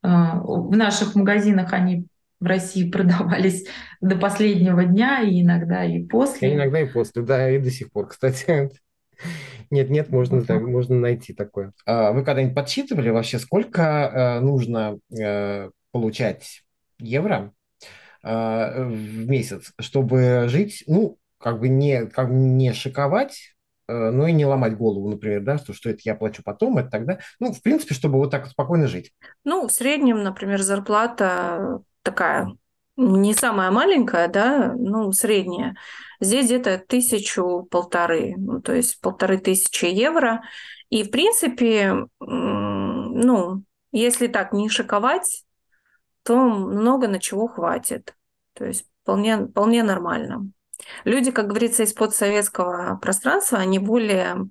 а, 0.03 0.39
в 0.39 0.75
наших 0.75 1.15
магазинах 1.15 1.73
они 1.73 2.05
в 2.39 2.45
России 2.45 2.89
продавались 2.91 3.65
до 4.01 4.15
последнего 4.17 4.83
дня 4.83 5.21
и 5.21 5.41
иногда 5.41 5.83
и 5.83 6.03
после. 6.03 6.51
И 6.51 6.55
иногда 6.55 6.79
и 6.79 6.85
после, 6.85 7.23
да, 7.23 7.49
и 7.49 7.57
до 7.57 7.71
сих 7.71 7.91
пор, 7.91 8.07
кстати. 8.07 8.69
Нет, 9.71 9.89
нет, 9.89 10.09
можно, 10.09 10.37
uh 10.37 10.59
можно 10.59 10.95
найти 10.95 11.33
такое. 11.33 11.73
А 11.85 12.11
вы 12.11 12.23
когда-нибудь 12.23 12.55
подсчитывали 12.55 13.09
вообще, 13.09 13.39
сколько 13.39 13.81
э, 13.81 14.39
нужно 14.39 14.99
э, 15.11 15.71
получать 15.91 16.63
евро 16.99 17.53
э, 18.23 18.83
в 18.83 19.27
месяц, 19.27 19.73
чтобы 19.79 20.45
жить, 20.47 20.83
ну, 20.85 21.17
как 21.39 21.59
бы 21.59 21.69
не, 21.69 22.05
как 22.05 22.29
не 22.29 22.73
шиковать, 22.73 23.55
ну 23.87 24.27
и 24.27 24.31
не 24.31 24.45
ломать 24.45 24.77
голову, 24.77 25.09
например, 25.09 25.41
да, 25.41 25.57
что, 25.57 25.73
что 25.73 25.89
это 25.89 25.99
я 26.05 26.15
плачу 26.15 26.41
потом, 26.43 26.77
это 26.77 26.89
тогда. 26.89 27.19
Ну, 27.39 27.51
в 27.51 27.61
принципе, 27.61 27.93
чтобы 27.93 28.17
вот 28.17 28.31
так 28.31 28.47
спокойно 28.47 28.87
жить. 28.87 29.11
Ну, 29.43 29.67
в 29.67 29.71
среднем, 29.71 30.23
например, 30.23 30.61
зарплата 30.61 31.81
такая 32.01 32.55
не 32.95 33.33
самая 33.33 33.71
маленькая, 33.71 34.27
да, 34.27 34.73
ну, 34.77 35.11
средняя. 35.11 35.75
Здесь 36.19 36.45
где-то 36.45 36.77
тысячу 36.77 37.67
полторы, 37.69 38.35
ну, 38.37 38.61
то 38.61 38.73
есть 38.73 39.01
полторы 39.01 39.37
тысячи 39.37 39.85
евро. 39.85 40.43
И, 40.89 41.03
в 41.03 41.11
принципе, 41.11 42.05
ну, 42.19 43.63
если 43.91 44.27
так 44.27 44.53
не 44.53 44.69
шиковать, 44.69 45.43
то 46.23 46.37
много 46.37 47.07
на 47.07 47.19
чего 47.19 47.47
хватит. 47.47 48.15
То 48.53 48.65
есть 48.65 48.85
вполне, 49.01 49.47
вполне 49.47 49.83
нормально. 49.83 50.49
Люди, 51.03 51.31
как 51.31 51.47
говорится, 51.47 51.83
из 51.83 51.93
подсоветского 51.93 52.97
пространства, 53.01 53.59
они 53.59 53.79
более, 53.79 54.47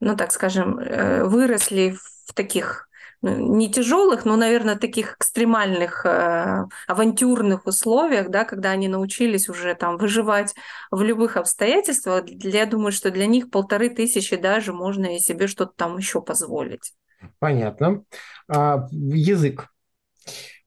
ну 0.00 0.16
так 0.16 0.32
скажем, 0.32 0.78
э, 0.78 1.24
выросли 1.24 1.96
в 2.26 2.34
таких 2.34 2.88
не 3.24 3.70
тяжелых, 3.70 4.24
но, 4.24 4.36
наверное, 4.36 4.76
таких 4.76 5.16
экстремальных, 5.16 6.04
э, 6.04 6.64
авантюрных 6.86 7.66
условиях, 7.66 8.30
да, 8.30 8.44
когда 8.44 8.70
они 8.70 8.88
научились 8.88 9.48
уже 9.48 9.74
там 9.74 9.96
выживать 9.96 10.54
в 10.90 11.02
любых 11.02 11.36
обстоятельствах, 11.36 12.24
я 12.28 12.66
думаю, 12.66 12.92
что 12.92 13.10
для 13.10 13.26
них 13.26 13.50
полторы 13.50 13.88
тысячи 13.88 14.36
даже 14.36 14.72
можно 14.72 15.16
и 15.16 15.18
себе 15.18 15.46
что-то 15.46 15.72
там 15.76 15.96
еще 15.96 16.20
позволить. 16.20 16.92
Понятно. 17.38 18.04
А, 18.48 18.86
язык. 18.92 19.68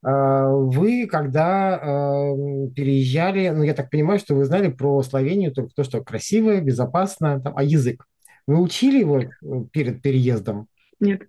А, 0.04 0.48
вы, 0.50 1.08
когда 1.08 1.76
а, 1.76 2.34
переезжали, 2.76 3.50
ну, 3.50 3.64
я 3.64 3.74
так 3.74 3.90
понимаю, 3.90 4.20
что 4.20 4.36
вы 4.36 4.46
знали 4.46 4.70
про 4.70 5.04
Словению 5.04 5.52
только 5.52 5.74
то, 5.76 5.84
что 5.84 6.04
красивое, 6.04 6.62
безопасно, 6.62 7.40
там, 7.40 7.54
а 7.56 7.64
язык? 7.64 8.06
Вы 8.48 8.62
учили 8.62 9.00
его 9.00 9.20
э, 9.20 9.30
перед 9.72 10.02
переездом? 10.02 10.68
Нет. 11.00 11.24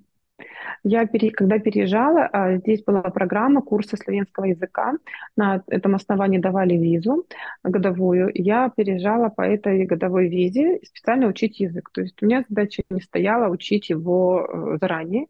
Я, 0.89 1.06
пере... 1.06 1.31
когда 1.31 1.59
переезжала, 1.59 2.28
а, 2.32 2.56
здесь 2.56 2.82
была 2.82 3.02
программа 3.02 3.60
курса 3.60 3.98
славянского 3.98 4.47
языка. 4.47 4.94
На 5.36 5.62
этом 5.66 5.94
основании 5.94 6.39
давали 6.39 6.74
визу 6.74 7.27
годовую. 7.62 8.31
Я 8.32 8.70
переезжала 8.74 9.28
по 9.28 9.43
этой 9.43 9.85
годовой 9.85 10.28
визе 10.28 10.81
специально 10.85 11.27
учить 11.27 11.60
язык. 11.60 11.90
То 11.93 12.01
есть 12.01 12.23
у 12.23 12.27
меня 12.27 12.43
задача 12.48 12.82
не 12.89 13.02
стояла 13.02 13.51
учить 13.51 13.90
его 13.90 14.47
э, 14.47 14.78
заранее. 14.81 15.27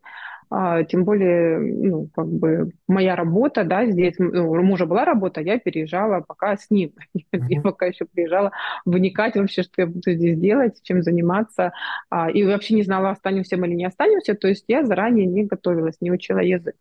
А, 0.51 0.83
тем 0.85 1.05
более, 1.05 1.59
ну, 1.59 2.09
как 2.15 2.27
бы 2.27 2.73
моя 2.87 3.16
работа, 3.16 3.65
да, 3.65 3.87
здесь, 3.87 4.15
ну, 4.19 4.51
у 4.51 4.62
мужа 4.62 4.87
была 4.87 5.05
работа, 5.05 5.41
я 5.41 5.59
переезжала 5.59 6.25
пока 6.27 6.57
с 6.57 6.70
ним. 6.70 6.93
Uh-huh. 7.31 7.45
Я 7.49 7.61
пока 7.61 7.87
еще 7.87 8.07
приезжала 8.07 8.53
вникать 8.87 9.37
вообще, 9.37 9.62
что 9.62 9.83
я 9.83 9.87
буду 9.87 10.12
здесь 10.12 10.39
делать, 10.39 10.81
чем 10.83 11.03
заниматься. 11.03 11.73
А, 12.09 12.31
и 12.31 12.43
вообще 12.43 12.75
не 12.75 12.83
знала, 12.83 13.11
останемся 13.11 13.59
мы 13.59 13.66
или 13.66 13.75
не 13.75 13.85
останемся. 13.85 14.35
То 14.35 14.49
есть 14.49 14.65
я 14.66 14.83
заранее 14.85 15.27
не 15.27 15.45
готовилась, 15.45 15.97
не 16.01 16.11
учила 16.11 16.39
язык. 16.39 16.75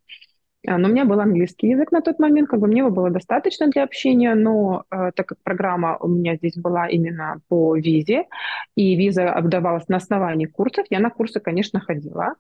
А, 0.68 0.78
но 0.78 0.88
у 0.88 0.92
меня 0.92 1.06
был 1.06 1.20
английский 1.20 1.70
язык 1.70 1.92
на 1.92 2.02
тот 2.02 2.20
момент, 2.20 2.50
как 2.50 2.60
бы 2.60 2.68
мне 2.68 2.80
его 2.80 2.90
было 2.92 3.10
достаточно 3.10 3.68
для 3.68 3.84
общения, 3.84 4.36
но 4.36 4.84
э, 4.92 5.12
так 5.16 5.28
как 5.28 5.38
программа 5.44 5.98
у 5.98 6.08
меня 6.08 6.36
здесь 6.36 6.58
была 6.58 6.88
именно 6.88 7.42
по 7.48 7.76
визе, 7.76 8.26
и 8.76 8.96
виза 8.96 9.32
обдавалась 9.32 9.88
на 9.88 9.98
основании 9.98 10.46
курсов, 10.46 10.86
я 10.90 11.00
на 11.00 11.10
курсы, 11.10 11.40
конечно, 11.40 11.80
ходила. 11.80 12.36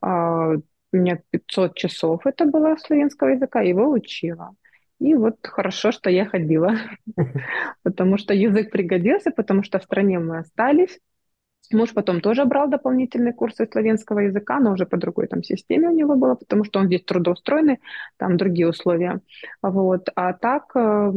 А, 0.00 0.54
у 0.92 0.96
меня 0.96 1.20
500 1.30 1.76
часов 1.76 2.26
это 2.26 2.44
было 2.44 2.76
славянского 2.76 3.28
языка, 3.28 3.60
его 3.60 3.90
учила. 3.90 4.54
И 4.98 5.14
вот 5.14 5.36
хорошо, 5.42 5.92
что 5.92 6.10
я 6.10 6.26
ходила, 6.26 6.74
потому 7.82 8.18
что 8.18 8.34
язык 8.34 8.70
пригодился, 8.70 9.30
потому 9.30 9.62
что 9.62 9.78
в 9.78 9.84
стране 9.84 10.18
мы 10.18 10.38
остались. 10.38 10.98
Муж 11.72 11.94
потом 11.94 12.20
тоже 12.20 12.44
брал 12.46 12.68
дополнительные 12.68 13.32
курсы 13.32 13.66
славянского 13.70 14.20
языка, 14.20 14.58
но 14.58 14.72
уже 14.72 14.86
по 14.86 14.96
другой 14.96 15.28
там 15.28 15.44
системе 15.44 15.88
у 15.88 15.94
него 15.94 16.16
было, 16.16 16.34
потому 16.34 16.64
что 16.64 16.80
он 16.80 16.86
здесь 16.86 17.04
трудоустроенный, 17.04 17.78
там 18.16 18.36
другие 18.36 18.68
условия. 18.68 19.20
Вот. 19.62 20.08
А 20.16 20.32
так 20.32 20.72
э, 20.74 21.12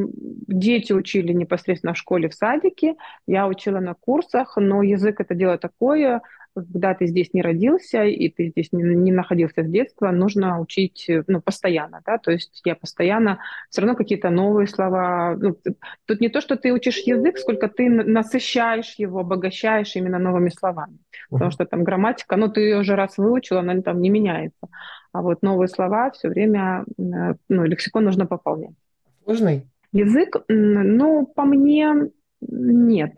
дети 0.48 0.94
учили 0.94 1.34
непосредственно 1.34 1.94
в 1.94 1.98
школе, 1.98 2.30
в 2.30 2.36
садике, 2.36 2.96
я 3.26 3.48
учила 3.48 3.80
на 3.80 3.96
курсах, 3.96 4.56
но 4.58 4.84
язык 4.84 5.20
это 5.22 5.34
дело 5.34 5.58
такое, 5.58 6.22
когда 6.56 6.94
ты 6.94 7.08
здесь 7.08 7.34
не 7.34 7.42
родился 7.42 8.04
и 8.04 8.30
ты 8.30 8.50
здесь 8.50 8.72
не, 8.72 8.84
не 8.84 9.12
находился 9.12 9.64
с 9.64 9.68
детства, 9.68 10.12
нужно 10.12 10.60
учить 10.60 11.10
ну, 11.28 11.42
постоянно, 11.42 12.02
да, 12.06 12.18
то 12.18 12.32
есть 12.32 12.62
я 12.66 12.76
постоянно 12.76 13.40
все 13.70 13.82
равно 13.82 13.96
какие-то 13.96 14.30
новые 14.30 14.68
слова. 14.68 15.36
Ну, 15.36 15.58
тут 16.06 16.22
не 16.22 16.30
то, 16.30 16.42
что 16.42 16.56
ты 16.56 16.72
учишь 16.72 17.00
язык, 17.06 17.38
сколько 17.38 17.68
ты 17.68 17.90
насыщаешь 17.90 18.96
его, 18.98 19.20
обогащаешь 19.20 19.96
именно 19.96 20.20
новыми 20.20 20.50
словами, 20.50 20.98
потому 21.30 21.52
что 21.52 21.66
там 21.66 21.84
грамматика, 21.84 22.36
ну, 22.36 22.50
ты 22.50 22.62
ее 22.62 22.80
уже 22.80 22.96
раз 22.96 23.18
выучила, 23.18 23.60
она 23.60 23.82
там 23.82 24.02
не 24.02 24.10
меняется, 24.10 24.68
а 25.12 25.22
вот 25.22 25.42
новые 25.42 25.68
слова 25.68 26.12
все 26.12 26.30
время, 26.30 26.86
э, 26.98 27.36
ну, 27.50 27.64
лексикон 27.64 28.06
нужно 28.06 28.26
пополнять. 28.26 28.76
Сложный? 29.24 29.68
Язык, 29.92 30.38
ну, 30.48 31.26
по 31.28 31.44
мне, 31.44 32.12
нет. 32.42 33.12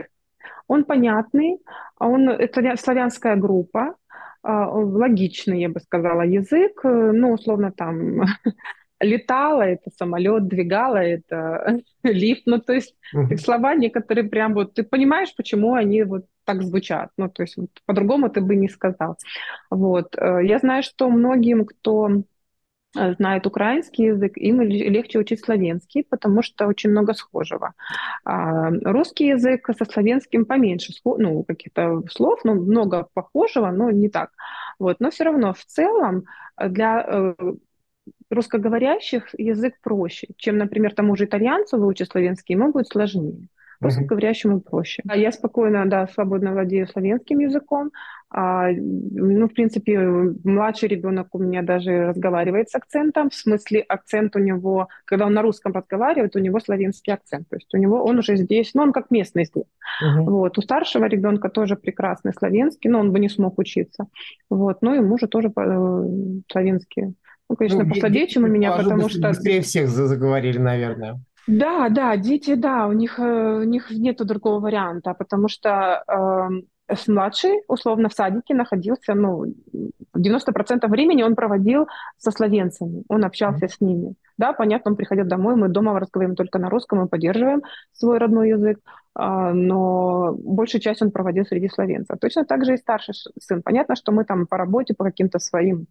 Он 0.68 0.84
понятный, 0.84 1.60
он, 2.00 2.30
это 2.30 2.76
славянская 2.78 3.36
группа, 3.36 3.96
а, 4.42 4.70
логичный, 4.70 5.62
я 5.62 5.70
бы 5.70 5.80
сказала, 5.80 6.22
язык, 6.22 6.82
ну, 6.84 7.34
условно, 7.34 7.72
там, 7.72 8.24
летала, 9.00 9.62
это 9.64 9.92
самолет, 9.98 10.48
двигала, 10.48 10.98
это 10.98 11.82
лифт, 12.04 12.44
ну, 12.46 12.60
то 12.60 12.74
есть 12.74 12.96
uh-huh. 13.16 13.38
слова 13.38 13.76
некоторые 13.76 14.30
прям 14.30 14.54
вот, 14.54 14.74
ты 14.74 14.84
понимаешь, 14.84 15.36
почему 15.36 15.74
они 15.74 16.04
вот 16.04 16.26
так 16.46 16.62
звучат, 16.64 17.10
ну, 17.18 17.30
то 17.30 17.44
есть 17.44 17.58
вот, 17.58 17.70
по-другому 17.86 18.30
ты 18.30 18.42
бы 18.42 18.56
не 18.56 18.70
сказал. 18.70 19.18
Вот, 19.70 20.16
э, 20.18 20.40
я 20.44 20.60
знаю, 20.60 20.84
что 20.84 21.10
многим, 21.10 21.66
кто 21.66 22.10
Э, 22.10 22.22
знает 22.96 23.46
украинский 23.46 24.06
язык, 24.06 24.38
им 24.38 24.62
легче 24.62 25.20
учить 25.20 25.44
славянский, 25.44 26.04
потому 26.04 26.42
что 26.42 26.68
очень 26.68 26.92
много 26.92 27.14
схожего. 27.14 27.74
А 28.24 28.70
русский 28.70 29.28
язык 29.28 29.70
со 29.78 29.86
славянским 29.86 30.46
поменьше, 30.46 30.94
ну, 31.04 31.44
каких-то 31.44 32.02
слов, 32.10 32.40
но 32.44 32.56
много 32.56 33.08
похожего, 33.14 33.72
но 33.72 33.92
не 33.92 34.10
так. 34.10 34.32
Вот. 34.80 35.00
Но 35.00 35.12
все 35.12 35.26
равно 35.26 35.54
в 35.54 35.66
целом 35.66 36.26
для 36.58 37.06
э, 37.08 37.34
русскоговорящих 38.30 39.38
язык 39.38 39.76
проще, 39.82 40.28
чем, 40.38 40.58
например, 40.58 40.94
тому 40.94 41.16
же 41.16 41.26
итальянцу 41.26 41.78
выучить 41.78 42.12
славянский, 42.12 42.56
ему 42.56 42.72
будет 42.72 42.88
сложнее. 42.88 43.48
Русскоговорящему 43.80 44.61
проще. 44.61 45.03
А 45.07 45.18
я 45.18 45.31
спокойно, 45.31 45.85
да, 45.85 46.07
свободно 46.07 46.52
владею 46.52 46.88
славянским 46.88 47.39
языком. 47.39 47.91
А, 48.30 48.69
ну, 48.72 49.47
в 49.47 49.53
принципе, 49.53 49.99
младший 50.43 50.89
ребенок 50.89 51.34
у 51.34 51.39
меня 51.39 51.61
даже 51.61 52.07
разговаривает 52.07 52.69
с 52.69 52.76
акцентом. 52.76 53.30
В 53.30 53.35
смысле, 53.35 53.81
акцент 53.81 54.35
у 54.35 54.39
него, 54.39 54.88
когда 55.06 55.26
он 55.26 55.34
на 55.34 55.41
русском 55.41 55.72
разговаривает, 55.73 56.35
у 56.35 56.39
него 56.39 56.60
славянский 56.60 57.14
акцент. 57.14 57.47
То 57.49 57.56
есть 57.56 57.73
у 57.73 57.77
него 57.77 58.03
он 58.03 58.18
уже 58.18 58.35
здесь, 58.35 58.73
ну, 58.73 58.84
он 58.84 58.91
как 58.91 59.11
местный 59.11 59.45
здесь. 59.45 59.64
Uh-huh. 60.03 60.23
Вот. 60.23 60.57
У 60.57 60.61
старшего 60.61 61.06
ребенка 61.06 61.49
тоже 61.49 61.76
прекрасный 61.76 62.34
славянский, 62.34 62.89
но 62.89 62.99
он 62.99 63.11
бы 63.11 63.19
не 63.19 63.30
смог 63.30 63.57
учиться. 63.60 64.07
Вот. 64.49 64.81
Ну, 64.81 64.93
ему 64.93 65.18
же 65.18 65.27
тоже 65.27 65.52
э, 65.56 66.06
славянский. 66.52 67.14
Ну, 67.49 67.56
конечно, 67.56 67.84
ну, 67.84 67.89
послабее, 67.89 68.27
чем 68.27 68.43
у 68.43 68.47
меня, 68.47 68.76
потому 68.76 69.07
что... 69.07 69.30
Быстрее 69.30 69.61
всех 69.61 69.88
заговорили, 69.88 70.57
наверное. 70.57 71.19
Да, 71.48 71.90
да, 71.90 72.18
дети, 72.18 72.56
да, 72.56 72.88
у 72.88 72.94
них, 72.94 73.20
э, 73.20 73.58
у 73.60 73.64
них 73.64 73.92
нет 73.92 74.18
другого 74.18 74.60
варианта, 74.60 75.14
потому 75.14 75.48
что 75.48 76.04
э, 76.08 76.96
младший, 77.08 77.62
условно, 77.68 78.10
в 78.10 78.14
садике 78.14 78.56
находился, 78.56 79.14
ну, 79.14 79.46
90% 80.16 80.88
времени 80.88 81.24
он 81.24 81.36
проводил 81.36 81.88
со 82.18 82.32
словенцами, 82.32 83.04
он 83.10 83.26
общался 83.26 83.66
mm-hmm. 83.66 83.70
с 83.70 83.82
ними. 83.82 84.16
Да, 84.38 84.54
понятно, 84.54 84.92
он 84.92 84.98
приходил 84.98 85.26
домой, 85.26 85.56
мы 85.56 85.70
дома 85.70 86.00
разговариваем 86.00 86.36
только 86.36 86.60
на 86.60 86.70
русском, 86.70 87.00
мы 87.00 87.08
поддерживаем 87.08 87.62
свой 87.94 88.18
родной 88.18 88.50
язык, 88.50 88.80
э, 89.18 89.52
но 89.54 90.34
большую 90.38 90.82
часть 90.82 91.02
он 91.02 91.12
проводил 91.12 91.46
среди 91.46 91.70
словенцев. 91.70 92.20
Точно 92.20 92.46
так 92.46 92.66
же 92.66 92.74
и 92.74 92.78
старший 92.78 93.14
сын. 93.40 93.62
Понятно, 93.62 93.96
что 93.96 94.12
мы 94.12 94.26
там 94.26 94.48
по 94.48 94.58
работе, 94.58 94.94
по 94.94 95.04
каким-то 95.04 95.40
своим 95.40 95.86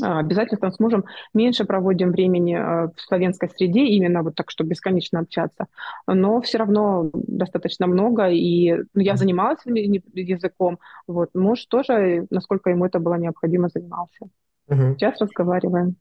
обязательно 0.00 0.58
там 0.58 0.72
с 0.72 0.80
мужем 0.80 1.04
меньше 1.34 1.64
проводим 1.64 2.12
времени 2.12 2.54
а, 2.54 2.88
в 2.88 3.00
славянской 3.00 3.50
среде, 3.50 3.84
именно 3.84 4.22
вот 4.22 4.34
так, 4.34 4.50
чтобы 4.50 4.70
бесконечно 4.70 5.20
общаться. 5.20 5.66
Но 6.06 6.40
все 6.40 6.58
равно 6.58 7.10
достаточно 7.12 7.86
много, 7.86 8.28
и 8.28 8.72
ну, 8.94 9.00
я 9.00 9.16
занималась 9.16 9.60
языком, 9.66 10.78
вот, 11.06 11.30
муж 11.34 11.66
тоже, 11.66 12.26
насколько 12.30 12.70
ему 12.70 12.86
это 12.86 12.98
было 12.98 13.14
необходимо, 13.14 13.68
занимался. 13.68 14.26
Угу. 14.68 14.94
Сейчас 14.94 15.20
разговариваем. 15.20 15.96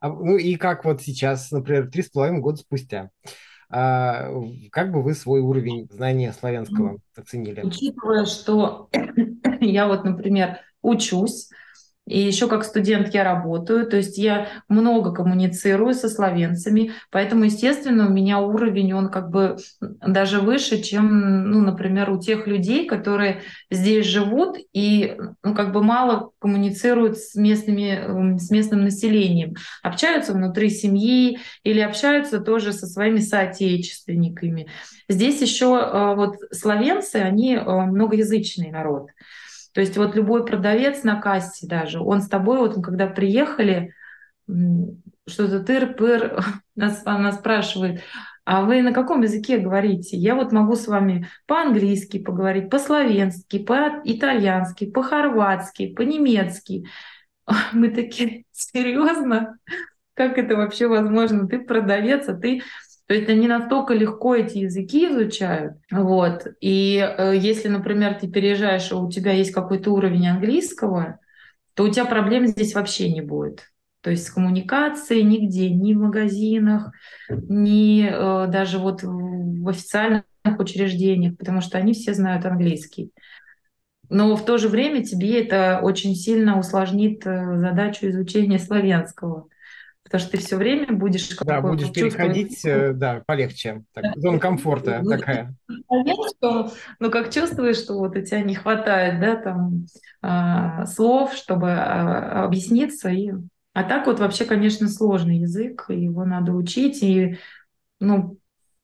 А, 0.00 0.08
ну 0.08 0.36
и 0.36 0.56
как 0.56 0.84
вот 0.84 1.02
сейчас, 1.02 1.50
например, 1.50 1.90
три 1.90 2.02
с 2.02 2.10
половиной 2.10 2.40
года 2.40 2.58
спустя, 2.58 3.10
а, 3.68 4.30
как 4.70 4.92
бы 4.92 5.02
вы 5.02 5.14
свой 5.14 5.40
уровень 5.40 5.88
знания 5.90 6.32
славянского 6.32 6.98
оценили? 7.16 7.62
Учитывая, 7.64 8.24
что 8.24 8.88
я 9.60 9.88
вот, 9.88 10.04
например, 10.04 10.58
учусь, 10.82 11.50
и 12.06 12.20
еще 12.20 12.46
как 12.46 12.64
студент 12.64 13.12
я 13.14 13.24
работаю, 13.24 13.86
то 13.86 13.96
есть 13.96 14.16
я 14.16 14.48
много 14.68 15.12
коммуницирую 15.12 15.92
со 15.92 16.08
словенцами, 16.08 16.92
поэтому, 17.10 17.44
естественно, 17.44 18.06
у 18.06 18.10
меня 18.10 18.38
уровень, 18.38 18.94
он 18.94 19.08
как 19.10 19.30
бы 19.30 19.56
даже 19.80 20.40
выше, 20.40 20.80
чем, 20.82 21.50
ну, 21.50 21.60
например, 21.60 22.10
у 22.10 22.20
тех 22.20 22.46
людей, 22.46 22.86
которые 22.86 23.42
здесь 23.70 24.06
живут 24.06 24.56
и 24.72 25.16
ну, 25.42 25.54
как 25.54 25.72
бы 25.72 25.82
мало 25.82 26.30
коммуницируют 26.38 27.18
с, 27.18 27.34
местными, 27.34 27.90
эм, 27.90 28.38
с 28.38 28.50
местным 28.50 28.84
населением, 28.84 29.54
общаются 29.82 30.32
внутри 30.32 30.70
семьи 30.70 31.38
или 31.64 31.80
общаются 31.80 32.38
тоже 32.38 32.72
со 32.72 32.86
своими 32.86 33.18
соотечественниками. 33.18 34.68
Здесь 35.08 35.40
еще 35.40 35.76
э, 35.76 36.14
вот 36.14 36.36
словенцы, 36.52 37.16
они 37.16 37.56
э, 37.56 37.64
многоязычный 37.64 38.70
народ. 38.70 39.08
То 39.76 39.82
есть 39.82 39.98
вот 39.98 40.16
любой 40.16 40.46
продавец 40.46 41.02
на 41.02 41.20
кассе 41.20 41.66
даже, 41.66 42.00
он 42.00 42.22
с 42.22 42.28
тобой, 42.30 42.60
вот 42.60 42.82
когда 42.82 43.06
приехали, 43.06 43.92
что-то 45.28 45.60
тыр-пыр, 45.60 46.42
нас, 46.76 47.02
она 47.04 47.30
спрашивает, 47.32 48.00
А 48.46 48.62
вы 48.62 48.80
на 48.80 48.94
каком 48.94 49.20
языке 49.20 49.58
говорите? 49.58 50.16
Я 50.16 50.34
вот 50.34 50.50
могу 50.50 50.76
с 50.76 50.88
вами 50.88 51.28
по-английски 51.44 52.18
поговорить, 52.18 52.70
по-словенски, 52.70 53.58
по-итальянски, 53.58 54.90
по-хорватски, 54.90 55.92
по-немецки. 55.92 56.86
Мы 57.72 57.90
такие, 57.90 58.44
серьезно? 58.52 59.58
Как 60.14 60.38
это 60.38 60.56
вообще 60.56 60.86
возможно? 60.86 61.46
Ты 61.48 61.58
продавец, 61.58 62.30
а 62.30 62.34
ты 62.34 62.62
то 63.06 63.14
есть 63.14 63.28
они 63.28 63.46
настолько 63.46 63.94
легко 63.94 64.34
эти 64.34 64.58
языки 64.58 65.06
изучают. 65.06 65.74
Вот. 65.90 66.46
И 66.60 66.96
э, 66.98 67.36
если, 67.36 67.68
например, 67.68 68.14
ты 68.14 68.28
переезжаешь, 68.28 68.90
а 68.90 68.96
у 68.96 69.10
тебя 69.10 69.32
есть 69.32 69.52
какой-то 69.52 69.92
уровень 69.92 70.26
английского, 70.26 71.20
то 71.74 71.84
у 71.84 71.88
тебя 71.88 72.04
проблем 72.04 72.46
здесь 72.46 72.74
вообще 72.74 73.12
не 73.12 73.20
будет. 73.20 73.70
То 74.00 74.10
есть 74.10 74.26
с 74.26 74.30
коммуникацией 74.30 75.22
нигде, 75.22 75.70
ни 75.70 75.94
в 75.94 75.98
магазинах, 75.98 76.90
ни 77.28 78.08
э, 78.08 78.48
даже 78.48 78.78
вот 78.78 79.02
в 79.02 79.68
официальных 79.68 80.24
учреждениях, 80.58 81.36
потому 81.36 81.60
что 81.60 81.78
они 81.78 81.92
все 81.92 82.12
знают 82.12 82.44
английский. 82.44 83.12
Но 84.08 84.34
в 84.34 84.44
то 84.44 84.58
же 84.58 84.68
время 84.68 85.04
тебе 85.04 85.44
это 85.44 85.80
очень 85.80 86.14
сильно 86.16 86.58
усложнит 86.58 87.24
э, 87.24 87.58
задачу 87.58 88.08
изучения 88.08 88.58
славянского 88.58 89.46
потому 90.06 90.20
что 90.20 90.30
ты 90.30 90.38
все 90.38 90.56
время 90.56 90.92
будешь... 90.92 91.28
Да, 91.38 91.60
будешь 91.60 91.92
переходить, 91.92 92.64
э, 92.64 92.92
да, 92.92 93.22
полегче. 93.26 93.82
Так, 93.92 94.16
зона 94.16 94.38
комфорта 94.38 95.00
ну, 95.02 95.10
такая. 95.10 95.54
Что, 96.36 96.72
ну, 97.00 97.10
как 97.10 97.32
чувствуешь, 97.32 97.78
что 97.78 97.98
вот 97.98 98.16
у 98.16 98.20
тебя 98.20 98.40
не 98.42 98.54
хватает, 98.54 99.20
да, 99.20 99.36
там, 99.36 99.86
э, 100.22 100.86
слов, 100.86 101.34
чтобы 101.34 101.68
э, 101.68 101.72
объясниться. 102.44 103.08
И... 103.08 103.32
А 103.74 103.82
так 103.82 104.06
вот 104.06 104.20
вообще, 104.20 104.44
конечно, 104.44 104.88
сложный 104.88 105.38
язык, 105.38 105.86
его 105.88 106.24
надо 106.24 106.52
учить, 106.52 107.02
и, 107.02 107.38
ну, 107.98 108.38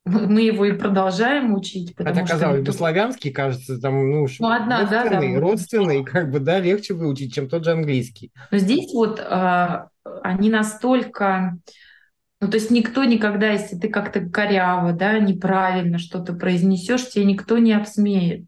мы 0.05 0.41
его 0.41 0.65
и 0.65 0.73
продолжаем 0.73 1.55
учить. 1.55 1.95
Потому 1.95 2.19
Это, 2.19 2.29
казалось 2.29 2.63
бы, 2.63 2.73
славянский, 2.73 3.31
кажется, 3.31 3.81
там, 3.81 3.95
ну, 4.11 4.27
ну 4.41 4.49
одна, 4.51 4.81
родственный, 4.81 5.35
да, 5.35 5.35
да. 5.35 5.41
родственный, 5.41 6.05
как 6.05 6.31
бы, 6.33 6.41
да, 6.41 6.59
легче 6.59 6.95
выучить, 6.95 7.33
чем 7.33 7.49
тот 7.49 7.65
же 7.65 7.71
английский. 7.71 8.33
Но 8.51 8.59
здесь 8.59 8.93
вот 8.93 9.21
они 10.23 10.51
настолько... 10.51 11.57
Ну, 12.41 12.49
то 12.49 12.57
есть 12.57 12.71
никто 12.71 13.05
никогда, 13.05 13.51
если 13.51 13.77
ты 13.77 13.89
как-то 13.89 14.21
коряво, 14.21 14.93
да, 14.93 15.19
неправильно 15.19 15.99
что-то 15.99 16.33
произнесешь, 16.33 17.09
тебе 17.09 17.25
никто 17.25 17.59
не 17.59 17.73
обсмеет. 17.73 18.47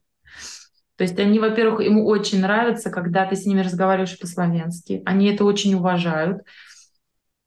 То 0.97 1.03
есть 1.03 1.19
они, 1.19 1.39
во-первых, 1.39 1.81
ему 1.81 2.07
очень 2.07 2.41
нравится, 2.41 2.91
когда 2.91 3.25
ты 3.27 3.37
с 3.37 3.47
ними 3.47 3.61
разговариваешь 3.61 4.19
по-славянски. 4.19 5.03
Они 5.05 5.27
это 5.27 5.45
очень 5.45 5.75
уважают. 5.75 6.43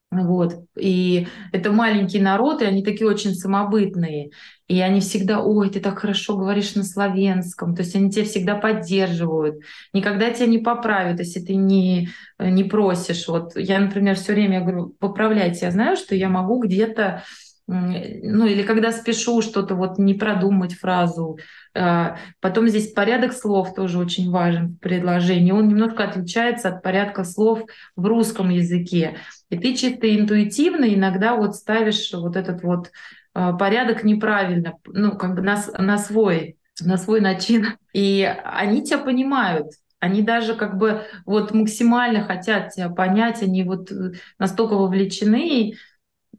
Вот. 0.09 0.55
И 0.79 1.27
это 1.51 1.71
маленький 1.71 2.19
народ, 2.19 2.61
и 2.61 2.65
они 2.65 2.81
такие 2.81 3.09
очень 3.09 3.33
самобытные. 3.33 4.29
И 4.67 4.79
они 4.79 5.01
всегда, 5.01 5.41
ой, 5.41 5.69
ты 5.69 5.81
так 5.81 5.99
хорошо 5.99 6.37
говоришь 6.37 6.75
на 6.75 6.83
славянском. 6.83 7.75
То 7.75 7.81
есть 7.81 7.93
они 7.95 8.09
тебя 8.09 8.23
всегда 8.23 8.55
поддерживают. 8.55 9.57
Никогда 9.91 10.31
тебя 10.31 10.47
не 10.47 10.59
поправят, 10.59 11.19
если 11.19 11.41
ты 11.41 11.55
не, 11.55 12.09
не 12.39 12.63
просишь. 12.63 13.27
Вот 13.27 13.57
я, 13.57 13.79
например, 13.79 14.15
все 14.15 14.33
время 14.33 14.61
говорю, 14.61 14.95
поправляйте. 14.99 15.65
Я 15.65 15.71
знаю, 15.71 15.97
что 15.97 16.15
я 16.15 16.29
могу 16.29 16.63
где-то 16.63 17.23
ну 17.67 18.45
или 18.45 18.63
когда 18.63 18.91
спешу 18.93 19.41
что-то 19.41 19.75
вот 19.75 19.97
не 19.97 20.13
продумать 20.13 20.73
фразу. 20.73 21.37
А, 21.75 22.17
потом 22.39 22.69
здесь 22.69 22.93
порядок 22.93 23.33
слов 23.33 23.73
тоже 23.75 23.99
очень 23.99 24.31
важен 24.31 24.69
в 24.69 24.77
предложении. 24.79 25.51
Он 25.51 25.67
немножко 25.67 26.05
отличается 26.05 26.69
от 26.69 26.81
порядка 26.81 27.25
слов 27.25 27.63
в 27.95 28.05
русском 28.05 28.49
языке. 28.49 29.17
И 29.49 29.57
ты 29.57 29.75
чисто 29.75 30.15
интуитивно 30.15 30.85
иногда 30.93 31.35
вот 31.35 31.55
ставишь 31.55 32.11
вот 32.13 32.37
этот 32.37 32.63
вот 32.63 32.89
а, 33.33 33.53
порядок 33.53 34.03
неправильно, 34.03 34.73
ну 34.85 35.17
как 35.17 35.35
бы 35.35 35.41
на, 35.41 35.61
на 35.77 35.97
свой 35.97 36.57
на 36.79 36.97
свой 36.97 37.21
начин. 37.21 37.67
И 37.93 38.23
они 38.43 38.83
тебя 38.83 38.99
понимают. 38.99 39.67
Они 39.99 40.21
даже 40.21 40.53
как 40.53 40.77
бы 40.77 41.03
вот 41.25 41.53
максимально 41.53 42.23
хотят 42.23 42.69
тебя 42.69 42.89
понять, 42.89 43.41
они 43.41 43.63
вот 43.63 43.91
э, 43.91 44.11
настолько 44.37 44.73
вовлечены, 44.73 45.73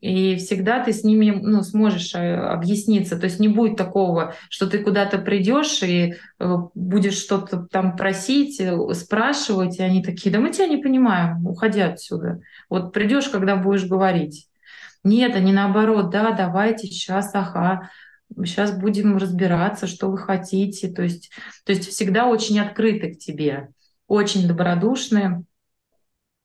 и 0.01 0.37
всегда 0.37 0.83
ты 0.83 0.93
с 0.93 1.03
ними 1.03 1.31
ну, 1.31 1.63
сможешь 1.63 2.15
э, 2.15 2.37
объясниться. 2.37 3.19
То 3.19 3.25
есть 3.25 3.41
не 3.41 3.49
будет 3.49 3.77
такого, 3.77 4.35
что 4.49 4.69
ты 4.69 4.79
куда-то 4.79 5.19
придешь 5.19 5.83
и 5.83 6.15
э, 6.39 6.55
будешь 6.75 7.19
что-то 7.19 7.67
там 7.71 7.97
просить, 7.97 8.61
э, 8.61 8.77
спрашивать, 8.95 9.79
и 9.79 9.83
они 9.83 10.03
такие, 10.03 10.33
да 10.33 10.41
мы 10.41 10.51
тебя 10.51 10.69
не 10.69 10.77
понимаем, 10.77 11.47
уходи 11.47 11.81
отсюда. 11.81 12.41
Вот 12.69 12.93
придешь, 12.93 13.29
когда 13.29 13.57
будешь 13.57 13.87
говорить. 13.87 14.49
Нет, 15.03 15.35
они 15.35 15.53
наоборот, 15.53 16.11
да, 16.11 16.33
давайте 16.33 16.87
сейчас, 16.87 17.35
ага, 17.35 17.91
сейчас 18.37 18.79
будем 18.79 19.17
разбираться, 19.17 19.87
что 19.87 20.11
вы 20.11 20.19
хотите. 20.19 20.89
То 20.89 21.03
есть, 21.03 21.31
то 21.65 21.73
есть 21.73 21.89
всегда 21.89 22.27
очень 22.27 22.61
открыты 22.61 23.15
к 23.15 23.19
тебе, 23.19 23.71
очень 24.07 24.47
добродушные. 24.47 25.43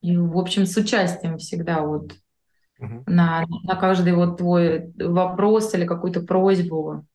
И, 0.01 0.17
в 0.17 0.37
общем, 0.37 0.65
с 0.65 0.75
участием 0.75 1.37
всегда 1.37 1.81
вот 1.81 2.13
угу. 2.79 3.03
на, 3.07 3.45
на 3.63 3.75
каждый 3.75 4.13
вот 4.13 4.37
твой 4.37 4.93
вопрос 4.97 5.73
или 5.73 5.85
какую-то 5.85 6.21
просьбу? 6.21 7.05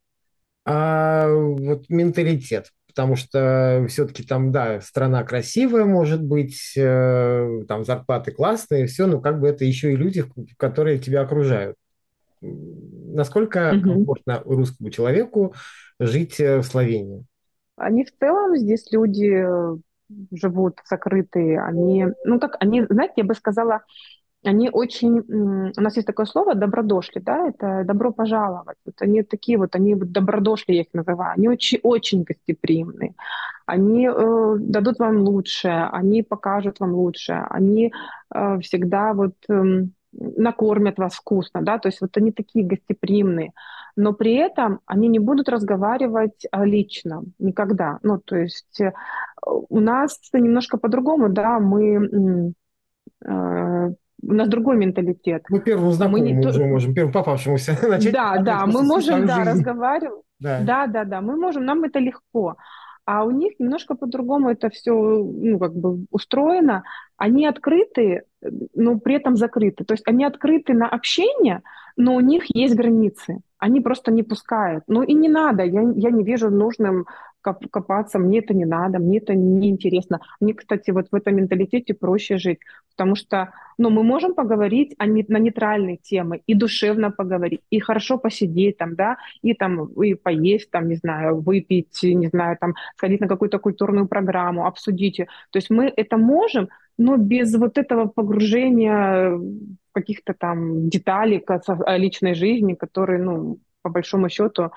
А, 0.64 1.28
вот 1.28 1.88
менталитет, 1.88 2.72
потому 2.88 3.16
что 3.16 3.86
все-таки 3.88 4.22
там, 4.22 4.52
да, 4.52 4.80
страна 4.80 5.24
красивая, 5.24 5.84
может 5.84 6.22
быть, 6.22 6.74
э, 6.76 7.62
там 7.66 7.84
зарплаты 7.84 8.32
классные, 8.32 8.86
все, 8.86 9.06
но 9.06 9.20
как 9.20 9.40
бы 9.40 9.48
это 9.48 9.64
еще 9.64 9.92
и 9.92 9.96
люди, 9.96 10.24
которые 10.58 10.98
тебя 10.98 11.22
окружают. 11.22 11.76
Насколько 12.40 13.72
угу. 13.74 13.94
комфортно 13.94 14.42
русскому 14.44 14.90
человеку 14.90 15.54
жить 15.98 16.38
э, 16.38 16.58
в 16.58 16.64
Словении? 16.64 17.24
Они 17.76 18.04
в 18.04 18.10
целом 18.18 18.56
здесь 18.56 18.90
люди 18.92 19.30
э, 19.32 19.76
живут 20.32 20.80
закрытые, 20.88 21.62
они, 21.62 22.06
ну 22.24 22.38
так, 22.38 22.56
они, 22.60 22.84
знаете, 22.88 23.14
я 23.16 23.24
бы 23.24 23.34
сказала, 23.34 23.82
они 24.44 24.70
очень, 24.70 25.20
у 25.76 25.80
нас 25.80 25.96
есть 25.96 26.06
такое 26.06 26.26
слово 26.26 26.54
добродошли, 26.54 27.20
да, 27.20 27.48
это 27.48 27.82
добро 27.84 28.12
пожаловать. 28.12 28.76
Вот 28.84 28.94
они 29.00 29.22
такие 29.22 29.58
вот, 29.58 29.74
они 29.74 29.94
вот 29.94 30.12
добродошли, 30.12 30.76
я 30.76 30.82
их 30.82 30.88
называю, 30.92 31.32
они 31.36 31.48
очень, 31.48 31.80
очень 31.82 32.22
гостеприимные. 32.22 33.14
Они 33.66 34.06
э, 34.08 34.56
дадут 34.60 34.98
вам 34.98 35.18
лучшее, 35.18 35.88
они 35.92 36.22
покажут 36.22 36.80
вам 36.80 36.94
лучшее, 36.94 37.46
они 37.50 37.92
э, 38.32 38.60
всегда 38.60 39.12
вот 39.12 39.34
э, 39.48 39.86
накормят 40.12 40.98
вас 40.98 41.14
вкусно, 41.14 41.62
да, 41.62 41.78
то 41.78 41.88
есть 41.88 42.00
вот 42.00 42.16
они 42.16 42.32
такие 42.32 42.64
гостеприимные, 42.64 43.52
но 43.96 44.12
при 44.12 44.34
этом 44.34 44.80
они 44.86 45.08
не 45.08 45.18
будут 45.18 45.48
разговаривать 45.48 46.46
лично 46.52 47.24
никогда. 47.38 47.98
Ну, 48.02 48.18
то 48.18 48.36
есть 48.36 48.80
э, 48.80 48.92
у 49.44 49.80
нас 49.80 50.18
немножко 50.32 50.78
по-другому, 50.78 51.28
да, 51.28 51.58
мы 51.58 52.54
э, 53.24 53.90
у 54.22 54.32
нас 54.32 54.48
другой 54.48 54.76
менталитет. 54.76 55.44
Мы 55.48 55.60
первому 55.60 55.92
знакомому 55.92 56.24
мы 56.24 56.30
не... 56.30 56.46
уже 56.46 56.64
можем, 56.64 56.94
первому 56.94 57.12
попавшемуся 57.12 57.76
начать. 57.88 58.12
Да, 58.12 58.38
да, 58.38 58.66
мы 58.66 58.82
можем, 58.82 59.26
да, 59.26 59.44
разговаривать. 59.44 60.22
Да. 60.40 60.60
да, 60.60 60.86
да, 60.86 61.04
да, 61.04 61.20
мы 61.20 61.36
можем, 61.36 61.64
нам 61.64 61.84
это 61.84 61.98
легко. 61.98 62.56
А 63.04 63.24
у 63.24 63.30
них 63.30 63.54
немножко 63.58 63.94
по-другому 63.94 64.50
это 64.50 64.68
все, 64.68 64.92
ну, 64.92 65.58
как 65.58 65.74
бы 65.74 66.04
устроено. 66.10 66.84
Они 67.16 67.46
открыты, 67.46 68.24
но 68.74 68.98
при 68.98 69.14
этом 69.14 69.34
закрыты. 69.34 69.84
То 69.84 69.94
есть 69.94 70.06
они 70.06 70.26
открыты 70.26 70.74
на 70.74 70.86
общение, 70.88 71.62
но 71.96 72.16
у 72.16 72.20
них 72.20 72.44
есть 72.54 72.74
границы. 72.74 73.40
Они 73.58 73.80
просто 73.80 74.12
не 74.12 74.22
пускают. 74.22 74.84
Ну 74.88 75.02
и 75.02 75.14
не 75.14 75.30
надо. 75.30 75.62
Я, 75.62 75.80
я 75.80 76.10
не 76.10 76.22
вижу 76.22 76.50
нужным 76.50 77.06
копаться, 77.42 78.18
мне 78.18 78.38
это 78.40 78.54
не 78.54 78.64
надо, 78.64 78.98
мне 78.98 79.18
это 79.18 79.34
не 79.34 79.70
интересно. 79.70 80.20
Мне, 80.40 80.54
кстати, 80.54 80.90
вот 80.90 81.08
в 81.10 81.14
этом 81.14 81.36
менталитете 81.36 81.94
проще 81.94 82.38
жить, 82.38 82.58
потому 82.90 83.14
что, 83.14 83.52
ну, 83.78 83.90
мы 83.90 84.02
можем 84.02 84.34
поговорить 84.34 84.94
о, 84.98 85.06
не, 85.06 85.24
на 85.28 85.38
нейтральные 85.38 85.96
темы 85.96 86.42
и 86.46 86.54
душевно 86.54 87.10
поговорить, 87.10 87.60
и 87.70 87.80
хорошо 87.80 88.18
посидеть 88.18 88.78
там, 88.78 88.94
да, 88.94 89.16
и 89.42 89.54
там, 89.54 89.86
и 90.02 90.14
поесть 90.14 90.70
там, 90.70 90.88
не 90.88 90.96
знаю, 90.96 91.40
выпить, 91.40 92.02
не 92.02 92.28
знаю, 92.28 92.56
там, 92.60 92.74
сходить 92.96 93.20
на 93.20 93.28
какую-то 93.28 93.58
культурную 93.58 94.08
программу, 94.08 94.66
обсудить 94.66 95.16
То 95.16 95.58
есть 95.58 95.70
мы 95.70 95.92
это 95.96 96.16
можем, 96.16 96.68
но 96.98 97.16
без 97.16 97.54
вот 97.56 97.78
этого 97.78 98.06
погружения 98.08 99.38
каких-то 99.92 100.34
там 100.34 100.88
деталей 100.88 101.44
личной 101.96 102.34
жизни, 102.34 102.74
которые, 102.74 103.22
ну, 103.22 103.58
по 103.82 103.90
большому 103.90 104.28
счету, 104.28 104.70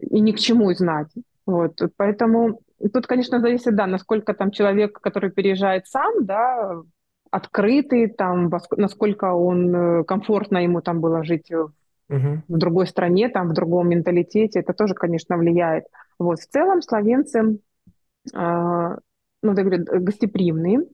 и 0.00 0.20
ни 0.20 0.32
к 0.32 0.38
чему 0.38 0.72
знать. 0.74 1.08
Вот, 1.46 1.78
поэтому 1.96 2.60
тут, 2.92 3.06
конечно, 3.06 3.40
зависит, 3.40 3.76
да, 3.76 3.86
насколько 3.86 4.34
там 4.34 4.50
человек, 4.50 4.98
который 5.00 5.30
переезжает 5.30 5.86
сам, 5.86 6.24
да, 6.24 6.80
открытый, 7.30 8.08
там, 8.08 8.50
насколько 8.76 9.32
он 9.34 9.74
э, 9.74 10.04
комфортно 10.04 10.58
ему 10.58 10.80
там 10.80 11.00
было 11.00 11.24
жить 11.24 11.50
в, 11.50 11.72
uh 12.10 12.38
в 12.48 12.58
другой 12.58 12.86
стране, 12.86 13.28
там, 13.28 13.48
в 13.48 13.54
другом 13.54 13.88
менталитете, 13.88 14.60
это 14.60 14.72
тоже, 14.72 14.94
конечно, 14.94 15.36
влияет. 15.36 15.84
Вот, 16.18 16.38
в 16.38 16.46
целом 16.46 16.80
словенцы, 16.80 17.40
э, 17.40 17.46
ну, 18.34 18.96
я 19.42 19.62
говорю, 19.64 19.84
гостеприимные, 20.00 20.78
а, 20.78 20.84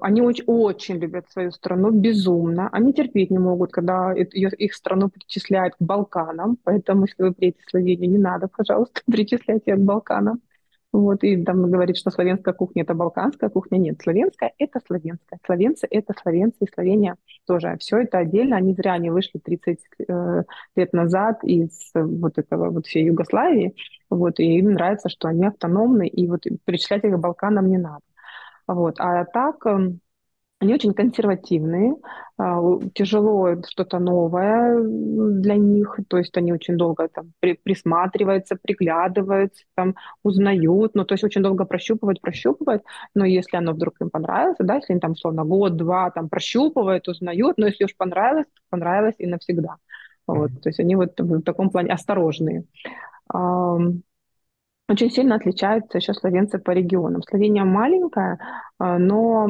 они 0.00 0.20
очень, 0.20 0.44
очень 0.46 0.96
любят 0.96 1.30
свою 1.30 1.50
страну, 1.50 1.90
безумно. 1.90 2.68
Они 2.72 2.92
терпеть 2.92 3.30
не 3.30 3.38
могут, 3.38 3.72
когда 3.72 4.12
их 4.12 4.74
страну 4.74 5.08
причисляют 5.08 5.74
к 5.76 5.82
Балканам. 5.82 6.58
Поэтому, 6.64 7.06
если 7.06 7.22
вы 7.22 7.32
приедете 7.32 7.62
в 7.66 7.70
Словению, 7.70 8.10
не 8.10 8.18
надо, 8.18 8.48
пожалуйста, 8.48 9.00
причислять 9.10 9.62
ее 9.66 9.76
к 9.76 9.80
Балканам. 9.80 10.40
Вот, 10.92 11.24
и 11.24 11.42
там 11.44 11.70
говорит, 11.70 11.96
что 11.98 12.10
славянская 12.10 12.54
кухня– 12.54 12.82
это 12.84 12.94
балканская 12.94 13.50
кухня. 13.50 13.76
Нет, 13.76 14.00
славянская– 14.02 14.52
это 14.58 14.80
славянская. 14.86 15.38
Словенцы– 15.44 15.86
это 15.90 16.14
словенцы, 16.20 16.56
и 16.60 16.72
Словения 16.72 17.16
тоже. 17.46 17.76
Все 17.80 17.98
это 17.98 18.18
отдельно. 18.18 18.56
Они 18.56 18.72
зря 18.72 18.96
не 18.96 19.10
вышли 19.10 19.38
30 19.38 19.78
э, 20.08 20.42
лет 20.74 20.92
назад 20.94 21.44
из 21.44 21.90
вот 21.94 22.38
этого 22.38 22.70
вот 22.70 22.86
всей 22.86 23.04
Югославии. 23.04 23.74
Вот, 24.08 24.40
и 24.40 24.58
им 24.58 24.72
нравится, 24.72 25.10
что 25.10 25.28
они 25.28 25.46
автономны, 25.46 26.08
и 26.08 26.26
вот 26.28 26.44
причислять 26.64 27.04
их 27.04 27.14
к 27.14 27.18
Балканам 27.18 27.68
не 27.68 27.78
надо. 27.78 28.00
Вот. 28.66 28.96
А 28.98 29.24
так 29.24 29.64
эм, 29.66 30.00
они 30.60 30.74
очень 30.74 30.94
консервативные, 30.94 31.96
а, 32.38 32.60
тяжело 32.94 33.56
что-то 33.68 33.98
новое 33.98 34.80
для 34.82 35.56
них, 35.56 35.98
то 36.08 36.16
есть 36.18 36.36
они 36.38 36.52
очень 36.52 36.76
долго 36.78 37.08
там 37.08 37.32
присматриваются, 37.40 38.56
приглядываются, 38.56 39.64
там 39.74 39.94
узнают, 40.22 40.94
ну 40.94 41.04
то 41.04 41.14
есть 41.14 41.24
очень 41.24 41.42
долго 41.42 41.66
прощупывают, 41.66 42.22
прощупывают, 42.22 42.82
но 43.14 43.26
если 43.26 43.58
оно 43.58 43.72
вдруг 43.72 44.00
им 44.00 44.08
понравится, 44.10 44.64
да, 44.64 44.76
если 44.76 44.94
они 44.94 45.00
там 45.00 45.14
словно 45.16 45.44
год-два 45.44 46.10
там 46.10 46.28
прощупывают, 46.30 47.06
узнают, 47.08 47.58
но 47.58 47.66
если 47.66 47.84
уж 47.84 47.94
понравилось, 47.96 48.46
понравилось 48.70 49.16
и 49.18 49.26
навсегда. 49.26 49.76
Вот, 50.26 50.50
то 50.62 50.70
есть 50.70 50.80
они 50.80 50.96
вот 50.96 51.20
в 51.20 51.42
таком 51.42 51.70
плане 51.70 51.92
осторожные 51.92 52.64
очень 54.88 55.10
сильно 55.10 55.34
отличаются 55.34 55.98
еще 55.98 56.14
словенцы 56.14 56.58
по 56.58 56.70
регионам. 56.70 57.22
Словения 57.22 57.64
маленькая, 57.64 58.38
а, 58.78 58.98
но 58.98 59.48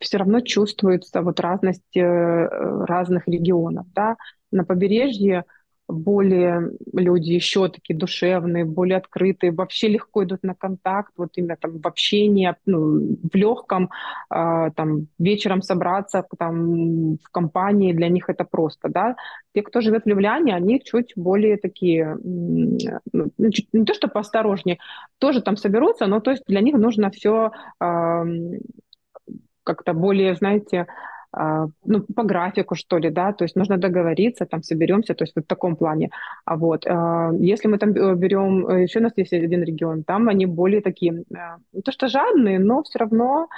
все 0.00 0.18
равно 0.18 0.40
чувствуется 0.40 1.22
вот 1.22 1.40
разность 1.40 1.96
э, 1.96 2.48
разных 2.86 3.26
регионов. 3.26 3.86
Да? 3.94 4.16
На 4.50 4.64
побережье 4.64 5.44
более 5.90 6.70
люди 6.92 7.32
еще 7.32 7.68
такие 7.68 7.96
душевные, 7.98 8.64
более 8.64 8.98
открытые, 8.98 9.52
вообще 9.52 9.88
легко 9.88 10.24
идут 10.24 10.42
на 10.42 10.54
контакт, 10.54 11.12
вот 11.16 11.30
именно 11.36 11.56
там 11.56 11.78
в 11.78 11.86
общении, 11.86 12.54
ну, 12.66 13.16
в 13.22 13.34
легком, 13.34 13.90
э, 14.34 14.70
там 14.76 15.06
вечером 15.18 15.62
собраться 15.62 16.24
там 16.38 17.14
в 17.16 17.30
компании, 17.30 17.92
для 17.92 18.08
них 18.08 18.28
это 18.28 18.44
просто, 18.44 18.88
да. 18.88 19.16
Те, 19.54 19.62
кто 19.62 19.80
живет 19.80 20.04
в 20.04 20.08
Любляне, 20.08 20.54
они 20.54 20.80
чуть 20.82 21.12
более 21.16 21.56
такие, 21.56 22.18
ну, 22.22 22.78
ну, 23.38 23.50
чуть, 23.50 23.68
не 23.72 23.84
то 23.84 23.94
что 23.94 24.08
поосторожнее, 24.08 24.78
тоже 25.18 25.42
там 25.42 25.56
соберутся, 25.56 26.06
но 26.06 26.20
то 26.20 26.30
есть 26.30 26.44
для 26.46 26.60
них 26.60 26.76
нужно 26.76 27.10
все 27.10 27.52
э, 27.80 28.24
как-то 29.64 29.92
более, 29.92 30.34
знаете, 30.34 30.80
а, 30.80 30.86
ну, 31.32 32.02
по 32.14 32.24
графику, 32.24 32.74
что 32.74 32.98
ли, 32.98 33.10
да, 33.10 33.32
то 33.32 33.44
есть 33.44 33.56
нужно 33.56 33.78
договориться, 33.78 34.46
там, 34.46 34.62
соберемся, 34.62 35.14
то 35.14 35.24
есть 35.24 35.36
вот 35.36 35.44
в 35.44 35.48
таком 35.48 35.76
плане. 35.76 36.10
А 36.44 36.56
вот, 36.56 36.86
а, 36.86 37.30
если 37.38 37.68
мы 37.68 37.78
там 37.78 37.90
э, 37.90 38.14
берем, 38.16 38.66
э, 38.66 38.82
еще 38.82 38.98
у 38.98 39.02
нас 39.02 39.12
есть 39.16 39.32
один 39.32 39.62
регион, 39.62 40.02
там 40.02 40.28
они 40.28 40.46
более 40.46 40.80
такие, 40.80 41.24
а, 41.32 41.58
не 41.72 41.82
то 41.82 41.92
что 41.92 42.08
жадные, 42.08 42.58
но 42.58 42.82
все 42.82 42.98
равно 42.98 43.48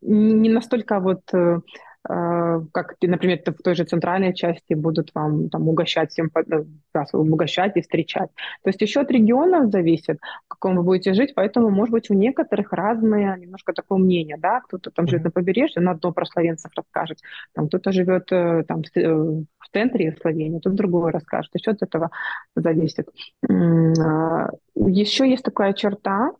не 0.00 0.48
настолько 0.48 1.00
вот 1.00 1.20
Э, 1.32 1.58
как, 2.04 2.96
например, 3.00 3.40
в 3.46 3.62
той 3.62 3.74
же 3.74 3.84
центральной 3.84 4.34
части 4.34 4.74
будут 4.74 5.14
вам 5.14 5.48
там 5.48 5.68
угощать 5.68 6.10
всем, 6.10 6.30
да, 6.46 6.64
э, 6.94 7.16
угощать 7.16 7.76
и 7.76 7.80
встречать. 7.80 8.30
То 8.62 8.70
есть 8.70 8.80
еще 8.80 9.00
от 9.00 9.10
регионов 9.10 9.70
зависит, 9.70 10.18
в 10.46 10.48
каком 10.48 10.76
вы 10.76 10.82
будете 10.82 11.14
жить, 11.14 11.32
поэтому, 11.34 11.70
может 11.70 11.92
быть, 11.92 12.10
у 12.10 12.14
некоторых 12.14 12.72
разные 12.72 13.36
немножко 13.38 13.72
такое 13.72 13.98
мнение, 13.98 14.36
да, 14.36 14.60
кто-то 14.60 14.90
там 14.90 15.06
живет 15.06 15.24
на 15.24 15.30
побережье, 15.30 15.80
на 15.80 15.92
одно 15.92 16.12
про 16.12 16.26
словенцев 16.26 16.72
расскажет, 16.74 17.18
там 17.54 17.68
кто-то 17.68 17.92
живет 17.92 18.32
э, 18.32 18.64
там 18.66 18.82
в 18.82 19.68
центре 19.72 20.16
Словении, 20.20 20.58
тут 20.58 20.74
другое 20.74 21.12
расскажет, 21.12 21.52
еще 21.54 21.70
от 21.70 21.82
этого 21.82 22.10
зависит. 22.56 23.08
А, 23.48 24.48
еще 24.74 25.30
есть 25.30 25.44
такая 25.44 25.72
черта, 25.72 26.32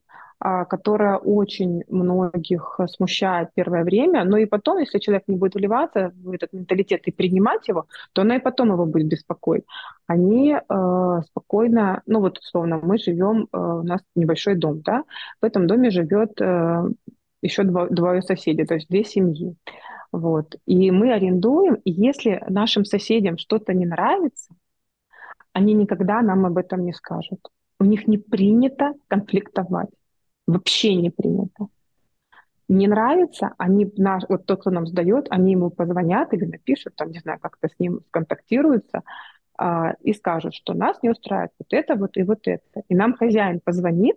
которая 0.69 1.19
очень 1.19 1.85
многих 1.89 2.81
смущает 2.89 3.51
первое 3.55 3.85
время, 3.85 4.25
но 4.25 4.37
и 4.39 4.47
потом, 4.47 4.79
если 4.79 4.99
человек 4.99 5.25
не 5.29 5.37
будет 5.37 5.55
вливаться 5.55 6.13
в 6.17 6.31
этот 6.33 6.53
менталитет 6.53 7.03
и 7.07 7.13
принимать 7.13 7.69
его, 7.69 7.87
то 8.13 8.23
она 8.23 8.37
и 8.37 8.41
потом 8.41 8.73
его 8.73 8.87
будет 8.87 9.09
беспокоить. 9.09 9.65
Они 10.07 10.55
э, 10.55 11.21
спокойно, 11.27 12.03
ну 12.07 12.21
вот 12.21 12.39
условно, 12.39 12.81
мы 12.83 12.99
живем, 12.99 13.49
э, 13.53 13.57
у 13.57 13.83
нас 13.83 14.01
небольшой 14.17 14.57
дом, 14.57 14.81
да, 14.81 15.05
в 15.41 15.45
этом 15.45 15.67
доме 15.67 15.91
живет 15.91 16.41
э, 16.41 16.89
еще 17.43 17.63
два, 17.65 17.87
двое 17.87 18.23
соседей, 18.23 18.65
то 18.65 18.75
есть 18.75 18.89
две 18.89 19.05
семьи. 19.05 19.57
Вот. 20.13 20.57
И 20.67 20.91
мы 20.91 21.13
арендуем, 21.13 21.75
и 21.85 21.91
если 21.91 22.43
нашим 22.49 22.85
соседям 22.85 23.39
что-то 23.39 23.73
не 23.75 23.87
нравится, 23.87 24.55
они 25.53 25.75
никогда 25.75 26.23
нам 26.23 26.47
об 26.47 26.59
этом 26.59 26.85
не 26.85 26.93
скажут. 26.93 27.41
У 27.79 27.85
них 27.85 28.07
не 28.07 28.19
принято 28.19 28.95
конфликтовать. 29.09 29.91
Вообще 30.47 30.95
не 30.95 31.11
принято. 31.11 31.69
Не 32.69 32.87
нравится, 32.87 33.55
они, 33.59 33.93
наш, 33.97 34.23
вот 34.29 34.47
тот, 34.47 34.61
кто 34.61 34.71
нам 34.71 34.87
сдает, 34.87 35.27
они 35.31 35.53
ему 35.53 35.71
позвонят 35.71 36.33
или 36.33 36.47
напишут, 36.47 36.95
там, 36.97 37.11
не 37.11 37.19
знаю, 37.19 37.39
как-то 37.39 37.69
с 37.69 37.79
ним 37.79 38.01
сконтактируются 38.09 39.03
а, 39.59 39.95
и 40.01 40.15
скажут, 40.15 40.55
что 40.55 40.73
нас 40.73 41.03
не 41.03 41.11
устраивает 41.11 41.53
вот 41.59 41.69
это, 41.73 41.97
вот 41.97 42.17
и 42.17 42.23
вот 42.23 42.41
это. 42.47 42.83
И 42.89 42.95
нам 42.95 43.15
хозяин 43.15 43.61
позвонит 43.61 44.17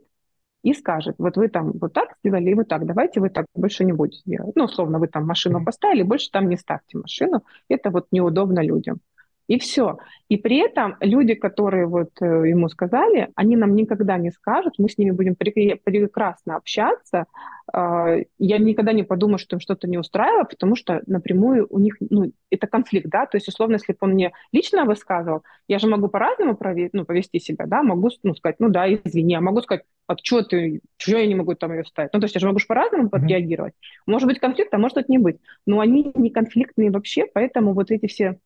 и 0.63 0.73
скажет, 0.73 1.15
вот 1.17 1.37
вы 1.37 1.49
там 1.49 1.73
вот 1.73 1.93
так 1.93 2.15
сделали, 2.19 2.49
и 2.49 2.53
вот 2.53 2.67
так, 2.67 2.85
давайте 2.85 3.19
вы 3.19 3.29
так 3.29 3.45
больше 3.53 3.83
не 3.83 3.93
будете 3.93 4.21
делать. 4.25 4.55
Ну, 4.55 4.63
условно, 4.63 4.99
вы 4.99 5.07
там 5.07 5.25
машину 5.27 5.63
поставили, 5.63 6.03
больше 6.03 6.31
там 6.31 6.49
не 6.49 6.57
ставьте 6.57 6.97
машину, 6.97 7.43
это 7.67 7.91
вот 7.91 8.07
неудобно 8.11 8.63
людям. 8.63 8.99
И 9.47 9.59
все. 9.59 9.97
И 10.27 10.37
при 10.37 10.57
этом 10.57 10.95
люди, 11.01 11.35
которые 11.35 11.85
вот 11.85 12.09
э, 12.19 12.25
ему 12.25 12.67
сказали, 12.67 13.29
они 13.35 13.55
нам 13.55 13.75
никогда 13.75 14.17
не 14.17 14.31
скажут, 14.31 14.73
мы 14.79 14.89
с 14.89 14.97
ними 14.97 15.11
будем 15.11 15.35
прекрасно 15.35 16.55
общаться. 16.55 17.25
А, 17.71 18.15
я 18.39 18.57
никогда 18.57 18.91
не 18.91 19.03
подумаю, 19.03 19.37
что 19.37 19.55
им 19.55 19.59
что-то 19.59 19.87
не 19.87 19.97
устраивает, 19.97 20.49
потому 20.49 20.75
что 20.75 21.01
напрямую 21.05 21.67
у 21.69 21.79
них, 21.79 21.97
ну, 21.99 22.31
это 22.49 22.67
конфликт, 22.67 23.07
да, 23.09 23.25
то 23.25 23.37
есть, 23.37 23.47
условно, 23.47 23.73
если 23.75 23.93
бы 23.93 23.97
он 24.01 24.11
мне 24.11 24.31
лично 24.51 24.85
высказывал, 24.85 25.43
я 25.67 25.79
же 25.79 25.87
могу 25.87 26.07
по-разному 26.07 26.57
ну, 26.93 27.05
повести 27.05 27.39
себя, 27.39 27.65
да, 27.67 27.83
могу 27.83 28.09
ну, 28.23 28.35
сказать, 28.35 28.55
ну 28.59 28.69
да, 28.69 28.91
извини, 28.91 29.35
а 29.35 29.41
могу 29.41 29.61
сказать, 29.61 29.83
а 30.07 30.15
что 30.21 30.43
ты, 30.43 30.81
что 30.97 31.17
я 31.17 31.25
не 31.25 31.35
могу 31.35 31.55
там 31.55 31.73
ее 31.73 31.83
вставить? 31.83 32.13
Ну, 32.13 32.19
то 32.19 32.25
есть 32.25 32.35
я 32.35 32.39
же 32.39 32.47
могу 32.47 32.59
по-разному 32.67 33.09
mm-hmm. 33.09 33.17
отреагировать. 33.17 33.73
Может 34.05 34.27
быть 34.27 34.39
конфликт, 34.39 34.73
а 34.73 34.77
может 34.77 34.95
быть 34.95 35.09
не 35.09 35.17
быть. 35.17 35.37
Но 35.65 35.79
они 35.79 36.11
не 36.13 36.29
конфликтные 36.29 36.91
вообще, 36.91 37.25
поэтому 37.25 37.73
вот 37.73 37.89
эти 37.89 38.05
все 38.05 38.37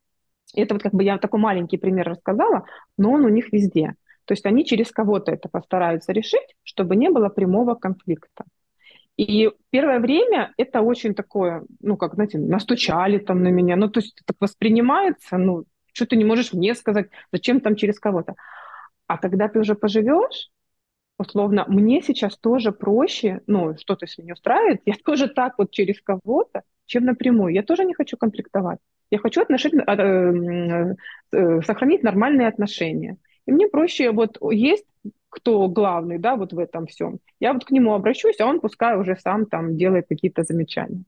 это 0.54 0.76
вот 0.76 0.84
как 0.84 0.94
бы 0.94 1.04
я 1.04 1.18
такой 1.18 1.40
маленький 1.40 1.78
пример 1.78 2.10
рассказала, 2.10 2.66
но 2.98 3.12
он 3.12 3.26
у 3.26 3.30
них 3.30 3.52
везде. 3.52 3.96
То 4.26 4.34
есть 4.34 4.46
они 4.46 4.66
через 4.66 4.92
кого-то 4.92 5.32
это 5.32 5.50
постараются 5.50 6.12
решить, 6.12 6.56
чтобы 6.64 6.96
не 6.96 7.10
было 7.10 7.30
прямого 7.30 7.76
конфликта. 7.76 8.46
И 9.18 9.52
первое 9.70 10.00
время 10.00 10.54
это 10.58 10.82
очень 10.82 11.14
такое, 11.14 11.66
ну, 11.82 11.98
как, 11.98 12.14
знаете, 12.14 12.38
настучали 12.38 13.18
там 13.18 13.44
на 13.44 13.50
меня, 13.50 13.76
ну, 13.76 13.90
то 13.90 14.00
есть 14.00 14.14
это 14.16 14.24
так 14.28 14.38
воспринимается, 14.40 15.38
ну, 15.38 15.66
что 15.92 16.06
ты 16.06 16.16
не 16.16 16.24
можешь 16.24 16.54
мне 16.54 16.74
сказать, 16.74 17.10
зачем 17.32 17.60
там 17.60 17.76
через 17.76 18.00
кого-то. 18.00 18.36
А 19.08 19.18
когда 19.18 19.50
ты 19.50 19.60
уже 19.60 19.76
поживешь, 19.76 20.52
условно, 21.18 21.66
мне 21.68 22.02
сейчас 22.02 22.38
тоже 22.38 22.72
проще, 22.72 23.42
ну, 23.46 23.76
что-то 23.78 24.06
если 24.06 24.22
не 24.22 24.32
устраивает, 24.32 24.82
я 24.86 24.94
тоже 25.06 25.28
так 25.28 25.56
вот 25.58 25.72
через 25.72 26.02
кого-то, 26.02 26.62
чем 26.86 27.04
напрямую. 27.06 27.54
Я 27.54 27.64
тоже 27.64 27.84
не 27.84 27.94
хочу 27.94 28.16
конфликтовать. 28.16 28.80
Я 29.12 29.20
хочу 29.20 29.42
отношения, 29.42 29.84
а, 29.86 29.96
э, 29.96 30.96
э, 31.32 31.62
сохранить 31.62 32.04
нормальные 32.04 32.48
отношения. 32.48 33.18
И 33.46 33.52
мне 33.52 33.68
проще, 33.68 34.12
вот 34.12 34.38
есть 34.52 34.86
кто 35.30 35.68
главный, 35.68 36.18
да, 36.18 36.36
вот 36.36 36.54
в 36.54 36.60
этом 36.60 36.88
всем. 36.88 37.20
Я 37.40 37.54
вот 37.54 37.66
к 37.66 37.72
нему 37.72 37.94
обращусь, 37.94 38.40
а 38.40 38.46
он 38.46 38.60
пускай 38.60 38.98
уже 38.98 39.16
сам 39.16 39.46
там 39.46 39.78
делает 39.78 40.06
какие-то 40.10 40.44
замечания. 40.44 41.04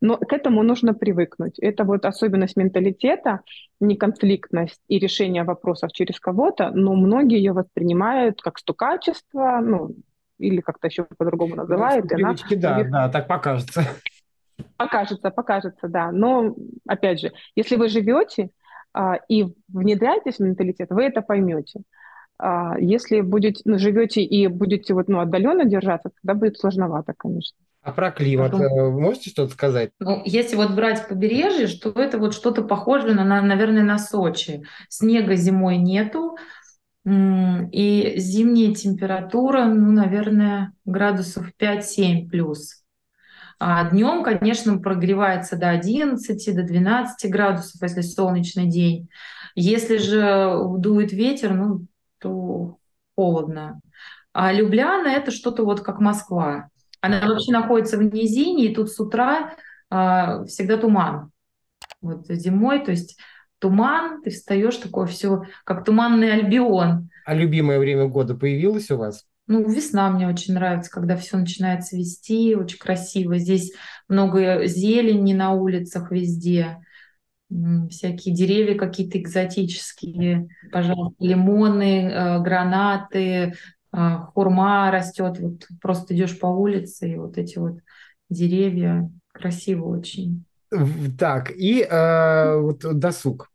Но 0.00 0.16
к 0.16 0.32
этому 0.32 0.62
нужно 0.62 0.94
привыкнуть. 0.94 1.58
Это 1.58 1.84
вот 1.84 2.04
особенность 2.04 2.56
менталитета, 2.56 3.40
неконфликтность 3.80 4.80
и 4.88 4.98
решение 4.98 5.44
вопросов 5.44 5.92
через 5.92 6.18
кого-то, 6.18 6.70
но 6.70 6.94
многие 6.94 7.38
ее 7.38 7.52
воспринимают 7.52 8.42
как 8.42 8.58
стукачество, 8.58 9.60
ну, 9.62 9.94
или 10.38 10.60
как-то 10.60 10.88
еще 10.88 11.06
по-другому 11.16 11.54
называют. 11.54 12.04
Ну, 12.10 12.16
привычки, 12.16 12.54
да, 12.54 12.82
да, 12.84 13.08
так 13.08 13.28
покажется. 13.28 13.84
Покажется, 14.76 15.30
покажется, 15.30 15.88
да. 15.88 16.10
Но, 16.12 16.54
опять 16.86 17.20
же, 17.20 17.32
если 17.54 17.76
вы 17.76 17.88
живете 17.88 18.50
а, 18.92 19.16
и 19.28 19.46
внедряетесь 19.68 20.36
в 20.36 20.40
менталитет, 20.40 20.90
вы 20.90 21.04
это 21.04 21.22
поймете. 21.22 21.82
А, 22.38 22.78
если 22.78 23.20
будете, 23.20 23.62
ну, 23.64 23.78
живете 23.78 24.22
и 24.22 24.46
будете 24.48 24.94
вот, 24.94 25.08
ну, 25.08 25.20
отдаленно 25.20 25.64
держаться, 25.64 26.10
тогда 26.20 26.38
будет 26.38 26.58
сложновато, 26.58 27.14
конечно. 27.16 27.56
А 27.82 27.92
про 27.92 28.12
климат 28.12 28.52
Потом... 28.52 28.66
Э, 28.66 28.90
можете 28.90 29.30
что-то 29.30 29.52
сказать? 29.52 29.90
Ну, 29.98 30.22
если 30.24 30.56
вот 30.56 30.72
брать 30.74 31.08
побережье, 31.08 31.66
что 31.66 31.90
это 31.90 32.18
вот 32.18 32.32
что-то 32.32 32.62
похожее, 32.62 33.14
на, 33.14 33.42
наверное, 33.42 33.82
на 33.82 33.98
Сочи. 33.98 34.62
Снега 34.88 35.34
зимой 35.34 35.78
нету, 35.78 36.36
И 37.04 38.14
зимняя 38.16 38.72
температура, 38.74 39.64
ну, 39.64 39.90
наверное, 39.90 40.72
градусов 40.84 41.50
5-7 41.60 42.28
плюс. 42.28 42.81
А 43.64 43.88
днем, 43.88 44.24
конечно, 44.24 44.76
прогревается 44.78 45.56
до 45.56 45.70
11, 45.70 46.52
до 46.52 46.64
12 46.64 47.30
градусов, 47.30 47.80
если 47.80 48.00
солнечный 48.00 48.66
день. 48.66 49.08
Если 49.54 49.98
же 49.98 50.52
дует 50.78 51.12
ветер, 51.12 51.54
ну, 51.54 51.86
то 52.18 52.78
холодно. 53.14 53.80
А 54.32 54.52
Любляна— 54.52 55.06
это 55.10 55.30
что-то 55.30 55.64
вот 55.64 55.80
как 55.80 56.00
Москва. 56.00 56.70
Она 57.00 57.20
вообще 57.20 57.52
находится 57.52 57.98
в 57.98 58.02
низине, 58.02 58.64
и 58.64 58.74
тут 58.74 58.90
с 58.90 58.98
утра 58.98 59.54
э, 59.92 60.44
всегда 60.48 60.76
туман. 60.76 61.30
Вот 62.00 62.26
зимой, 62.26 62.84
то 62.84 62.90
есть 62.90 63.16
туман, 63.60 64.22
ты 64.22 64.30
встаешь 64.30 64.76
такое 64.78 65.06
все, 65.06 65.42
как 65.62 65.84
туманный 65.84 66.32
альбион. 66.32 67.10
А 67.24 67.32
любимое 67.32 67.78
время 67.78 68.08
года 68.08 68.34
появилось 68.34 68.90
у 68.90 68.96
вас? 68.96 69.24
Ну, 69.52 69.68
весна 69.68 70.08
мне 70.08 70.26
очень 70.26 70.54
нравится, 70.54 70.90
когда 70.90 71.14
все 71.14 71.36
начинает 71.36 71.84
цвести, 71.84 72.54
очень 72.54 72.78
красиво. 72.78 73.36
Здесь 73.36 73.74
много 74.08 74.64
зелени 74.64 75.34
на 75.34 75.52
улицах 75.52 76.10
везде, 76.10 76.78
всякие 77.90 78.34
деревья 78.34 78.78
какие-то 78.78 79.18
экзотические, 79.18 80.48
пожалуйста, 80.72 81.22
лимоны, 81.22 82.08
э, 82.08 82.40
гранаты, 82.40 83.18
э, 83.18 83.52
хурма 84.32 84.90
растет. 84.90 85.38
Вот 85.38 85.66
просто 85.82 86.14
идешь 86.14 86.38
по 86.38 86.46
улице, 86.46 87.12
и 87.12 87.16
вот 87.16 87.36
эти 87.36 87.58
вот 87.58 87.78
деревья 88.30 89.10
красиво 89.34 89.94
очень. 89.94 90.46
Так, 91.18 91.50
и 91.50 91.82
э, 91.82 92.56
вот 92.56 92.78
досуг 92.98 93.51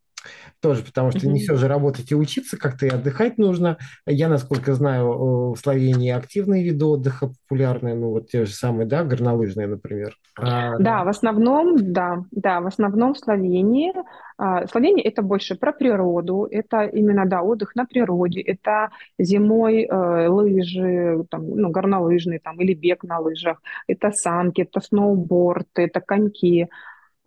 тоже, 0.68 0.84
потому 0.84 1.12
что 1.12 1.30
не 1.30 1.40
все 1.40 1.56
же 1.56 1.70
работать 1.70 2.12
и 2.12 2.16
учиться, 2.16 2.58
как-то 2.58 2.86
и 2.86 2.90
отдыхать 2.90 3.38
нужно. 3.38 3.78
Я, 4.06 4.28
насколько 4.28 4.74
знаю, 4.74 5.54
в 5.54 5.56
Словении 5.56 6.12
активные 6.12 6.62
виды 6.62 6.84
отдыха 6.84 7.30
популярные, 7.30 7.96
ну 7.96 8.10
вот 8.10 8.28
те 8.28 8.46
же 8.46 8.52
самые, 8.52 8.86
да, 8.86 9.06
горнолыжные, 9.06 9.66
например. 9.68 10.18
А, 10.38 10.78
да, 10.78 11.06
в 11.06 11.08
основном, 11.08 11.94
да, 11.94 12.26
да, 12.32 12.60
в 12.60 12.68
основном 12.68 13.14
в 13.14 13.18
Словении. 13.18 13.94
А, 14.38 14.68
Словения 14.68 15.04
это 15.04 15.22
больше 15.22 15.56
про 15.56 15.72
природу, 15.72 16.46
это 16.52 16.82
именно, 16.84 17.26
да, 17.26 17.42
отдых 17.44 17.74
на 17.76 17.86
природе, 17.86 18.42
это 18.42 18.90
зимой 19.18 19.86
э, 19.86 20.28
лыжи, 20.28 21.26
там, 21.32 21.50
ну, 21.50 21.70
горнолыжные 21.70 22.40
там, 22.40 22.60
или 22.60 22.74
бег 22.74 23.04
на 23.04 23.20
лыжах, 23.20 23.62
это 23.88 24.12
санки, 24.12 24.64
это 24.64 24.82
сноуборд, 24.82 25.70
это 25.76 26.02
коньки. 26.02 26.68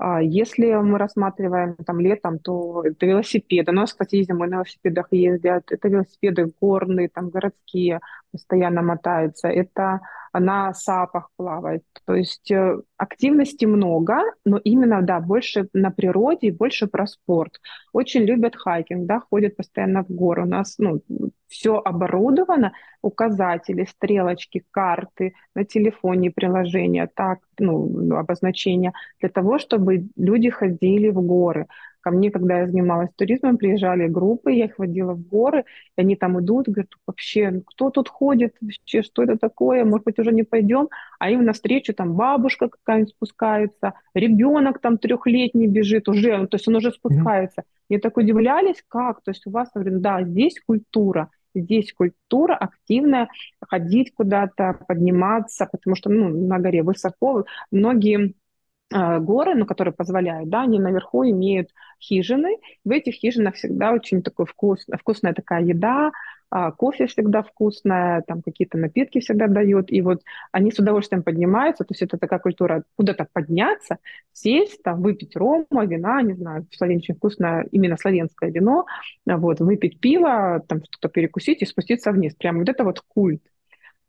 А 0.03 0.23
если 0.23 0.73
мы 0.77 0.97
рассматриваем 0.97 1.77
там 1.77 2.01
летом, 2.01 2.39
то 2.39 2.83
это 2.87 3.05
велосипеды. 3.05 3.71
Нас, 3.73 3.93
кстати, 3.93 4.23
зимой 4.23 4.49
на 4.49 4.55
велосипедах 4.55 5.09
ездят. 5.11 5.71
Это 5.71 5.89
велосипеды 5.89 6.51
горные, 6.59 7.11
там 7.11 7.29
городские, 7.29 8.01
постоянно 8.33 8.81
мотаются. 8.81 9.49
Это 9.49 10.01
на 10.33 10.73
сапах 10.75 11.31
плавает. 11.37 11.83
То 12.07 12.15
есть 12.15 12.51
э, 12.51 12.81
активности 12.97 13.65
много, 13.65 14.23
но 14.45 14.59
именно, 14.59 15.03
да, 15.03 15.21
больше 15.21 15.69
на 15.73 15.91
природе 15.91 16.49
и 16.49 16.51
больше 16.53 16.87
про 16.87 17.07
спорт. 17.07 17.61
Очень 17.93 18.23
любят 18.23 18.57
хайкинг, 18.57 19.07
да, 19.07 19.21
ходят 19.21 19.57
постоянно 19.57 20.05
в 20.05 20.09
горы. 20.09 20.43
У 20.43 20.47
нас, 20.47 20.77
ну, 20.79 21.01
все 21.49 21.79
оборудовано, 21.79 22.73
указатели, 23.03 23.85
стрелочки, 23.85 24.63
карты 24.71 25.35
на 25.55 25.65
телефоне, 25.65 26.31
приложения, 26.31 27.11
так, 27.13 27.41
ну, 27.59 28.15
обозначения, 28.17 28.93
для 29.21 29.29
того, 29.29 29.59
чтобы 29.59 30.09
люди 30.17 30.51
ходили 30.51 31.09
в 31.09 31.21
горы. 31.21 31.67
Ко 32.01 32.11
мне, 32.11 32.31
когда 32.31 32.61
я 32.61 32.67
занималась 32.67 33.11
туризмом, 33.17 33.59
приезжали 33.59 34.09
группы, 34.09 34.53
я 34.53 34.67
их 34.67 34.79
водила 34.79 35.13
в 35.13 35.27
горы, 35.27 35.65
и 35.97 36.01
они 36.01 36.17
там 36.17 36.41
идут, 36.41 36.69
говорят, 36.69 36.91
вообще, 37.07 37.63
кто 37.67 37.91
тут 37.91 38.09
ходит, 38.09 38.57
вообще, 38.61 39.03
что 39.03 39.23
это 39.23 39.37
такое, 39.37 39.85
может 39.85 40.05
быть, 40.05 40.19
уже 40.19 40.33
не 40.33 40.43
пойдем, 40.43 40.89
а 41.19 41.31
им 41.31 41.45
навстречу 41.45 41.93
там 41.93 42.15
бабушка 42.15 42.69
какая-нибудь 42.69 43.11
спускается, 43.11 43.95
ребенок 44.15 44.81
там 44.81 44.99
трехлетний 44.99 45.67
бежит 45.67 46.09
уже, 46.09 46.37
ну, 46.39 46.47
то 46.47 46.57
есть 46.57 46.69
он 46.69 46.77
уже 46.77 46.91
спускается. 46.93 47.65
Мне 47.89 47.99
так 47.99 48.17
удивлялись, 48.17 48.83
как, 48.89 49.23
то 49.23 49.31
есть 49.31 49.47
у 49.47 49.51
вас, 49.51 49.69
говорю, 49.75 50.01
да, 50.01 50.23
здесь 50.23 50.61
культура, 50.65 51.29
здесь 51.55 51.93
культура 51.93 52.55
активная, 52.55 53.29
ходить 53.61 54.15
куда-то, 54.15 54.79
подниматься, 54.87 55.69
потому 55.71 55.97
что 55.97 56.11
ну, 56.11 56.29
на 56.47 56.59
горе 56.59 56.83
высоко. 56.83 57.45
Многие 57.71 58.35
горы, 58.91 59.55
ну, 59.55 59.67
которые 59.67 59.95
позволяют, 59.95 60.49
да, 60.49 60.63
они 60.63 60.79
наверху 60.79 61.25
имеют 61.25 61.71
хижины. 62.01 62.59
В 62.85 62.91
этих 62.91 63.15
хижинах 63.15 63.55
всегда 63.55 63.93
очень 63.93 64.23
такой 64.23 64.47
вкус, 64.47 64.85
вкусная 64.99 65.33
такая 65.33 65.63
еда, 65.63 66.11
а, 66.51 66.73
кофе 66.73 67.07
всегда 67.07 67.43
вкусное, 67.43 68.23
там 68.27 68.43
какие-то 68.43 68.77
напитки 68.77 69.21
всегда 69.21 69.47
дают, 69.47 69.93
и 69.93 70.03
вот 70.03 70.23
они 70.51 70.73
с 70.73 70.79
удовольствием 70.81 71.23
поднимаются, 71.23 71.85
то 71.85 71.93
есть 71.93 72.03
это 72.03 72.19
такая 72.19 72.41
культура 72.41 72.83
куда-то 72.97 73.29
подняться, 73.33 73.99
сесть, 74.33 74.83
там, 74.83 75.01
выпить 75.01 75.37
рома, 75.37 75.87
вина, 75.87 76.21
не 76.23 76.35
знаю, 76.35 76.67
в 76.69 76.77
Словении 76.77 77.03
очень 77.03 77.15
вкусное 77.15 77.67
именно 77.71 77.97
славянское 77.97 78.51
вино, 78.51 78.87
вот, 79.27 79.61
выпить 79.61 80.01
пиво, 80.01 80.65
там 80.67 80.81
что-то 80.91 81.09
перекусить 81.09 81.63
и 81.63 81.67
спуститься 81.67 82.11
вниз. 82.11 82.35
Прям 82.35 82.59
вот 82.59 82.69
это 82.69 82.83
вот 82.83 83.01
культ. 83.01 83.43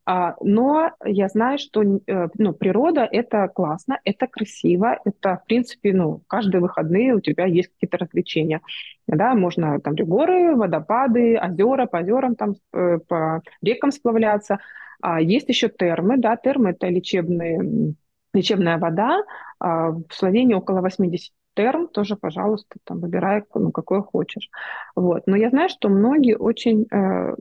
А, 0.06 0.36
но 0.42 0.92
я 1.06 1.28
знаю, 1.28 1.60
что 1.60 1.84
э, 1.84 2.28
ну, 2.38 2.54
природа— 2.54 3.08
это 3.12 3.48
классно, 3.48 4.00
это 4.04 4.28
красиво, 4.28 5.00
это, 5.06 5.38
в 5.38 5.46
принципе, 5.46 5.94
ну, 5.94 6.24
каждые 6.28 6.62
выходные 6.62 7.14
у 7.16 7.20
тебя 7.20 7.46
есть 7.46 7.70
какие-то 7.70 7.98
развлечения. 7.98 8.62
Да, 9.08 9.36
можно 9.36 9.80
там 9.80 9.94
горы, 9.96 10.56
водопады, 10.56 11.38
озера, 11.40 11.86
по 11.86 12.00
озерам, 12.00 12.36
там, 12.36 12.56
э, 12.74 12.98
по 13.08 13.42
рекам 13.62 13.92
сплавляться. 13.92 14.60
А 15.02 15.22
есть 15.22 15.50
еще 15.50 15.70
термы, 15.70 16.18
да, 16.18 16.36
термы— 16.36 16.70
это 16.72 16.88
лечебные, 16.88 17.96
лечебная 18.34 18.78
вода. 18.80 19.24
А 19.60 19.92
в 19.92 20.06
Словении 20.12 20.56
около 20.56 20.82
80 20.82 21.32
терм, 21.56 21.88
тоже, 21.88 22.16
пожалуйста, 22.16 22.78
там, 22.86 23.00
выбирай, 23.00 23.44
ну, 23.54 23.72
какой 23.72 24.02
хочешь. 24.02 24.50
Вот. 24.96 25.24
Но 25.28 25.36
я 25.36 25.50
знаю, 25.50 25.70
что 25.70 25.90
многие 25.90 26.38
очень 26.38 26.88
э, 26.92 27.36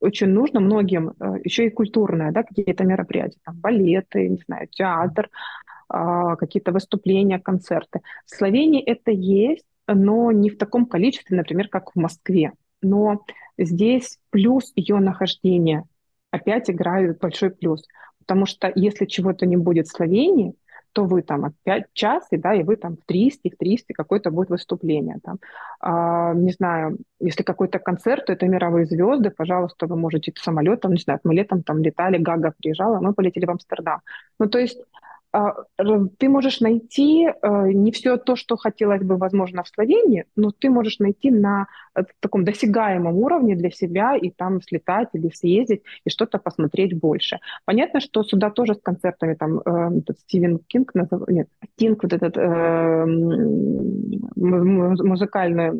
очень 0.00 0.28
нужно 0.28 0.60
многим 0.60 1.10
э, 1.18 1.38
еще 1.44 1.66
и 1.66 1.70
культурное, 1.70 2.32
да, 2.32 2.42
какие-то 2.42 2.84
мероприятия, 2.84 3.38
там, 3.44 3.56
балеты, 3.56 4.28
не 4.28 4.40
знаю, 4.46 4.68
театр, 4.68 5.28
а, 5.88 6.36
какие-то 6.36 6.72
выступления, 6.72 7.38
концерты. 7.38 8.00
В 8.26 8.30
Словении 8.36 8.82
это 8.82 9.10
есть, 9.10 9.64
но 9.86 10.32
не 10.32 10.50
в 10.50 10.58
таком 10.58 10.84
количестве, 10.86 11.36
например, 11.36 11.68
как 11.68 11.92
в 11.92 11.98
Москве. 11.98 12.52
Но 12.82 13.24
здесь 13.56 14.18
плюс 14.30 14.72
ее 14.76 14.98
нахождения 14.98 15.84
опять 16.30 16.70
играет 16.70 17.18
большой 17.18 17.50
плюс. 17.50 17.86
Потому 18.18 18.44
что 18.44 18.70
если 18.74 19.06
чего-то 19.06 19.46
не 19.46 19.56
будет 19.56 19.86
в 19.86 19.96
Словении, 19.96 20.54
то 20.92 21.04
вы 21.04 21.22
там 21.22 21.44
опять 21.44 21.86
час, 21.92 22.26
и, 22.30 22.36
да, 22.36 22.54
и 22.54 22.62
вы 22.62 22.76
там 22.76 22.96
в 22.96 23.04
300, 23.06 23.50
в 23.50 23.56
300 23.56 23.94
какое-то 23.94 24.30
будет 24.30 24.50
выступление. 24.50 25.18
Там. 25.22 25.38
А, 25.80 26.34
не 26.34 26.52
знаю, 26.52 26.98
если 27.20 27.42
какой-то 27.42 27.78
концерт, 27.78 28.26
то 28.26 28.32
это 28.32 28.46
мировые 28.46 28.86
звезды, 28.86 29.30
пожалуйста, 29.30 29.86
вы 29.86 29.96
можете 29.96 30.32
самолетом, 30.36 30.92
не 30.92 31.00
знаю, 31.00 31.20
мы 31.24 31.34
летом 31.34 31.62
там 31.62 31.78
летали, 31.78 32.18
Гага 32.18 32.52
приезжала, 32.58 33.00
мы 33.00 33.14
полетели 33.14 33.46
в 33.46 33.50
Амстердам. 33.50 34.00
Ну, 34.38 34.48
то 34.48 34.58
есть 34.58 34.78
ты 35.32 36.28
можешь 36.28 36.60
найти 36.60 37.26
э, 37.28 37.72
не 37.72 37.92
все 37.92 38.16
то, 38.16 38.36
что 38.36 38.56
хотелось 38.56 39.02
бы, 39.02 39.16
возможно, 39.16 39.62
в 39.62 39.68
Словении, 39.68 40.24
но 40.36 40.50
ты 40.50 40.70
можешь 40.70 40.98
найти 40.98 41.30
на 41.30 41.66
э, 41.94 42.04
таком 42.20 42.44
досягаемом 42.44 43.14
уровне 43.16 43.54
для 43.54 43.70
себя 43.70 44.16
и 44.16 44.30
там 44.30 44.62
слетать 44.62 45.08
или 45.12 45.28
съездить 45.28 45.82
и 46.04 46.10
что-то 46.10 46.38
посмотреть 46.38 46.98
больше. 46.98 47.40
Понятно, 47.66 48.00
что 48.00 48.22
сюда 48.22 48.50
тоже 48.50 48.74
с 48.74 48.80
концертами 48.80 49.34
там 49.34 49.58
э, 49.58 50.00
Стивен 50.20 50.58
Кинг, 50.66 50.92
нет, 51.28 51.48
Кинг 51.76 52.02
вот 52.02 52.12
этот 52.12 52.36
э, 52.36 53.04
музыкальный 54.36 55.72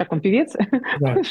как 0.00 0.12
он, 0.12 0.20
певец? 0.20 0.56
Да. 1.00 1.16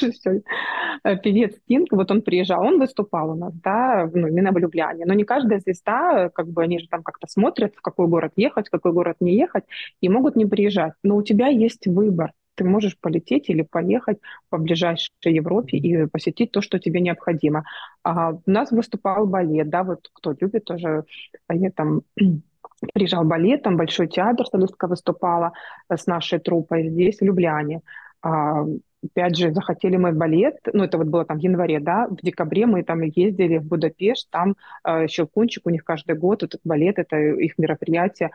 Э, 1.04 1.16
певец 1.16 1.56
Кинг, 1.68 1.92
вот 1.92 2.12
он 2.12 2.22
приезжал, 2.22 2.62
он 2.62 2.78
выступал 2.78 3.32
у 3.32 3.36
нас, 3.36 3.54
да, 3.64 4.10
ну, 4.14 4.28
именно 4.28 4.52
в 4.52 4.58
Любляне. 4.58 5.06
Но 5.06 5.14
не 5.14 5.24
каждая 5.24 5.60
звезда, 5.60 6.30
как 6.30 6.48
бы 6.48 6.64
они 6.64 6.80
же 6.80 6.88
там 6.88 7.02
как-то 7.04 7.28
смотрят, 7.28 7.74
в 7.76 7.82
какой 7.82 8.08
город 8.08 8.34
ехать, 8.36 8.68
в 8.68 8.72
какой 8.72 8.92
город 8.92 9.16
не 9.22 9.34
ехать, 9.36 9.64
и 10.02 10.10
могут 10.10 10.36
не 10.36 10.46
приезжать. 10.46 10.94
Но 11.04 11.16
у 11.16 11.24
тебя 11.24 11.48
есть 11.48 11.88
выбор. 11.88 12.32
Ты 12.56 12.66
можешь 12.66 12.98
полететь 13.00 13.50
или 13.50 13.62
поехать 13.62 14.18
по 14.50 14.58
ближайшей 14.58 15.10
Европе 15.24 15.78
и 15.78 16.06
посетить 16.06 16.52
то, 16.52 16.62
что 16.62 16.78
тебе 16.80 17.00
необходимо. 17.02 17.64
А 18.04 18.34
у 18.34 18.42
нас 18.46 18.72
выступал 18.72 19.26
балет, 19.26 19.70
да, 19.70 19.84
вот 19.84 20.10
кто 20.14 20.36
любит 20.40 20.66
тоже, 20.66 21.06
они 21.48 21.70
там 21.70 22.02
приезжал 22.94 23.24
балет, 23.24 23.64
там 23.64 23.78
Большой 23.78 24.08
театр, 24.08 24.46
солистка 24.46 24.88
выступала 24.88 25.54
с 25.90 26.08
нашей 26.08 26.40
труппой 26.40 26.90
здесь, 26.90 27.20
в 27.20 27.24
Любляне. 27.24 27.82
А, 28.22 28.66
опять 29.04 29.38
же, 29.38 29.54
захотели 29.54 29.98
мы 29.98 30.12
балет, 30.12 30.58
ну, 30.74 30.84
это 30.84 30.98
вот 30.98 31.08
было 31.08 31.26
там 31.26 31.40
в 31.40 31.42
январе, 31.42 31.80
да, 31.80 32.08
в 32.08 32.18
декабре 32.18 32.66
мы 32.66 32.84
там 32.84 33.02
ездили 33.02 33.58
в 33.58 33.66
Будапешт, 33.66 34.30
там 34.30 34.56
э, 34.84 35.08
Щелкунчик, 35.08 35.66
у 35.66 35.70
них 35.70 35.84
каждый 35.84 36.16
год 36.16 36.44
этот 36.44 36.62
балет, 36.64 37.00
это 37.00 37.18
их 37.18 37.58
мероприятие. 37.58 38.32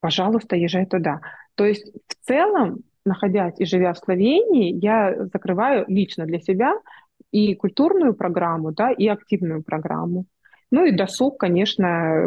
Пожалуйста, 0.00 0.56
езжай 0.56 0.86
туда. 0.86 1.20
То 1.54 1.64
есть 1.64 1.92
в 2.08 2.26
целом 2.26 2.82
находясь 3.04 3.58
и 3.58 3.64
живя 3.64 3.92
в 3.92 3.98
Словении, 3.98 4.72
я 4.72 5.26
закрываю 5.32 5.84
лично 5.88 6.26
для 6.26 6.38
себя 6.38 6.74
и 7.30 7.54
культурную 7.54 8.14
программу, 8.14 8.72
да, 8.72 8.90
и 8.90 9.08
активную 9.08 9.62
программу. 9.62 10.26
Ну 10.70 10.84
и 10.86 10.92
досуг, 10.92 11.38
конечно, 11.38 12.26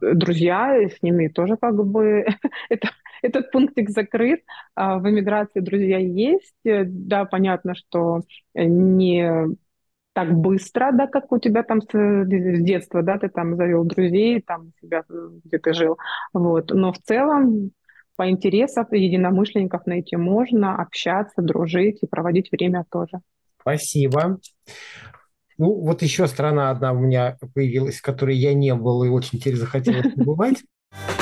друзья, 0.00 0.88
с 0.88 1.02
ними 1.02 1.28
тоже 1.28 1.56
как 1.56 1.84
бы 1.84 2.26
это, 2.68 2.90
этот 3.22 3.50
пунктик 3.50 3.90
закрыт. 3.90 4.40
А 4.74 4.98
в 4.98 5.08
эмиграции 5.08 5.60
друзья 5.60 5.98
есть. 5.98 6.54
Да, 6.64 7.24
понятно, 7.24 7.74
что 7.74 8.22
не 8.54 9.56
так 10.12 10.32
быстро, 10.32 10.92
да, 10.92 11.06
как 11.06 11.32
у 11.32 11.38
тебя 11.38 11.62
там 11.62 11.80
с, 11.80 11.86
с 11.90 12.62
детства, 12.62 13.02
да, 13.02 13.18
ты 13.18 13.28
там 13.28 13.56
завел 13.56 13.84
друзей, 13.84 14.42
там 14.42 14.72
себя 14.80 15.04
где 15.08 15.58
ты 15.58 15.72
жил, 15.72 15.96
вот. 16.32 16.70
Но 16.70 16.92
в 16.92 16.98
целом 16.98 17.70
по 18.16 18.28
интересам 18.28 18.86
единомышленников 18.90 19.86
найти 19.86 20.16
можно, 20.16 20.76
общаться, 20.76 21.40
дружить 21.40 21.98
и 22.02 22.06
проводить 22.06 22.50
время 22.52 22.84
тоже. 22.90 23.20
Спасибо. 23.60 24.38
Ну, 25.58 25.74
вот 25.74 26.02
еще 26.02 26.26
страна 26.26 26.70
одна 26.70 26.92
у 26.92 26.98
меня 26.98 27.38
появилась, 27.54 27.96
в 27.96 28.02
которой 28.02 28.36
я 28.36 28.52
не 28.54 28.74
был 28.74 29.04
и 29.04 29.08
очень 29.08 29.38
теперь 29.38 29.56
захотелось 29.56 30.12
побывать. 30.14 30.62